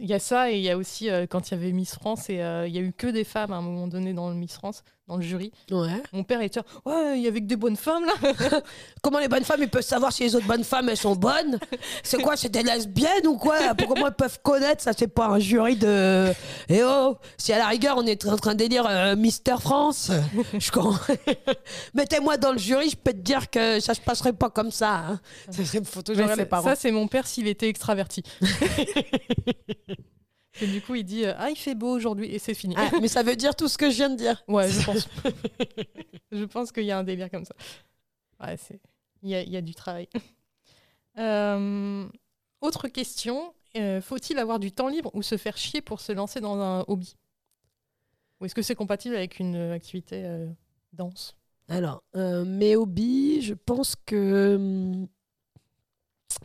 Il 0.00 0.06
y 0.06 0.14
a 0.14 0.18
ça 0.18 0.50
et 0.50 0.56
il 0.56 0.62
y 0.62 0.70
a 0.70 0.76
aussi 0.76 1.08
euh, 1.10 1.26
quand 1.28 1.50
il 1.50 1.54
y 1.54 1.56
avait 1.56 1.72
Miss 1.72 1.94
France 1.94 2.28
et 2.28 2.42
euh, 2.42 2.66
il 2.66 2.74
y 2.74 2.78
a 2.78 2.82
eu 2.82 2.92
que 2.92 3.06
des 3.06 3.24
femmes 3.24 3.52
à 3.52 3.56
un 3.56 3.62
moment 3.62 3.86
donné 3.86 4.12
dans 4.12 4.28
le 4.28 4.34
Miss 4.34 4.54
France, 4.54 4.82
dans 5.10 5.16
le 5.16 5.22
jury. 5.22 5.50
Ouais. 5.72 6.02
Mon 6.12 6.22
père 6.22 6.40
était 6.40 6.60
ouais, 6.84 7.18
il 7.18 7.22
y 7.22 7.26
avait 7.26 7.40
que 7.40 7.46
des 7.46 7.56
bonnes 7.56 7.76
femmes 7.76 8.04
là. 8.04 8.12
Comment 9.02 9.18
les 9.18 9.26
bonnes 9.26 9.42
femmes, 9.42 9.62
ils 9.62 9.68
peuvent 9.68 9.82
savoir 9.82 10.12
si 10.12 10.22
les 10.22 10.36
autres 10.36 10.46
bonnes 10.46 10.62
femmes, 10.62 10.88
elles 10.88 10.96
sont 10.96 11.16
bonnes 11.16 11.58
C'est 12.04 12.22
quoi, 12.22 12.36
c'est 12.36 12.48
des 12.48 12.62
lesbiennes 12.62 13.26
ou 13.26 13.36
quoi 13.36 13.74
Pourquoi 13.76 14.08
elles 14.08 14.14
peuvent 14.14 14.38
connaître 14.42 14.82
Ça, 14.82 14.92
c'est 14.96 15.08
pas 15.08 15.26
un 15.26 15.40
jury 15.40 15.74
de... 15.74 16.32
Eh 16.68 16.82
oh 16.84 17.18
Si 17.36 17.52
à 17.52 17.58
la 17.58 17.66
rigueur, 17.66 17.96
on 17.98 18.06
est 18.06 18.24
en 18.24 18.36
train 18.36 18.54
de 18.54 18.64
lire 18.64 18.86
euh, 18.88 19.16
Mister 19.16 19.56
France, 19.60 20.12
je 20.58 20.70
comprends. 20.70 21.14
Mettez-moi 21.94 22.36
dans 22.36 22.52
le 22.52 22.58
jury, 22.58 22.90
je 22.90 22.96
peux 22.96 23.12
te 23.12 23.18
dire 23.18 23.50
que 23.50 23.80
ça 23.80 23.94
se 23.94 24.00
passerait 24.00 24.32
pas 24.32 24.48
comme 24.48 24.70
ça. 24.70 24.94
Hein. 24.94 25.20
Ça, 25.50 25.62
les 25.62 26.36
ça, 26.36 26.46
parents. 26.46 26.68
ça, 26.68 26.76
c'est 26.76 26.92
mon 26.92 27.08
père 27.08 27.26
s'il 27.26 27.48
était 27.48 27.68
extraverti. 27.68 28.22
Et 30.60 30.66
du 30.66 30.80
coup 30.82 30.94
il 30.96 31.04
dit 31.04 31.24
euh, 31.24 31.34
ah 31.38 31.50
il 31.50 31.56
fait 31.56 31.74
beau 31.74 31.90
aujourd'hui 31.94 32.26
et 32.26 32.38
c'est 32.38 32.54
fini. 32.54 32.74
Ah, 32.76 32.90
mais 33.00 33.08
ça 33.08 33.22
veut 33.22 33.36
dire 33.36 33.54
tout 33.54 33.68
ce 33.68 33.78
que 33.78 33.90
je 33.90 33.96
viens 33.96 34.10
de 34.10 34.16
dire. 34.16 34.42
Ouais, 34.48 34.68
je 34.70 34.84
pense. 34.84 35.08
je 36.32 36.44
pense 36.44 36.72
qu'il 36.72 36.84
y 36.84 36.90
a 36.90 36.98
un 36.98 37.04
délire 37.04 37.30
comme 37.30 37.44
ça. 37.44 37.54
Ouais, 38.42 38.56
c'est. 38.56 38.80
Il 39.22 39.28
y 39.30 39.34
a, 39.34 39.42
il 39.42 39.50
y 39.50 39.56
a 39.56 39.60
du 39.62 39.74
travail. 39.74 40.08
Euh, 41.18 42.08
Autre 42.60 42.88
question. 42.88 43.54
euh, 43.76 44.00
Faut-il 44.00 44.38
avoir 44.38 44.58
du 44.58 44.72
temps 44.72 44.88
libre 44.88 45.10
ou 45.14 45.22
se 45.22 45.36
faire 45.36 45.56
chier 45.56 45.80
pour 45.80 46.00
se 46.00 46.12
lancer 46.12 46.40
dans 46.40 46.58
un 46.60 46.84
hobby? 46.88 47.16
Ou 48.40 48.46
est-ce 48.46 48.54
que 48.54 48.62
c'est 48.62 48.74
compatible 48.74 49.16
avec 49.16 49.38
une 49.38 49.56
activité 49.56 50.24
dense? 50.92 51.36
Alors, 51.68 52.02
mes 52.14 52.76
hobbies, 52.76 53.42
je 53.42 53.54
pense 53.54 53.94
que... 54.06 54.56
hum, 54.56 55.08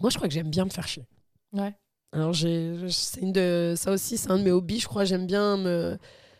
Moi, 0.01 0.09
je 0.09 0.17
crois 0.17 0.27
que 0.27 0.33
j'aime 0.33 0.49
bien 0.49 0.65
me 0.65 0.69
faire 0.69 0.87
chier. 0.87 1.05
Ouais. 1.53 1.73
Alors, 2.15 2.33
une 2.43 3.33
de, 3.33 3.73
ça 3.75 3.91
aussi, 3.91 4.17
c'est 4.17 4.31
un 4.31 4.37
de 4.37 4.43
mes 4.43 4.51
hobbies. 4.51 4.79
Je 4.79 4.87
crois 4.87 5.03
j'aime 5.03 5.27
bien 5.27 5.57
me. 5.57 5.97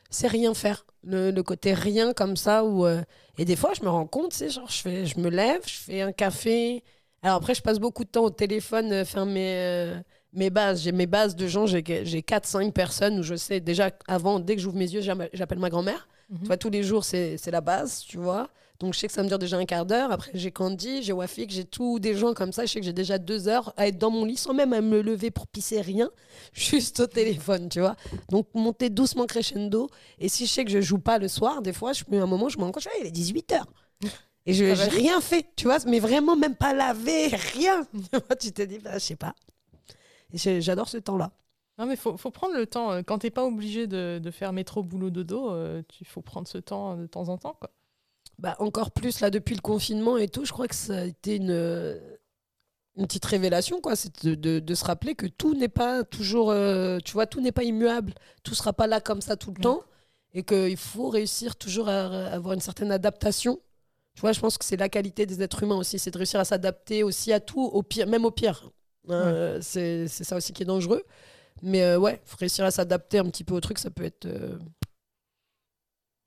C'est 0.09 0.27
rien 0.27 0.53
faire. 0.53 0.85
Le, 1.03 1.31
le 1.31 1.43
côté 1.43 1.73
rien 1.73 2.13
comme 2.13 2.37
ça. 2.37 2.63
Où, 2.63 2.85
euh, 2.85 3.01
Et 3.37 3.43
des 3.43 3.57
fois, 3.57 3.71
je 3.77 3.83
me 3.83 3.89
rends 3.89 4.07
compte, 4.07 4.31
c'est 4.33 4.49
genre, 4.49 4.69
je, 4.69 4.77
fais, 4.81 5.05
je 5.05 5.19
me 5.19 5.29
lève, 5.29 5.61
je 5.67 5.73
fais 5.73 6.01
un 6.01 6.13
café. 6.13 6.81
Alors 7.21 7.37
après, 7.37 7.53
je 7.55 7.61
passe 7.61 7.79
beaucoup 7.79 8.05
de 8.05 8.09
temps 8.09 8.23
au 8.23 8.29
téléphone, 8.29 8.91
euh, 8.93 9.05
faire 9.05 9.25
mes, 9.25 9.53
euh, 9.57 9.99
mes 10.33 10.49
bases. 10.49 10.83
J'ai 10.83 10.93
mes 10.93 11.07
bases 11.07 11.35
de 11.35 11.47
gens, 11.47 11.65
j'ai, 11.65 11.83
j'ai 12.05 12.21
4-5 12.21 12.71
personnes 12.71 13.19
où 13.19 13.23
je 13.23 13.35
sais 13.35 13.59
déjà, 13.59 13.91
avant, 14.07 14.39
dès 14.39 14.55
que 14.55 14.61
j'ouvre 14.61 14.77
mes 14.77 14.89
yeux, 14.89 15.01
j'appelle 15.01 15.59
ma 15.59 15.69
grand-mère. 15.69 16.07
Mhm. 16.29 16.39
Tu 16.39 16.45
vois, 16.45 16.57
tous 16.57 16.69
les 16.69 16.83
jours, 16.83 17.03
c'est 17.03 17.37
c'est 17.37 17.51
la 17.51 17.61
base, 17.61 17.99
tu 18.07 18.17
vois. 18.17 18.49
Donc, 18.79 18.93
je 18.93 18.99
sais 18.99 19.07
que 19.07 19.13
ça 19.13 19.23
me 19.23 19.27
dure 19.27 19.39
déjà 19.39 19.57
un 19.57 19.65
quart 19.65 19.85
d'heure. 19.85 20.11
Après, 20.11 20.31
j'ai 20.33 20.51
Candy, 20.51 21.01
j'ai 21.03 21.13
Wafik, 21.13 21.49
j'ai 21.51 21.65
tous 21.65 21.99
des 21.99 22.15
gens 22.15 22.33
comme 22.33 22.51
ça. 22.51 22.65
Je 22.65 22.71
sais 22.73 22.79
que 22.79 22.85
j'ai 22.85 22.93
déjà 22.93 23.17
deux 23.17 23.47
heures 23.47 23.73
à 23.77 23.87
être 23.87 23.97
dans 23.97 24.11
mon 24.11 24.25
lit 24.25 24.37
sans 24.37 24.53
même 24.53 24.73
à 24.73 24.81
me 24.81 25.01
lever 25.01 25.31
pour 25.31 25.47
pisser 25.47 25.81
rien, 25.81 26.09
juste 26.53 26.99
au 26.99 27.07
téléphone, 27.07 27.69
tu 27.69 27.79
vois. 27.79 27.95
Donc, 28.29 28.47
monter 28.53 28.89
doucement 28.89 29.25
crescendo. 29.25 29.89
Et 30.19 30.29
si 30.29 30.45
je 30.45 30.51
sais 30.51 30.65
que 30.65 30.71
je 30.71 30.81
joue 30.81 30.99
pas 30.99 31.17
le 31.19 31.27
soir, 31.27 31.61
des 31.61 31.73
fois, 31.73 31.93
je 31.93 32.03
mets 32.09 32.19
un 32.19 32.27
moment, 32.27 32.49
je 32.49 32.57
me 32.57 32.63
rends 32.63 32.71
compte, 32.71 32.83
je 32.83 32.89
il 33.01 33.07
est 33.07 33.11
18 33.11 33.51
heures. 33.53 33.67
Et 34.45 34.53
je 34.53 34.63
vite. 34.65 34.91
rien 34.91 35.21
fait, 35.21 35.47
tu 35.55 35.65
vois, 35.65 35.77
mais 35.87 35.99
vraiment 35.99 36.35
même 36.35 36.55
pas 36.55 36.73
lavé, 36.73 37.27
rien. 37.27 37.85
Tu 37.93 38.19
vois, 38.27 38.35
tu 38.35 38.51
te 38.51 38.61
dis, 38.63 38.79
bah, 38.79 38.93
je 38.95 38.99
sais 38.99 39.15
pas. 39.15 39.33
J'adore 40.33 40.89
ce 40.89 40.97
temps-là. 40.97 41.31
Non, 41.77 41.85
mais 41.85 41.95
faut, 41.95 42.17
faut 42.17 42.31
prendre 42.31 42.55
le 42.55 42.65
temps. 42.67 42.91
euh, 42.91 43.01
Quand 43.03 43.19
t'es 43.19 43.31
pas 43.31 43.45
obligé 43.45 43.87
de, 43.87 44.19
de 44.21 44.31
faire 44.31 44.53
métro, 44.53 44.83
boulot, 44.83 45.09
dodo, 45.09 45.51
euh, 45.51 45.81
il 45.99 46.07
faut 46.07 46.21
prendre 46.21 46.47
ce 46.47 46.57
temps 46.57 46.93
euh, 46.93 47.01
de 47.03 47.07
temps 47.07 47.29
en 47.29 47.37
temps. 47.37 47.55
Quoi. 47.59 47.69
Bah, 48.37 48.55
encore 48.59 48.91
plus 48.91 49.21
là 49.21 49.29
depuis 49.29 49.55
le 49.55 49.61
confinement 49.61 50.17
et 50.17 50.27
tout, 50.27 50.43
je 50.45 50.51
crois 50.51 50.67
que 50.67 50.75
ça 50.75 50.97
a 50.99 51.03
été 51.05 51.37
une, 51.37 51.51
euh, 51.51 51.97
une 52.97 53.07
petite 53.07 53.25
révélation, 53.25 53.79
quoi. 53.81 53.95
C'est 53.95 54.25
de, 54.25 54.35
de- 54.35 54.59
de 54.59 54.75
se 54.75 54.83
rappeler 54.85 55.15
que 55.15 55.25
tout 55.25 55.55
n'est 55.55 55.69
pas 55.69 56.03
toujours, 56.03 56.51
euh, 56.51 56.99
tu 57.03 57.13
vois, 57.13 57.27
tout 57.27 57.39
n'est 57.41 57.51
pas 57.53 57.63
immuable, 57.63 58.13
tout 58.43 58.53
sera 58.53 58.73
pas 58.73 58.87
là 58.87 58.99
comme 59.01 59.21
ça 59.21 59.35
tout 59.37 59.53
le 59.55 59.61
temps 59.61 59.81
et 60.33 60.43
qu'il 60.43 60.75
faut 60.77 61.07
réussir 61.09 61.55
toujours 61.55 61.87
à, 61.87 62.07
à 62.07 62.33
avoir 62.33 62.53
une 62.53 62.59
certaine 62.61 62.91
adaptation. 62.91 63.59
Tu 64.15 64.21
vois, 64.21 64.33
je 64.33 64.39
pense 64.41 64.57
que 64.57 64.65
c'est 64.65 64.77
la 64.77 64.89
qualité 64.89 65.25
des 65.25 65.41
êtres 65.41 65.63
humains 65.63 65.75
aussi, 65.77 65.97
c'est 65.99 66.11
de 66.11 66.17
réussir 66.17 66.39
à 66.41 66.45
s'adapter 66.45 67.03
aussi 67.03 67.31
à 67.33 67.39
tout, 67.39 67.63
au 67.63 67.83
pire, 67.83 68.05
même 68.07 68.25
au 68.25 68.31
pire. 68.31 68.69
Euh, 69.09 69.59
c'est 69.61 70.07
c'est 70.07 70.23
ça 70.25 70.35
aussi 70.35 70.51
qui 70.51 70.63
est 70.63 70.65
dangereux. 70.65 71.03
Mais 71.61 71.83
euh, 71.83 71.97
ouais, 71.97 72.21
faut 72.25 72.37
réussir 72.37 72.65
à 72.65 72.71
s'adapter 72.71 73.17
un 73.19 73.25
petit 73.29 73.43
peu 73.45 73.53
au 73.55 73.61
truc, 73.61 73.77
ça 73.79 73.89
peut 73.91 74.03
être. 74.03 74.27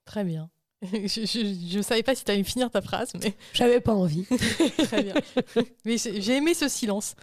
Très 0.06 0.24
bien. 0.24 0.50
je, 0.92 1.64
je 1.70 1.80
savais 1.82 2.02
pas 2.02 2.14
si 2.14 2.24
tu 2.24 2.30
allais 2.30 2.44
finir 2.44 2.70
ta 2.70 2.80
phrase, 2.80 3.10
mais 3.22 3.34
J'avais 3.52 3.80
pas 3.80 3.94
envie. 3.94 4.24
très 4.78 5.02
bien. 5.02 5.14
mais 5.84 5.96
j'ai 5.98 6.36
aimé 6.36 6.54
ce 6.54 6.68
silence. 6.68 7.14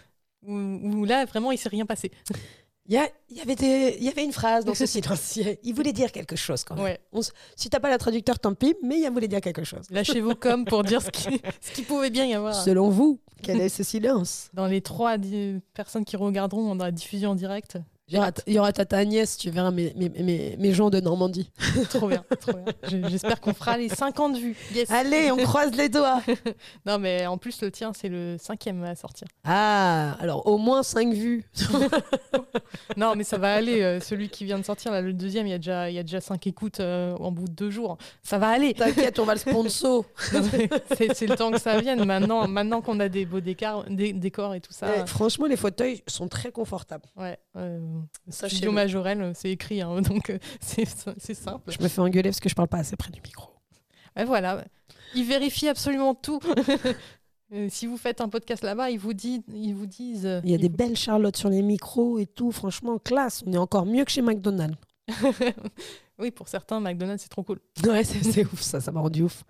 Où, 0.46 0.52
où 0.54 1.04
là, 1.04 1.24
vraiment, 1.24 1.50
il 1.52 1.58
s'est 1.58 1.68
rien 1.70 1.86
passé. 1.86 2.12
Il 2.88 2.94
y, 2.94 2.98
a- 2.98 3.08
il 3.30 3.36
y 3.36 3.40
avait 3.40 3.56
des- 3.56 3.96
il 3.98 4.04
y 4.04 4.08
avait 4.08 4.22
une 4.24 4.32
phrase 4.32 4.64
dans 4.64 4.74
ce 4.74 4.86
silence. 4.86 5.40
Il 5.64 5.74
voulait 5.74 5.92
dire 5.92 6.12
quelque 6.12 6.36
chose 6.36 6.62
quand 6.62 6.76
même. 6.76 6.84
Ouais. 6.84 7.00
On 7.12 7.20
si 7.56 7.68
t'as 7.68 7.80
pas 7.80 7.90
le 7.90 7.98
traducteur, 7.98 8.38
tant 8.38 8.54
pis, 8.54 8.76
mais 8.82 9.00
il 9.00 9.10
voulait 9.10 9.26
dire 9.26 9.40
quelque 9.40 9.64
chose. 9.64 9.86
Lâchez 9.90 10.20
vos 10.20 10.36
coms 10.36 10.64
pour 10.64 10.84
dire 10.84 11.02
ce 11.02 11.10
qui, 11.10 11.40
ce 11.60 11.72
qui 11.72 11.82
pouvait 11.82 12.10
bien 12.10 12.26
y 12.26 12.34
avoir. 12.34 12.54
Selon 12.54 12.88
vous, 12.90 13.18
quel 13.42 13.60
est 13.60 13.68
ce 13.70 13.82
silence? 13.82 14.50
Dans 14.54 14.66
les 14.66 14.82
trois 14.82 15.16
personnes 15.74 16.04
qui 16.04 16.16
regarderont 16.16 16.76
dans 16.76 16.84
la 16.84 16.92
diffusion 16.92 17.30
en 17.30 17.34
direct. 17.34 17.78
Il 18.08 18.14
y 18.14 18.18
aura, 18.18 18.30
il 18.46 18.52
y 18.54 18.58
aura 18.60 18.72
Tata 18.72 18.98
Agnès, 18.98 19.36
tu 19.36 19.50
verras 19.50 19.72
mes, 19.72 19.92
mes, 19.96 20.08
mes, 20.10 20.56
mes 20.56 20.72
gens 20.72 20.90
de 20.90 21.00
Normandie. 21.00 21.50
Trop 21.90 22.06
bien, 22.06 22.24
trop 22.40 22.52
bien. 22.52 22.64
Je- 22.84 23.08
J'espère 23.08 23.40
qu'on 23.40 23.52
fera 23.52 23.76
les 23.76 23.88
50 23.88 24.36
vues. 24.38 24.56
Yes. 24.72 24.88
Allez, 24.92 25.32
on 25.32 25.36
croise 25.38 25.74
les 25.74 25.88
doigts. 25.88 26.22
Non, 26.86 26.98
mais 27.00 27.26
en 27.26 27.36
plus, 27.36 27.60
le 27.62 27.70
tien, 27.72 27.90
c'est 27.92 28.08
le 28.08 28.36
cinquième 28.38 28.84
à 28.84 28.94
sortir. 28.94 29.26
Ah, 29.42 30.16
alors 30.20 30.46
au 30.46 30.56
moins 30.56 30.84
5 30.84 31.12
vues. 31.14 31.44
Non, 32.96 33.14
mais 33.16 33.24
ça 33.24 33.38
va 33.38 33.52
aller. 33.54 33.82
euh, 33.82 34.00
celui 34.00 34.28
qui 34.28 34.44
vient 34.44 34.58
de 34.58 34.64
sortir, 34.64 34.92
là, 34.92 35.00
le 35.00 35.12
deuxième, 35.12 35.46
il 35.46 35.50
y 35.50 35.54
a 35.54 35.58
déjà, 35.58 35.90
il 35.90 35.94
y 35.94 35.98
a 35.98 36.02
déjà 36.02 36.20
5 36.20 36.46
écoutes 36.46 36.80
euh, 36.80 37.14
en 37.18 37.32
bout 37.32 37.46
de 37.48 37.52
deux 37.52 37.70
jours. 37.70 37.98
Ça 38.22 38.38
va 38.38 38.48
aller. 38.48 38.72
T'inquiète, 38.74 39.18
on 39.18 39.24
va 39.24 39.34
le 39.34 39.40
sponsor. 39.40 40.04
C'est 40.20 41.26
le 41.26 41.34
temps 41.36 41.50
que 41.50 41.60
ça 41.60 41.80
vienne. 41.80 42.04
Maintenant, 42.04 42.46
maintenant 42.48 42.80
qu'on 42.82 43.00
a 43.00 43.08
des 43.08 43.26
beaux 43.26 43.40
décors, 43.40 43.84
des, 43.90 44.12
décors 44.12 44.54
et 44.54 44.60
tout 44.60 44.72
ça. 44.72 44.86
Eh, 45.02 45.06
franchement, 45.06 45.46
les 45.46 45.56
fauteuils 45.56 46.02
sont 46.06 46.28
très 46.28 46.52
confortables. 46.52 47.04
Ouais. 47.16 47.36
Euh. 47.56 47.80
Studio 48.28 48.72
Majorel, 48.72 49.20
euh, 49.22 49.32
c'est 49.34 49.50
écrit, 49.50 49.80
hein, 49.82 50.00
donc 50.02 50.30
euh, 50.30 50.38
c'est 50.60 50.84
simple. 51.34 51.70
Je 51.70 51.82
me 51.82 51.88
fais 51.88 52.00
engueuler 52.00 52.30
parce 52.30 52.40
que 52.40 52.48
je 52.48 52.54
parle 52.54 52.68
pas 52.68 52.78
assez 52.78 52.96
près 52.96 53.10
du 53.10 53.20
micro. 53.20 53.50
Voilà. 54.26 54.64
Ils 55.14 55.24
vérifient 55.24 55.68
absolument 55.68 56.14
tout. 56.14 56.40
Euh, 57.52 57.68
si 57.70 57.86
vous 57.86 57.96
faites 57.96 58.20
un 58.20 58.28
podcast 58.28 58.64
là-bas, 58.64 58.90
ils 58.90 58.98
vous, 58.98 59.12
disent, 59.12 59.42
ils 59.54 59.72
vous 59.72 59.86
disent. 59.86 60.26
euh, 60.26 60.40
Il 60.42 60.50
y 60.50 60.54
a 60.54 60.58
des 60.58 60.66
vous- 60.68 60.74
belles 60.74 60.96
charlottes 60.96 61.36
sur 61.36 61.48
les 61.48 61.62
micros 61.62 62.18
et 62.18 62.26
tout. 62.26 62.50
Franchement, 62.50 62.98
classe. 62.98 63.44
On 63.46 63.52
est 63.52 63.56
encore 63.56 63.86
mieux 63.86 64.04
que 64.04 64.10
chez 64.10 64.20
McDonald's. 64.20 64.76
oui, 66.18 66.32
pour 66.32 66.48
certains, 66.48 66.80
McDonald's, 66.80 67.22
c'est 67.22 67.28
trop 67.28 67.44
cool. 67.44 67.60
Ouais, 67.86 68.02
c'est 68.02 68.44
ouf, 68.46 68.60
ça. 68.62 68.80
Ça 68.80 68.90
m'a 68.90 68.98
rendu 69.00 69.22
ouf. 69.22 69.44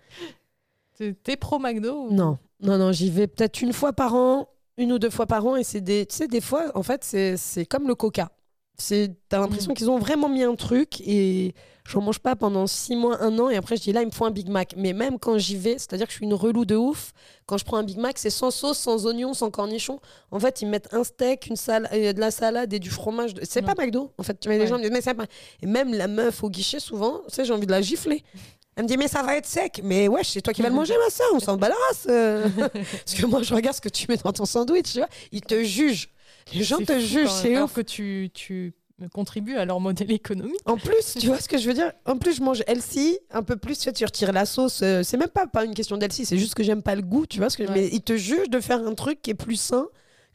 T'es 1.23 1.37
pro 1.37 1.57
McDo 1.57 2.07
ou- 2.07 2.13
Non, 2.13 2.37
non, 2.61 2.77
non, 2.77 2.91
j'y 2.91 3.09
vais 3.09 3.25
peut-être 3.25 3.61
une 3.63 3.73
fois 3.73 3.93
par 3.93 4.13
an, 4.13 4.47
une 4.77 4.91
ou 4.93 4.99
deux 4.99 5.09
fois 5.09 5.25
par 5.25 5.45
an, 5.47 5.55
et 5.55 5.63
c'est 5.63 5.81
des, 5.81 6.05
tu 6.05 6.15
sais, 6.17 6.27
des 6.27 6.41
fois, 6.41 6.71
en 6.75 6.83
fait, 6.83 7.03
c'est 7.03 7.35
c'est 7.37 7.65
comme 7.65 7.87
le 7.87 7.95
Coca. 7.95 8.31
C'est, 8.77 9.11
t'as 9.29 9.39
l'impression 9.39 9.71
Mm. 9.71 9.75
qu'ils 9.75 9.89
ont 9.89 9.97
vraiment 9.99 10.29
mis 10.29 10.43
un 10.43 10.53
truc 10.55 11.01
et 11.01 11.55
j'en 11.83 11.99
mange 12.01 12.19
pas 12.19 12.35
pendant 12.35 12.67
six 12.67 12.95
mois, 12.95 13.19
un 13.23 13.39
an, 13.39 13.49
et 13.49 13.55
après 13.55 13.75
je 13.75 13.81
dis 13.81 13.91
là, 13.91 14.01
il 14.01 14.05
me 14.05 14.11
faut 14.11 14.25
un 14.25 14.29
Big 14.31 14.49
Mac. 14.49 14.75
Mais 14.77 14.93
même 14.93 15.17
quand 15.17 15.37
j'y 15.39 15.55
vais, 15.57 15.79
c'est-à-dire 15.79 16.05
que 16.05 16.11
je 16.11 16.17
suis 16.17 16.25
une 16.25 16.35
relou 16.35 16.63
de 16.63 16.75
ouf. 16.75 17.11
Quand 17.47 17.57
je 17.57 17.65
prends 17.65 17.77
un 17.77 17.83
Big 17.83 17.97
Mac, 17.97 18.19
c'est 18.19 18.29
sans 18.29 18.51
sauce, 18.51 18.77
sans 18.77 19.07
oignon, 19.07 19.33
sans 19.33 19.49
cornichon. 19.49 19.99
En 20.29 20.39
fait, 20.39 20.61
ils 20.61 20.67
mettent 20.67 20.93
un 20.93 21.03
steak, 21.03 21.47
une 21.47 21.55
salade, 21.55 21.91
de 21.91 22.19
la 22.19 22.29
salade 22.29 22.71
et 22.71 22.77
du 22.79 22.91
fromage. 22.91 23.31
C'est 23.43 23.61
Non. 23.61 23.73
pas 23.73 23.81
McDo. 23.83 24.11
En 24.19 24.23
fait, 24.23 24.39
tu 24.39 24.47
vois, 24.47 24.55
les 24.57 24.61
Ouais. 24.63 24.67
gens 24.67 24.77
me 24.77 24.81
disent 24.83 24.91
mais 24.91 25.01
c'est 25.01 25.13
pas. 25.15 25.25
Et 25.61 25.65
même 25.65 25.93
la 25.93 26.07
meuf 26.07 26.43
au 26.43 26.49
guichet, 26.51 26.79
souvent, 26.79 27.21
tu 27.29 27.33
sais, 27.35 27.45
j'ai 27.45 27.53
envie 27.53 27.65
de 27.65 27.71
la 27.71 27.81
gifler. 27.81 28.23
Elle 28.75 28.83
me 28.83 28.87
dit, 28.87 28.97
mais 28.97 29.07
ça 29.07 29.23
va 29.23 29.35
être 29.37 29.47
sec. 29.47 29.81
Mais 29.83 30.07
ouais, 30.07 30.21
c'est 30.23 30.39
toi 30.41 30.53
qui 30.53 30.61
vas 30.61 30.69
le 30.69 30.75
manger, 30.85 30.93
ma 31.03 31.09
soeur. 31.09 31.25
On 31.33 31.39
s'en 31.39 31.57
bat 31.57 31.69
la 31.69 31.75
race. 31.87 32.05
euh. 32.09 32.47
Parce 32.59 33.15
que 33.19 33.25
moi, 33.25 33.41
je 33.41 33.55
regarde 33.55 33.75
ce 33.75 33.81
que 33.81 33.89
tu 33.89 34.05
mets 34.07 34.17
dans 34.17 34.31
ton 34.31 34.45
sandwich. 34.45 34.91
Tu 34.91 34.99
vois. 34.99 35.07
Ils 35.31 35.41
te 35.41 35.63
jugent. 35.63 36.09
Les 36.53 36.63
gens 36.63 36.77
te 36.79 36.99
jugent. 36.99 37.25
même, 37.25 37.27
C'est 37.27 37.61
ouf. 37.61 37.73
que 37.73 37.81
tu, 37.81 38.29
tu 38.33 38.73
contribues 39.13 39.55
à 39.57 39.65
leur 39.65 39.79
modèle 39.79 40.11
économique. 40.21 40.61
En 40.65 40.77
plus, 40.77 41.15
tu 41.19 41.27
vois 41.27 41.39
ce 41.39 41.47
que 41.47 41.57
je 41.57 41.67
veux 41.67 41.73
dire? 41.73 41.91
En 42.05 42.17
plus, 42.17 42.35
je 42.37 42.41
mange 42.41 42.63
healthy, 42.67 43.19
un 43.31 43.43
peu 43.43 43.55
plus. 43.57 43.77
Tu, 43.79 44.05
retires 44.05 44.31
la 44.33 44.45
sauce. 44.45 44.81
euh, 44.83 45.03
C'est 45.03 45.17
même 45.17 45.29
pas, 45.29 45.47
pas 45.47 45.65
une 45.65 45.73
question 45.73 45.97
d'healthy. 45.97 46.25
C'est 46.25 46.37
juste 46.37 46.55
que 46.55 46.63
j'aime 46.63 46.81
pas 46.81 46.95
le 46.95 47.01
goût. 47.01 47.25
Tu 47.25 47.37
vois 47.39 47.49
ce 47.49 47.57
que 47.57 47.63
Ouais. 47.63 47.69
Mais 47.73 47.87
ils 47.91 48.01
te 48.01 48.15
jugent 48.17 48.49
de 48.49 48.59
faire 48.59 48.79
un 48.85 48.93
truc 48.95 49.21
qui 49.21 49.31
est 49.31 49.35
plus 49.35 49.57
sain 49.59 49.87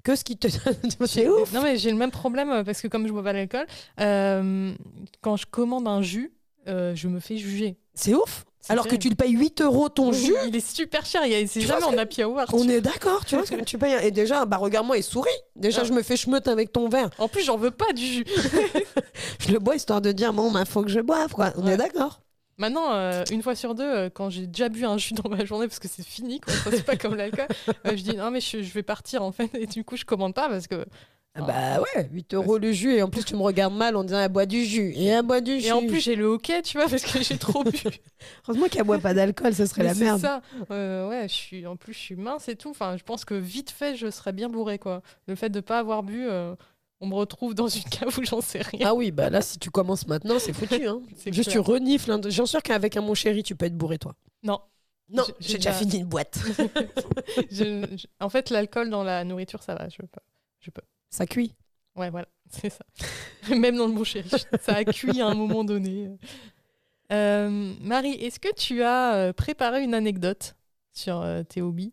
que 0.04 0.16
ce 0.16 0.24
qu'ils 0.24 0.36
te 0.38 0.48
C'est 1.06 1.28
ouf. 1.28 1.52
Non, 1.52 1.62
mais 1.62 1.76
j'ai 1.76 1.90
le 1.90 1.96
même 1.96 2.10
problème 2.10 2.50
euh, 2.50 2.64
parce 2.64 2.80
que 2.82 2.88
comme 2.88 3.06
je 3.06 3.12
bois 3.12 3.22
pas 3.22 3.32
d'alcool, 3.32 3.66
euh, 4.00 4.72
quand 5.20 5.36
je 5.36 5.46
commande 5.46 5.86
un 5.88 6.02
jus, 6.02 6.32
euh, 6.68 6.94
je 6.94 7.08
me 7.08 7.20
fais 7.20 7.36
juger. 7.36 7.76
C'est 7.94 8.14
ouf. 8.14 8.44
Alors 8.68 8.86
que 8.86 8.94
tu 8.96 9.08
le 9.08 9.14
payes 9.16 9.32
8 9.32 9.60
euros 9.62 9.88
ton 9.88 10.12
jus. 10.12 10.34
Il 10.46 10.54
est 10.56 10.64
super 10.66 11.04
cher. 11.04 11.26
il 11.26 11.48
C'est 11.48 11.60
jamais 11.62 11.82
en 11.84 11.96
happy 11.98 12.22
hour. 12.24 12.40
On 12.52 12.68
est 12.68 12.80
d'accord, 12.80 13.24
tu 13.24 13.34
vois 13.36 13.44
ce 13.44 13.50
que 13.52 13.64
tu 13.64 13.76
payes. 13.78 13.96
Et 14.06 14.10
déjà, 14.10 14.44
bah 14.44 14.56
regarde-moi 14.56 14.96
et 14.98 15.02
souris. 15.02 15.30
Déjà, 15.56 15.80
Ah. 15.82 15.84
je 15.84 15.92
me 15.92 16.02
fais 16.02 16.16
schmeute 16.16 16.46
avec 16.48 16.72
ton 16.72 16.88
verre. 16.88 17.10
En 17.18 17.28
plus, 17.28 17.42
j'en 17.42 17.56
veux 17.56 17.70
pas 17.72 17.92
du 17.92 18.06
jus. 18.06 18.24
Je 19.40 19.52
le 19.52 19.58
bois 19.58 19.74
histoire 19.76 20.00
de 20.00 20.12
dire, 20.12 20.32
bon, 20.32 20.50
bah, 20.52 20.64
faut 20.64 20.82
que 20.82 20.88
je 20.90 21.00
boive, 21.00 21.32
quoi. 21.32 21.52
On 21.56 21.66
Ouais. 21.66 21.72
est 21.72 21.76
d'accord 21.76 22.20
Maintenant, 22.58 22.92
euh, 22.92 23.24
une 23.32 23.42
fois 23.42 23.54
sur 23.56 23.74
deux, 23.74 23.82
euh, 23.82 24.10
quand 24.12 24.30
j'ai 24.30 24.46
déjà 24.46 24.68
bu 24.68 24.84
un 24.84 24.96
jus 24.98 25.14
dans 25.14 25.28
ma 25.28 25.44
journée 25.44 25.66
parce 25.66 25.78
que 25.80 25.88
c'est 25.88 26.04
fini, 26.06 26.38
quoi, 26.40 26.52
c'est 26.70 26.84
pas 26.84 26.96
comme 26.96 27.16
l'alcool, 27.16 27.46
euh, 27.86 27.96
je 27.96 28.02
dis 28.02 28.14
non 28.16 28.30
mais 28.30 28.40
je, 28.40 28.62
je 28.62 28.72
vais 28.72 28.82
partir 28.84 29.22
en 29.22 29.32
fait 29.32 29.50
et 29.54 29.66
du 29.66 29.84
coup 29.84 29.96
je 29.96 30.04
commande 30.04 30.34
pas 30.34 30.48
parce 30.48 30.66
que 30.68 30.84
Ah 31.34 31.40
Bah 31.42 31.80
ouais, 31.80 32.08
8 32.12 32.34
euros 32.34 32.58
le 32.58 32.72
jus. 32.72 32.94
Et 32.94 33.02
en 33.02 33.08
plus, 33.08 33.24
tu 33.24 33.34
me 33.34 33.40
regardes 33.40 33.74
mal 33.74 33.96
en 33.96 34.04
disant, 34.04 34.18
elle 34.20 34.28
boit 34.30 34.44
du 34.44 34.64
jus. 34.66 34.92
Et 34.94 35.06
elle 35.06 35.22
boit 35.24 35.40
du 35.40 35.60
jus. 35.60 35.66
et 35.68 35.72
en 35.72 35.80
plus 35.86 36.00
j'ai 36.00 36.14
le 36.14 36.26
hockey, 36.26 36.60
tu 36.60 36.76
vois, 36.76 36.88
parce 36.88 37.02
que 37.04 37.22
j'ai 37.22 37.38
trop 37.38 37.64
bu. 37.64 37.70
Heureusement 38.46 38.68
qu'elle 38.68 38.84
boit 38.84 38.98
pas 38.98 39.14
d'alcool, 39.14 39.54
ce 39.54 39.64
serait 39.64 39.82
Mais 39.82 39.88
la 39.88 39.94
c'est 39.94 40.04
merde. 40.04 40.20
ça. 40.20 40.42
Euh, 40.70 41.08
ouais, 41.08 41.26
je 41.28 41.32
suis 41.32 41.66
en 41.66 41.76
plus 41.76 41.94
je 41.94 41.98
suis 41.98 42.16
mince 42.16 42.48
et 42.48 42.56
tout. 42.56 42.68
Enfin, 42.70 42.96
je 42.98 43.02
pense 43.02 43.24
que 43.24 43.32
vite 43.34 43.70
fait 43.70 43.96
je 43.96 44.10
serais 44.10 44.32
bien 44.32 44.48
bourré 44.50 44.78
quoi. 44.78 45.00
Le 45.26 45.34
fait 45.34 45.48
de 45.48 45.60
pas 45.60 45.78
avoir 45.78 46.02
bu, 46.02 46.26
euh, 46.28 46.54
on 47.00 47.06
me 47.06 47.14
retrouve 47.14 47.54
dans 47.54 47.66
une 47.66 47.82
cave 47.84 48.16
où 48.18 48.22
j'en 48.24 48.42
sais 48.42 48.60
rien. 48.60 48.80
Ah 48.88 48.94
oui, 48.94 49.10
bah 49.10 49.30
là, 49.30 49.40
si 49.40 49.58
tu 49.58 49.70
commences 49.70 50.06
maintenant, 50.06 50.38
c'est 50.38 50.52
foutu. 50.52 50.86
Hein. 50.86 51.00
C'est 51.16 51.32
Juste, 51.32 51.50
tu 51.50 51.58
renifles. 51.58 52.12
J'en 52.30 52.44
suis 52.44 52.50
sûr 52.50 52.62
qu'avec 52.62 52.94
un 52.98 53.00
mon 53.00 53.14
chéri, 53.14 53.42
tu 53.42 53.56
peux 53.56 53.64
être 53.64 53.76
bourré, 53.76 53.96
toi. 53.98 54.14
Non. 54.42 54.60
Non, 55.08 55.24
J'ai- 55.40 55.54
déjà 55.58 55.70
déjà- 55.70 55.72
fini 55.72 55.96
une 55.98 56.06
boîte. 56.06 56.38
Je- 57.50 57.84
je- 57.96 58.06
en 58.20 58.28
fait, 58.28 58.50
l'alcool 58.50 58.88
dans 58.90 59.02
la 59.02 59.24
nourriture, 59.24 59.62
ça 59.62 59.74
va. 59.74 59.88
Je 59.88 59.96
peux. 59.98 60.06
Je 60.60 60.70
peux. 60.70 60.82
Ça 61.12 61.26
cuit. 61.26 61.54
Ouais, 61.94 62.10
voilà, 62.10 62.26
c'est 62.50 62.70
ça. 62.70 62.84
Même 63.54 63.76
dans 63.76 63.86
le 63.86 63.92
bon 63.92 64.02
chéri, 64.04 64.28
ça 64.60 64.74
a 64.76 64.84
cuit 64.84 65.20
à 65.20 65.26
un 65.26 65.34
moment 65.34 65.62
donné. 65.62 66.10
Euh, 67.12 67.74
Marie, 67.82 68.14
est-ce 68.14 68.40
que 68.40 68.52
tu 68.54 68.82
as 68.82 69.14
euh, 69.16 69.32
préparé 69.32 69.82
une 69.82 69.94
anecdote 69.94 70.56
sur 70.92 71.20
euh, 71.20 71.42
tes 71.42 71.60
hobbies? 71.60 71.92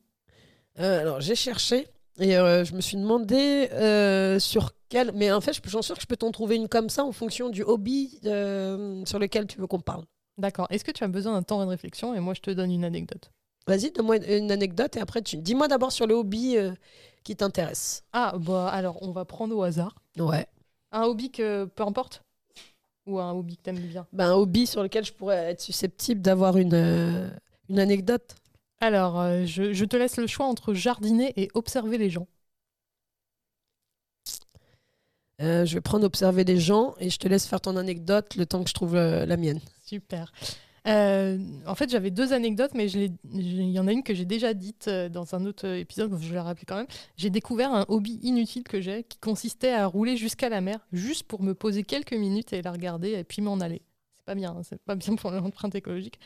Euh, 0.80 1.02
alors, 1.02 1.20
j'ai 1.22 1.36
cherché 1.36 1.88
et 2.20 2.38
euh, 2.38 2.64
je 2.64 2.74
me 2.74 2.82
suis 2.82 2.96
demandé 2.98 3.70
euh, 3.74 4.40
sur 4.40 4.72
quel. 4.88 5.12
Mais 5.14 5.32
en 5.32 5.42
fait, 5.42 5.54
je- 5.54 5.62
j'en 5.70 5.82
suis 5.82 5.88
sûr 5.88 5.96
que 5.96 6.02
je 6.02 6.08
peux 6.08 6.16
t'en 6.16 6.32
trouver 6.32 6.56
une 6.56 6.70
comme 6.70 6.90
ça 6.90 7.04
en 7.04 7.12
fonction 7.12 7.50
du 7.50 7.64
hobby 7.64 8.20
euh, 8.26 9.04
sur 9.06 9.20
lequel 9.20 9.48
tu 9.48 9.60
veux 9.60 9.68
qu'on 9.68 9.82
parle. 9.82 10.06
D'accord. 10.38 10.68
Est-ce 10.70 10.86
que 10.86 10.92
tu 10.92 11.04
as 11.04 11.10
besoin 11.10 11.34
d'un 11.34 11.44
temps 11.44 11.62
de 11.62 11.70
réflexion? 11.70 12.16
Et 12.16 12.22
moi 12.22 12.34
je 12.34 12.40
te 12.42 12.52
donne 12.52 12.72
une 12.72 12.86
anecdote 12.86 13.32
Vas-y, 13.68 13.92
donne-moi 13.92 14.18
une 14.26 14.52
anecdote 14.52 14.96
et 14.96 15.00
après, 15.02 15.22
tu... 15.22 15.36
dis-moi 15.38 15.68
d'abord 15.68 15.92
sur 15.92 16.08
le 16.08 16.16
hobby 16.16 16.58
euh, 16.58 16.72
qui 17.24 17.36
t'intéresse. 17.36 18.04
Ah, 18.14 18.34
bah 18.40 18.68
alors 18.70 19.02
on 19.02 19.12
va 19.12 19.26
prendre 19.26 19.56
au 19.56 19.64
hasard. 19.64 19.96
Ouais. 20.18 20.48
Un 20.92 21.04
hobby 21.04 21.32
que 21.32 21.66
peu 21.66 21.84
importe? 21.84 22.24
Ou 23.06 23.20
un 23.20 23.32
hobby 23.32 23.58
que 23.58 23.64
t'aimes 23.64 23.80
bien? 23.80 24.08
Ben, 24.14 24.30
un 24.30 24.34
hobby 24.34 24.68
sur 24.68 24.84
lequel 24.84 25.04
je 25.04 25.14
pourrais 25.14 25.52
être 25.52 25.62
susceptible 25.62 26.22
d'avoir 26.22 26.58
une, 26.58 26.74
euh, 26.74 27.30
une 27.70 27.80
anecdote. 27.80 28.36
Alors, 28.82 29.20
euh, 29.20 29.46
je, 29.46 29.74
je 29.74 29.86
te 29.86 29.98
laisse 29.98 30.18
le 30.18 30.28
choix 30.28 30.46
entre 30.46 30.74
jardiner 30.74 31.34
et 31.36 31.50
observer 31.54 31.98
les 31.98 32.10
gens. 32.10 32.28
Euh, 35.42 35.66
je 35.66 35.76
vais 35.76 35.82
prendre 35.82 36.06
observer 36.06 36.44
les 36.44 36.60
gens 36.60 36.96
et 37.00 37.10
je 37.10 37.18
te 37.18 37.28
laisse 37.28 37.46
faire 37.48 37.62
ton 37.62 37.78
anecdote 37.78 38.36
le 38.36 38.46
temps 38.46 38.62
que 38.64 38.70
je 38.70 38.74
trouve 38.74 38.96
la 38.96 39.38
mienne. 39.38 39.62
Super. 39.86 40.32
Euh, 40.88 41.38
en 41.66 41.76
fait, 41.76 41.90
j'avais 41.90 42.12
deux 42.12 42.34
anecdotes, 42.34 42.72
mais 42.74 42.90
il 42.90 43.70
y 43.72 43.80
en 43.80 43.88
a 43.88 43.92
une 43.92 44.04
que 44.04 44.14
j'ai 44.14 44.26
déjà 44.26 44.54
dite 44.54 44.88
euh, 44.88 45.10
dans 45.10 45.36
un 45.36 45.46
autre 45.46 45.68
épisode, 45.68 46.18
je 46.20 46.34
la 46.34 46.44
rappeler 46.44 46.66
quand 46.68 46.78
même. 46.78 46.88
J'ai 47.18 47.30
découvert 47.30 47.74
un 47.74 47.86
hobby 47.88 48.20
inutile 48.24 48.64
que 48.64 48.82
j'ai 48.82 49.04
qui 49.04 49.18
consistait 49.18 49.74
à 49.74 49.86
rouler 49.86 50.18
jusqu'à 50.18 50.50
la 50.50 50.62
mer, 50.62 50.80
juste 50.92 51.24
pour 51.24 51.44
me 51.44 51.54
poser 51.54 51.84
quelques 51.84 52.14
minutes 52.14 52.54
et 52.54 52.62
la 52.62 52.72
regarder 52.72 53.12
et 53.12 53.24
puis 53.24 53.42
m'en 53.42 53.60
aller. 53.60 53.82
C'est 54.18 54.26
pas 54.26 54.36
bien, 54.36 54.52
hein, 54.52 54.62
c'est 54.64 54.82
pas 54.82 54.96
bien 54.96 55.16
pour 55.16 55.32
l'empreinte 55.32 55.76
écologique. 55.76 56.20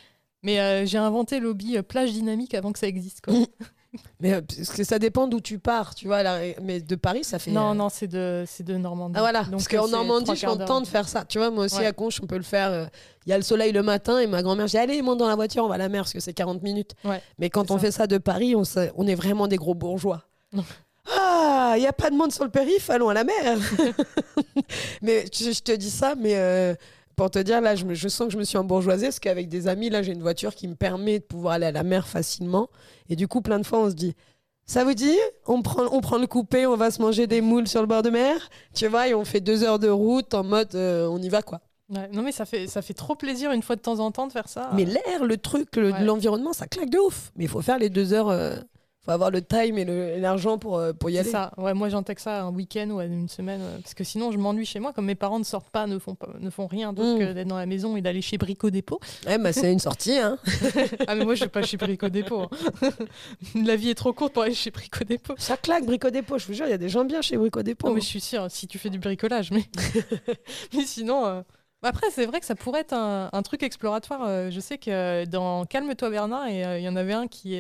Mais 0.44 0.60
euh, 0.60 0.86
j'ai 0.86 0.98
inventé 0.98 1.40
le 1.40 1.48
hobby 1.48 1.78
euh, 1.78 1.84
plage 1.84 2.12
dynamique 2.12 2.54
avant 2.54 2.72
que 2.74 2.80
ça 2.80 2.88
existe. 2.88 3.22
quoi. 3.22 3.34
Mais 4.20 4.34
euh, 4.34 4.42
parce 4.42 4.70
que 4.72 4.84
ça 4.84 4.98
dépend 5.00 5.28
d'où 5.28 5.40
tu 5.40 5.60
pars, 5.60 5.94
tu 5.96 6.08
vois. 6.08 6.24
là, 6.24 6.40
mais 6.62 6.80
de 6.82 6.96
Paris, 6.96 7.24
ça 7.24 7.38
fait. 7.40 7.52
non, 7.52 7.72
euh, 7.72 7.74
non, 7.74 7.90
c'est 7.90 8.08
de, 8.08 8.44
c'est 8.48 8.64
de 8.64 8.76
Normandie. 8.76 9.14
Ah 9.18 9.22
voilà, 9.22 9.44
Donc, 9.44 9.52
parce 9.52 9.68
qu'en 9.68 9.88
Normandie, 9.88 10.36
je 10.36 10.46
t'entends 10.46 10.82
de 10.82 10.88
faire 10.88 11.08
ça. 11.08 11.26
Tu 11.26 11.38
vois, 11.38 11.52
moi 11.52 11.66
aussi 11.66 11.78
Ouais. 11.78 11.86
à 11.86 11.92
Conche, 11.94 12.20
on 12.24 12.28
peut 12.28 12.38
le 12.38 12.44
faire. 12.44 12.72
euh, 12.72 12.86
Il 13.26 13.30
y 13.30 13.34
a 13.34 13.38
le 13.38 13.44
soleil 13.44 13.72
le 13.72 13.84
matin 13.84 14.20
et 14.20 14.28
ma 14.28 14.42
grand-mère 14.42 14.66
dit 14.66 14.78
Allez, 14.78 15.02
monte 15.02 15.20
dans 15.20 15.28
la 15.28 15.36
voiture, 15.36 15.64
on 15.64 15.68
va 15.68 15.76
à 15.76 15.78
la 15.78 15.90
mer 15.90 16.02
parce 16.04 16.14
que 16.14 16.20
c'est 16.20 16.34
40 16.34 16.62
minutes. 16.64 16.92
Ouais, 17.06 17.22
Mais 17.38 17.50
quand 17.50 17.70
on 17.72 17.76
ça. 17.76 17.82
fait 17.82 17.92
ça 17.92 18.08
de 18.08 18.18
Paris, 18.18 18.56
on, 18.56 18.64
est 19.08 19.16
vraiment 19.16 19.48
des 19.48 19.58
gros 19.58 19.76
bourgeois. 19.76 20.24
Ah, 21.16 21.74
il 21.76 21.82
n'y 21.82 21.88
a 21.88 21.92
pas 21.92 22.10
de 22.10 22.16
monde 22.16 22.32
sur 22.32 22.46
le 22.46 22.50
périph', 22.50 22.90
allons 22.90 23.10
à 23.10 23.14
la 23.14 23.26
mer. 23.26 23.58
mais 25.02 25.26
je, 25.34 25.52
je 25.52 25.60
te 25.62 25.74
dis 25.74 25.90
ça, 25.90 26.16
mais 26.18 26.36
euh, 26.38 26.76
pour 27.16 27.30
te 27.32 27.40
dire, 27.40 27.62
là, 27.62 27.76
je, 27.76 27.86
me- 27.86 27.94
je 27.94 28.08
sens 28.08 28.28
que 28.28 28.34
je 28.34 28.38
me 28.38 28.44
suis 28.44 28.58
embourgeoisée 28.58 29.08
parce 29.08 29.20
qu'avec 29.20 29.50
des 29.50 29.68
amis, 29.68 29.90
là, 29.90 30.02
j'ai 30.02 30.14
une 30.14 30.22
voiture 30.22 30.56
qui 30.56 30.68
me 30.68 30.76
permet 30.76 31.20
de 31.20 31.24
pouvoir 31.24 31.54
aller 31.56 31.66
à 31.68 31.72
la 31.72 31.84
mer 31.84 32.08
facilement. 32.08 32.70
Et 33.10 33.16
du 33.16 33.28
coup, 33.28 33.42
plein 33.42 33.60
de 33.60 33.66
fois, 33.66 33.80
on 33.80 33.90
se 33.90 33.96
dit 33.96 34.16
ça 34.66 34.84
vous 34.86 34.94
dit 34.94 35.18
on 35.46 35.62
prend, 35.62 35.84
on 35.92 36.00
prend 36.02 36.18
le 36.18 36.26
coupé, 36.28 36.66
on 36.66 36.78
va 36.78 36.90
se 36.90 37.02
manger 37.02 37.28
des 37.28 37.42
moules 37.42 37.68
sur 37.68 37.82
le 37.82 37.88
bord 37.88 38.02
de 38.02 38.10
mer, 38.10 38.50
tu 38.74 38.88
vois, 38.88 39.08
et 39.10 39.14
on 39.14 39.26
fait 39.26 39.42
deux 39.42 39.64
heures 39.64 39.78
de 39.80 39.90
route 39.90 40.34
en 40.34 40.44
mode 40.44 40.74
euh, 40.76 41.06
on 41.08 41.22
y 41.22 41.28
va 41.30 41.42
quoi. 41.42 41.60
Ouais, 41.90 42.08
Non, 42.14 42.22
mais 42.24 42.32
ça 42.32 42.46
fait, 42.46 42.68
ça 42.68 42.82
fait 42.82 42.94
trop 42.94 43.14
plaisir 43.16 43.52
une 43.52 43.62
fois 43.62 43.76
de 43.76 43.82
temps 43.82 44.00
en 44.00 44.10
temps 44.12 44.26
de 44.26 44.32
faire 44.32 44.48
ça. 44.48 44.70
Mais 44.74 44.86
l'air, 44.86 45.26
le 45.26 45.36
truc, 45.38 45.76
le- 45.76 45.92
Ouais. 45.92 46.04
l'environnement, 46.06 46.54
ça 46.54 46.66
claque 46.66 46.90
de 46.90 46.98
ouf. 46.98 47.32
Mais 47.36 47.44
il 47.44 47.50
faut 47.50 47.62
faire 47.62 47.78
les 47.78 47.90
deux 47.90 48.14
heures. 48.14 48.30
euh, 48.30 48.56
faut 49.06 49.12
avoir 49.12 49.32
le 49.32 49.42
time 49.42 49.78
et 49.78 50.20
l'argent 50.20 50.58
pour, 50.58 50.78
euh, 50.78 50.94
pour 50.94 51.10
y 51.10 51.18
aller. 51.20 51.30
ça. 51.30 51.52
Ouais, 51.58 51.74
moi, 51.74 51.90
j'intègre 51.90 52.22
ça 52.22 52.44
un 52.44 52.52
week-end 52.52 52.90
ou 52.90 53.02
une 53.02 53.28
semaine. 53.28 53.60
euh, 53.62 53.78
Parce 53.82 53.94
que 53.94 54.04
sinon, 54.04 54.32
je 54.32 54.38
m'ennuie 54.38 54.66
chez 54.66 54.80
moi. 54.80 54.94
Comme 54.94 55.06
mes 55.06 55.16
parents 55.16 55.40
ne 55.40 55.44
sortent 55.44 55.70
pas, 55.70 55.88
ne 55.88 56.00
font, 56.00 56.16
pas, 56.16 56.30
ne 56.40 56.50
font 56.50 56.68
rien 56.68 56.94
d'autre 56.94 57.16
Mm. 57.16 57.20
que 57.20 57.34
d'être 57.34 57.48
dans 57.48 57.58
la 57.58 57.66
maison 57.66 57.98
et 57.98 58.02
d'aller 58.02 58.22
chez 58.22 58.38
Brico 58.38 58.70
Dépôt. 58.70 59.00
Ouais, 59.28 59.38
bah, 59.38 59.52
c'est 59.52 59.72
une 59.74 59.80
sortie. 59.80 60.18
Hein. 60.18 60.38
ah, 61.08 61.16
mais 61.16 61.26
moi, 61.26 61.36
je 61.36 61.44
vais 61.44 61.50
pas 61.50 61.64
chez 61.64 61.76
Brico 61.78 62.08
Dépôt. 62.10 62.44
hein. 62.44 62.90
la 63.66 63.76
vie 63.76 63.90
est 63.90 63.96
trop 63.96 64.14
courte 64.14 64.34
pour 64.34 64.44
aller 64.44 64.54
chez 64.56 64.72
Brico 64.72 65.04
Dépôt. 65.04 65.34
Ça 65.38 65.58
claque, 65.58 65.86
Brico 65.86 66.10
Dépôt. 66.10 66.38
Je 66.38 66.48
vous 66.48 66.54
jure, 66.54 66.66
il 66.66 66.72
y 66.72 66.74
a 66.74 66.78
des 66.78 66.90
gens 66.90 67.04
bien 67.06 67.22
chez 67.22 67.38
Brico 67.38 67.62
Dépôt. 67.64 67.88
Non, 67.90 67.94
mais 67.96 68.02
je 68.02 68.06
suis 68.08 68.22
sûre, 68.22 68.46
si 68.50 68.68
tu 68.68 68.78
fais 68.78 68.90
du 68.90 69.00
bricolage. 69.00 69.52
Mais, 69.52 69.64
mais 70.74 70.86
sinon. 70.86 71.26
euh, 71.26 71.42
bah 71.82 71.90
Après, 71.90 72.08
c'est 72.12 72.26
vrai 72.26 72.40
que 72.40 72.46
ça 72.46 72.56
pourrait 72.56 72.80
être 72.82 72.94
un, 72.94 73.30
un 73.34 73.42
truc 73.42 73.62
exploratoire. 73.64 74.50
Je 74.50 74.60
sais 74.62 74.78
que 74.78 75.26
dans 75.26 75.66
Calme-toi 75.66 76.10
Bernard, 76.10 76.48
il 76.50 76.80
y 76.82 76.88
en 76.88 76.96
avait 76.96 77.12
un 77.12 77.28
qui, 77.28 77.60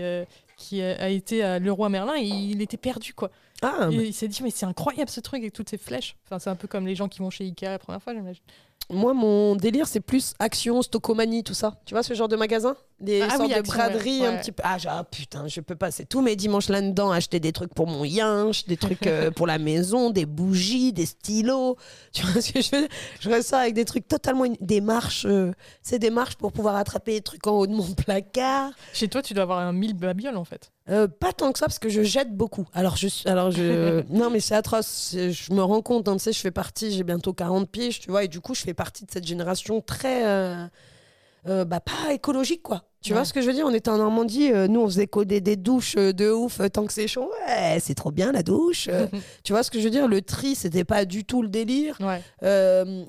qui 0.64 0.82
a 0.82 1.09
été 1.09 1.43
à 1.43 1.59
Leroy 1.59 1.89
Merlin 1.89 2.16
et 2.18 2.24
il 2.26 2.61
était 2.61 2.78
perdu, 2.78 3.14
quoi. 3.14 3.32
Ah, 3.61 3.89
Et 3.91 3.95
il 3.95 4.14
s'est 4.14 4.28
dit, 4.28 4.43
mais 4.43 4.49
c'est 4.49 4.66
incroyable 4.66 5.09
ce 5.09 5.20
truc 5.22 5.41
avec 5.41 5.53
toutes 5.53 5.70
ces 5.70 5.78
flèches. 5.78 6.16
Enfin, 6.26 6.39
c'est 6.39 6.49
un 6.49 6.55
peu 6.55 6.68
comme 6.68 6.86
les 6.86 6.95
gens 6.95 7.07
qui 7.07 7.20
vont 7.20 7.30
chez 7.30 7.45
Ikea 7.45 7.66
la 7.70 7.80
première 7.80 8.01
fois, 8.01 8.14
j'imagine. 8.14 8.43
Moi, 8.90 9.14
mon 9.14 9.56
délire, 9.56 9.88
c'est 9.88 10.02
plus 10.02 10.34
action, 10.40 10.82
stockomanie, 10.82 11.44
tout 11.44 11.54
ça. 11.54 11.80
Tu 11.86 11.94
vois 11.94 12.04
ce 12.04 12.14
genre 12.14 12.28
de 12.28 12.36
magasin? 12.36 12.76
Des 13.00 13.22
Ah 13.22 13.30
sortes 13.32 13.42
oui, 13.44 13.50
de 13.50 13.54
Action, 13.56 13.74
braderies 13.74 14.22
ouais. 14.22 14.28
un 14.28 14.38
petit 14.38 14.52
peu. 14.52 14.62
Ah, 14.66 14.78
ah, 14.88 15.04
putain, 15.04 15.48
je 15.48 15.62
peux 15.62 15.76
passer 15.76 16.06
tous 16.06 16.22
mes 16.22 16.36
dimanches 16.36 16.70
là-dedans, 16.70 17.12
acheter 17.12 17.40
des 17.40 17.52
trucs 17.52 17.74
pour 17.74 17.88
mon 17.88 18.06
yinche, 18.06 18.66
des 18.66 18.78
trucs 18.78 19.08
euh, 19.08 19.32
pour 19.32 19.48
la 19.48 19.58
maison, 19.58 20.10
des 20.10 20.26
bougies, 20.26 20.94
des 20.94 21.06
stylos. 21.06 21.78
Tu 22.14 22.26
vois 22.26 22.42
ce 22.42 22.52
que 22.54 22.62
je 22.62 22.70
dire? 22.70 22.88
Je 23.20 23.30
ressors 23.30 23.60
avec 23.60 23.74
des 23.74 23.86
trucs 23.86 24.08
totalement. 24.08 24.46
Des 24.62 24.80
marches. 24.82 25.26
euh, 25.26 25.52
c'est 25.82 26.00
des 26.00 26.12
marches 26.12 26.36
pour 26.36 26.52
pouvoir 26.52 26.76
attraper 26.76 27.14
les 27.14 27.22
trucs 27.22 27.46
en 27.48 27.52
haut 27.60 27.68
de 27.68 27.74
mon 27.74 27.92
placard. 27.94 28.72
Chez 28.94 29.08
toi, 29.08 29.22
tu 29.22 29.34
dois 29.34 29.44
avoir 29.44 29.60
un 29.60 29.74
mille 29.74 29.96
babioles, 29.96 30.38
en 30.38 30.46
fait. 30.46 30.72
Euh, 30.90 31.08
pas 31.08 31.32
tant 31.32 31.52
que 31.54 31.60
ça 31.60 31.68
parce 31.68 31.80
que 31.80 31.88
je 31.88 32.02
jette 32.02 32.36
beaucoup. 32.36 32.66
Alors 32.74 32.98
je 32.98 33.08
suis, 33.08 33.30
alors 33.30 33.52
je, 33.52 34.04
non 34.10 34.30
mais 34.30 34.42
c'est 34.42 34.56
atroce. 34.56 35.12
Je 35.16 35.54
me 35.54 35.62
rends 35.64 35.82
compte, 35.82 36.08
hein, 36.10 36.18
tu 36.18 36.24
sais, 36.24 36.34
je 36.34 36.40
fais 36.40 36.52
partie, 36.52 36.92
j'ai 36.92 37.04
bientôt 37.04 37.32
40 37.34 37.70
piges, 37.70 38.02
tu 38.02 38.10
vois, 38.12 38.26
et 38.26 38.28
du 38.28 38.42
coup 38.42 38.54
je 38.54 38.62
fais 38.64 38.74
partie 38.74 39.06
de 39.06 39.12
cette 39.12 39.26
génération 39.26 39.80
très, 39.80 40.26
euh, 40.26 40.66
euh, 41.48 41.64
bah 41.64 41.80
pas 41.80 42.12
écologique 42.14 42.64
quoi. 42.64 42.84
Tu 43.02 43.12
Ouais. 43.12 43.18
vois 43.18 43.26
ce 43.26 43.34
que 43.34 43.42
je 43.42 43.48
veux 43.48 43.54
dire? 43.54 43.66
On 43.66 43.74
était 43.74 43.90
en 43.90 43.98
Normandie, 43.98 44.50
nous 44.70 44.80
on 44.82 44.86
faisait 44.88 45.08
coder 45.08 45.42
des 45.42 45.56
douches 45.58 45.96
de 45.96 46.32
ouf 46.32 46.60
tant 46.72 46.86
que 46.86 46.94
c'est 46.94 47.08
chaud. 47.08 47.30
Ouais, 47.48 47.78
c'est 47.82 47.96
trop 47.96 48.12
bien 48.12 48.32
la 48.34 48.44
douche. 48.44 48.90
tu 49.44 49.52
vois 49.54 49.64
ce 49.64 49.72
que 49.72 49.80
je 49.80 49.84
veux 49.86 49.90
dire? 49.90 50.08
Le 50.08 50.22
tri, 50.22 50.56
c'était 50.56 50.86
pas 50.86 51.04
du 51.06 51.26
tout 51.26 51.42
le 51.42 51.50
délire. 51.50 51.98
Ouais. 52.02 52.22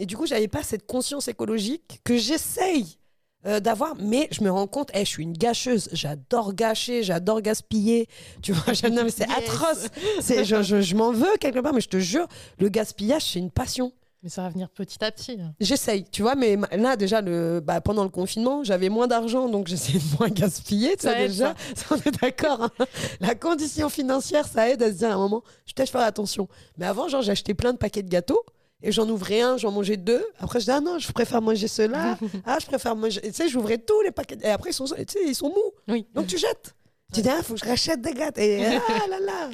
Et 0.01 0.07
du 0.07 0.17
coup, 0.17 0.27
j'avais 0.27 0.49
pas 0.49 0.63
cette 0.65 0.85
conscience 0.87 1.29
écologique 1.29 2.01
que 2.05 2.17
j'essaye 2.17 2.99
euh, 3.47 3.61
d'avoir, 3.61 3.95
mais 3.99 4.29
je 4.31 4.43
me 4.43 4.51
rends 4.51 4.67
compte, 4.67 4.91
eh, 4.95 5.01
je 5.05 5.11
suis 5.11 5.23
une 5.23 5.33
gâcheuse, 5.35 5.89
j'adore 5.93 6.55
gâcher, 6.55 7.03
j'adore 7.03 7.41
gaspiller, 7.43 8.09
tu 8.43 8.53
vois, 8.53 8.73
non, 8.91 9.05
mais 9.05 9.11
c'est 9.11 9.29
Yes. 9.29 9.39
atroce, 9.39 9.87
c'est, 10.21 10.45
je, 10.45 10.63
je, 10.63 10.81
je 10.81 10.95
m'en 10.97 11.13
veux 11.13 11.37
quelque 11.41 11.59
part, 11.61 11.73
mais 11.75 11.81
je 11.81 11.89
te 11.89 11.99
jure, 11.99 12.27
le 12.59 12.69
gaspillage, 12.69 13.23
c'est 13.33 13.39
une 13.39 13.51
passion. 13.51 13.93
Mais 14.23 14.31
ça 14.31 14.41
va 14.41 14.49
venir 14.49 14.71
petit 14.71 15.05
à 15.05 15.13
petit. 15.13 15.39
J'essaye, 15.61 16.05
tu 16.11 16.23
vois, 16.23 16.35
mais 16.35 16.57
ma- 16.57 16.69
là, 16.75 16.97
déjà, 16.97 17.21
le, 17.21 17.61
bah, 17.61 17.83
pendant 17.83 18.05
le 18.05 18.09
confinement, 18.09 18.65
j'avais 18.65 18.89
moins 18.89 19.07
d'argent, 19.07 19.51
donc 19.51 19.69
j'essayais 19.69 19.99
de 19.99 20.19
moins 20.19 20.31
gaspiller, 20.31 20.93
ça, 20.99 21.11
Ça 21.13 21.21
aide, 21.21 21.31
déjà, 21.31 21.55
ça, 21.75 21.85
on 21.95 21.97
est 21.97 22.21
d'accord. 22.23 22.63
hein. 22.79 22.87
La 23.21 23.35
condition 23.35 23.91
financière, 23.91 24.47
ça 24.49 24.71
aide 24.71 24.83
à 24.83 24.89
se 24.89 24.97
dire 24.97 25.11
à 25.11 25.13
un 25.13 25.19
moment, 25.19 25.43
je 25.67 25.73
vais 25.73 25.75
peut-être 25.77 25.91
faire 25.91 26.01
attention. 26.01 26.49
Mais 26.79 26.87
avant, 26.87 27.07
genre, 27.09 27.21
j'achetais 27.21 27.53
plein 27.53 27.75
de 27.75 27.77
paquets 27.79 28.03
de 28.03 28.09
gâteaux, 28.09 28.43
et 28.87 28.93
j'en 28.93 29.09
ouvrais 29.09 29.41
un, 29.41 29.57
j'en 29.57 29.73
mangeais 29.73 29.97
deux. 29.97 30.25
Après, 30.39 30.61
je 30.61 30.67
dis, 30.67 30.71
ah 30.71 30.81
non, 30.81 30.99
je 30.99 31.11
préfère 31.11 31.43
manger 31.43 31.67
ceux-là. 31.69 32.17
ah, 32.47 32.59
je 32.61 32.67
préfère 32.67 32.95
manger. 32.95 33.21
Tu 33.23 33.33
sais, 33.33 33.49
j'ouvrais 33.49 33.79
tous 33.79 34.01
les 34.03 34.11
paquets. 34.13 34.39
Et 34.43 34.49
après, 34.51 34.71
ils 34.71 34.75
sont, 34.75 34.87
ils 35.27 35.35
sont 35.35 35.49
mous. 35.49 35.73
Oui. 35.89 36.07
Donc, 36.15 36.27
tu 36.29 36.39
jettes. 36.39 36.75
Tu 37.13 37.23
dis, 37.23 37.29
ah, 37.29 37.43
faut 37.43 37.55
que 37.55 37.61
je 37.61 37.65
rachète 37.65 38.01
des 38.01 38.13
gâteaux. 38.13 38.41
Et 38.41 38.65
ah 38.89 39.09
là 39.09 39.19
là. 39.21 39.51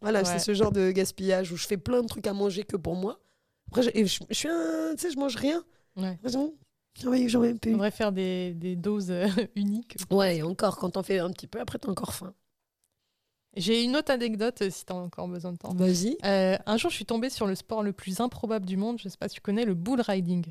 Voilà, 0.00 0.18
Ouais. 0.20 0.24
c'est 0.24 0.38
ce 0.40 0.52
genre 0.52 0.72
de 0.72 0.90
gaspillage 0.90 1.52
où 1.52 1.56
je 1.56 1.66
fais 1.66 1.76
plein 1.76 2.02
de 2.02 2.06
trucs 2.08 2.26
à 2.26 2.32
manger 2.32 2.64
que 2.64 2.76
pour 2.76 2.96
moi. 2.96 3.20
Après, 3.68 3.82
je, 3.82 3.90
je, 4.04 4.18
je 4.28 4.34
suis 4.34 4.48
un. 4.48 4.94
Tu 4.96 5.02
sais, 5.06 5.10
je 5.12 5.18
mange 5.18 5.36
rien. 5.36 5.62
Ouais. 5.96 6.18
J'en 6.24 7.12
ai- 7.14 7.28
J'en 7.28 7.42
ai 7.42 7.54
peu. 7.54 7.70
On 7.70 7.72
devrait 7.74 7.90
faire 7.90 8.12
des, 8.12 8.52
des 8.52 8.76
doses 8.76 9.10
euh, 9.10 9.26
uniques. 9.56 9.96
Ouais, 10.10 10.38
et 10.38 10.42
encore, 10.42 10.76
quand 10.76 10.90
t'en 10.90 11.02
fais 11.02 11.18
un 11.20 11.30
petit 11.30 11.46
peu, 11.46 11.58
après, 11.60 11.78
t'as 11.78 11.88
encore 11.88 12.12
faim. 12.12 12.34
J'ai 13.56 13.82
une 13.84 13.96
autre 13.96 14.10
anecdote, 14.10 14.62
euh, 14.62 14.70
si 14.70 14.84
t'as 14.86 14.94
encore 14.94 15.28
besoin 15.28 15.52
de 15.52 15.58
temps. 15.58 15.74
Vas-y. 15.74 16.16
Euh, 16.24 16.56
un 16.64 16.76
jour, 16.78 16.90
je 16.90 16.96
suis 16.96 17.04
tombée 17.04 17.28
sur 17.30 17.46
le 17.46 17.54
sport 17.54 17.82
le 17.82 17.92
plus 17.92 18.20
improbable 18.20 18.64
du 18.64 18.76
monde. 18.78 18.98
Je 18.98 19.08
sais 19.08 19.18
pas 19.18 19.28
si 19.28 19.34
tu 19.34 19.40
connais 19.42 19.64
le 19.66 19.74
bull 19.74 20.00
riding. 20.00 20.44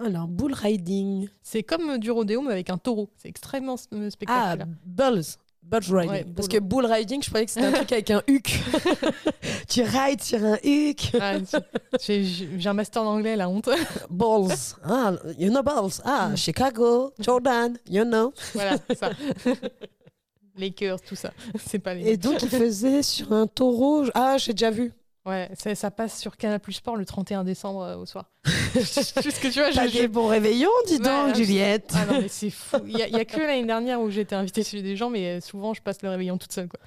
Alors, 0.00 0.26
bull 0.28 0.52
riding. 0.54 1.28
C'est 1.42 1.62
comme 1.62 1.98
du 1.98 2.10
rodéo, 2.10 2.42
mais 2.42 2.52
avec 2.52 2.70
un 2.70 2.78
taureau. 2.78 3.08
C'est 3.16 3.28
extrêmement 3.28 3.76
euh, 3.94 4.06
Ah, 4.06 4.10
spectaculaire. 4.10 4.66
bulls. 4.84 5.22
Bull 5.62 5.80
riding. 5.90 6.10
Ouais, 6.10 6.24
Parce 6.34 6.48
bull. 6.48 6.58
que 6.58 6.64
bull 6.64 6.86
riding, 6.86 7.22
je 7.22 7.28
croyais 7.28 7.44
que 7.46 7.52
c'était 7.52 7.66
un 7.66 7.72
truc 7.84 7.92
avec 7.92 8.10
un 8.10 8.22
huc. 8.26 8.58
tu 9.68 9.82
rides 9.82 10.22
sur 10.22 10.42
un 10.44 10.56
huc. 10.64 11.10
Ah, 11.20 11.34
j'ai- 12.00 12.48
un 12.66 12.72
master 12.74 13.02
d'anglais, 13.04 13.36
la 13.36 13.48
honte. 13.48 13.68
Balls. 14.10 14.76
Ah, 14.84 15.12
you 15.38 15.50
know 15.50 15.62
balls. 15.62 16.00
Ah, 16.04 16.30
Mm. 16.32 16.36
Chicago, 16.36 17.12
Jordan, 17.18 17.76
you 17.88 18.04
know. 18.04 18.32
voilà, 18.54 18.76
ça. 18.98 19.10
Lakers, 20.58 21.00
tout 21.00 21.16
ça. 21.16 21.32
C'est 21.66 21.78
pas 21.78 21.94
les. 21.94 22.08
Et 22.08 22.16
donc, 22.16 22.42
il 22.42 22.48
faisait 22.48 23.02
sur 23.02 23.32
un 23.32 23.46
taureau. 23.46 24.04
Ah, 24.14 24.36
j'ai 24.38 24.52
déjà 24.52 24.70
vu. 24.70 24.92
Ouais, 25.26 25.50
ça, 25.58 25.74
ça 25.74 25.90
passe 25.90 26.18
sur 26.18 26.36
Canal 26.38 26.58
Plus 26.58 26.72
Sport 26.74 26.96
le 26.96 27.04
31 27.04 27.44
décembre 27.44 27.82
euh, 27.82 27.96
au 27.96 28.06
soir. 28.06 28.30
Juste 28.74 29.40
que 29.40 29.48
tu 29.52 29.58
vois, 29.60 29.70
je, 29.70 29.92
des 29.92 30.08
bons 30.08 30.26
réveillons, 30.26 30.70
dis 30.86 30.98
donc, 30.98 31.34
Juliette. 31.34 31.92
Ah 31.94 32.06
non, 32.06 32.20
mais 32.22 32.28
c'est 32.28 32.48
fou. 32.48 32.78
Il 32.86 32.96
y, 32.96 33.02
a- 33.02 33.18
a 33.18 33.24
que 33.26 33.38
l'année 33.38 33.66
dernière 33.66 34.00
où 34.00 34.08
j'ai 34.08 34.22
été 34.22 34.34
invitée 34.34 34.62
chez 34.64 34.80
des 34.80 34.96
gens, 34.96 35.10
mais 35.10 35.42
souvent 35.42 35.74
je 35.74 35.82
passe 35.82 36.00
le 36.02 36.08
réveillon 36.08 36.38
toute 36.38 36.52
seule. 36.52 36.68
Quoi. 36.68 36.80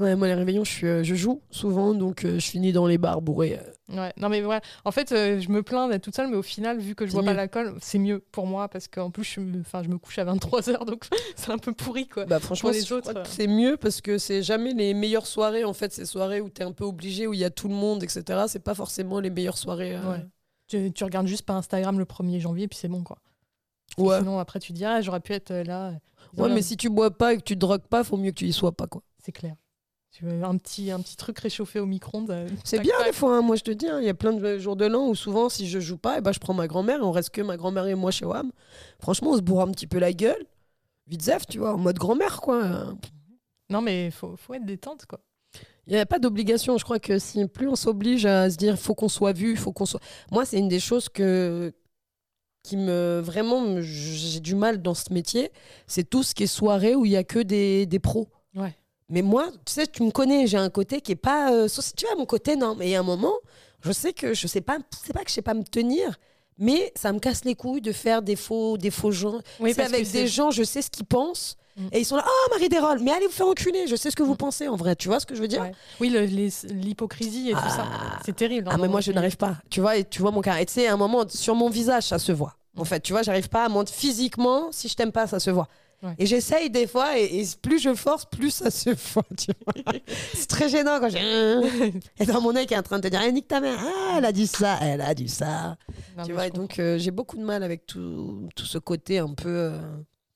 Ouais, 0.00 0.16
moi, 0.16 0.26
les 0.26 0.34
réveillons, 0.34 0.64
je, 0.64 0.70
suis, 0.72 0.86
euh, 0.88 1.04
je 1.04 1.14
joue 1.14 1.40
souvent, 1.50 1.94
donc 1.94 2.24
euh, 2.24 2.40
je 2.40 2.46
finis 2.50 2.72
dans 2.72 2.86
les 2.88 2.98
bars 2.98 3.22
bourrés. 3.22 3.60
euh. 3.90 3.96
Ouais, 3.96 4.12
non 4.16 4.28
mais 4.28 4.40
voilà. 4.40 4.60
En 4.84 4.90
fait, 4.90 5.12
euh, 5.12 5.38
je 5.40 5.48
me 5.50 5.62
plains 5.62 5.88
d'être 5.88 6.02
toute 6.02 6.16
seule, 6.16 6.28
mais 6.30 6.36
au 6.36 6.42
final, 6.42 6.78
vu 6.80 6.96
que 6.96 7.06
je 7.06 7.10
C'est 7.12 7.16
bois 7.16 7.24
pas 7.24 7.30
mieux. 7.30 7.36
l'alcool, 7.36 7.76
c'est 7.80 7.98
mieux 8.00 8.18
pour 8.18 8.46
moi 8.48 8.68
parce 8.68 8.88
qu'en 8.88 9.10
plus, 9.10 9.22
je 9.24 9.38
me, 9.40 9.60
enfin, 9.60 9.82
je 9.84 9.88
me 9.88 9.98
couche 9.98 10.18
à 10.18 10.24
23h, 10.24 10.84
donc 10.84 11.04
c'est 11.36 11.52
un 11.52 11.58
peu 11.58 11.72
pourri 11.72 12.08
quoi. 12.08 12.24
Bah, 12.24 12.40
franchement, 12.40 12.70
les 12.70 12.80
je 12.82 12.92
autres, 12.94 13.10
crois 13.10 13.22
que 13.22 13.28
c'est 13.28 13.46
mieux 13.46 13.76
parce 13.76 14.00
que 14.00 14.18
c'est 14.18 14.42
jamais 14.42 14.72
les 14.72 14.94
meilleures 14.94 15.26
soirées, 15.28 15.64
en 15.64 15.74
fait, 15.74 15.92
ces 15.92 16.06
soirées 16.06 16.40
où 16.40 16.48
t'es 16.48 16.64
un 16.64 16.72
peu 16.72 16.84
obligé, 16.84 17.26
où 17.28 17.32
il 17.34 17.38
y 17.40 17.44
a 17.44 17.50
tout 17.50 17.68
le 17.68 17.74
monde, 17.74 18.02
etc. 18.02 18.44
C'est 18.48 18.64
pas 18.64 18.74
forcément 18.74 19.20
les 19.20 19.30
meilleures 19.30 19.58
soirées. 19.58 19.94
euh. 19.94 20.10
Ouais. 20.12 20.26
Tu, 20.66 20.90
tu 20.92 21.04
regardes 21.04 21.26
juste 21.28 21.42
pas 21.46 21.52
Instagram 21.54 21.98
le 22.00 22.04
1er 22.06 22.40
janvier, 22.40 22.66
puis 22.66 22.78
c'est 22.78 22.88
bon 22.88 23.04
quoi. 23.04 23.18
Ouais. 23.98 24.18
Sinon, 24.18 24.38
après, 24.40 24.58
tu 24.58 24.72
dis, 24.72 24.84
ah, 24.84 25.00
j'aurais 25.02 25.20
pu 25.20 25.34
être 25.34 25.52
euh, 25.52 25.62
là. 25.62 25.92
Ouais, 26.36 26.48
mais 26.52 26.62
si 26.62 26.76
tu 26.76 26.88
bois 26.88 27.12
pas 27.12 27.34
et 27.34 27.36
que 27.36 27.42
tu 27.42 27.54
te 27.54 27.60
drogues 27.60 27.86
pas, 27.86 28.02
faut 28.02 28.16
mieux 28.16 28.30
que 28.30 28.36
tu 28.38 28.46
y 28.46 28.52
sois 28.52 28.72
pas, 28.72 28.86
quoi. 28.88 29.02
C'est 29.22 29.30
clair. 29.30 29.54
Tu 30.16 30.24
veux 30.24 30.44
un 30.44 30.56
petit, 30.58 30.92
un 30.92 31.00
petit 31.00 31.16
truc 31.16 31.36
réchauffé 31.40 31.80
au 31.80 31.86
micro-ondes. 31.86 32.30
euh, 32.30 32.48
C'est 32.62 32.78
bien 32.78 32.94
des 33.04 33.12
fois, 33.12 33.36
hein, 33.36 33.42
moi 33.42 33.56
je 33.56 33.64
te 33.64 33.72
dis, 33.72 33.88
hein, 33.88 33.98
il 34.00 34.06
y 34.06 34.08
a 34.08 34.14
plein 34.14 34.32
de 34.32 34.58
jours 34.58 34.76
de 34.76 34.86
l'an 34.86 35.08
où 35.08 35.16
souvent 35.16 35.48
si 35.48 35.68
je 35.68 35.80
joue 35.80 35.98
pas, 35.98 36.18
et 36.18 36.20
ben, 36.20 36.30
je 36.30 36.38
prends 36.38 36.54
ma 36.54 36.68
grand-mère 36.68 37.00
et 37.00 37.02
on 37.02 37.10
reste 37.10 37.30
que 37.30 37.40
ma 37.42 37.56
grand-mère 37.56 37.86
et 37.88 37.96
moi 37.96 38.12
chez 38.12 38.24
WAM. 38.24 38.52
Franchement, 39.00 39.32
on 39.32 39.36
se 39.36 39.40
bourre 39.42 39.62
un 39.62 39.72
petit 39.72 39.88
peu 39.88 39.98
la 39.98 40.12
gueule, 40.12 40.46
vite 41.08 41.22
zef, 41.22 41.48
tu 41.48 41.58
vois, 41.58 41.74
en 41.74 41.78
mode 41.78 41.98
grand-mère 41.98 42.40
quoi. 42.40 42.94
Non, 43.70 43.80
mais 43.82 44.12
faut, 44.12 44.36
faut 44.36 44.54
être 44.54 44.64
détente 44.64 45.04
quoi. 45.06 45.18
Il 45.88 45.94
n'y 45.94 45.98
a 45.98 46.06
pas 46.06 46.20
d'obligation, 46.20 46.78
je 46.78 46.84
crois 46.84 47.00
que 47.00 47.18
si 47.18 47.44
plus 47.48 47.66
on 47.66 47.74
s'oblige 47.74 48.24
à 48.24 48.48
se 48.50 48.56
dire 48.56 48.78
faut 48.78 48.94
qu'on 48.94 49.08
soit 49.08 49.32
vu, 49.32 49.56
faut 49.56 49.72
qu'on 49.72 49.84
soit... 49.84 50.00
Moi 50.30 50.44
c'est 50.44 50.58
une 50.60 50.68
des 50.68 50.80
choses 50.80 51.08
que 51.08 51.72
qui 52.62 52.76
me 52.76 53.20
vraiment 53.20 53.60
me- 53.60 53.80
j'ai 53.82 54.38
du 54.40 54.54
mal 54.54 54.80
dans 54.80 54.94
ce 54.94 55.12
métier, 55.12 55.50
c'est 55.88 56.08
tout 56.08 56.22
ce 56.22 56.36
qui 56.36 56.44
est 56.44 56.46
soirée 56.46 56.94
où 56.94 57.04
il 57.04 57.10
y 57.10 57.16
a 57.16 57.24
que 57.24 57.40
des, 57.40 57.84
des 57.84 57.98
pros. 57.98 58.28
Ouais. 58.54 58.74
Mais 59.10 59.22
moi, 59.22 59.48
tu 59.66 59.72
sais, 59.74 59.86
tu 59.86 60.02
me 60.02 60.10
connais, 60.10 60.46
j'ai 60.46 60.56
un 60.56 60.70
côté 60.70 61.00
qui 61.00 61.12
est 61.12 61.16
pas. 61.16 61.52
euh, 61.52 61.68
tu 61.96 62.06
vois, 62.06 62.16
mon 62.16 62.26
côté, 62.26 62.56
non. 62.56 62.74
Mais 62.74 62.86
il 62.88 62.90
y 62.90 62.94
a 62.96 63.00
un 63.00 63.04
moment, 63.04 63.34
je 63.84 63.92
sais 63.92 64.12
que 64.12 64.32
je 64.34 64.46
sais 64.46 64.60
pas, 64.62 64.78
c'est 65.04 65.12
pas 65.12 65.22
que 65.22 65.28
je 65.28 65.34
sais 65.34 65.42
pas 65.42 65.54
me 65.54 65.62
tenir, 65.64 66.18
mais 66.58 66.92
ça 66.96 67.12
me 67.12 67.18
casse 67.18 67.44
les 67.44 67.54
couilles 67.54 67.82
de 67.82 67.92
faire 67.92 68.22
des 68.22 68.36
faux, 68.36 68.78
des 68.78 68.90
faux 68.90 69.10
gens. 69.10 69.40
Oui, 69.60 69.72
c'est 69.74 69.82
avec 69.82 70.10
des 70.10 70.26
gens, 70.26 70.50
je 70.50 70.62
sais 70.62 70.80
ce 70.82 70.90
qu'ils 70.90 71.04
pensent. 71.04 71.56
Mm. 71.76 71.88
Et 71.92 72.00
ils 72.00 72.04
sont 72.04 72.16
là, 72.16 72.24
oh 72.26 72.50
Marie 72.52 72.68
Desrolles, 72.68 73.00
mais 73.02 73.10
allez 73.10 73.26
vous 73.26 73.32
faire 73.32 73.48
enculer, 73.48 73.86
je 73.88 73.96
sais 73.96 74.08
ce 74.10 74.16
que 74.16 74.22
vous 74.22 74.34
Mm. 74.34 74.38
pensez 74.38 74.68
en 74.68 74.76
vrai, 74.76 74.94
tu 74.96 75.08
vois 75.08 75.18
ce 75.20 75.26
que 75.26 75.34
je 75.34 75.40
veux 75.42 75.48
dire? 75.48 75.60
Ouais. 75.62 75.72
Oui, 76.00 76.08
le- 76.08 76.24
l'hypocrisie 76.72 77.50
et 77.50 77.52
tout 77.52 77.58
ça. 77.68 77.84
Ah. 77.92 78.18
C'est 78.24 78.34
terrible. 78.36 78.68
Ah, 78.70 78.74
hein, 78.74 78.78
mais 78.80 78.88
moi 78.88 79.00
je 79.00 79.12
n'arrive 79.12 79.36
pas, 79.36 79.56
tu 79.70 79.80
vois, 79.80 79.96
et 79.96 80.04
tu 80.04 80.22
vois 80.22 80.30
mon 80.30 80.40
caractère. 80.40 80.66
Tu 80.66 80.80
sais, 80.80 80.86
à 80.86 80.94
un 80.94 80.96
moment, 80.96 81.24
sur 81.28 81.54
mon 81.54 81.68
visage, 81.68 82.04
ça 82.04 82.18
se 82.18 82.32
voit. 82.32 82.54
En 82.76 82.84
fait, 82.84 83.00
tu 83.00 83.12
vois, 83.12 83.22
j'arrive 83.22 83.48
pas 83.48 83.64
à 83.64 83.68
montrer 83.68 83.94
physiquement, 83.94 84.68
si 84.72 84.88
je 84.88 84.94
t'aime 84.94 85.12
pas, 85.12 85.26
ça 85.26 85.38
se 85.40 85.50
voit. 85.50 85.68
Ouais. 86.04 86.14
Et 86.18 86.26
j'essaye 86.26 86.68
des 86.70 86.86
fois, 86.86 87.18
et, 87.18 87.24
et 87.40 87.44
plus 87.60 87.78
je 87.78 87.94
force, 87.94 88.26
plus 88.26 88.50
ça 88.50 88.70
se 88.70 88.90
voit. 89.14 89.24
C'est 90.34 90.46
très 90.48 90.68
gênant 90.68 91.00
quand 91.00 91.08
j'ai. 91.08 91.18
Et 92.20 92.26
dans 92.26 92.40
mon 92.40 92.54
œil 92.54 92.66
qui 92.66 92.74
est 92.74 92.78
en 92.78 92.82
train 92.82 92.98
de 92.98 93.02
te 93.04 93.08
dire, 93.08 93.20
Eh, 93.26 93.32
nique 93.32 93.48
ta 93.48 93.60
mère, 93.60 93.78
ah, 93.80 94.16
elle 94.18 94.24
a 94.24 94.32
dit 94.32 94.46
ça, 94.46 94.78
elle 94.82 95.00
a 95.00 95.14
dit 95.14 95.28
ça. 95.28 95.76
Non, 96.16 96.24
tu 96.24 96.32
vois, 96.32 96.46
et 96.46 96.50
donc 96.50 96.78
euh, 96.78 96.98
j'ai 96.98 97.10
beaucoup 97.10 97.36
de 97.38 97.42
mal 97.42 97.62
avec 97.62 97.86
tout, 97.86 98.48
tout 98.54 98.66
ce 98.66 98.78
côté 98.78 99.18
un 99.18 99.32
peu. 99.32 99.48
euh, 99.48 99.80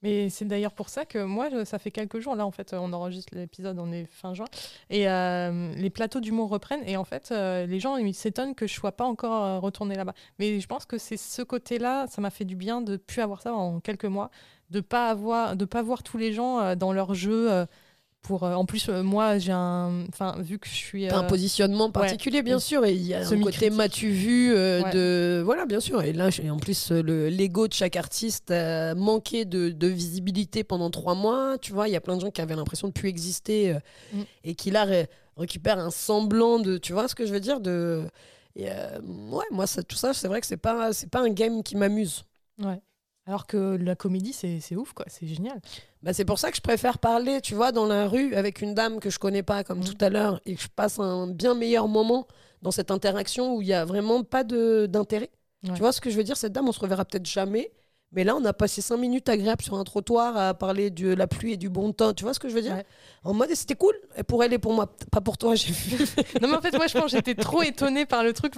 Mais 0.02 0.30
c'est 0.30 0.44
d'ailleurs 0.46 0.72
pour 0.72 0.88
ça 0.88 1.04
que 1.04 1.22
moi, 1.22 1.48
ça 1.64 1.78
fait 1.78 1.90
quelques 1.90 2.18
jours, 2.20 2.34
là, 2.34 2.46
en 2.46 2.50
fait, 2.50 2.72
on 2.72 2.92
enregistre 2.92 3.34
l'épisode, 3.34 3.78
on 3.78 3.92
est 3.92 4.06
fin 4.06 4.32
juin, 4.32 4.46
et 4.90 5.08
euh, 5.08 5.72
les 5.74 5.90
plateaux 5.90 6.20
d'humour 6.20 6.48
reprennent, 6.48 6.82
et 6.88 6.96
en 6.96 7.04
fait, 7.04 7.28
euh, 7.30 7.66
les 7.66 7.80
gens, 7.80 7.96
ils 7.96 8.14
s'étonnent 8.14 8.54
que 8.54 8.66
je 8.66 8.74
sois 8.74 8.92
pas 8.92 9.04
encore 9.04 9.60
retournée 9.60 9.96
là-bas. 9.96 10.14
Mais 10.38 10.60
je 10.60 10.66
pense 10.66 10.84
que 10.86 10.96
c'est 10.98 11.16
ce 11.18 11.42
côté-là, 11.42 12.06
ça 12.08 12.20
m'a 12.22 12.30
fait 12.30 12.44
du 12.46 12.56
bien 12.56 12.80
de 12.80 12.96
plus 12.96 13.20
avoir 13.20 13.42
ça 13.42 13.52
en 13.52 13.80
quelques 13.80 14.04
mois, 14.06 14.30
de 14.70 14.80
pas 14.80 15.08
avoir, 15.10 15.56
de 15.56 15.64
pas 15.64 15.82
voir 15.82 16.02
tous 16.02 16.18
les 16.18 16.32
gens 16.32 16.60
euh, 16.60 16.74
dans 16.74 16.92
leur 16.92 17.14
jeu. 17.14 17.50
euh, 17.50 17.66
pour, 18.20 18.42
euh, 18.42 18.52
en 18.54 18.64
plus, 18.66 18.88
moi, 18.88 19.38
j'ai 19.38 19.52
un, 19.52 20.04
enfin, 20.08 20.34
vu 20.40 20.58
que 20.58 20.66
je 20.68 20.74
suis, 20.74 21.08
un 21.08 21.22
positionnement 21.22 21.90
particulier, 21.92 22.42
bien 22.42 22.58
sûr, 22.58 22.84
et 22.84 22.92
il 22.92 23.02
y 23.06 23.14
a 23.14 23.20
un 23.26 23.40
côté 23.40 23.70
m'as-tu 23.70 24.10
vu 24.10 24.52
euh, 24.52 24.82
Ouais. 24.82 24.90
de. 24.90 25.40
Voilà, 25.44 25.66
bien 25.66 25.78
sûr. 25.80 26.02
Et 26.02 26.12
là, 26.12 26.28
en 26.50 26.56
plus, 26.58 26.90
le 26.90 27.28
l'ego 27.28 27.68
de 27.68 27.72
chaque 27.72 27.94
artiste 27.96 28.50
a 28.50 28.94
manqué 28.96 29.44
de, 29.44 29.70
de 29.70 29.86
visibilité 29.86 30.64
pendant 30.64 30.90
trois 30.90 31.14
mois. 31.14 31.56
Tu 31.62 31.72
vois, 31.72 31.88
il 31.88 31.92
y 31.92 31.96
a 31.96 32.00
plein 32.00 32.16
de 32.16 32.20
gens 32.20 32.30
qui 32.30 32.40
avaient 32.40 32.56
l'impression 32.56 32.88
de 32.88 32.92
plus 32.92 33.08
exister 33.08 33.70
euh, 33.72 33.78
Mm. 34.12 34.22
et 34.44 34.54
qui 34.56 34.70
là 34.72 34.84
ré- 34.84 35.06
récupèrent 35.36 35.78
un 35.78 35.90
semblant 35.90 36.58
de. 36.58 36.76
Tu 36.76 36.92
vois 36.92 37.06
ce 37.08 37.14
que 37.14 37.24
je 37.24 37.32
veux 37.32 37.40
dire 37.40 37.60
de... 37.60 38.02
Et, 38.56 38.66
euh, 38.68 38.98
Ouais, 39.30 39.44
moi, 39.52 39.66
ça, 39.68 39.82
tout 39.84 39.96
ça, 39.96 40.12
c'est 40.12 40.26
vrai 40.26 40.40
que 40.40 40.46
c'est 40.46 40.56
pas, 40.56 40.92
c'est 40.92 41.08
pas 41.08 41.20
un 41.20 41.30
game 41.30 41.62
qui 41.62 41.76
m'amuse. 41.76 42.24
ouais. 42.62 42.80
Alors 43.28 43.46
que 43.46 43.76
la 43.76 43.94
comédie, 43.94 44.32
c'est 44.32 44.58
c'est 44.60 44.74
ouf, 44.74 44.94
quoi, 44.94 45.04
c'est 45.08 45.26
génial. 45.26 45.60
Bah, 46.02 46.12
c'est 46.14 46.24
pour 46.24 46.38
ça 46.38 46.50
que 46.50 46.56
je 46.56 46.62
préfère 46.62 46.98
parler, 46.98 47.40
tu 47.42 47.54
vois, 47.54 47.72
dans 47.72 47.86
la 47.86 48.08
rue 48.08 48.34
avec 48.34 48.62
une 48.62 48.72
dame 48.74 49.00
que 49.00 49.10
je 49.10 49.18
connais 49.18 49.42
pas, 49.42 49.62
comme 49.64 49.80
Mm. 49.80 49.84
tout 49.84 49.98
à 50.04 50.08
l'heure, 50.08 50.40
et 50.46 50.54
que 50.54 50.62
je 50.62 50.68
passe 50.74 50.98
un 50.98 51.26
bien 51.28 51.54
meilleur 51.54 51.88
moment 51.88 52.26
dans 52.62 52.70
cette 52.70 52.90
interaction 52.90 53.54
où 53.54 53.60
il 53.62 53.68
y 53.68 53.74
a 53.74 53.84
vraiment 53.84 54.24
pas 54.24 54.44
de- 54.44 54.86
d'intérêt. 54.90 55.30
Ouais. 55.64 55.74
Tu 55.74 55.80
vois 55.80 55.92
ce 55.92 56.00
que 56.00 56.08
je 56.08 56.16
veux 56.16 56.24
dire? 56.24 56.38
Cette 56.38 56.52
dame, 56.52 56.68
on 56.68 56.72
se 56.72 56.80
reverra 56.80 57.04
peut-être 57.04 57.26
jamais. 57.26 57.70
Mais 58.12 58.24
là, 58.24 58.34
on 58.36 58.44
a 58.46 58.54
passé 58.54 58.80
cinq 58.80 58.96
minutes 58.96 59.28
agréables 59.28 59.62
sur 59.62 59.74
un 59.74 59.84
trottoir 59.84 60.34
à 60.36 60.54
parler 60.54 60.88
de 60.88 61.12
la 61.12 61.26
pluie 61.26 61.52
et 61.52 61.56
du 61.58 61.68
bon 61.68 61.92
temps. 61.92 62.14
Tu 62.14 62.24
vois 62.24 62.32
ce 62.32 62.38
que 62.40 62.48
je 62.48 62.54
veux 62.54 62.62
dire 62.62 62.74
Ouais. 62.74 62.86
En 63.22 63.34
mode, 63.34 63.50
c'était 63.54 63.74
cool. 63.74 63.94
Et 64.16 64.22
pour 64.22 64.42
elle 64.42 64.52
et 64.54 64.58
pour 64.58 64.72
moi, 64.72 64.86
pas 65.12 65.20
pour 65.20 65.36
toi, 65.36 65.54
j'ai 65.54 65.72
vu. 65.72 66.06
Non, 66.40 66.48
mais 66.48 66.56
en 66.56 66.60
fait, 66.62 66.74
moi, 66.74 66.86
je 66.86 66.94
pense 66.94 67.10
que 67.10 67.16
j'étais 67.18 67.34
trop 67.34 67.60
étonnée 67.62 68.06
par 68.06 68.24
le 68.24 68.32
truc. 68.32 68.54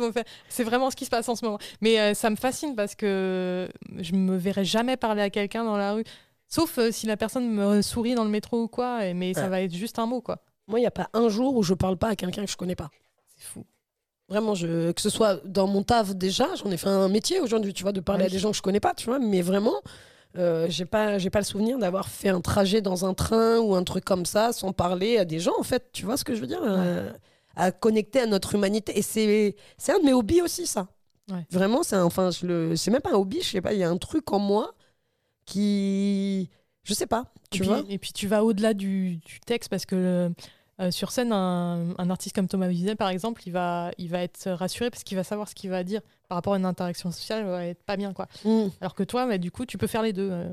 C'est 0.48 0.62
vraiment 0.62 0.90
ce 0.90 0.94
qui 0.96 1.04
se 1.04 1.10
passe 1.10 1.28
en 1.28 1.34
ce 1.34 1.44
moment. 1.44 1.58
Mais 1.80 1.98
euh, 1.98 2.14
ça 2.14 2.30
me 2.30 2.36
fascine 2.36 2.76
parce 2.76 2.94
que 2.94 3.68
je 3.98 4.12
me 4.14 4.36
verrais 4.36 4.64
jamais 4.64 4.96
parler 4.96 5.22
à 5.22 5.30
quelqu'un 5.30 5.64
dans 5.64 5.76
la 5.76 5.94
rue. 5.94 6.04
Sauf 6.46 6.78
euh, 6.78 6.92
si 6.92 7.06
la 7.06 7.16
personne 7.16 7.50
me 7.50 7.82
sourit 7.82 8.14
dans 8.14 8.24
le 8.24 8.30
métro 8.30 8.62
ou 8.62 8.68
quoi. 8.68 9.04
et- 9.06 9.14
Mais 9.14 9.34
ça 9.34 9.48
va 9.48 9.60
être 9.62 9.74
juste 9.74 9.98
un 9.98 10.06
mot, 10.06 10.20
quoi. 10.20 10.38
moi, 10.68 10.78
il 10.78 10.82
n'y 10.82 10.86
a 10.86 10.92
pas 10.92 11.08
un 11.12 11.28
jour 11.28 11.56
où 11.56 11.64
je 11.64 11.74
parle 11.74 11.96
pas 11.96 12.08
à 12.10 12.14
quelqu'un 12.16 12.44
que 12.44 12.50
je 12.50 12.56
connais 12.56 12.76
pas. 12.76 12.90
C'est 13.36 13.46
fou. 13.48 13.64
Vraiment, 14.30 14.54
je, 14.54 14.92
que 14.92 15.00
ce 15.00 15.10
soit 15.10 15.40
dans 15.44 15.66
mon 15.66 15.82
taf 15.82 16.14
déjà, 16.14 16.54
j'en 16.54 16.70
ai 16.70 16.76
fait 16.76 16.88
un 16.88 17.08
métier 17.08 17.40
aujourd'hui, 17.40 17.74
tu 17.74 17.82
vois, 17.82 17.92
de 17.92 18.00
parler 18.00 18.22
Oui. 18.24 18.28
à 18.28 18.30
des 18.30 18.38
gens 18.38 18.52
que 18.52 18.56
je 18.56 18.62
connais 18.62 18.80
pas, 18.80 18.94
tu 18.94 19.06
vois, 19.06 19.18
mais 19.18 19.42
vraiment, 19.42 19.74
euh, 20.38 20.66
j'ai 20.70 20.84
pas, 20.84 21.18
j'ai 21.18 21.30
pas 21.30 21.40
le 21.40 21.44
souvenir 21.44 21.78
d'avoir 21.78 22.08
fait 22.08 22.28
un 22.28 22.40
trajet 22.40 22.80
dans 22.80 23.04
un 23.04 23.12
train 23.12 23.58
ou 23.58 23.74
un 23.74 23.82
truc 23.82 24.04
comme 24.04 24.24
ça 24.24 24.52
sans 24.52 24.72
parler 24.72 25.18
à 25.18 25.24
des 25.24 25.40
gens, 25.40 25.54
en 25.58 25.64
fait, 25.64 25.90
tu 25.92 26.04
vois 26.04 26.16
ce 26.16 26.22
que 26.24 26.36
je 26.36 26.40
veux 26.40 26.46
dire 26.46 26.60
euh, 26.62 27.10
À 27.56 27.72
connecter 27.72 28.20
à 28.20 28.26
notre 28.26 28.54
humanité. 28.54 28.96
Et 28.96 29.02
c'est, 29.02 29.56
c'est 29.76 29.92
un 29.92 29.98
de 29.98 30.04
mes 30.04 30.12
hobbies 30.12 30.42
aussi, 30.42 30.64
ça. 30.66 30.86
Ouais. 31.30 31.44
Vraiment, 31.50 31.82
c'est 31.82 31.96
enfin, 31.96 32.30
je 32.30 32.46
le, 32.46 32.76
c'est 32.76 32.92
même 32.92 33.02
pas 33.02 33.10
un 33.10 33.16
hobby, 33.16 33.40
je 33.42 33.48
sais 33.50 33.60
pas, 33.60 33.72
il 33.72 33.80
y 33.80 33.84
a 33.84 33.90
un 33.90 33.98
truc 33.98 34.32
en 34.32 34.38
moi 34.38 34.74
qui, 35.46 36.48
je 36.84 36.94
sais 36.94 37.06
pas, 37.06 37.24
Et 37.36 37.48
tu 37.50 37.58
puis, 37.60 37.68
vois 37.68 37.82
et 37.88 37.98
puis 37.98 38.12
tu 38.12 38.26
vas 38.26 38.44
au-delà 38.44 38.74
du, 38.74 39.16
du 39.16 39.40
texte 39.40 39.68
parce 39.70 39.86
que 39.86 40.30
euh, 40.80 40.90
sur 40.90 41.10
scène, 41.10 41.32
un, 41.32 41.94
un 41.98 42.10
artiste 42.10 42.34
comme 42.34 42.48
Thomas 42.48 42.68
Vizet, 42.68 42.94
par 42.94 43.08
exemple, 43.08 43.42
il 43.46 43.52
va, 43.52 43.90
il 43.98 44.08
va 44.08 44.22
être 44.22 44.50
rassuré 44.50 44.90
parce 44.90 45.04
qu'il 45.04 45.16
va 45.16 45.24
savoir 45.24 45.48
ce 45.48 45.54
qu'il 45.54 45.70
va 45.70 45.84
dire 45.84 46.00
par 46.28 46.36
rapport 46.36 46.54
à 46.54 46.56
une 46.56 46.64
interaction 46.64 47.10
sociale, 47.10 47.42
il 47.44 47.46
va 47.46 47.66
être 47.66 47.82
pas 47.82 47.96
bien, 47.96 48.12
quoi. 48.12 48.26
Mm. 48.44 48.68
Alors 48.80 48.94
que 48.94 49.02
toi, 49.02 49.26
bah, 49.26 49.38
du 49.38 49.50
coup, 49.50 49.66
tu 49.66 49.78
peux 49.78 49.86
faire 49.86 50.02
les 50.02 50.12
deux. 50.12 50.30
euh. 50.30 50.48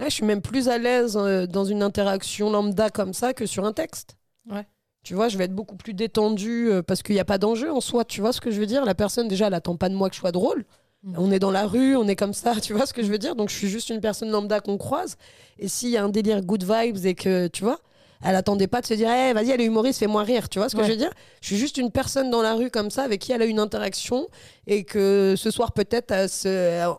Ouais, 0.00 0.06
je 0.06 0.14
suis 0.14 0.24
même 0.24 0.40
plus 0.42 0.68
à 0.68 0.78
l'aise 0.78 1.16
euh, 1.16 1.46
dans 1.46 1.64
une 1.64 1.82
interaction 1.82 2.50
lambda 2.50 2.90
comme 2.90 3.12
ça 3.12 3.34
que 3.34 3.46
sur 3.46 3.64
un 3.64 3.72
texte. 3.72 4.16
Ouais. 4.50 4.66
Tu 5.04 5.14
vois, 5.14 5.28
je 5.28 5.36
vais 5.36 5.44
être 5.44 5.54
beaucoup 5.54 5.76
plus 5.76 5.94
détendue 5.94 6.70
parce 6.86 7.02
qu'il 7.02 7.14
n'y 7.14 7.20
a 7.20 7.24
pas 7.24 7.38
d'enjeu 7.38 7.72
en 7.72 7.80
soi. 7.80 8.04
Tu 8.04 8.20
vois 8.20 8.32
ce 8.32 8.40
que 8.40 8.52
je 8.52 8.60
veux 8.60 8.66
dire? 8.66 8.84
La 8.84 8.94
personne, 8.94 9.26
déjà, 9.26 9.48
elle 9.48 9.54
attend 9.54 9.76
pas 9.76 9.88
de 9.88 9.94
moi 9.96 10.08
que 10.08 10.14
je 10.14 10.20
sois 10.20 10.30
drôle. 10.30 10.64
Mhm. 11.02 11.14
On 11.18 11.32
est 11.32 11.40
dans 11.40 11.50
la 11.50 11.66
rue, 11.66 11.96
on 11.96 12.06
est 12.06 12.14
comme 12.14 12.32
ça. 12.32 12.60
Tu 12.60 12.72
vois 12.72 12.86
ce 12.86 12.92
que 12.94 13.02
je 13.02 13.10
veux 13.10 13.18
dire? 13.18 13.34
Donc, 13.34 13.48
je 13.50 13.56
suis 13.56 13.68
juste 13.68 13.90
une 13.90 14.00
personne 14.00 14.30
lambda 14.30 14.60
qu'on 14.60 14.78
croise. 14.78 15.16
Et 15.58 15.66
s'il 15.66 15.90
y 15.90 15.96
a 15.96 16.04
un 16.04 16.08
délire 16.08 16.40
good 16.42 16.62
vibes 16.62 17.04
et 17.04 17.16
que, 17.16 17.48
tu 17.48 17.64
vois, 17.64 17.80
elle 18.22 18.36
attendait 18.36 18.66
pas 18.66 18.80
de 18.80 18.86
se 18.86 18.94
dire, 18.94 19.08
Eh, 19.10 19.32
vas-y, 19.32 19.50
elle 19.50 19.60
est 19.60 19.64
humoriste, 19.66 19.98
fais-moi 19.98 20.22
rire. 20.22 20.48
Tu 20.48 20.58
vois 20.58 20.68
ce 20.68 20.74
que 20.76 20.80
Ouais. 20.80 20.86
je 20.86 20.92
veux 20.92 20.96
dire? 20.98 21.10
Je 21.40 21.46
suis 21.48 21.56
juste 21.56 21.76
une 21.76 21.90
personne 21.90 22.30
dans 22.30 22.42
la 22.42 22.54
rue 22.54 22.70
comme 22.70 22.90
ça 22.90 23.02
avec 23.02 23.20
qui 23.20 23.32
elle 23.32 23.42
a 23.42 23.46
une 23.46 23.58
interaction 23.60 24.28
et 24.66 24.84
que 24.84 25.34
ce 25.36 25.50
soir, 25.50 25.72
peut-être, 25.72 26.12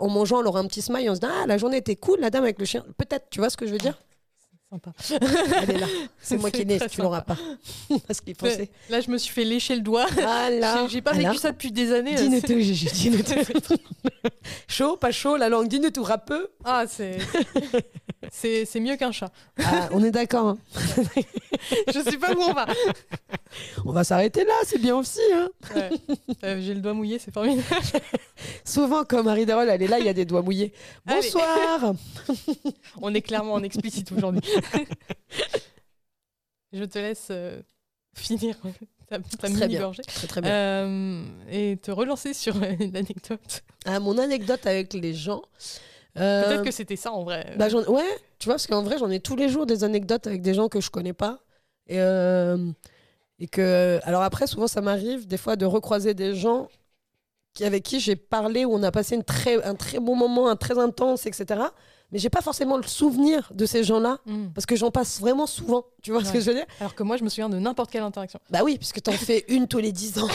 en 0.01 0.09
mangeant, 0.09 0.41
elle 0.41 0.47
aura 0.47 0.59
un 0.59 0.67
petit 0.67 0.81
smile 0.81 1.05
et 1.05 1.09
on 1.09 1.15
se 1.15 1.19
dit, 1.19 1.27
ah, 1.29 1.45
la 1.47 1.57
journée 1.57 1.77
était 1.77 1.95
cool, 1.95 2.19
la 2.19 2.29
dame 2.29 2.43
avec 2.43 2.59
le 2.59 2.65
chien. 2.65 2.83
Peut-être, 2.97 3.27
tu 3.29 3.39
vois 3.39 3.49
ce 3.49 3.57
que 3.57 3.65
je 3.65 3.71
veux 3.71 3.77
dire? 3.77 3.97
Sympa. 4.73 4.91
Elle 5.61 5.69
est 5.71 5.77
là. 5.77 5.87
C'est 6.19 6.37
moi 6.37 6.49
qui 6.49 6.65
très 6.65 6.89
tu 6.89 6.99
l'auras 7.01 7.21
pas. 7.21 7.37
Parce 8.07 8.21
qu'il 8.21 8.35
pensait. 8.35 8.69
Là, 8.89 9.01
je 9.01 9.11
me 9.11 9.17
suis 9.19 9.31
fait 9.31 9.43
lécher 9.43 9.75
le 9.75 9.81
doigt. 9.81 10.07
Ah 10.25 10.49
là. 10.49 10.87
J'ai- 10.89 11.01
pas 11.01 11.11
vécu 11.13 11.37
ça 11.37 11.51
depuis 11.51 11.71
des 11.71 11.91
années. 11.93 12.15
Dis-nous 12.15 12.39
c'est- 12.39 12.47
tout, 12.53 12.59
Gigi, 12.59 12.87
dis-nous 12.91 13.21
tout. 13.21 13.75
chaud, 14.67 14.97
pas 14.97 15.11
chaud, 15.11 15.37
la 15.37 15.49
langue, 15.49 15.67
dis-nous 15.67 15.91
tout, 15.91 16.01
rappeux. 16.03 16.49
Ah, 16.63 16.85
c'est. 16.87 17.17
C'est 18.31 18.79
mieux 18.79 18.95
qu'un 18.95 19.11
chat. 19.11 19.31
Ah, 19.63 19.89
on 19.91 20.03
est 20.03 20.09
d'accord. 20.11 20.47
hein. 20.47 20.57
Je 21.93 21.99
sais 21.99 22.17
pas 22.17 22.33
où 22.33 22.41
on 22.41 22.53
va. 22.53 22.65
On 23.85 23.91
va 23.91 24.03
s'arrêter 24.03 24.43
là, 24.43 24.53
c'est 24.65 24.79
bien 24.79 24.95
aussi. 24.95 25.19
hein. 25.35 25.49
Ouais. 25.75 25.89
Euh, 26.43 26.59
J'ai 26.61 26.73
le 26.73 26.79
doigt 26.81 26.93
mouillé, 26.93 27.19
c'est 27.19 27.31
formidable. 27.31 27.63
Souvent, 28.65 29.03
comme 29.03 29.25
Marie 29.25 29.45
Derol, 29.45 29.69
elle 29.69 29.81
est 29.83 29.87
là, 29.87 29.99
il 29.99 30.05
y 30.05 30.09
a 30.09 30.13
des 30.13 30.25
doigts 30.25 30.41
mouillés. 30.41 30.73
Allez. 31.05 31.21
Bonsoir. 31.21 31.93
On 33.01 33.13
est 33.13 33.21
clairement 33.21 33.53
en 33.53 33.63
explicite 33.63 34.11
aujourd'hui. 34.11 34.41
Je 36.71 36.83
te 36.85 36.97
laisse 36.97 37.27
euh, 37.31 37.61
finir 38.15 38.55
ta, 39.07 39.19
ta 39.19 39.49
Très 39.49 39.67
bien. 39.67 39.91
Très, 39.91 40.27
très 40.27 40.41
bien. 40.41 40.51
Euh, 40.51 41.23
et 41.51 41.77
te 41.77 41.91
relancer 41.91 42.33
sur 42.33 42.55
euh, 42.57 42.71
l'anecdote. 42.93 43.63
Ah, 43.85 43.99
mon 43.99 44.17
anecdote 44.17 44.65
avec 44.65 44.93
les 44.93 45.13
gens. 45.13 45.41
euh, 46.17 46.47
Peut-être 46.47 46.63
que 46.63 46.71
c'était 46.71 46.95
ça 46.95 47.11
en 47.11 47.23
vrai. 47.23 47.53
bah, 47.57 47.67
ouais, 47.69 48.03
tu 48.39 48.45
vois, 48.45 48.55
parce 48.55 48.67
qu'en 48.67 48.83
vrai, 48.83 48.97
j'en 48.97 49.09
ai 49.09 49.19
tous 49.19 49.35
les 49.35 49.49
jours 49.49 49.65
des 49.65 49.83
anecdotes 49.83 50.27
avec 50.27 50.41
des 50.41 50.53
gens 50.53 50.67
que 50.67 50.81
je 50.81 50.89
connais 50.89 51.13
pas. 51.13 51.39
Et, 51.87 51.99
euh, 51.99 52.71
et 53.39 53.47
que, 53.47 53.99
alors 54.03 54.23
après, 54.23 54.47
souvent, 54.47 54.67
ça 54.67 54.81
m'arrive 54.81 55.27
des 55.27 55.37
fois 55.37 55.55
de 55.55 55.65
recroiser 55.65 56.13
des 56.13 56.35
gens 56.35 56.69
avec 57.61 57.83
qui 57.83 57.99
j'ai 57.99 58.15
parlé, 58.15 58.65
où 58.65 58.73
on 58.73 58.81
a 58.81 58.91
passé 58.91 59.15
une 59.15 59.23
très, 59.23 59.63
un 59.63 59.75
très 59.75 59.99
bon 59.99 60.15
moment, 60.15 60.49
un 60.49 60.55
très 60.55 60.79
intense, 60.79 61.27
etc. 61.27 61.61
Mais 62.13 62.19
j'ai 62.19 62.29
pas 62.29 62.41
forcément 62.41 62.77
le 62.77 62.83
souvenir 62.83 63.49
de 63.53 63.65
ces 63.65 63.83
gens-là 63.83 64.19
Mm. 64.25 64.49
parce 64.53 64.65
que 64.65 64.75
j'en 64.75 64.91
passe 64.91 65.19
vraiment 65.19 65.47
souvent. 65.47 65.85
Tu 66.03 66.11
vois 66.11 66.23
ce 66.23 66.31
que 66.31 66.39
je 66.39 66.45
veux 66.45 66.53
dire? 66.55 66.65
Alors 66.79 66.93
que 66.95 67.01
moi, 67.03 67.17
je 67.17 67.23
me 67.23 67.29
souviens 67.29 67.49
de 67.49 67.57
n'importe 67.57 67.89
quelle 67.89 68.03
interaction. 68.03 68.39
Bah 68.51 68.59
oui, 68.63 68.77
puisque 68.77 69.01
t'en 69.01 69.13
fais 69.13 69.45
une 69.47 69.67
tous 69.67 69.79
les 69.79 69.91
10 69.91 70.19
ans. 70.19 70.27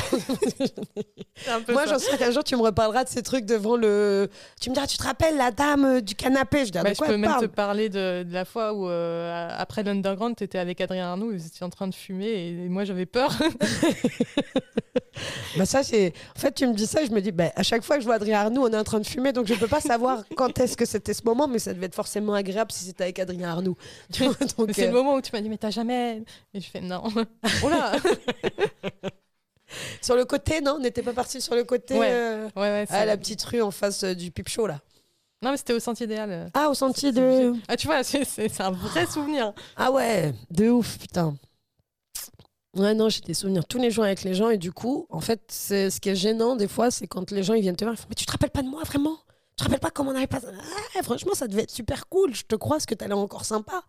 C'est 1.36 1.50
un 1.50 1.60
peu 1.60 1.72
Moi, 1.72 1.86
j'en 1.86 1.98
sais 1.98 2.16
qu'un 2.18 2.30
jour, 2.32 2.42
tu 2.42 2.56
me 2.56 2.62
reparleras 2.62 3.04
de 3.04 3.08
ces 3.08 3.22
trucs 3.22 3.44
devant 3.44 3.76
le. 3.76 4.28
Tu 4.60 4.70
me 4.70 4.74
diras, 4.74 4.86
tu 4.86 4.96
te 4.98 5.02
rappelles 5.04 5.36
la 5.36 5.50
dame 5.50 5.84
euh, 5.84 6.00
du 6.00 6.14
canapé? 6.14 6.66
Je 6.66 6.72
dirais, 6.72 6.84
Bah, 6.84 6.90
de 6.90 6.94
je 6.94 6.98
quoi 6.98 7.06
peux 7.08 7.14
elle 7.14 7.20
même 7.20 7.30
parle? 7.30 7.42
te 7.42 7.46
parler 7.54 7.88
de, 7.90 8.24
de 8.24 8.32
la 8.32 8.44
fois 8.44 8.72
où, 8.72 8.88
euh, 8.88 9.48
après 9.56 9.82
l'Underground, 9.84 10.34
tu 10.36 10.44
étais 10.44 10.58
avec 10.58 10.80
Adrien 10.80 11.06
Arnaud, 11.08 11.30
vous 11.30 11.46
étiez 11.46 11.64
en 11.64 11.70
train 11.70 11.86
de 11.86 11.94
fumer 11.94 12.48
et 12.48 12.52
moi 12.68 12.84
j'avais 12.84 13.06
peur. 13.06 13.36
Bah 15.56 15.66
ça 15.66 15.82
c'est 15.82 16.12
en 16.36 16.38
fait 16.38 16.52
tu 16.54 16.64
me 16.66 16.74
dis 16.74 16.86
ça 16.86 17.04
je 17.04 17.10
me 17.10 17.20
dis 17.20 17.32
bah, 17.32 17.50
à 17.56 17.64
chaque 17.64 17.82
fois 17.82 17.96
que 17.96 18.02
je 18.02 18.06
vois 18.06 18.14
Adrien 18.16 18.38
Arnoux 18.38 18.62
on 18.62 18.68
est 18.70 18.76
en 18.76 18.84
train 18.84 19.00
de 19.00 19.06
fumer 19.06 19.32
donc 19.32 19.46
je 19.46 19.54
peux 19.54 19.66
pas 19.66 19.80
savoir 19.80 20.22
quand 20.36 20.60
est-ce 20.60 20.76
que 20.76 20.84
c'était 20.84 21.14
ce 21.14 21.22
moment 21.24 21.48
mais 21.48 21.58
ça 21.68 21.74
devait 21.74 21.86
être 21.86 21.94
forcément 21.94 22.34
agréable 22.34 22.72
si 22.72 22.84
c'était 22.84 23.04
avec 23.04 23.18
Adrien 23.18 23.48
Arnoux 23.50 23.76
c'est 24.10 24.24
euh, 24.26 24.86
le 24.86 24.92
moment 24.92 25.14
où 25.14 25.20
tu 25.20 25.30
m'as 25.32 25.40
dit, 25.40 25.48
mais 25.48 25.58
t'as 25.58 25.70
jamais. 25.70 26.22
Et 26.54 26.60
je 26.60 26.68
fais, 26.70 26.80
non. 26.80 27.02
sur 30.00 30.16
le 30.16 30.24
côté 30.24 30.60
non 30.62 30.74
on 30.76 30.80
n'était 30.80 31.02
pas 31.02 31.12
parti 31.12 31.40
sur 31.40 31.54
le 31.54 31.64
côté 31.64 31.98
Ouais. 31.98 32.08
euh, 32.10 32.48
Ouais, 32.56 32.62
ouais. 32.62 32.86
à 32.88 33.04
la 33.04 33.16
petite 33.16 33.42
rue 33.44 33.60
en 33.60 33.70
face 33.70 34.02
euh, 34.02 34.14
du 34.14 34.30
pipe 34.30 34.48
show 34.48 34.66
là 34.66 34.80
Non, 35.42 35.50
mais 35.50 35.56
c'était 35.58 35.74
au 35.74 35.80
Sentier 35.80 36.06
idéal. 36.06 36.30
euh. 36.30 36.48
ah 36.54 36.70
au 36.70 36.74
sentier 36.74 37.12
de 37.12 37.52
Ah, 37.68 37.76
tu 37.76 37.86
vois, 37.86 38.02
c'est 38.02 38.60
un 38.60 38.70
vrai 38.70 39.06
souvenir. 39.06 39.52
ah 39.76 39.90
ouais 39.92 40.32
de 40.50 40.70
ouf 40.70 40.98
putain 40.98 41.36
Ouais, 42.76 42.94
non, 42.94 43.08
j'ai 43.08 43.20
des 43.22 43.34
souvenirs 43.34 43.64
tous 43.66 43.78
les 43.78 43.90
jours 43.90 44.04
avec 44.04 44.22
les 44.22 44.34
gens 44.34 44.50
et 44.50 44.58
du 44.58 44.72
coup, 44.72 45.06
en 45.10 45.20
fait, 45.20 45.40
ce 45.50 45.98
qui 45.98 46.10
est 46.10 46.14
gênant 46.14 46.54
des 46.54 46.68
fois, 46.68 46.90
c'est 46.90 47.06
quand 47.06 47.30
les 47.32 47.42
gens 47.42 47.54
ils 47.54 47.62
viennent 47.62 47.74
te 47.76 47.84
voir, 47.84 47.94
ils 47.94 48.00
font 48.00 48.06
Mais 48.08 48.14
tu 48.14 48.24
te 48.26 48.30
rappelles 48.30 48.50
pas 48.50 48.62
de 48.62 48.68
moi 48.68 48.82
vraiment? 48.84 49.18
Te 49.58 49.64
rappelles 49.64 49.80
pas 49.80 49.90
comment 49.90 50.12
on 50.12 50.14
avait 50.14 50.26
pas. 50.26 50.40
Ah, 50.96 51.02
franchement, 51.02 51.34
ça 51.34 51.48
devait 51.48 51.62
être 51.62 51.70
super 51.70 52.08
cool, 52.08 52.34
je 52.34 52.44
te 52.44 52.54
crois, 52.54 52.76
parce 52.76 52.86
que 52.86 52.94
t'as 52.94 53.08
l'air 53.08 53.18
encore 53.18 53.44
sympa. 53.44 53.82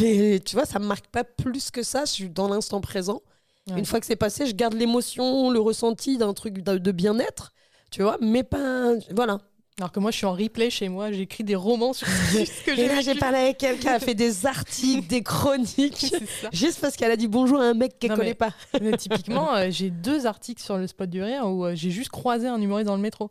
Mais 0.00 0.40
tu 0.44 0.54
vois, 0.54 0.66
ça 0.66 0.78
me 0.78 0.86
marque 0.86 1.06
pas 1.06 1.24
plus 1.24 1.70
que 1.70 1.82
ça, 1.82 2.04
je 2.04 2.12
suis 2.12 2.30
dans 2.30 2.48
l'instant 2.48 2.80
présent. 2.80 3.22
Ouais. 3.70 3.78
Une 3.78 3.86
fois 3.86 4.00
que 4.00 4.06
c'est 4.06 4.16
passé, 4.16 4.46
je 4.46 4.54
garde 4.54 4.74
l'émotion, 4.74 5.50
le 5.50 5.58
ressenti 5.58 6.18
d'un 6.18 6.34
truc 6.34 6.58
de, 6.62 6.92
bien-être, 6.92 7.52
tu 7.90 8.02
vois, 8.02 8.18
mais 8.20 8.42
pas. 8.42 8.92
Voilà. 9.14 9.38
Alors 9.78 9.90
que 9.90 9.98
moi, 9.98 10.12
je 10.12 10.18
suis 10.18 10.26
en 10.26 10.34
replay 10.34 10.70
chez 10.70 10.88
moi, 10.88 11.10
j'écris 11.10 11.42
des 11.42 11.56
romans 11.56 11.92
sur 11.92 12.06
ce 12.30 12.64
que 12.64 12.70
Et 12.72 12.76
j'ai 12.76 12.86
là, 12.88 13.00
j'ai 13.00 13.16
parlé 13.16 13.38
avec 13.38 13.58
quelqu'un, 13.58 13.90
elle 13.90 13.96
a 13.96 14.00
fait 14.00 14.14
des 14.14 14.46
articles, 14.46 15.08
des 15.08 15.22
chroniques. 15.22 16.14
Juste 16.52 16.80
parce 16.80 16.94
qu'elle 16.94 17.10
a 17.10 17.16
dit 17.16 17.26
bonjour 17.26 17.60
à 17.60 17.64
un 17.64 17.74
mec 17.74 17.98
qu'elle 17.98 18.12
connaît 18.12 18.26
mais- 18.26 18.34
pas. 18.34 18.52
Mais 18.80 18.96
typiquement, 18.96 19.52
euh, 19.56 19.70
j'ai 19.70 19.90
deux 19.90 20.26
articles 20.26 20.62
sur 20.62 20.76
le 20.76 20.86
spot 20.86 21.10
du 21.10 21.22
rire 21.22 21.48
où 21.48 21.64
euh, 21.64 21.74
j'ai 21.74 21.90
juste 21.90 22.10
croisé 22.10 22.46
un 22.46 22.60
humoriste 22.60 22.86
dans 22.86 22.94
le 22.94 23.02
métro. 23.02 23.30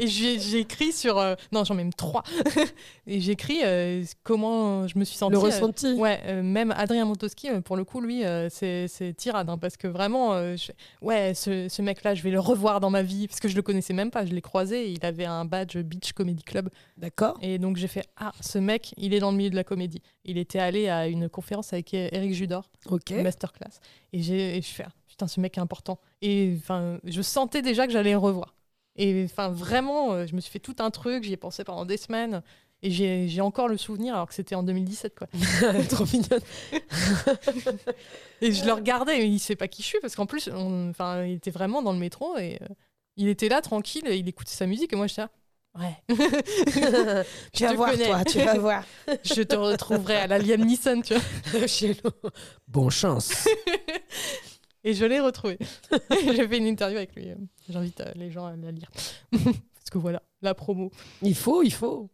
Et 0.00 0.58
écrit 0.58 0.92
sur. 0.92 1.18
euh, 1.18 1.34
non, 1.52 1.64
j'en 1.64 1.74
ai 1.74 1.78
même 1.78 1.92
trois. 1.92 2.22
et 3.06 3.20
j'ai 3.20 3.32
écrit 3.32 3.60
euh, 3.64 4.04
comment 4.22 4.86
je 4.86 4.98
me 4.98 5.04
suis 5.04 5.16
sentie. 5.16 5.32
Le 5.32 5.38
euh, 5.38 5.42
ressenti. 5.42 5.92
Ouais, 5.94 6.20
euh, 6.26 6.42
même 6.42 6.72
Adrien 6.72 7.04
Montoschi, 7.04 7.48
euh, 7.48 7.60
pour 7.60 7.76
le 7.76 7.84
coup, 7.84 8.00
lui, 8.00 8.22
c'est 8.50 9.14
tirade. 9.16 9.48
hein, 9.50 9.58
parce 9.58 9.76
que 9.76 9.86
vraiment, 9.88 10.56
je- 10.56 10.72
ouais, 11.02 11.34
ce, 11.34 11.68
ce 11.68 11.82
mec-là, 11.82 12.14
je 12.14 12.22
vais 12.22 12.30
le 12.30 12.40
revoir 12.40 12.80
dans 12.80 12.90
ma 12.90 13.02
vie. 13.02 13.26
Parce 13.28 13.40
que 13.40 13.48
je 13.48 13.56
le 13.56 13.62
connaissais 13.62 13.94
même 13.94 14.10
pas, 14.10 14.24
je 14.26 14.32
l'ai 14.32 14.42
croisé. 14.42 14.90
Il 14.90 15.04
avait 15.04 15.24
un 15.26 15.44
badge 15.44 15.76
Beach 15.78 16.12
Comedy 16.12 16.42
Club. 16.42 16.68
D'accord. 16.96 17.38
Et 17.42 17.58
donc 17.58 17.76
j'ai 17.76 17.88
fait 17.88 18.06
Ah, 18.16 18.32
ce 18.40 18.58
mec, 18.58 18.92
il 18.96 19.14
est 19.14 19.20
dans 19.20 19.30
le 19.30 19.36
milieu 19.36 19.50
de 19.50 19.56
la 19.56 19.64
comédie. 19.64 20.02
Il 20.24 20.38
était 20.38 20.58
allé 20.58 20.88
à 20.88 21.06
une 21.06 21.28
conférence 21.28 21.72
avec 21.72 21.94
Eric 21.94 22.32
Judor, 22.34 22.70
Ok. 22.90 23.10
une 23.10 23.22
masterclass. 23.22 23.78
Et, 24.12 24.18
et 24.20 24.62
je 24.62 24.66
fais 24.68 24.84
Ah, 24.86 24.92
Putain, 25.18 25.26
ce 25.26 25.40
mec 25.40 25.58
est 25.58 25.60
important. 25.60 25.98
Et 26.22 26.54
enfin, 26.58 27.00
je 27.02 27.22
sentais 27.22 27.60
déjà 27.60 27.88
que 27.88 27.92
j'allais 27.92 28.12
le 28.12 28.18
revoir. 28.18 28.54
Et 28.94 29.24
enfin, 29.24 29.48
vraiment, 29.48 30.12
euh, 30.12 30.26
je 30.28 30.36
me 30.36 30.40
suis 30.40 30.52
fait 30.52 30.60
tout 30.60 30.76
un 30.78 30.92
truc, 30.92 31.24
j'y 31.24 31.32
ai 31.32 31.36
pensé 31.36 31.64
pendant 31.64 31.84
des 31.84 31.96
semaines. 31.96 32.40
Et 32.82 32.92
j'ai, 32.92 33.40
encore 33.40 33.66
le 33.66 33.76
souvenir, 33.76 34.14
alors 34.14 34.28
que 34.28 34.34
c'était 34.34 34.54
en 34.54 34.62
2017, 34.62 35.16
quoi. 35.18 35.26
Trop 35.90 36.04
mignonne. 36.04 36.40
Et 38.40 38.52
je 38.52 38.64
le 38.64 38.72
regardais, 38.72 39.22
et 39.22 39.24
il 39.24 39.40
sait 39.40 39.56
pas 39.56 39.66
qui 39.66 39.82
je 39.82 39.88
suis, 39.88 39.98
parce 40.00 40.14
qu'en 40.14 40.26
plus, 40.26 40.48
enfin, 40.52 41.24
il 41.24 41.32
était 41.32 41.50
vraiment 41.50 41.82
dans 41.82 41.92
le 41.92 41.98
métro, 41.98 42.38
et 42.38 42.60
euh, 42.62 42.66
il 43.16 43.26
était 43.26 43.48
là, 43.48 43.60
tranquille, 43.60 44.06
et 44.06 44.18
il 44.18 44.28
écoutait 44.28 44.52
sa 44.52 44.66
musique, 44.66 44.92
et 44.92 44.96
moi, 44.96 45.08
j'étais 45.08 45.22
là. 45.22 45.30
Ouais, 45.76 45.96
tu 47.52 47.64
vas 47.64 47.72
voir, 47.74 47.90
connais. 47.90 48.06
toi, 48.06 48.24
tu 48.24 48.38
vas 48.38 48.58
voir. 48.58 48.84
je 49.24 49.42
te 49.42 49.56
retrouverai 49.56 50.14
à 50.14 50.26
la 50.28 50.38
Liam 50.38 50.60
Neeson, 50.64 51.02
tu 51.02 51.14
vois. 51.14 51.66
Chez 51.66 51.96
nous. 52.04 52.30
Bon 52.68 52.90
chance. 52.90 53.48
Et 54.88 54.94
je 54.94 55.04
l'ai 55.04 55.20
retrouvé. 55.20 55.58
J'ai 56.10 56.48
fait 56.48 56.56
une 56.56 56.66
interview 56.66 56.96
avec 56.96 57.14
lui. 57.14 57.28
J'invite 57.68 58.00
euh, 58.00 58.10
les 58.16 58.30
gens 58.30 58.46
à 58.46 58.56
la 58.56 58.70
lire. 58.70 58.90
Parce 59.32 59.90
que 59.92 59.98
voilà, 59.98 60.22
la 60.40 60.54
promo. 60.54 60.90
Il 61.20 61.34
faut, 61.34 61.62
il 61.62 61.74
faut. 61.74 62.08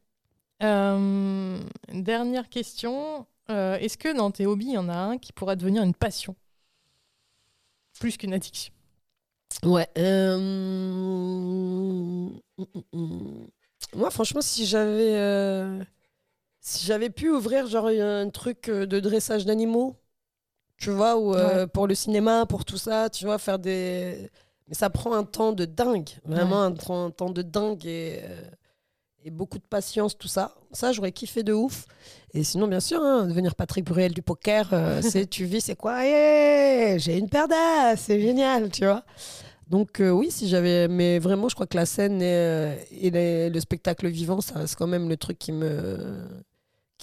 Euh, 0.61 1.61
dernière 1.93 2.49
question. 2.49 3.29
Euh, 3.49 3.77
Est-ce 3.77 3.97
que 3.97 4.13
dans 4.13 4.33
tes 4.33 4.47
hobbies, 4.47 4.67
il 4.67 4.73
y 4.73 4.79
en 4.79 4.89
a 4.89 4.97
un 4.97 5.19
qui 5.19 5.33
pourrait 5.33 5.55
devenir 5.55 5.85
une 5.85 5.95
passion? 5.95 6.35
Plus 8.01 8.17
qu'une 8.17 8.35
addiction. 8.35 8.75
Ouais. 9.63 9.87
euh. 9.97 10.37
Moi, 13.95 14.11
franchement, 14.11 14.41
si 14.41 14.67
j'avais 14.67 15.79
si 16.61 16.87
j'avais 16.87 17.11
pu 17.11 17.31
ouvrir 17.31 17.69
genre 17.69 17.87
un 17.87 18.31
truc 18.31 18.69
de 18.69 18.99
dressage 18.99 19.47
d'animaux, 19.47 19.95
tu 20.79 20.91
vois, 20.91 21.17
ou 21.17 21.35
euh, 21.35 21.67
pour 21.67 21.87
le 21.87 21.95
cinéma, 21.95 22.47
pour 22.47 22.65
tout 22.65 22.77
ça, 22.79 23.09
tu 23.11 23.25
vois, 23.25 23.39
faire 23.39 23.59
des. 23.59 24.31
Mais 24.69 24.75
ça 24.75 24.91
prend 24.91 25.15
un 25.15 25.25
temps 25.25 25.53
de 25.53 25.65
dingue, 25.67 26.09
vraiment 26.25 26.63
un, 26.63 26.73
temps- 26.73 27.07
un 27.07 27.11
temps 27.11 27.31
de 27.31 27.43
dingue 27.43 27.85
et, 27.87 28.21
euh, 28.23 28.43
et 29.25 29.31
beaucoup 29.31 29.59
de 29.59 29.65
patience, 29.65 30.17
tout 30.17 30.29
ça. 30.29 30.55
Ça, 30.73 30.93
j'aurais 30.93 31.13
kiffé 31.13 31.43
de 31.43 31.53
ouf. 31.53 31.85
Et 32.33 32.45
sinon, 32.45 32.67
bien 32.67 32.81
sûr, 32.81 33.01
hein, 33.03 33.27
devenir 33.27 33.55
Patrick 33.55 33.85
Bruel 33.85 34.13
du 34.13 34.23
poker, 34.23 34.71
euh, 34.73 35.01
c'est 35.03 35.27
tu 35.29 35.45
vis, 35.45 35.61
c'est 35.61 35.77
quoi? 35.77 36.03
Yeah, 36.05 36.99
J'ai 36.99 37.19
une 37.19 37.29
paire 37.29 37.47
d'as, 37.49 37.97
c'est 37.97 38.21
génial, 38.21 38.71
tu 38.71 38.85
vois. 38.85 39.05
Donc 39.69 40.01
euh, 40.01 40.11
oui, 40.11 40.31
si 40.31 40.49
j'avais, 40.49 40.89
mais 40.89 41.19
vraiment, 41.19 41.49
je 41.49 41.55
crois 41.55 41.67
que 41.67 41.77
la 41.77 41.87
scène 41.87 42.21
et, 42.21 42.77
et 42.91 43.11
les- 43.11 43.49
le 43.51 43.61
spectacle 43.61 44.07
vivant, 44.09 44.41
ça 44.43 44.59
reste 44.59 44.77
quand 44.77 44.87
même 44.87 45.09
le 45.09 45.17
truc 45.17 45.39
qui 45.39 45.53
me 45.53 45.99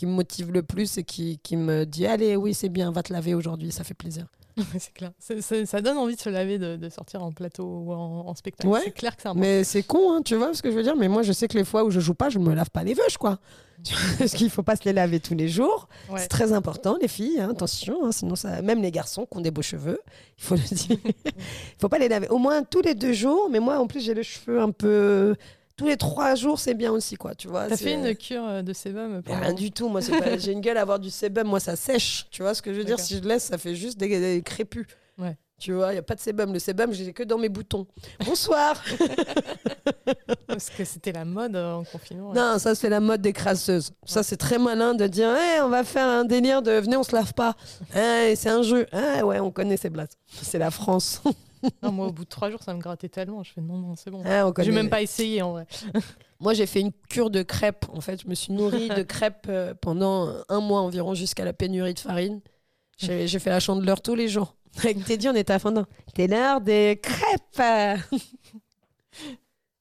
qui 0.02 0.08
me 0.08 0.14
motive 0.14 0.52
le 0.52 0.64
plus 0.64 0.98
et 0.98 1.04
qui, 1.04 1.38
qui 1.44 1.56
me 1.56 1.86
dit 1.86 2.08
allez, 2.08 2.36
oui, 2.36 2.56
c'est 2.56 2.70
bien, 2.70 2.92
va 2.92 3.04
te 3.04 3.14
laver 3.14 3.36
aujourd'hui, 3.36 3.72
ça 3.72 3.84
fait 3.84 3.94
plaisir. 3.94 4.26
c'est 4.80 4.92
clair. 4.96 5.12
Ça 5.20 5.80
donne 5.80 5.98
envie 5.98 6.16
de 6.16 6.20
se 6.20 6.30
laver, 6.30 6.58
de, 6.58 6.76
de 6.76 6.90
sortir 6.90 7.22
en 7.22 7.32
plateau 7.32 7.64
ou 7.66 7.94
en, 7.94 8.28
en 8.28 8.34
spectacle. 8.34 8.68
Ouais. 8.68 8.82
C'est 8.84 8.92
clair 8.92 9.16
que 9.16 9.22
c'est 9.22 9.28
important. 9.28 9.40
Mais 9.48 9.64
c'est 9.64 9.84
con, 9.84 10.12
hein, 10.12 10.22
tu 10.24 10.36
vois 10.36 10.56
ce 10.56 10.64
que 10.64 10.72
je 10.72 10.76
veux 10.76 10.82
dire. 10.82 10.96
Mais 10.96 11.08
moi, 11.08 11.22
je 11.22 11.32
sais 11.34 11.48
que 11.48 11.56
les 11.56 11.64
fois 11.64 11.84
où 11.84 11.92
je 11.92 12.00
joue 12.00 12.16
pas, 12.16 12.30
je 12.30 12.40
me 12.40 12.52
lave 12.56 12.72
pas 12.72 12.84
les 12.84 12.96
veuches, 12.96 13.18
quoi. 13.18 13.38
Parce 14.18 14.34
qu'il 14.34 14.50
faut 14.50 14.64
pas 14.64 14.76
se 14.76 14.84
les 14.86 14.94
laver 14.94 15.20
tous 15.20 15.36
les 15.36 15.48
jours. 15.48 15.88
Ouais. 16.10 16.20
C'est 16.20 16.28
très 16.30 16.52
important, 16.52 16.98
les 17.00 17.08
filles. 17.08 17.40
hein, 17.40 17.52
attention, 17.52 18.04
hein, 18.04 18.12
sinon 18.12 18.36
ça. 18.36 18.64
Même 18.64 18.82
les 18.82 18.92
garçons 18.92 19.28
qui 19.30 19.38
ont 19.38 19.42
des 19.42 19.52
beaux 19.52 19.62
cheveux, 19.62 20.00
il 20.40 20.44
faut 20.44 20.56
le 20.56 20.76
dire. 20.76 20.98
Il 21.06 21.32
faut 21.80 21.90
pas 21.90 22.00
les 22.00 22.10
laver. 22.10 22.28
Au 22.30 22.40
moins 22.40 22.64
tous 22.64 22.82
les 22.82 22.96
deux 22.96 23.14
jours. 23.14 23.48
Mais 23.52 23.60
moi, 23.60 23.78
en 23.78 23.86
plus, 23.86 24.00
j'ai 24.04 24.16
les 24.16 24.24
cheveux 24.24 24.60
un 24.60 24.72
peu. 24.72 25.36
Tous 25.78 25.86
les 25.88 25.98
trois 25.98 26.36
jours, 26.36 26.60
c'est 26.60 26.74
bien 26.74 26.92
aussi, 26.92 27.16
quoi. 27.16 27.34
Tu 27.36 27.48
vois. 27.48 27.68
T'as 27.68 27.78
fait 27.78 27.94
une 27.94 28.16
cure 28.16 28.44
euh, 28.46 28.62
de 28.62 28.74
sébum 28.74 29.22
Rien 29.26 29.54
du 29.54 29.72
tout. 29.72 29.90
Moi, 29.90 30.02
c'est 30.02 30.18
pas- 30.18 30.38
j'ai 30.38 30.52
une 30.52 30.62
gueule 30.62 30.78
à 30.78 30.82
avoir 30.82 31.00
du 31.00 31.10
sébum. 31.10 31.48
Moi, 31.48 31.60
ça 31.60 31.76
sèche. 31.76 32.28
Tu 32.32 32.42
vois 32.44 32.54
ce 32.54 32.62
que 32.62 32.74
je 32.74 32.80
veux 32.80 32.84
dire. 32.86 33.00
Si 33.00 33.18
je 33.18 33.24
laisse, 33.24 33.46
ça 33.46 33.58
fait 33.58 33.76
juste 33.76 33.98
des, 33.98 34.08
des 34.20 34.42
crépus. 34.44 34.86
Ouais. 35.18 35.38
Tu 35.60 35.74
vois, 35.74 35.90
il 35.92 35.94
n'y 35.94 36.00
a 36.00 36.04
pas 36.04 36.16
de 36.16 36.20
sébum. 36.20 36.52
Le 36.54 36.58
sébum, 36.60 36.92
j'ai 36.92 37.14
que 37.14 37.22
dans 37.24 37.38
mes 37.38 37.50
boutons. 37.50 37.86
Bonsoir. 38.26 38.82
Parce 40.48 40.70
que 40.70 40.84
c'était 40.84 41.12
la 41.12 41.24
mode 41.26 41.56
euh, 41.56 41.74
en 41.76 41.84
confinement. 41.84 42.30
ouais. 42.32 42.36
Non, 42.36 42.58
ça 42.60 42.76
c'est 42.76 42.90
la 42.90 43.00
mode 43.00 43.22
des 43.22 43.32
crasseuses. 43.34 43.92
Ça 44.06 44.24
c'est 44.24 44.38
très 44.38 44.58
malin 44.58 44.94
de 44.96 45.08
dire 45.08 45.30
Eh, 45.58 45.62
on 45.62 45.70
va 45.70 45.84
faire 45.84 46.08
un 46.08 46.26
délire 46.26 46.62
de 46.62 46.72
venez 46.72 46.98
on 46.98 47.04
se 47.04 47.16
lave 47.16 47.34
pas. 47.34 47.56
Eh, 47.96 48.36
c'est 48.36 48.50
un 48.50 48.62
jeu. 48.64 48.86
Ah 48.92 49.26
ouais, 49.26 49.40
on 49.40 49.52
connaît 49.52 49.78
ces 49.78 49.90
blagues. 49.90 50.10
C'est 50.42 50.58
la 50.60 50.72
France. 50.72 51.22
Non, 51.84 51.92
moi, 51.92 52.08
au 52.08 52.12
bout 52.12 52.24
de 52.24 52.30
trois 52.30 52.50
jours, 52.50 52.64
ça 52.64 52.74
me 52.74 52.80
grattait 52.80 53.10
tellement. 53.10 53.44
Je 53.44 53.52
fais 53.52 53.62
non, 53.62 53.78
non, 53.78 53.96
c'est 53.96 54.10
bon. 54.12 54.24
Ah, 54.26 54.48
on 54.48 54.54
J'ai 54.64 54.72
même 54.72 54.90
pas 54.90 55.02
essayé 55.02 55.42
en 55.42 55.54
vrai. 55.54 55.68
Moi 56.40 56.56
j'ai 56.56 56.66
fait 56.66 56.82
une 56.82 56.92
cure 57.08 57.30
de 57.30 57.44
crêpes. 57.44 57.86
En 57.94 58.02
fait, 58.02 58.22
je 58.24 58.28
me 58.28 58.34
suis 58.34 58.52
nourrie 58.52 58.90
de 58.90 59.04
crêpes 59.04 59.46
euh, 59.48 59.76
pendant 59.80 60.34
un 60.50 60.60
mois 60.60 60.82
environ 60.82 61.14
jusqu'à 61.14 61.46
la 61.46 61.54
pénurie 61.54 61.94
de 61.94 62.00
farine. 62.00 62.42
J'ai 62.98 63.28
j'ai 63.28 63.40
fait 63.40 63.52
la 63.52 63.60
chandeleur 63.60 64.02
tous 64.02 64.16
les 64.16 64.28
jours. 64.28 64.56
Avec 64.80 65.04
Teddy, 65.06 65.30
on 65.30 65.36
était 65.36 65.54
à 65.54 65.60
fond. 65.60 65.86
T'es 66.16 66.28
l'heure 66.28 66.62
des 66.62 67.00
crêpes. 67.02 68.02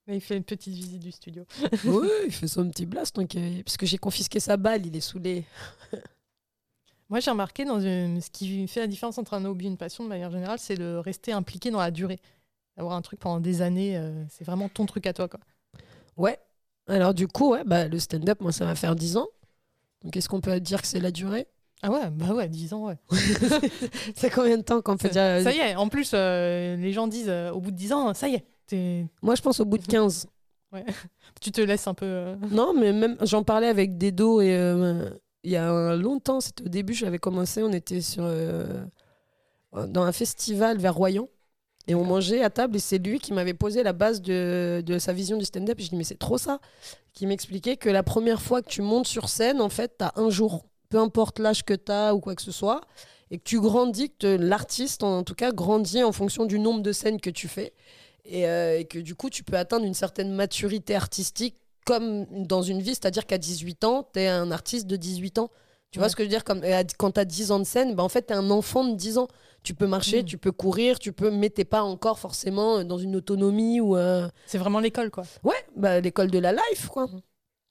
Il 0.07 0.19
fait 0.19 0.35
une 0.35 0.43
petite 0.43 0.73
visite 0.73 0.99
du 0.99 1.11
studio. 1.11 1.45
oui, 1.85 2.07
il 2.25 2.31
fait 2.33 2.47
son 2.47 2.69
petit 2.69 2.85
blast. 2.85 3.15
Donc, 3.15 3.33
euh, 3.35 3.61
parce 3.63 3.77
que 3.77 3.85
j'ai 3.85 3.97
confisqué 3.97 4.39
sa 4.39 4.57
balle, 4.57 4.85
il 4.85 4.95
est 4.95 5.01
saoulé. 5.01 5.45
Moi, 7.11 7.19
j'ai 7.19 7.29
remarqué 7.29 7.65
dans 7.65 7.79
une... 7.79 8.21
ce 8.21 8.31
qui 8.31 8.67
fait 8.67 8.79
la 8.79 8.87
différence 8.87 9.17
entre 9.19 9.35
un 9.35 9.45
hobby 9.45 9.65
et 9.65 9.69
une 9.69 9.77
passion 9.77 10.03
de 10.03 10.09
manière 10.09 10.31
générale, 10.31 10.57
c'est 10.57 10.75
de 10.75 10.95
rester 10.95 11.31
impliqué 11.33 11.69
dans 11.69 11.79
la 11.79 11.91
durée. 11.91 12.19
Avoir 12.77 12.95
un 12.95 13.01
truc 13.01 13.19
pendant 13.19 13.39
des 13.39 13.61
années, 13.61 13.97
euh, 13.97 14.23
c'est 14.29 14.45
vraiment 14.45 14.69
ton 14.69 14.85
truc 14.85 15.05
à 15.05 15.13
toi. 15.13 15.27
Quoi. 15.27 15.39
Ouais. 16.17 16.39
Alors 16.87 17.13
du 17.13 17.27
coup, 17.27 17.51
ouais, 17.51 17.63
bah, 17.65 17.87
le 17.87 17.99
stand-up, 17.99 18.41
moi, 18.41 18.51
ça 18.51 18.65
va 18.65 18.75
faire 18.75 18.95
10 18.95 19.17
ans. 19.17 19.27
Donc 20.03 20.17
est-ce 20.17 20.29
qu'on 20.29 20.41
peut 20.41 20.59
dire 20.59 20.81
que 20.81 20.87
c'est 20.87 20.99
la 20.99 21.11
durée? 21.11 21.47
Ah 21.83 21.91
ouais, 21.91 22.09
bah 22.11 22.33
ouais, 22.33 22.47
10 22.47 22.73
ans, 22.73 22.87
ouais. 22.87 22.97
C'est 24.15 24.29
combien 24.29 24.57
de 24.57 24.61
temps 24.61 24.81
qu'on 24.81 24.97
peut 24.97 25.09
dire 25.09 25.21
euh, 25.21 25.43
Ça 25.43 25.51
y 25.51 25.57
est, 25.57 25.75
en 25.75 25.89
plus, 25.89 26.11
euh, 26.13 26.75
les 26.75 26.93
gens 26.93 27.07
disent 27.07 27.29
euh, 27.29 27.51
au 27.51 27.59
bout 27.59 27.71
de 27.71 27.75
10 27.75 27.93
ans, 27.93 28.13
ça 28.13 28.27
y 28.27 28.35
est, 28.35 29.07
Moi, 29.21 29.33
je 29.35 29.41
pense 29.41 29.59
au 29.59 29.65
bout 29.65 29.79
de 29.79 29.85
15. 29.87 30.27
tu 31.41 31.51
te 31.51 31.59
laisses 31.59 31.87
un 31.87 31.93
peu. 31.93 32.35
non, 32.51 32.73
mais 32.73 32.93
même, 32.93 33.17
j'en 33.21 33.43
parlais 33.43 33.67
avec 33.67 33.97
Dedo 33.97 34.41
et 34.41 34.55
il 35.43 35.51
y 35.51 35.55
a 35.55 35.69
un 35.69 35.95
longtemps, 35.95 36.41
c'était 36.41 36.63
au 36.65 36.69
début, 36.69 36.93
j'avais 36.93 37.19
commencé, 37.19 37.63
on 37.63 37.71
était 37.71 38.01
sur, 38.01 38.23
euh, 38.25 38.85
dans 39.87 40.03
un 40.03 40.11
festival 40.11 40.77
vers 40.77 40.95
Royan. 40.95 41.27
Et 41.87 41.95
on 41.95 42.03
mangeait 42.03 42.43
à 42.43 42.51
table 42.51 42.75
et 42.75 42.79
c'est 42.79 42.99
lui 42.99 43.19
qui 43.19 43.33
m'avait 43.33 43.55
posé 43.55 43.81
la 43.81 43.91
base 43.91 44.21
de, 44.21 44.83
de 44.85 44.99
sa 44.99 45.13
vision 45.13 45.37
du 45.37 45.45
stand-up. 45.45 45.79
Et 45.79 45.83
je 45.83 45.89
dis, 45.89 45.95
mais 45.95 46.03
c'est 46.03 46.19
trop 46.19 46.37
ça. 46.37 46.59
Qui 47.13 47.25
m'expliquait 47.25 47.75
que 47.75 47.89
la 47.89 48.03
première 48.03 48.39
fois 48.41 48.61
que 48.61 48.69
tu 48.69 48.83
montes 48.83 49.07
sur 49.07 49.29
scène, 49.29 49.59
en 49.61 49.69
fait, 49.69 49.97
tu 49.97 50.05
as 50.05 50.13
un 50.15 50.29
jour. 50.29 50.65
Peu 50.89 50.99
importe 50.99 51.39
l'âge 51.39 51.63
que 51.63 51.73
tu 51.73 51.91
as 51.91 52.13
ou 52.13 52.19
quoi 52.19 52.35
que 52.35 52.43
ce 52.43 52.51
soit. 52.51 52.81
Et 53.31 53.39
que 53.39 53.43
tu 53.43 53.59
grandis, 53.59 54.09
que 54.11 54.15
te- 54.19 54.41
l'artiste, 54.41 55.01
en 55.03 55.23
tout 55.23 55.33
cas, 55.33 55.51
grandit 55.51 56.03
en 56.03 56.11
fonction 56.11 56.45
du 56.45 56.59
nombre 56.59 56.81
de 56.81 56.91
scènes 56.91 57.19
que 57.19 57.31
tu 57.31 57.47
fais. 57.47 57.73
Et, 58.25 58.47
euh, 58.47 58.77
et 58.77 58.85
que 58.85 58.99
du 58.99 59.15
coup, 59.15 59.31
tu 59.31 59.43
peux 59.43 59.57
atteindre 59.57 59.85
une 59.85 59.95
certaine 59.95 60.31
maturité 60.31 60.93
artistique 60.93 61.55
comme 61.85 62.25
dans 62.45 62.61
une 62.61 62.81
vie. 62.81 62.89
C'est-à-dire 62.95 63.25
qu'à 63.25 63.37
18 63.37 63.83
ans, 63.83 64.07
tu 64.13 64.19
es 64.19 64.27
un 64.27 64.51
artiste 64.51 64.87
de 64.87 64.95
18 64.95 65.39
ans. 65.39 65.49
Tu 65.91 65.99
vois 65.99 66.07
ce 66.07 66.15
que 66.15 66.23
je 66.23 66.27
veux 66.27 66.29
dire? 66.33 66.43
Comme, 66.45 66.61
Quand 66.97 67.11
tu 67.11 67.19
as 67.19 67.25
10 67.25 67.51
ans 67.51 67.59
de 67.59 67.65
scène, 67.65 67.95
bah, 67.95 68.03
en 68.03 68.07
fait, 68.09 68.27
tu 68.27 68.33
es 68.33 68.35
un 68.35 68.49
enfant 68.49 68.85
de 68.85 68.95
10 68.95 69.17
ans. 69.17 69.27
Tu 69.63 69.73
peux 69.75 69.87
marcher, 69.87 70.21
Mm. 70.23 70.25
tu 70.25 70.37
peux 70.37 70.51
courir, 70.53 70.97
tu 70.99 71.11
peux, 71.11 71.29
mais 71.31 71.49
t'es 71.49 71.65
pas 71.65 71.83
encore 71.83 72.17
forcément 72.17 72.83
dans 72.85 72.97
une 72.97 73.15
autonomie 73.15 73.79
ou 73.81 73.95
euh, 73.97 74.27
C'est 74.47 74.57
vraiment 74.57 74.79
l'école, 74.79 75.11
quoi. 75.11 75.23
ouais, 75.43 75.53
bah, 75.75 75.99
l'école 75.99 76.31
de 76.31 76.39
la 76.39 76.51
life 76.53 76.87
quoi. 76.87 77.07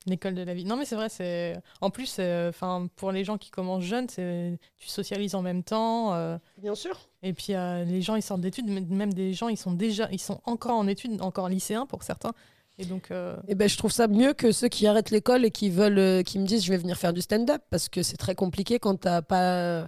L'école 0.06 0.34
de 0.34 0.42
la 0.42 0.54
vie. 0.54 0.64
Non, 0.64 0.76
mais 0.76 0.84
c'est 0.86 0.94
vrai, 0.96 1.09
c'est. 1.10 1.56
En 1.82 1.90
plus, 1.90 2.16
euh, 2.20 2.48
enfin, 2.51 2.86
pour 2.97 3.10
les 3.12 3.22
gens 3.24 3.36
qui 3.39 3.51
commencent 3.51 3.85
jeunes, 3.85 4.09
c'est 4.09 4.59
tu 4.78 4.89
socialises 4.89 5.35
en 5.35 5.43
même 5.43 5.62
temps. 5.62 6.14
euh, 6.14 6.39
Bien 6.59 6.74
sûr. 6.74 6.98
Et 7.22 7.32
puis 7.35 7.55
euh, 7.55 7.85
les 7.85 8.01
gens 8.01 8.14
ils 8.16 8.22
sortent 8.22 8.40
d'études, 8.40 8.66
même 8.90 9.12
des 9.12 9.35
gens 9.35 9.48
ils 9.48 9.59
sont 9.59 9.72
déjà, 9.72 10.09
ils 10.10 10.18
sont 10.20 10.40
encore 10.44 10.76
en 10.76 10.86
études, 10.86 11.20
encore 11.20 11.48
lycéens 11.51 11.85
pour 11.86 12.02
certains. 12.02 12.32
Et 12.81 12.86
donc 12.86 13.11
euh, 13.11 13.36
Et 13.47 13.55
ben 13.55 13.69
je 13.69 13.77
trouve 13.77 13.93
ça 13.93 14.09
mieux 14.09 14.32
que 14.32 14.52
ceux 14.52 14.69
qui 14.69 14.86
arrêtent 14.86 15.11
l'école 15.11 15.44
et 15.44 15.51
qui 15.51 15.69
veulent, 15.69 15.98
euh, 15.98 16.23
qui 16.23 16.39
me 16.39 16.47
disent 16.47 16.65
je 16.65 16.70
vais 16.70 16.78
venir 16.78 16.97
faire 16.97 17.12
du 17.12 17.20
stand-up 17.20 17.61
parce 17.69 17.90
que 17.90 18.02
c'est 18.02 18.16
très 18.16 18.35
compliqué 18.35 18.78
quand 18.78 18.97
t'as 18.97 19.20
pas 19.20 19.86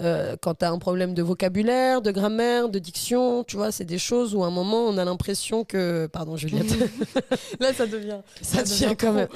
Euh, 0.00 0.36
quand 0.40 0.54
tu 0.54 0.64
as 0.64 0.70
un 0.70 0.78
problème 0.78 1.12
de 1.14 1.22
vocabulaire, 1.22 2.00
de 2.00 2.10
grammaire, 2.10 2.68
de 2.70 2.78
diction, 2.78 3.44
tu 3.44 3.56
vois, 3.56 3.70
c'est 3.70 3.84
des 3.84 3.98
choses 3.98 4.34
où 4.34 4.42
à 4.42 4.46
un 4.46 4.50
moment 4.50 4.84
on 4.86 4.96
a 4.96 5.04
l'impression 5.04 5.64
que. 5.64 6.06
Pardon, 6.06 6.36
Juliette. 6.36 6.74
Là, 7.60 7.74
ça 7.74 7.86
devient. 7.86 8.20
Ça, 8.40 8.62
devient, 8.62 8.96
quand 8.98 9.12
même. 9.12 9.28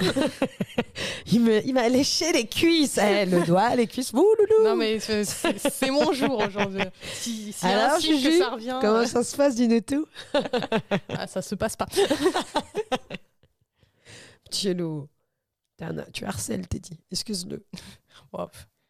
il 1.31 1.41
me- 1.41 1.65
il 1.65 1.73
m'a 1.73 1.87
léché 1.87 2.31
les 2.31 2.47
cuisses, 2.47 2.97
eh, 2.97 3.25
le 3.25 3.45
doigt, 3.45 3.75
les 3.75 3.85
cuisses. 3.85 4.11
Ouh, 4.13 4.17
loulou. 4.39 4.63
Non, 4.63 4.75
mais 4.75 4.99
c'est- 4.99 5.91
mon 5.91 6.11
jour 6.13 6.43
aujourd'hui. 6.47 6.83
Si, 7.13 7.53
si 7.53 7.65
Alors, 7.65 7.97
que 7.97 8.03
Juju, 8.03 8.39
ça 8.39 8.49
revient, 8.49 8.77
Comment 8.81 8.99
euh, 8.99 9.05
ça 9.05 9.23
se 9.23 9.35
passe, 9.35 9.55
dis-nous 9.55 9.81
tout 9.81 10.07
ah, 11.09 11.27
ça 11.27 11.41
se 11.41 11.53
passe 11.55 11.75
pas. 11.75 11.85
Petit 14.49 14.75
Tu 16.13 16.25
harcèles, 16.25 16.67
Teddy. 16.67 16.99
Excuse-le. 17.11 17.65
Wow. 18.33 18.49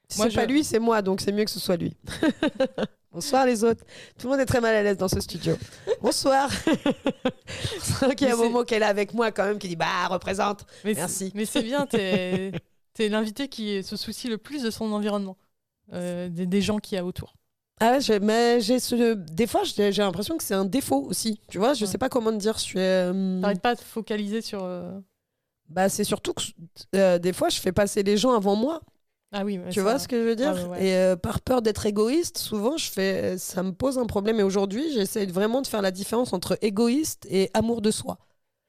Si 0.10 0.20
c'est 0.20 0.34
pas 0.36 0.44
je- 0.44 0.48
lui, 0.52 0.64
c'est 0.64 0.80
moi, 0.80 1.02
donc 1.02 1.22
c'est 1.22 1.32
mieux 1.32 1.46
que 1.46 1.52
ce 1.52 1.60
soit 1.60 1.78
lui. 1.78 1.96
Bonsoir 3.12 3.46
les 3.46 3.64
autres. 3.64 3.84
Tout 4.18 4.28
le 4.28 4.32
monde 4.34 4.42
est 4.42 4.46
très 4.46 4.60
mal 4.60 4.76
à 4.76 4.84
l'aise 4.84 4.98
dans 4.98 5.08
ce 5.08 5.22
studio. 5.22 5.56
Bonsoir. 6.02 6.50
Il 8.20 8.22
y 8.22 8.26
a 8.30 8.34
un 8.34 8.38
moment 8.38 8.64
qu'elle 8.64 8.84
est 8.84 8.86
avec 8.86 9.14
moi 9.14 9.32
quand 9.32 9.46
même 9.46 9.58
qui 9.58 9.68
dit 9.70 9.76
bah 9.76 10.08
représente. 10.10 10.66
Mais 10.84 10.94
Merci. 10.94 11.28
c'est- 11.28 11.32
Mais 11.36 11.46
c'est 11.46 11.64
bien, 11.64 11.86
t'es 11.86 12.52
es, 13.00 13.10
l'invité 13.10 13.48
qui 13.48 13.84
se 13.84 13.96
soucie 13.96 14.28
le 14.28 14.38
plus 14.38 14.64
de 14.64 14.70
son 14.70 14.92
environnement, 14.92 15.38
euh, 15.94 16.30
des, 16.30 16.46
des 16.46 16.62
gens 16.62 16.78
qu'il 16.80 16.98
y 16.98 17.00
a 17.00 17.06
autour. 17.06 17.36
Ah 17.82 17.98
ouais, 18.10 18.20
mais 18.20 18.62
j'ai 18.62 18.80
ce 18.80 19.14
des 19.16 19.48
fois 19.48 19.64
j'ai 19.66 19.92
j'ai 19.92 20.02
l'impression 20.02 20.38
que 20.38 20.44
c'est 20.44 20.54
un 20.54 20.64
défaut 20.66 21.02
aussi. 21.10 21.40
Tu 21.50 21.58
vois, 21.58 21.74
je 21.74 21.86
Ouais. 21.86 21.92
sais 21.92 21.98
pas 21.98 22.08
comment 22.10 22.32
te 22.32 22.38
dire. 22.38 22.58
Je 22.58 22.64
suis. 22.64 22.80
euh, 22.80 23.42
T'arrêtes 23.42 23.62
pas 23.62 23.76
de 23.76 23.82
focaliser 23.82 24.42
sur. 24.42 24.64
euh, 24.64 24.98
Bah 25.70 25.90
c'est 25.90 26.04
surtout 26.06 26.34
que 26.34 26.42
euh, 26.96 27.18
des 27.20 27.34
fois 27.34 27.50
je 27.50 27.60
fais 27.60 27.72
passer 27.74 28.02
les 28.04 28.18
gens 28.18 28.34
avant 28.34 28.56
moi. 28.56 28.82
Ah 29.38 29.44
oui, 29.44 29.60
Tu 29.70 29.82
vois 29.82 30.00
ce 30.00 30.08
que 30.08 30.16
je 30.18 30.30
veux 30.30 30.36
dire 30.38 30.70
ouais. 30.70 30.86
Et 30.86 30.96
euh, 30.96 31.18
par 31.18 31.42
peur 31.42 31.62
d'être 31.62 31.86
égoïste, 31.86 32.38
souvent 32.38 32.78
je 32.78 32.90
fais, 32.90 33.38
ça 33.38 33.64
me 33.64 33.74
pose 33.74 33.98
un 33.98 34.06
problème. 34.06 34.40
Et 34.40 34.44
aujourd'hui, 34.44 34.94
j'essaie 34.94 35.26
vraiment 35.26 35.62
de 35.62 35.68
faire 35.68 35.82
la 35.82 35.92
différence 35.92 36.32
entre 36.32 36.58
égoïste 36.62 37.28
et 37.30 37.52
amour 37.54 37.82
de 37.82 37.92
soi. 37.92 38.18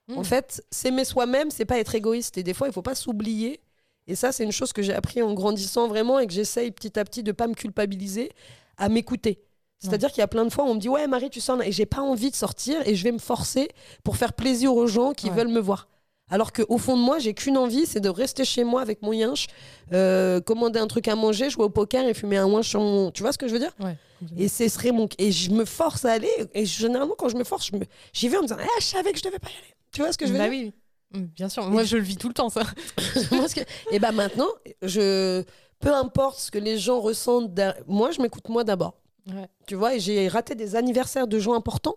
Hmm. 0.08 0.18
En 0.18 0.24
fait, 0.24 0.64
s'aimer 0.72 1.04
soi-même, 1.04 1.52
c'est 1.52 1.64
pas 1.66 1.78
être 1.78 1.94
égoïste. 1.94 2.36
Et 2.36 2.42
des 2.42 2.52
fois, 2.52 2.66
il 2.66 2.72
faut 2.72 2.82
pas 2.82 2.96
s'oublier. 2.96 3.60
Et 4.08 4.16
ça, 4.16 4.32
c'est 4.32 4.42
une 4.42 4.50
chose 4.50 4.72
que 4.72 4.82
j'ai 4.82 4.92
appris 4.94 5.22
en 5.22 5.34
grandissant 5.34 5.86
vraiment 5.86 6.18
et 6.18 6.26
que 6.26 6.32
j'essaye 6.32 6.72
petit 6.72 6.98
à 6.98 7.04
petit 7.04 7.22
de 7.22 7.30
pas 7.30 7.46
me 7.46 7.54
culpabiliser, 7.54 8.32
à 8.76 8.88
m'écouter. 8.88 9.40
C'est-à-dire 9.78 10.10
qu'il 10.10 10.18
y 10.18 10.22
a 10.22 10.28
plein 10.28 10.44
de 10.44 10.50
fois 10.50 10.64
où 10.64 10.68
on 10.68 10.74
me 10.74 10.80
dit 10.80 10.88
ouais 10.88 11.06
Marie 11.06 11.28
tu 11.30 11.40
sors 11.40 11.62
et 11.62 11.70
j'ai 11.70 11.86
pas 11.86 12.00
envie 12.00 12.30
de 12.30 12.34
sortir 12.34 12.76
et 12.88 12.94
je 12.96 13.04
vais 13.04 13.12
me 13.12 13.18
forcer 13.18 13.68
pour 14.02 14.16
faire 14.16 14.32
plaisir 14.32 14.74
aux 14.74 14.86
gens 14.86 15.12
qui 15.12 15.28
Ouais. 15.28 15.36
veulent 15.36 15.48
me 15.52 15.60
voir. 15.60 15.86
Alors 16.28 16.52
qu'au 16.52 16.76
fond 16.78 16.96
de 16.96 17.02
moi, 17.02 17.18
j'ai 17.20 17.34
qu'une 17.34 17.56
envie, 17.56 17.86
c'est 17.86 18.00
de 18.00 18.08
rester 18.08 18.44
chez 18.44 18.64
moi 18.64 18.80
avec 18.82 19.00
mon 19.02 19.12
yinche, 19.12 19.46
euh, 19.92 20.40
commander 20.40 20.80
un 20.80 20.88
truc 20.88 21.06
à 21.06 21.14
manger, 21.14 21.50
jouer 21.50 21.64
au 21.64 21.70
poker 21.70 22.04
et 22.06 22.14
fumer 22.14 22.36
un 22.36 22.46
ouin 22.46 22.62
sur 22.62 22.80
mon... 22.80 23.12
Tu 23.12 23.22
vois 23.22 23.30
ce 23.32 23.38
que 23.38 23.46
je 23.46 23.52
veux 23.52 23.60
dire? 23.60 23.72
Ouais. 23.78 23.96
Et 24.36 24.48
ce 24.48 24.66
serait 24.68 24.90
mon... 24.90 25.08
Et 25.18 25.30
je 25.30 25.50
me 25.52 25.64
force 25.64 26.04
à 26.04 26.12
aller. 26.12 26.30
Et 26.52 26.66
généralement, 26.66 27.14
quand 27.16 27.28
je 27.28 27.36
me 27.36 27.44
force, 27.44 27.68
je 27.70 27.76
me... 27.76 27.84
j'y 28.12 28.28
vais 28.28 28.38
en 28.38 28.42
me 28.42 28.46
disant 28.48 28.58
ah, 28.60 28.66
je 28.80 28.84
savais 28.86 29.12
que 29.12 29.18
je 29.18 29.24
devais 29.24 29.38
pas 29.38 29.48
y 29.50 29.52
aller. 29.52 29.74
Tu 29.92 30.00
vois 30.00 30.12
ce 30.12 30.18
que 30.18 30.26
je 30.26 30.32
veux 30.32 30.38
bah 30.38 30.48
dire? 30.48 30.58
oui, 30.58 30.72
oui. 31.14 31.20
Mm, 31.20 31.24
bien 31.26 31.48
sûr. 31.48 31.70
Moi, 31.70 31.84
je 31.84 31.96
le 31.96 32.02
vis 32.02 32.16
tout 32.16 32.26
le 32.28 32.34
temps, 32.34 32.48
ça. 32.48 32.62
Parce 33.30 33.54
que- 33.54 33.60
Et 33.92 34.00
ben 34.00 34.10
maintenant, 34.10 34.48
je... 34.82 35.44
peu 35.78 35.94
importe 35.94 36.40
ce 36.40 36.50
que 36.50 36.58
les 36.58 36.76
gens 36.76 36.98
ressentent, 37.00 37.52
moi, 37.86 38.10
je 38.10 38.20
m'écoute 38.20 38.48
moi 38.48 38.64
d'abord. 38.64 38.94
Ouais. 39.28 39.46
Tu 39.68 39.76
vois, 39.76 39.94
et 39.94 40.00
j'ai 40.00 40.26
raté 40.26 40.56
des 40.56 40.74
anniversaires 40.74 41.28
de 41.28 41.38
gens 41.38 41.54
importants 41.54 41.96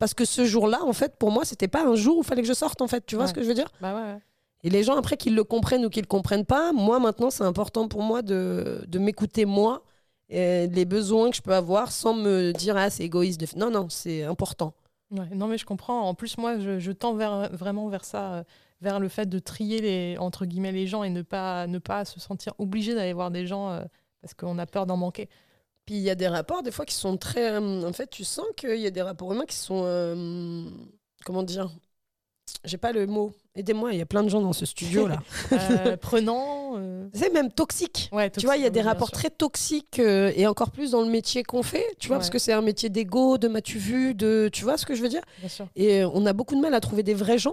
parce 0.00 0.14
que 0.14 0.24
ce 0.24 0.44
jour-là, 0.44 0.80
en 0.84 0.92
fait, 0.92 1.14
pour 1.16 1.30
moi, 1.30 1.44
c'était 1.44 1.68
pas 1.68 1.84
un 1.86 1.94
jour 1.94 2.16
où 2.18 2.20
il 2.22 2.26
fallait 2.26 2.42
que 2.42 2.48
je 2.48 2.52
sorte, 2.54 2.80
en 2.82 2.88
fait. 2.88 3.06
Tu 3.06 3.14
vois 3.14 3.24
Ouais. 3.26 3.28
ce 3.28 3.34
que 3.34 3.42
je 3.42 3.46
veux 3.46 3.54
dire? 3.54 3.70
Bah 3.80 3.94
ouais, 3.94 4.02
ouais. 4.14 4.18
Et 4.64 4.70
les 4.70 4.82
gens, 4.82 4.96
après, 4.96 5.16
qu'ils 5.16 5.34
le 5.36 5.44
comprennent 5.44 5.84
ou 5.86 5.90
qu'ils 5.90 6.02
le 6.02 6.06
comprennent 6.08 6.44
pas, 6.44 6.72
moi, 6.72 6.98
maintenant, 6.98 7.30
c'est 7.30 7.44
important 7.44 7.86
pour 7.86 8.02
moi 8.02 8.22
de, 8.22 8.84
de 8.88 8.98
m'écouter 8.98 9.44
moi 9.44 9.82
et 10.28 10.66
les 10.66 10.84
besoins 10.84 11.30
que 11.30 11.36
je 11.36 11.42
peux 11.42 11.54
avoir 11.54 11.92
sans 11.92 12.14
me 12.14 12.52
dire, 12.52 12.76
ah, 12.76 12.90
c'est 12.90 13.04
égoïste. 13.04 13.40
De... 13.40 13.46
Non, 13.58 13.70
non, 13.70 13.88
c'est 13.88 14.24
important. 14.24 14.74
Ouais, 15.10 15.28
non, 15.34 15.46
mais 15.48 15.58
je 15.58 15.64
comprends. 15.64 16.02
En 16.02 16.14
plus, 16.14 16.36
moi, 16.38 16.58
je, 16.58 16.78
je 16.78 16.92
tends 16.92 17.14
vers, 17.14 17.50
vraiment 17.52 17.88
vers 17.88 18.04
ça, 18.04 18.32
euh, 18.34 18.42
vers 18.80 19.00
le 19.00 19.08
fait 19.08 19.26
de 19.28 19.38
trier 19.38 19.80
les, 19.80 20.16
entre 20.18 20.44
guillemets 20.46 20.72
les 20.72 20.86
gens 20.86 21.02
et 21.04 21.10
ne 21.10 21.22
pas, 21.22 21.66
ne 21.66 21.78
pas 21.78 22.04
se 22.04 22.20
sentir 22.20 22.52
obligé 22.58 22.94
d'aller 22.94 23.12
voir 23.12 23.30
des 23.30 23.46
gens 23.46 23.70
euh, 23.70 23.82
parce 24.22 24.34
qu'on 24.34 24.58
a 24.58 24.66
peur 24.66 24.86
d'en 24.86 24.96
manquer. 24.96 25.28
Puis 25.90 25.98
il 25.98 26.04
y 26.04 26.10
a 26.10 26.14
des 26.14 26.28
rapports, 26.28 26.62
des 26.62 26.70
fois, 26.70 26.84
qui 26.86 26.94
sont 26.94 27.16
très. 27.16 27.50
euh, 27.54 27.82
en 27.82 27.92
fait, 27.92 28.08
tu 28.08 28.22
sens 28.22 28.46
qu'il 28.56 28.76
y 28.78 28.86
a 28.86 28.92
des 28.92 29.02
rapports 29.02 29.32
humains 29.32 29.44
qui 29.44 29.56
sont. 29.56 29.82
euh, 29.84 30.64
comment 31.24 31.42
dire 31.42 31.68
J'ai 32.64 32.76
pas 32.78 32.92
le 32.92 33.08
mot. 33.08 33.32
Aidez-moi, 33.56 33.92
il 33.92 33.98
y 33.98 34.00
a 34.00 34.06
plein 34.06 34.22
de 34.22 34.28
gens 34.28 34.40
dans 34.40 34.52
ce 34.52 34.64
studio 34.66 35.08
là. 35.08 35.18
Euh, 35.52 35.96
prenant. 35.96 36.74
euh, 36.78 37.08
c'est 37.12 37.32
même 37.32 37.50
toxique. 37.50 38.08
Ouais, 38.12 38.30
Tu 38.30 38.46
vois, 38.46 38.56
il 38.56 38.62
y 38.62 38.66
a 38.66 38.70
toxique, 38.70 38.74
des 38.74 38.78
oui, 38.78 38.84
bien 38.84 38.92
rapports 38.92 39.08
sûr. 39.08 39.18
très 39.18 39.30
toxiques 39.30 39.98
euh, 39.98 40.32
et 40.36 40.46
encore 40.46 40.70
plus 40.70 40.92
dans 40.92 41.02
le 41.02 41.10
métier 41.10 41.42
qu'on 41.42 41.64
fait, 41.64 41.84
tu 41.98 42.06
vois, 42.06 42.18
Ouais. 42.18 42.20
parce 42.20 42.30
que 42.30 42.38
c'est 42.38 42.52
un 42.52 42.62
métier 42.62 42.88
d'ego, 42.88 43.36
de 43.36 43.48
m'as-tu 43.48 43.78
vu, 43.78 44.14
de. 44.14 44.48
Tu 44.52 44.62
vois 44.62 44.78
ce 44.78 44.86
que 44.86 44.94
je 44.94 45.02
veux 45.02 45.08
dire? 45.08 45.22
Bien 45.40 45.48
sûr. 45.48 45.66
Et 45.74 46.04
euh, 46.04 46.10
on 46.14 46.24
a 46.24 46.32
beaucoup 46.32 46.54
de 46.54 46.60
mal 46.60 46.72
à 46.74 46.78
trouver 46.78 47.02
des 47.02 47.14
vrais 47.14 47.38
gens. 47.38 47.52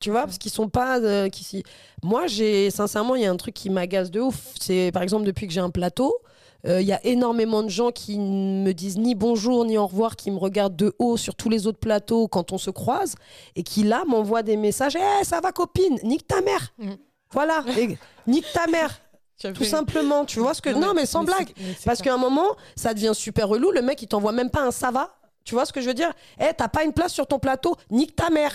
Tu 0.00 0.10
vois, 0.10 0.24
parce 0.24 0.38
qu'ils 0.38 0.50
sont 0.50 0.68
pas. 0.68 0.98
euh, 0.98 1.28
qui, 1.28 1.62
Moi, 2.02 2.26
j'ai 2.26 2.70
sincèrement, 2.72 3.14
il 3.14 3.22
y 3.22 3.26
a 3.26 3.30
un 3.30 3.36
truc 3.36 3.54
qui 3.54 3.70
m'agace 3.70 4.10
de 4.10 4.18
ouf. 4.20 4.52
C'est 4.60 4.90
par 4.92 5.02
exemple 5.04 5.24
depuis 5.24 5.46
que 5.46 5.52
j'ai 5.52 5.60
un 5.60 5.70
plateau, 5.70 6.12
euh, 6.66 6.80
il 6.80 6.86
y 6.86 6.92
a 6.92 7.04
énormément 7.06 7.62
de 7.62 7.68
gens 7.68 7.90
qui 7.90 8.18
ne 8.18 8.64
me 8.64 8.72
disent 8.72 8.98
ni 8.98 9.14
bonjour 9.14 9.64
ni 9.64 9.78
au 9.78 9.86
revoir, 9.86 10.16
qui 10.16 10.30
me 10.30 10.38
regardent 10.38 10.76
de 10.76 10.94
haut 10.98 11.16
sur 11.16 11.34
tous 11.34 11.48
les 11.48 11.66
autres 11.66 11.78
plateaux 11.78 12.28
quand 12.28 12.52
on 12.52 12.58
se 12.58 12.70
croise, 12.70 13.14
et 13.54 13.62
qui 13.62 13.82
là 13.84 14.04
m'envoient 14.06 14.42
des 14.42 14.56
messages. 14.56 14.96
Eh, 14.96 15.24
ça 15.24 15.40
va 15.40 15.52
copine, 15.52 15.98
nique 16.02 16.26
ta 16.26 16.40
mère. 16.40 16.72
Mm. 16.78 16.90
Voilà, 17.32 17.64
et, 17.78 17.96
nique 18.26 18.46
ta 18.52 18.66
mère, 18.66 19.00
tout 19.40 19.54
fait- 19.54 19.64
simplement. 19.64 20.24
Tu 20.24 20.40
vois 20.40 20.54
ce 20.54 20.62
que 20.62 20.70
Non, 20.70 20.92
mais 20.94 21.06
sans 21.06 21.24
blague. 21.24 21.52
mais 21.58 21.74
Parce 21.84 22.02
qu'à 22.02 22.14
un 22.14 22.18
moment, 22.18 22.56
ça 22.76 22.94
devient 22.94 23.12
super 23.14 23.48
relou. 23.48 23.70
Le 23.70 23.82
mec, 23.82 24.00
il 24.02 24.08
t'envoie 24.08 24.32
même 24.32 24.50
pas 24.50 24.62
un 24.62 24.70
ça 24.70 24.90
va. 24.90 25.14
Tu 25.44 25.54
vois 25.54 25.64
ce 25.66 25.72
que 25.72 25.80
je 25.80 25.86
veux 25.86 25.94
dire? 25.94 26.12
Eh, 26.40 26.52
t'as 26.56 26.68
pas 26.68 26.82
une 26.84 26.92
place 26.92 27.12
sur 27.12 27.26
ton 27.26 27.38
plateau, 27.38 27.76
nique 27.90 28.16
ta 28.16 28.30
mère. 28.30 28.52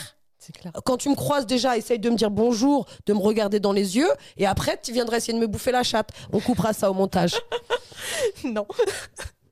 Clair. 0.53 0.73
Quand 0.85 0.97
tu 0.97 1.09
me 1.09 1.15
croises 1.15 1.45
déjà, 1.45 1.77
essaye 1.77 1.99
de 1.99 2.09
me 2.09 2.15
dire 2.15 2.31
bonjour, 2.31 2.85
de 3.05 3.13
me 3.13 3.19
regarder 3.19 3.59
dans 3.59 3.73
les 3.73 3.97
yeux, 3.97 4.09
et 4.37 4.45
après, 4.45 4.79
tu 4.81 4.91
viendras 4.91 5.17
essayer 5.17 5.33
de 5.33 5.39
me 5.39 5.47
bouffer 5.47 5.71
la 5.71 5.83
chatte. 5.83 6.09
On 6.33 6.39
coupera 6.39 6.73
ça 6.73 6.89
au 6.89 6.93
montage. 6.93 7.35
non. 8.43 8.65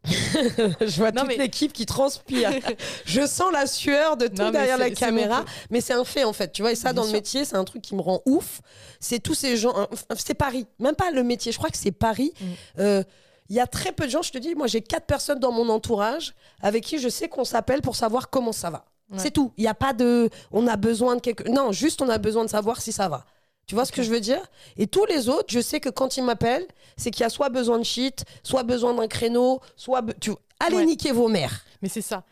je 0.06 0.95
vois 0.98 1.11
Non, 1.11 1.22
toute 1.22 1.30
mais- 1.30 1.38
l'équipe 1.38 1.74
qui 1.74 1.86
transpire. 1.86 2.52
je 3.06 3.28
sens 3.28 3.52
la 3.52 3.68
sueur 3.68 4.18
de 4.18 4.28
tout 4.28 4.41
Non, 4.41 4.49
derrière 4.52 4.78
la 4.78 4.90
caméra. 4.90 5.45
Mais 5.70 5.82
c'est 5.82 5.94
un 5.94 6.06
fait, 6.06 6.24
en 6.24 6.34
fait. 6.34 6.52
Tu 6.52 6.61
vois, 6.61 6.72
et 6.72 6.76
ça, 6.76 6.94
Bien 6.94 7.02
dans 7.02 7.07
le 7.07 7.14
métier, 7.14 7.45
c'est 7.45 7.57
un 7.57 7.66
truc 7.66 7.82
qui 7.82 7.95
me 7.95 8.02
rend 8.02 8.22
ouf. 8.26 8.61
C'est 8.99 9.20
tous 9.20 9.36
ces 9.36 9.57
gens. 9.57 9.76
C'est 10.18 10.34
Paris. 10.34 10.66
Même 10.80 10.95
pas 10.95 11.11
le 11.11 11.24
métier. 11.24 11.52
Je 11.52 11.57
crois 11.57 11.70
que 11.70 11.78
c'est 11.78 11.91
Paris. 11.91 12.34
Mm. 12.40 12.45
Euh, 12.80 13.03
il 13.49 13.56
y 13.56 13.60
a 13.60 13.68
très 13.68 13.91
peu 13.91 14.06
de 14.06 14.11
gens, 14.11 14.22
je 14.22 14.32
te 14.32 14.38
dis, 14.38 14.53
moi 14.53 14.68
j'ai 14.68 14.82
quatre 14.82 15.07
personnes 15.07 15.40
dans 15.40 15.52
mon 15.52 15.70
entourage 15.70 16.36
avec 16.61 16.84
qui 16.84 16.99
je 16.99 17.10
sais 17.10 17.28
qu'on 17.28 17.45
s'appelle 17.45 17.82
pour 17.82 17.95
savoir 17.95 18.30
comment 18.30 18.52
ça 18.52 18.70
va. 18.70 18.86
Ouais. 19.11 19.18
C'est 19.19 19.31
tout. 19.31 19.52
Il 19.57 19.61
n'y 19.61 19.68
a 19.68 19.73
pas 19.73 19.94
de. 19.94 20.30
On 20.52 20.68
a 20.68 20.76
besoin 20.76 21.15
de 21.15 21.22
quelque. 21.22 21.48
Non, 21.49 21.72
juste 21.72 22.02
on 22.02 22.10
a 22.10 22.18
besoin 22.18 22.44
de 22.45 22.49
savoir 22.49 22.80
si 22.81 22.91
ça 22.91 23.10
va. 23.10 23.26
Tu 23.65 23.76
vois 23.76 23.86
ce 23.86 23.91
que 23.91 24.02
je 24.03 24.10
veux 24.10 24.19
dire? 24.19 24.41
Et 24.77 24.88
tous 24.88 25.06
les 25.06 25.30
autres, 25.30 25.48
je 25.49 25.60
sais 25.60 25.80
que 25.80 25.90
quand 25.90 26.18
ils 26.18 26.23
m'appellent, 26.23 26.68
c'est 26.98 27.11
qu'il 27.11 27.22
y 27.22 27.26
a 27.26 27.30
soit 27.30 27.49
besoin 27.49 27.77
de 27.80 27.84
shit, 27.84 28.26
soit 28.44 28.64
besoin 28.64 28.94
d'un 28.95 29.07
créneau, 29.07 29.61
soit. 29.76 30.02
be- 30.02 30.14
Tu... 30.19 30.31
Allez 30.60 30.77
Ouais. 30.77 30.86
niquer 30.86 31.11
vos 31.11 31.27
mères. 31.27 31.64
Mais 31.81 31.90
c'est 31.90 32.02
ça. 32.02 32.23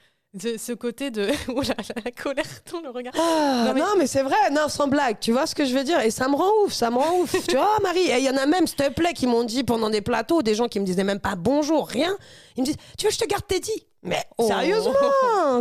Ce, 0.41 0.57
ce 0.57 0.73
côté 0.73 1.11
de. 1.11 1.27
Oh 1.49 1.61
là 1.61 1.75
là, 1.77 2.01
la 2.05 2.11
colère 2.11 2.45
dans 2.71 2.81
le 2.81 2.89
regard. 2.89 3.13
Ah, 3.17 3.65
Non, 3.67 3.73
mais- 3.73 3.79
Non, 3.81 3.87
mais 3.97 4.07
c'est 4.07 4.21
vrai, 4.23 4.35
non, 4.51 4.67
sans 4.69 4.87
blague, 4.87 5.17
tu 5.19 5.31
vois 5.31 5.45
ce 5.47 5.55
que 5.55 5.65
je 5.65 5.73
veux 5.73 5.83
dire? 5.83 5.99
Et 6.01 6.11
ça 6.11 6.27
me 6.27 6.35
rend 6.35 6.51
ouf, 6.63 6.73
ça 6.73 6.89
me 6.89 6.97
rend 6.97 7.19
ouf. 7.21 7.35
tu 7.47 7.55
vois, 7.55 7.77
Marie, 7.81 8.09
et 8.09 8.17
il 8.17 8.23
y 8.25 8.29
en 8.29 8.37
a 8.37 8.45
même, 8.45 8.67
s'il 8.67 8.75
te 8.77 8.89
plaît, 8.91 9.13
qui 9.13 9.27
m'ont 9.27 9.43
dit 9.43 9.63
pendant 9.63 9.89
des 9.89 10.01
plateaux, 10.01 10.41
des 10.41 10.55
gens 10.55 10.67
qui 10.67 10.79
me 10.79 10.85
disaient 10.85 11.03
même 11.03 11.19
pas 11.19 11.35
bonjour, 11.35 11.87
rien. 11.87 12.15
Ils 12.55 12.61
me 12.61 12.65
disent, 12.65 12.77
tu 12.97 13.05
veux 13.05 13.09
que 13.09 13.15
je 13.15 13.19
te 13.19 13.25
garde 13.27 13.45
Teddy? 13.47 13.85
Mais 14.03 14.23
Oh. 14.37 14.45
sérieusement, 14.47 14.93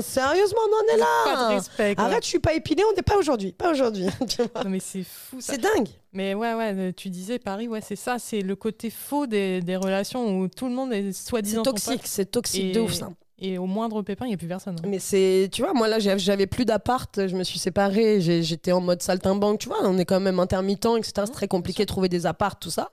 sérieusement, 0.03 0.59
on 0.71 0.77
en 0.77 0.95
est 0.95 0.99
là. 0.99 1.07
Pas 1.25 1.49
de 1.51 1.55
respect. 1.57 1.95
Arrête, 1.97 2.23
je 2.23 2.29
suis 2.29 2.39
pas 2.39 2.53
épilée, 2.55 2.83
on 2.91 2.95
n'est 2.95 3.03
pas 3.03 3.17
aujourd'hui, 3.17 3.53
pas 3.53 3.71
aujourd'hui. 3.71 4.07
Non, 4.65 4.71
mais 4.71 4.81
c'est 4.81 5.03
fou 5.05 5.41
ça. 5.41 5.55
c'est 5.55 5.59
dingue. 5.61 5.89
Mais 6.13 6.35
ouais, 6.35 6.55
ouais, 6.55 6.73
euh, 6.77 6.93
tu 6.97 7.09
disais 7.11 7.39
Paris, 7.39 7.67
ouais, 7.69 7.81
c'est 7.81 7.97
ça, 7.97 8.19
c'est 8.19 8.41
le 8.43 8.55
côté 8.57 8.91
faux 8.91 9.27
des, 9.27 9.61
des 9.61 9.77
relations 9.77 10.39
où 10.39 10.49
tout 10.49 10.67
le 10.67 10.73
monde 10.73 10.93
est 10.93 11.13
C'est 11.13 11.29
soi-disant 11.29 11.63
ton 11.63 11.71
toxique, 11.73 12.03
c'est 12.05 12.27
toxique 12.31 12.65
Et- 12.67 12.73
de 12.73 12.81
ouf 12.81 12.93
ça. 12.93 13.09
Et 13.39 13.59
au 13.59 13.67
moindre 13.67 14.03
pépin, 14.03 14.25
il 14.27 14.29
n'y 14.29 14.35
a 14.35 14.39
plus 14.39 14.49
personne. 14.49 14.77
hein. 14.79 14.89
Mais 14.89 14.99
c'est, 14.99 15.49
tu 15.53 15.63
vois, 15.63 15.73
moi 15.75 15.89
là, 15.89 15.99
j'avais 15.99 16.47
plus 16.47 16.65
d'appart, 16.65 17.27
je 17.27 17.37
me 17.37 17.45
suis 17.45 17.59
séparée, 17.59 18.21
j'étais 18.21 18.73
en 18.73 18.81
mode 18.81 19.03
saltimbanque, 19.03 19.59
tu 19.61 19.69
vois, 19.69 19.79
on 19.85 19.99
est 19.99 20.05
quand 20.05 20.21
même 20.21 20.41
intermittent, 20.41 20.87
etc. 20.97 21.13
C'est 21.27 21.33
très 21.33 21.49
compliqué 21.49 21.83
de 21.85 21.89
trouver 21.89 22.09
des 22.09 22.27
apparts, 22.27 22.59
tout 22.59 22.71
ça. 22.71 22.91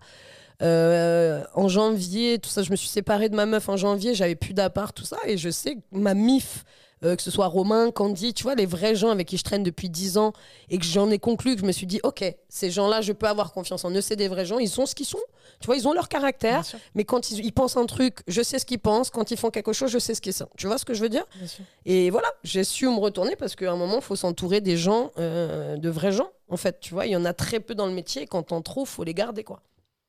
Euh, 0.62 1.44
en 1.56 1.68
janvier, 1.68 2.40
tout 2.40 2.50
ça, 2.50 2.62
je 2.64 2.72
me 2.72 2.76
suis 2.76 2.88
séparée 2.90 3.30
de 3.30 3.36
ma 3.36 3.46
meuf 3.46 3.70
en 3.70 3.78
janvier, 3.78 4.14
j'avais 4.14 4.36
plus 4.36 4.54
d'appart, 4.54 4.96
tout 4.96 5.06
ça, 5.06 5.18
et 5.26 5.38
je 5.38 5.50
sais 5.50 5.76
que 5.76 5.82
ma 5.92 6.14
mif, 6.14 6.64
euh, 7.04 7.16
que 7.16 7.22
ce 7.22 7.32
soit 7.32 7.48
Romain, 7.48 7.92
Candy, 7.92 8.34
tu 8.34 8.44
vois, 8.44 8.56
les 8.56 8.66
vrais 8.66 8.96
gens 8.96 9.10
avec 9.10 9.28
qui 9.28 9.38
je 9.38 9.44
traîne 9.44 9.64
depuis 9.64 9.90
10 9.90 10.18
ans, 10.18 10.34
et 10.70 10.78
que 10.78 10.86
j'en 10.86 11.10
ai 11.12 11.20
conclu, 11.20 11.56
que 11.56 11.62
je 11.62 11.66
me 11.66 11.72
suis 11.72 11.88
dit, 11.88 12.00
ok, 12.04 12.24
ces 12.50 12.72
gens-là, 12.72 13.02
je 13.02 13.14
peux 13.14 13.28
avoir 13.28 13.52
confiance 13.54 13.86
en 13.86 13.92
eux, 13.92 14.02
c'est 14.02 14.16
des 14.16 14.28
vrais 14.28 14.46
gens, 14.46 14.60
ils 14.60 14.70
sont 14.70 14.86
ce 14.86 14.96
qu'ils 14.96 15.06
sont, 15.06 15.20
tu 15.60 15.68
vois, 15.68 15.76
ils 15.76 15.88
ont 15.88 15.94
leur 15.94 16.10
caractère, 16.10 16.64
mais 16.96 17.04
quand 17.04 17.32
ils, 17.32 17.46
ils 17.46 17.52
pensent 17.52 17.78
un 17.78 17.86
truc, 17.86 18.20
je 18.28 18.42
sais 18.42 18.60
ce 18.60 18.66
qu'ils 18.66 18.80
pensent, 18.80 19.10
quand 19.10 19.32
ils 19.32 19.38
font 19.38 19.50
quelque 19.50 19.74
chose, 19.74 19.92
je 19.92 20.00
sais 20.00 20.16
ce 20.16 20.22
qu'ils 20.22 20.34
sont. 20.34 20.50
Tu 20.58 20.68
vois 20.68 20.78
ce 20.78 20.86
que 20.86 20.94
je 20.94 21.02
veux 21.02 21.10
dire? 21.10 21.26
Et 21.86 22.10
voilà, 22.10 22.28
j'ai 22.44 22.64
su 22.64 22.88
me 22.88 22.98
retourner 23.00 23.36
parce 23.36 23.56
qu'à 23.56 23.72
un 23.72 23.76
moment, 23.76 23.96
il 23.98 24.02
faut 24.02 24.16
s'entourer 24.16 24.62
des 24.62 24.78
gens, 24.78 25.12
euh, 25.18 25.78
de 25.78 25.90
vrais 25.90 26.12
gens. 26.12 26.30
En 26.50 26.58
fait, 26.58 26.80
tu 26.80 26.94
vois, 26.94 27.06
il 27.06 27.12
y 27.12 27.16
en 27.16 27.26
a 27.26 27.34
très 27.34 27.60
peu 27.60 27.76
dans 27.76 27.86
le 27.86 27.94
métier. 27.94 28.24
et 28.24 28.28
Quand 28.28 28.44
t'en 28.44 28.62
trouves, 28.62 28.88
faut 28.88 29.04
les 29.04 29.14
garder, 29.14 29.44
quoi. 29.44 29.62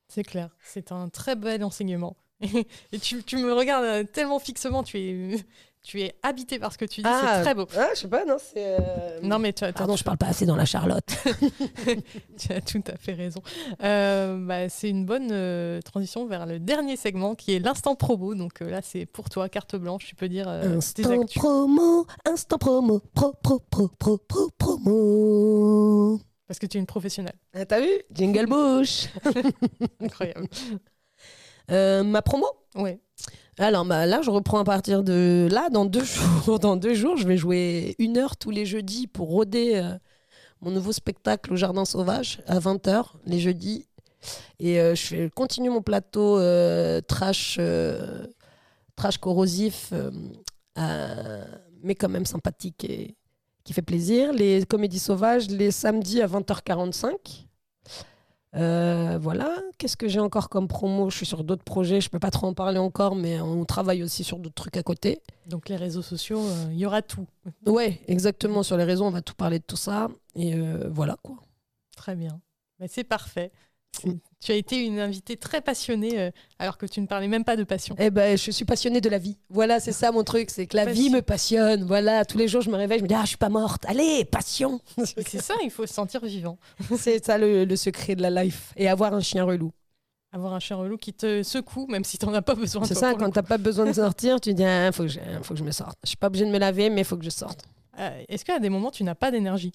C'est 0.07 0.23
clair. 0.23 0.49
C'est 0.63 0.91
un 0.91 1.09
très 1.09 1.35
bel 1.35 1.63
enseignement. 1.63 2.15
Et 2.91 2.99
tu, 2.99 3.23
tu 3.23 3.37
me 3.37 3.53
regardes 3.53 3.85
euh, 3.85 4.03
tellement 4.03 4.39
fixement, 4.39 4.83
tu 4.83 4.99
es, 4.99 5.45
tu 5.85 6.01
es 6.01 6.15
habité 6.23 6.57
par 6.57 6.73
ce 6.73 6.79
que 6.79 6.85
tu 6.85 7.01
dis, 7.01 7.07
Ah, 7.07 7.35
c'est 7.37 7.41
très 7.43 7.53
beau. 7.53 7.67
Ah, 7.77 7.89
je 7.93 7.99
sais 7.99 8.07
pas, 8.07 8.25
non, 8.25 8.37
c'est. 8.39 8.75
euh, 8.79 9.19
Non, 9.21 9.37
mais 9.37 9.53
tu 9.53 9.63
as, 9.63 9.71
Pardon, 9.71 9.95
je 9.95 10.03
parle 10.03 10.17
pas 10.17 10.25
assez 10.25 10.45
dans 10.47 10.55
la 10.55 10.65
Charlotte. 10.65 11.05
tu 12.39 12.51
as 12.51 12.61
tout 12.61 12.83
à 12.87 12.97
fait 12.97 13.13
raison. 13.13 13.41
Euh, 13.83 14.37
bah, 14.45 14.67
c'est 14.69 14.89
une 14.89 15.05
bonne 15.05 15.29
euh, 15.31 15.79
transition 15.81 16.25
vers 16.25 16.45
le 16.47 16.59
dernier 16.59 16.95
segment 16.97 17.35
qui 17.35 17.53
est 17.55 17.59
l'instant 17.59 17.95
promo. 17.95 18.33
Donc 18.33 18.61
euh, 18.61 18.69
là, 18.69 18.81
c'est 18.81 19.05
pour 19.05 19.29
toi, 19.29 19.47
carte 19.47 19.75
blanche, 19.75 20.05
tu 20.07 20.15
peux 20.15 20.27
dire 20.27 20.47
euh, 20.47 20.61
tes 20.63 20.75
instant 21.05 21.21
actus. 21.21 21.41
promo, 21.41 22.07
instant 22.25 22.57
promo, 22.57 22.99
pro, 23.13 23.33
pro, 23.43 23.59
pro, 23.59 23.87
pro, 23.89 24.17
pro, 24.17 24.49
promo. 24.57 26.19
Parce 26.47 26.59
que 26.59 26.65
tu 26.65 26.77
es 26.77 26.79
une 26.79 26.85
professionnelle. 26.87 27.35
Ah, 27.53 27.65
T'as 27.65 27.79
vu? 27.81 27.89
Jingle 28.11 28.45
Bush. 28.47 29.07
Incroyable. 30.01 30.47
Euh, 31.71 32.03
ma 32.03 32.21
promo? 32.21 32.45
Ouais. 32.75 32.99
Alors 33.57 33.85
bah, 33.85 34.05
là, 34.05 34.21
je 34.21 34.29
reprends 34.29 34.59
à 34.59 34.63
partir 34.63 35.03
de 35.03 35.47
là, 35.49 35.69
dans 35.71 35.85
deux 35.85 36.03
jours. 36.93 37.17
Je 37.17 37.27
vais 37.27 37.37
jouer 37.37 37.95
une 37.99 38.17
heure 38.17 38.35
tous 38.37 38.51
les 38.51 38.65
jeudis 38.65 39.07
pour 39.07 39.29
roder 39.29 39.75
euh, 39.75 39.97
mon 40.61 40.71
nouveau 40.71 40.91
spectacle 40.91 41.53
au 41.53 41.55
Jardin 41.55 41.85
Sauvage 41.85 42.41
à 42.47 42.59
20h 42.59 43.05
les 43.25 43.39
jeudis. 43.39 43.87
Et 44.59 44.79
euh, 44.79 44.95
je 44.95 45.27
continue 45.29 45.69
mon 45.69 45.81
plateau 45.81 46.37
euh, 46.39 46.99
trash, 47.01 47.59
trash 48.95 49.17
corrosif, 49.19 49.93
mais 50.75 51.95
quand 51.95 52.09
même 52.09 52.25
sympathique 52.25 52.83
et 52.83 53.15
qui 53.63 53.73
fait 53.73 53.81
plaisir. 53.81 54.33
Les 54.33 54.65
comédies 54.65 54.99
sauvages, 54.99 55.49
les 55.49 55.71
samedis 55.71 56.21
à 56.21 56.27
20h45. 56.27 57.45
Euh, 58.55 59.17
voilà, 59.19 59.57
qu'est-ce 59.77 59.97
que 59.97 60.07
j'ai 60.07 60.19
encore 60.19 60.47
comme 60.49 60.67
promo? 60.67 61.09
Je 61.09 61.17
suis 61.17 61.25
sur 61.25 61.43
d'autres 61.43 61.63
projets, 61.63 61.99
je 61.99 62.09
peux 62.09 62.19
pas 62.19 62.31
trop 62.31 62.47
en 62.47 62.53
parler 62.53 62.79
encore, 62.79 63.15
mais 63.15 63.41
on 63.41 63.65
travaille 63.65 64.01
aussi 64.01 64.23
sur 64.23 64.39
d'autres 64.39 64.55
trucs 64.55 64.77
à 64.77 64.83
côté. 64.83 65.21
Donc 65.47 65.67
les 65.67 65.75
réseaux 65.75 66.01
sociaux, 66.01 66.39
euh, 66.39 66.67
il 66.71 66.77
y 66.77 66.85
aura 66.85 67.01
tout. 67.01 67.27
Ouais, 67.65 67.99
exactement, 68.07 68.63
sur 68.63 68.77
les 68.77 68.85
réseaux, 68.85 69.05
on 69.05 69.11
va 69.11 69.21
tout 69.21 69.35
parler 69.35 69.59
de 69.59 69.65
tout 69.65 69.75
ça. 69.75 70.07
Et 70.35 70.55
euh, 70.55 70.87
voilà 70.89 71.17
quoi. 71.21 71.35
Très 71.97 72.15
bien. 72.15 72.39
Bah, 72.79 72.85
c'est 72.87 73.03
parfait. 73.03 73.51
Tu 74.41 74.51
as 74.51 74.55
été 74.55 74.85
une 74.85 74.99
invitée 74.99 75.37
très 75.37 75.59
passionnée 75.61 76.19
euh, 76.19 76.31
alors 76.59 76.77
que 76.77 76.85
tu 76.85 77.01
ne 77.01 77.07
parlais 77.07 77.27
même 77.27 77.43
pas 77.43 77.55
de 77.55 77.63
passion. 77.63 77.95
Eh 77.97 78.11
ben, 78.11 78.37
je 78.37 78.51
suis 78.51 78.65
passionnée 78.65 79.01
de 79.01 79.09
la 79.09 79.17
vie. 79.17 79.37
Voilà, 79.49 79.79
c'est 79.79 79.91
ça 79.91 80.11
mon 80.11 80.23
truc, 80.23 80.51
c'est 80.51 80.67
que 80.67 80.77
la 80.77 80.85
Passion. 80.85 81.01
vie 81.03 81.09
me 81.09 81.21
passionne. 81.21 81.83
Voilà, 81.83 82.25
tous 82.25 82.37
les 82.37 82.47
jours 82.47 82.61
je 82.61 82.69
me 82.69 82.75
réveille, 82.75 82.99
je 82.99 83.03
me 83.03 83.07
dis 83.07 83.15
ah 83.15 83.21
je 83.23 83.29
suis 83.29 83.37
pas 83.37 83.49
morte. 83.49 83.83
Allez, 83.87 84.23
passion. 84.25 84.79
C'est 85.25 85.41
ça, 85.41 85.55
il 85.63 85.71
faut 85.71 85.87
se 85.87 85.93
sentir 85.93 86.23
vivant. 86.23 86.57
c'est 86.97 87.25
ça 87.25 87.37
le, 87.39 87.65
le 87.65 87.75
secret 87.75 88.15
de 88.15 88.21
la 88.21 88.43
life. 88.43 88.71
Et 88.77 88.87
avoir 88.87 89.13
un 89.15 89.21
chien 89.21 89.43
relou. 89.43 89.71
Avoir 90.31 90.53
un 90.53 90.59
chien 90.59 90.75
relou 90.75 90.97
qui 90.97 91.13
te 91.13 91.41
secoue, 91.41 91.87
même 91.87 92.03
si 92.03 92.17
tu 92.17 92.25
n'en 92.25 92.33
as 92.33 92.41
pas 92.41 92.55
besoin. 92.55 92.83
C'est 92.83 92.93
ça, 92.93 93.13
quand 93.15 93.31
t'as 93.31 93.41
pas 93.41 93.57
besoin 93.57 93.85
de 93.85 93.93
sortir, 93.93 94.39
tu 94.41 94.53
dis 94.53 94.65
ah, 94.65 94.91
faut 94.91 95.03
que 95.03 95.09
je, 95.09 95.19
faut 95.41 95.53
que 95.53 95.59
je 95.59 95.63
me 95.63 95.71
sorte. 95.71 95.97
Je 96.03 96.09
suis 96.09 96.17
pas 96.17 96.27
obligée 96.27 96.45
de 96.45 96.51
me 96.51 96.59
laver, 96.59 96.89
mais 96.89 97.01
il 97.01 97.05
faut 97.05 97.17
que 97.17 97.23
je 97.25 97.29
sorte. 97.29 97.63
Euh, 97.97 98.23
Est-ce 98.27 98.43
qu'à 98.45 98.59
des 98.59 98.69
moments, 98.69 98.91
tu 98.91 99.03
n'as 99.05 99.15
pas 99.15 99.31
d'énergie? 99.31 99.71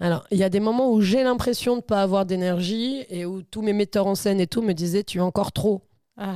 Alors, 0.00 0.24
il 0.30 0.38
y 0.38 0.42
a 0.44 0.48
des 0.48 0.60
moments 0.60 0.90
où 0.92 1.00
j'ai 1.02 1.22
l'impression 1.22 1.76
de 1.76 1.82
pas 1.82 2.02
avoir 2.02 2.24
d'énergie 2.24 3.04
et 3.10 3.26
où 3.26 3.42
tous 3.42 3.60
mes 3.62 3.72
metteurs 3.74 4.06
en 4.06 4.14
scène 4.14 4.40
et 4.40 4.46
tout 4.46 4.62
me 4.62 4.72
disaient 4.72 5.04
tu 5.04 5.18
es 5.18 5.20
encore 5.20 5.52
trop. 5.52 5.82
Ah, 6.16 6.34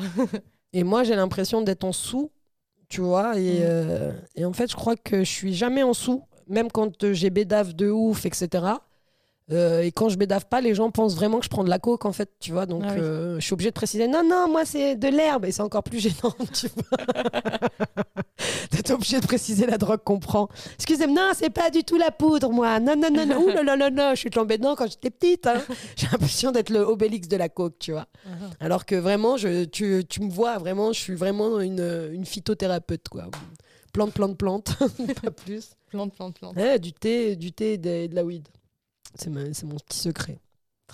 Et 0.73 0.85
moi, 0.85 1.03
j'ai 1.05 1.17
l'impression 1.17 1.63
d'être 1.63 1.85
en 1.85 1.93
sous, 1.93 2.31
tu 2.89 3.01
vois. 3.01 3.39
Et, 3.39 3.61
Mm. 3.61 3.63
euh, 3.63 4.13
et 4.35 4.45
en 4.45 4.53
fait, 4.53 4.71
je 4.71 4.77
crois 4.77 4.97
que 4.97 5.19
je 5.25 5.31
suis 5.31 5.55
jamais 5.55 5.83
en 5.83 5.95
sous, 5.95 6.23
même 6.47 6.71
quand 6.71 7.05
euh, 7.05 7.13
j'ai 7.15 7.31
bédave 7.31 7.73
de 7.75 7.89
ouf, 7.91 8.27
etc. 8.27 8.65
Euh, 9.53 9.83
et 9.83 9.93
quand 9.93 10.09
je 10.09 10.17
bédave 10.17 10.47
pas, 10.47 10.63
les 10.63 10.75
gens 10.75 10.91
pensent 10.91 11.15
vraiment 11.15 11.39
que 11.39 11.45
je 11.45 11.51
prends 11.51 11.65
de 11.65 11.69
la 11.69 11.79
coke, 11.79 12.07
en 12.07 12.13
fait, 12.13 12.31
tu 12.41 12.53
vois. 12.53 12.65
Donc, 12.65 12.83
Ah 12.87 12.93
oui. 12.95 13.01
euh, 13.01 13.41
je 13.41 13.45
suis 13.45 13.53
obligée 13.53 13.69
de 13.71 13.75
préciser 13.75 14.09
non, 14.09 14.23
non, 14.27 14.49
moi, 14.49 14.65
c'est 14.65 14.97
de 14.97 15.09
l'herbe. 15.09 15.45
Et 15.45 15.53
c'est 15.53 15.61
encore 15.61 15.83
plus 15.83 15.99
gênant, 16.01 16.35
tu 16.55 16.69
vois. 16.69 16.99
D'être 18.71 18.91
obligée 18.91 19.21
de 19.21 19.27
préciser 19.27 19.67
la 19.67 19.79
drogue 19.79 20.01
qu'on 20.05 20.19
prend. 20.19 20.49
Excusez-moi, 20.77 21.15
non, 21.15 21.33
c'est 21.35 21.51
pas 21.51 21.71
du 21.71 21.85
tout 21.85 21.97
la 21.97 22.11
poudre, 22.11 22.51
moi. 22.51 22.81
Non, 22.81 22.97
non, 22.97 23.09
non, 23.13 23.27
non. 23.27 23.43
Ouh 23.45 23.49
là 23.49 23.77
là 23.77 23.91
là, 23.91 24.15
je 24.15 24.21
suis 24.21 24.31
tombée 24.31 24.59
dedans 24.59 24.75
quand 24.75 24.87
j'étais 24.91 25.11
petite. 25.11 25.47
hein. 25.47 25.63
J'ai 25.97 26.07
l'impression 26.11 26.51
d'être 26.51 26.71
le 26.71 26.81
Obélix 26.81 27.29
de 27.29 27.37
la 27.37 27.49
coke, 27.49 27.79
tu 27.79 27.93
vois. 27.93 28.07
ah. 28.27 28.31
Alors 28.61 28.85
que 28.87 28.95
vraiment, 28.97 29.37
je, 29.37 29.65
tu, 29.65 30.05
tu 30.09 30.23
me 30.23 30.31
vois 30.31 30.59
vraiment, 30.59 30.93
je 30.93 31.01
suis 31.01 31.15
vraiment 31.15 31.61
une, 31.61 32.11
une 32.13 32.25
phytothérapeute, 32.25 33.09
quoi. 33.09 33.27
Plante, 33.93 34.13
plante, 34.13 34.37
plante, 34.37 34.75
pas 35.23 35.31
plus. 35.31 35.71
plante, 35.89 36.15
plante, 36.15 36.35
plante. 36.39 36.57
Ouais, 36.57 36.79
du 36.79 36.93
thé, 36.93 37.37
du 37.37 37.53
thé 37.53 37.75
et 37.75 37.79
de, 37.79 37.91
et 37.91 38.09
de 38.09 38.15
la 38.17 38.25
weed. 38.25 38.49
C'est 39.15 39.31
mon 39.31 39.77
petit 39.79 39.99
secret. 39.99 40.39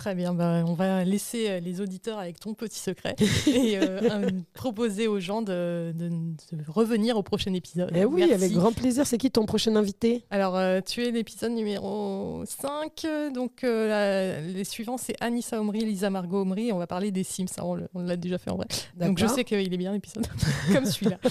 Très 0.00 0.14
bien, 0.14 0.32
bah, 0.32 0.62
on 0.66 0.72
va 0.72 1.04
laisser 1.04 1.50
euh, 1.50 1.60
les 1.60 1.82
auditeurs 1.82 2.18
avec 2.18 2.40
ton 2.40 2.54
petit 2.54 2.78
secret 2.78 3.14
et 3.46 3.76
euh, 3.78 4.30
proposer 4.54 5.08
aux 5.08 5.20
gens 5.20 5.42
de, 5.42 5.92
de- 5.94 6.08
de 6.08 6.62
revenir 6.68 7.18
au 7.18 7.22
prochain 7.22 7.52
épisode. 7.52 7.90
Eh 7.94 8.06
oui, 8.06 8.20
Merci. 8.20 8.32
avec 8.32 8.52
grand 8.52 8.72
plaisir. 8.72 9.06
C'est 9.06 9.18
qui 9.18 9.30
ton 9.30 9.44
prochain 9.44 9.76
invité? 9.76 10.24
Alors, 10.30 10.56
euh, 10.56 10.80
tu 10.80 11.04
es 11.06 11.10
l'épisode 11.10 11.52
numéro 11.52 12.42
5. 12.46 13.04
euh, 13.04 13.30
Donc, 13.30 13.62
euh, 13.62 13.88
la- 13.88 14.40
les 14.40 14.64
suivants, 14.64 14.96
c'est 14.96 15.16
Anissa 15.20 15.60
Omri, 15.60 15.80
Lisa 15.84 16.08
Margot 16.08 16.40
Omri. 16.40 16.68
Et 16.68 16.72
on 16.72 16.78
va 16.78 16.86
parler 16.86 17.10
des 17.10 17.22
Sims. 17.22 17.48
Ça, 17.48 17.62
on 17.66 17.76
l'a 18.00 18.16
déjà 18.16 18.38
fait 18.38 18.50
en 18.50 18.56
vrai. 18.56 18.68
Donc, 18.96 19.18
je 19.18 19.26
sais 19.26 19.44
qu'il 19.44 19.58
est 19.74 19.76
bien 19.76 19.92
l'épisode, 19.92 20.26
comme 20.72 20.86
celui-là. 20.86 21.18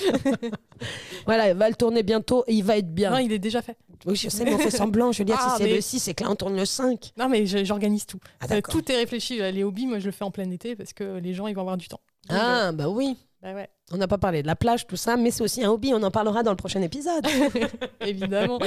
Voilà, 1.26 1.50
il 1.50 1.56
va 1.58 1.70
le 1.70 1.76
tourner 1.76 2.04
bientôt 2.04 2.44
et 2.48 2.54
il 2.54 2.64
va 2.64 2.78
être 2.78 2.94
bien. 2.94 3.12
Non, 3.12 3.18
il 3.18 3.32
est 3.34 3.40
déjà 3.40 3.62
fait. 3.62 3.76
Oui, 4.06 4.16
je 4.16 4.30
sais, 4.30 4.46
mais 4.46 4.54
on 4.54 4.58
fait 4.60 4.72
semblant. 4.72 5.12
Je 5.12 5.20
veux 5.20 5.26
dire, 5.26 5.36
Ah, 5.38 5.52
si 5.58 5.64
c'est 5.64 5.70
mais- 5.70 5.76
le 5.76 5.82
6, 5.82 6.00
c'est 6.00 6.14
que 6.14 6.24
là, 6.24 6.32
on 6.32 6.36
tourne 6.36 6.56
le 6.56 6.66
5. 6.66 7.12
Non, 7.18 7.28
mais 7.28 7.46
j'organise 7.46 8.06
tout. 8.06 8.20
Ah. 8.40 8.48
Tout 8.62 8.92
est 8.92 8.96
réfléchi. 8.96 9.38
Les 9.52 9.64
hobbies, 9.64 9.86
moi, 9.88 10.00
je 10.00 10.06
le 10.08 10.12
fais 10.12 10.24
en 10.24 10.32
plein 10.32 10.50
été 10.52 10.76
parce 10.76 10.94
que 10.94 11.18
les 11.20 11.34
gens, 11.34 11.48
ils 11.48 11.54
vont 11.56 11.62
avoir 11.62 11.78
du 11.78 11.88
temps. 11.88 12.02
Donc, 12.30 12.38
euh, 12.38 12.42
Ah, 12.42 12.72
bah 12.72 12.90
oui. 12.90 13.18
bah 13.42 13.54
ouais, 13.54 13.70
On 13.92 13.98
n'a 13.98 14.08
pas 14.08 14.18
parlé 14.18 14.42
de 14.42 14.48
la 14.48 14.56
plage, 14.56 14.86
tout 14.88 14.98
ça, 14.98 15.18
mais 15.18 15.32
c'est 15.32 15.44
aussi 15.44 15.64
un 15.64 15.70
hobby. 15.72 15.94
On 15.94 16.04
en 16.04 16.12
parlera 16.12 16.44
dans 16.44 16.52
le 16.52 16.58
prochain 16.58 16.82
épisode. 16.82 17.26
évidemment. 18.02 18.60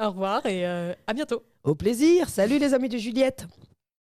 Au 0.00 0.08
revoir 0.10 0.44
et 0.46 0.66
euh, 0.66 0.92
à 1.06 1.12
bientôt. 1.12 1.42
Au 1.62 1.74
plaisir. 1.74 2.28
Salut 2.28 2.58
les 2.58 2.74
amis 2.74 2.88
de 2.88 2.98
Juliette. 2.98 3.46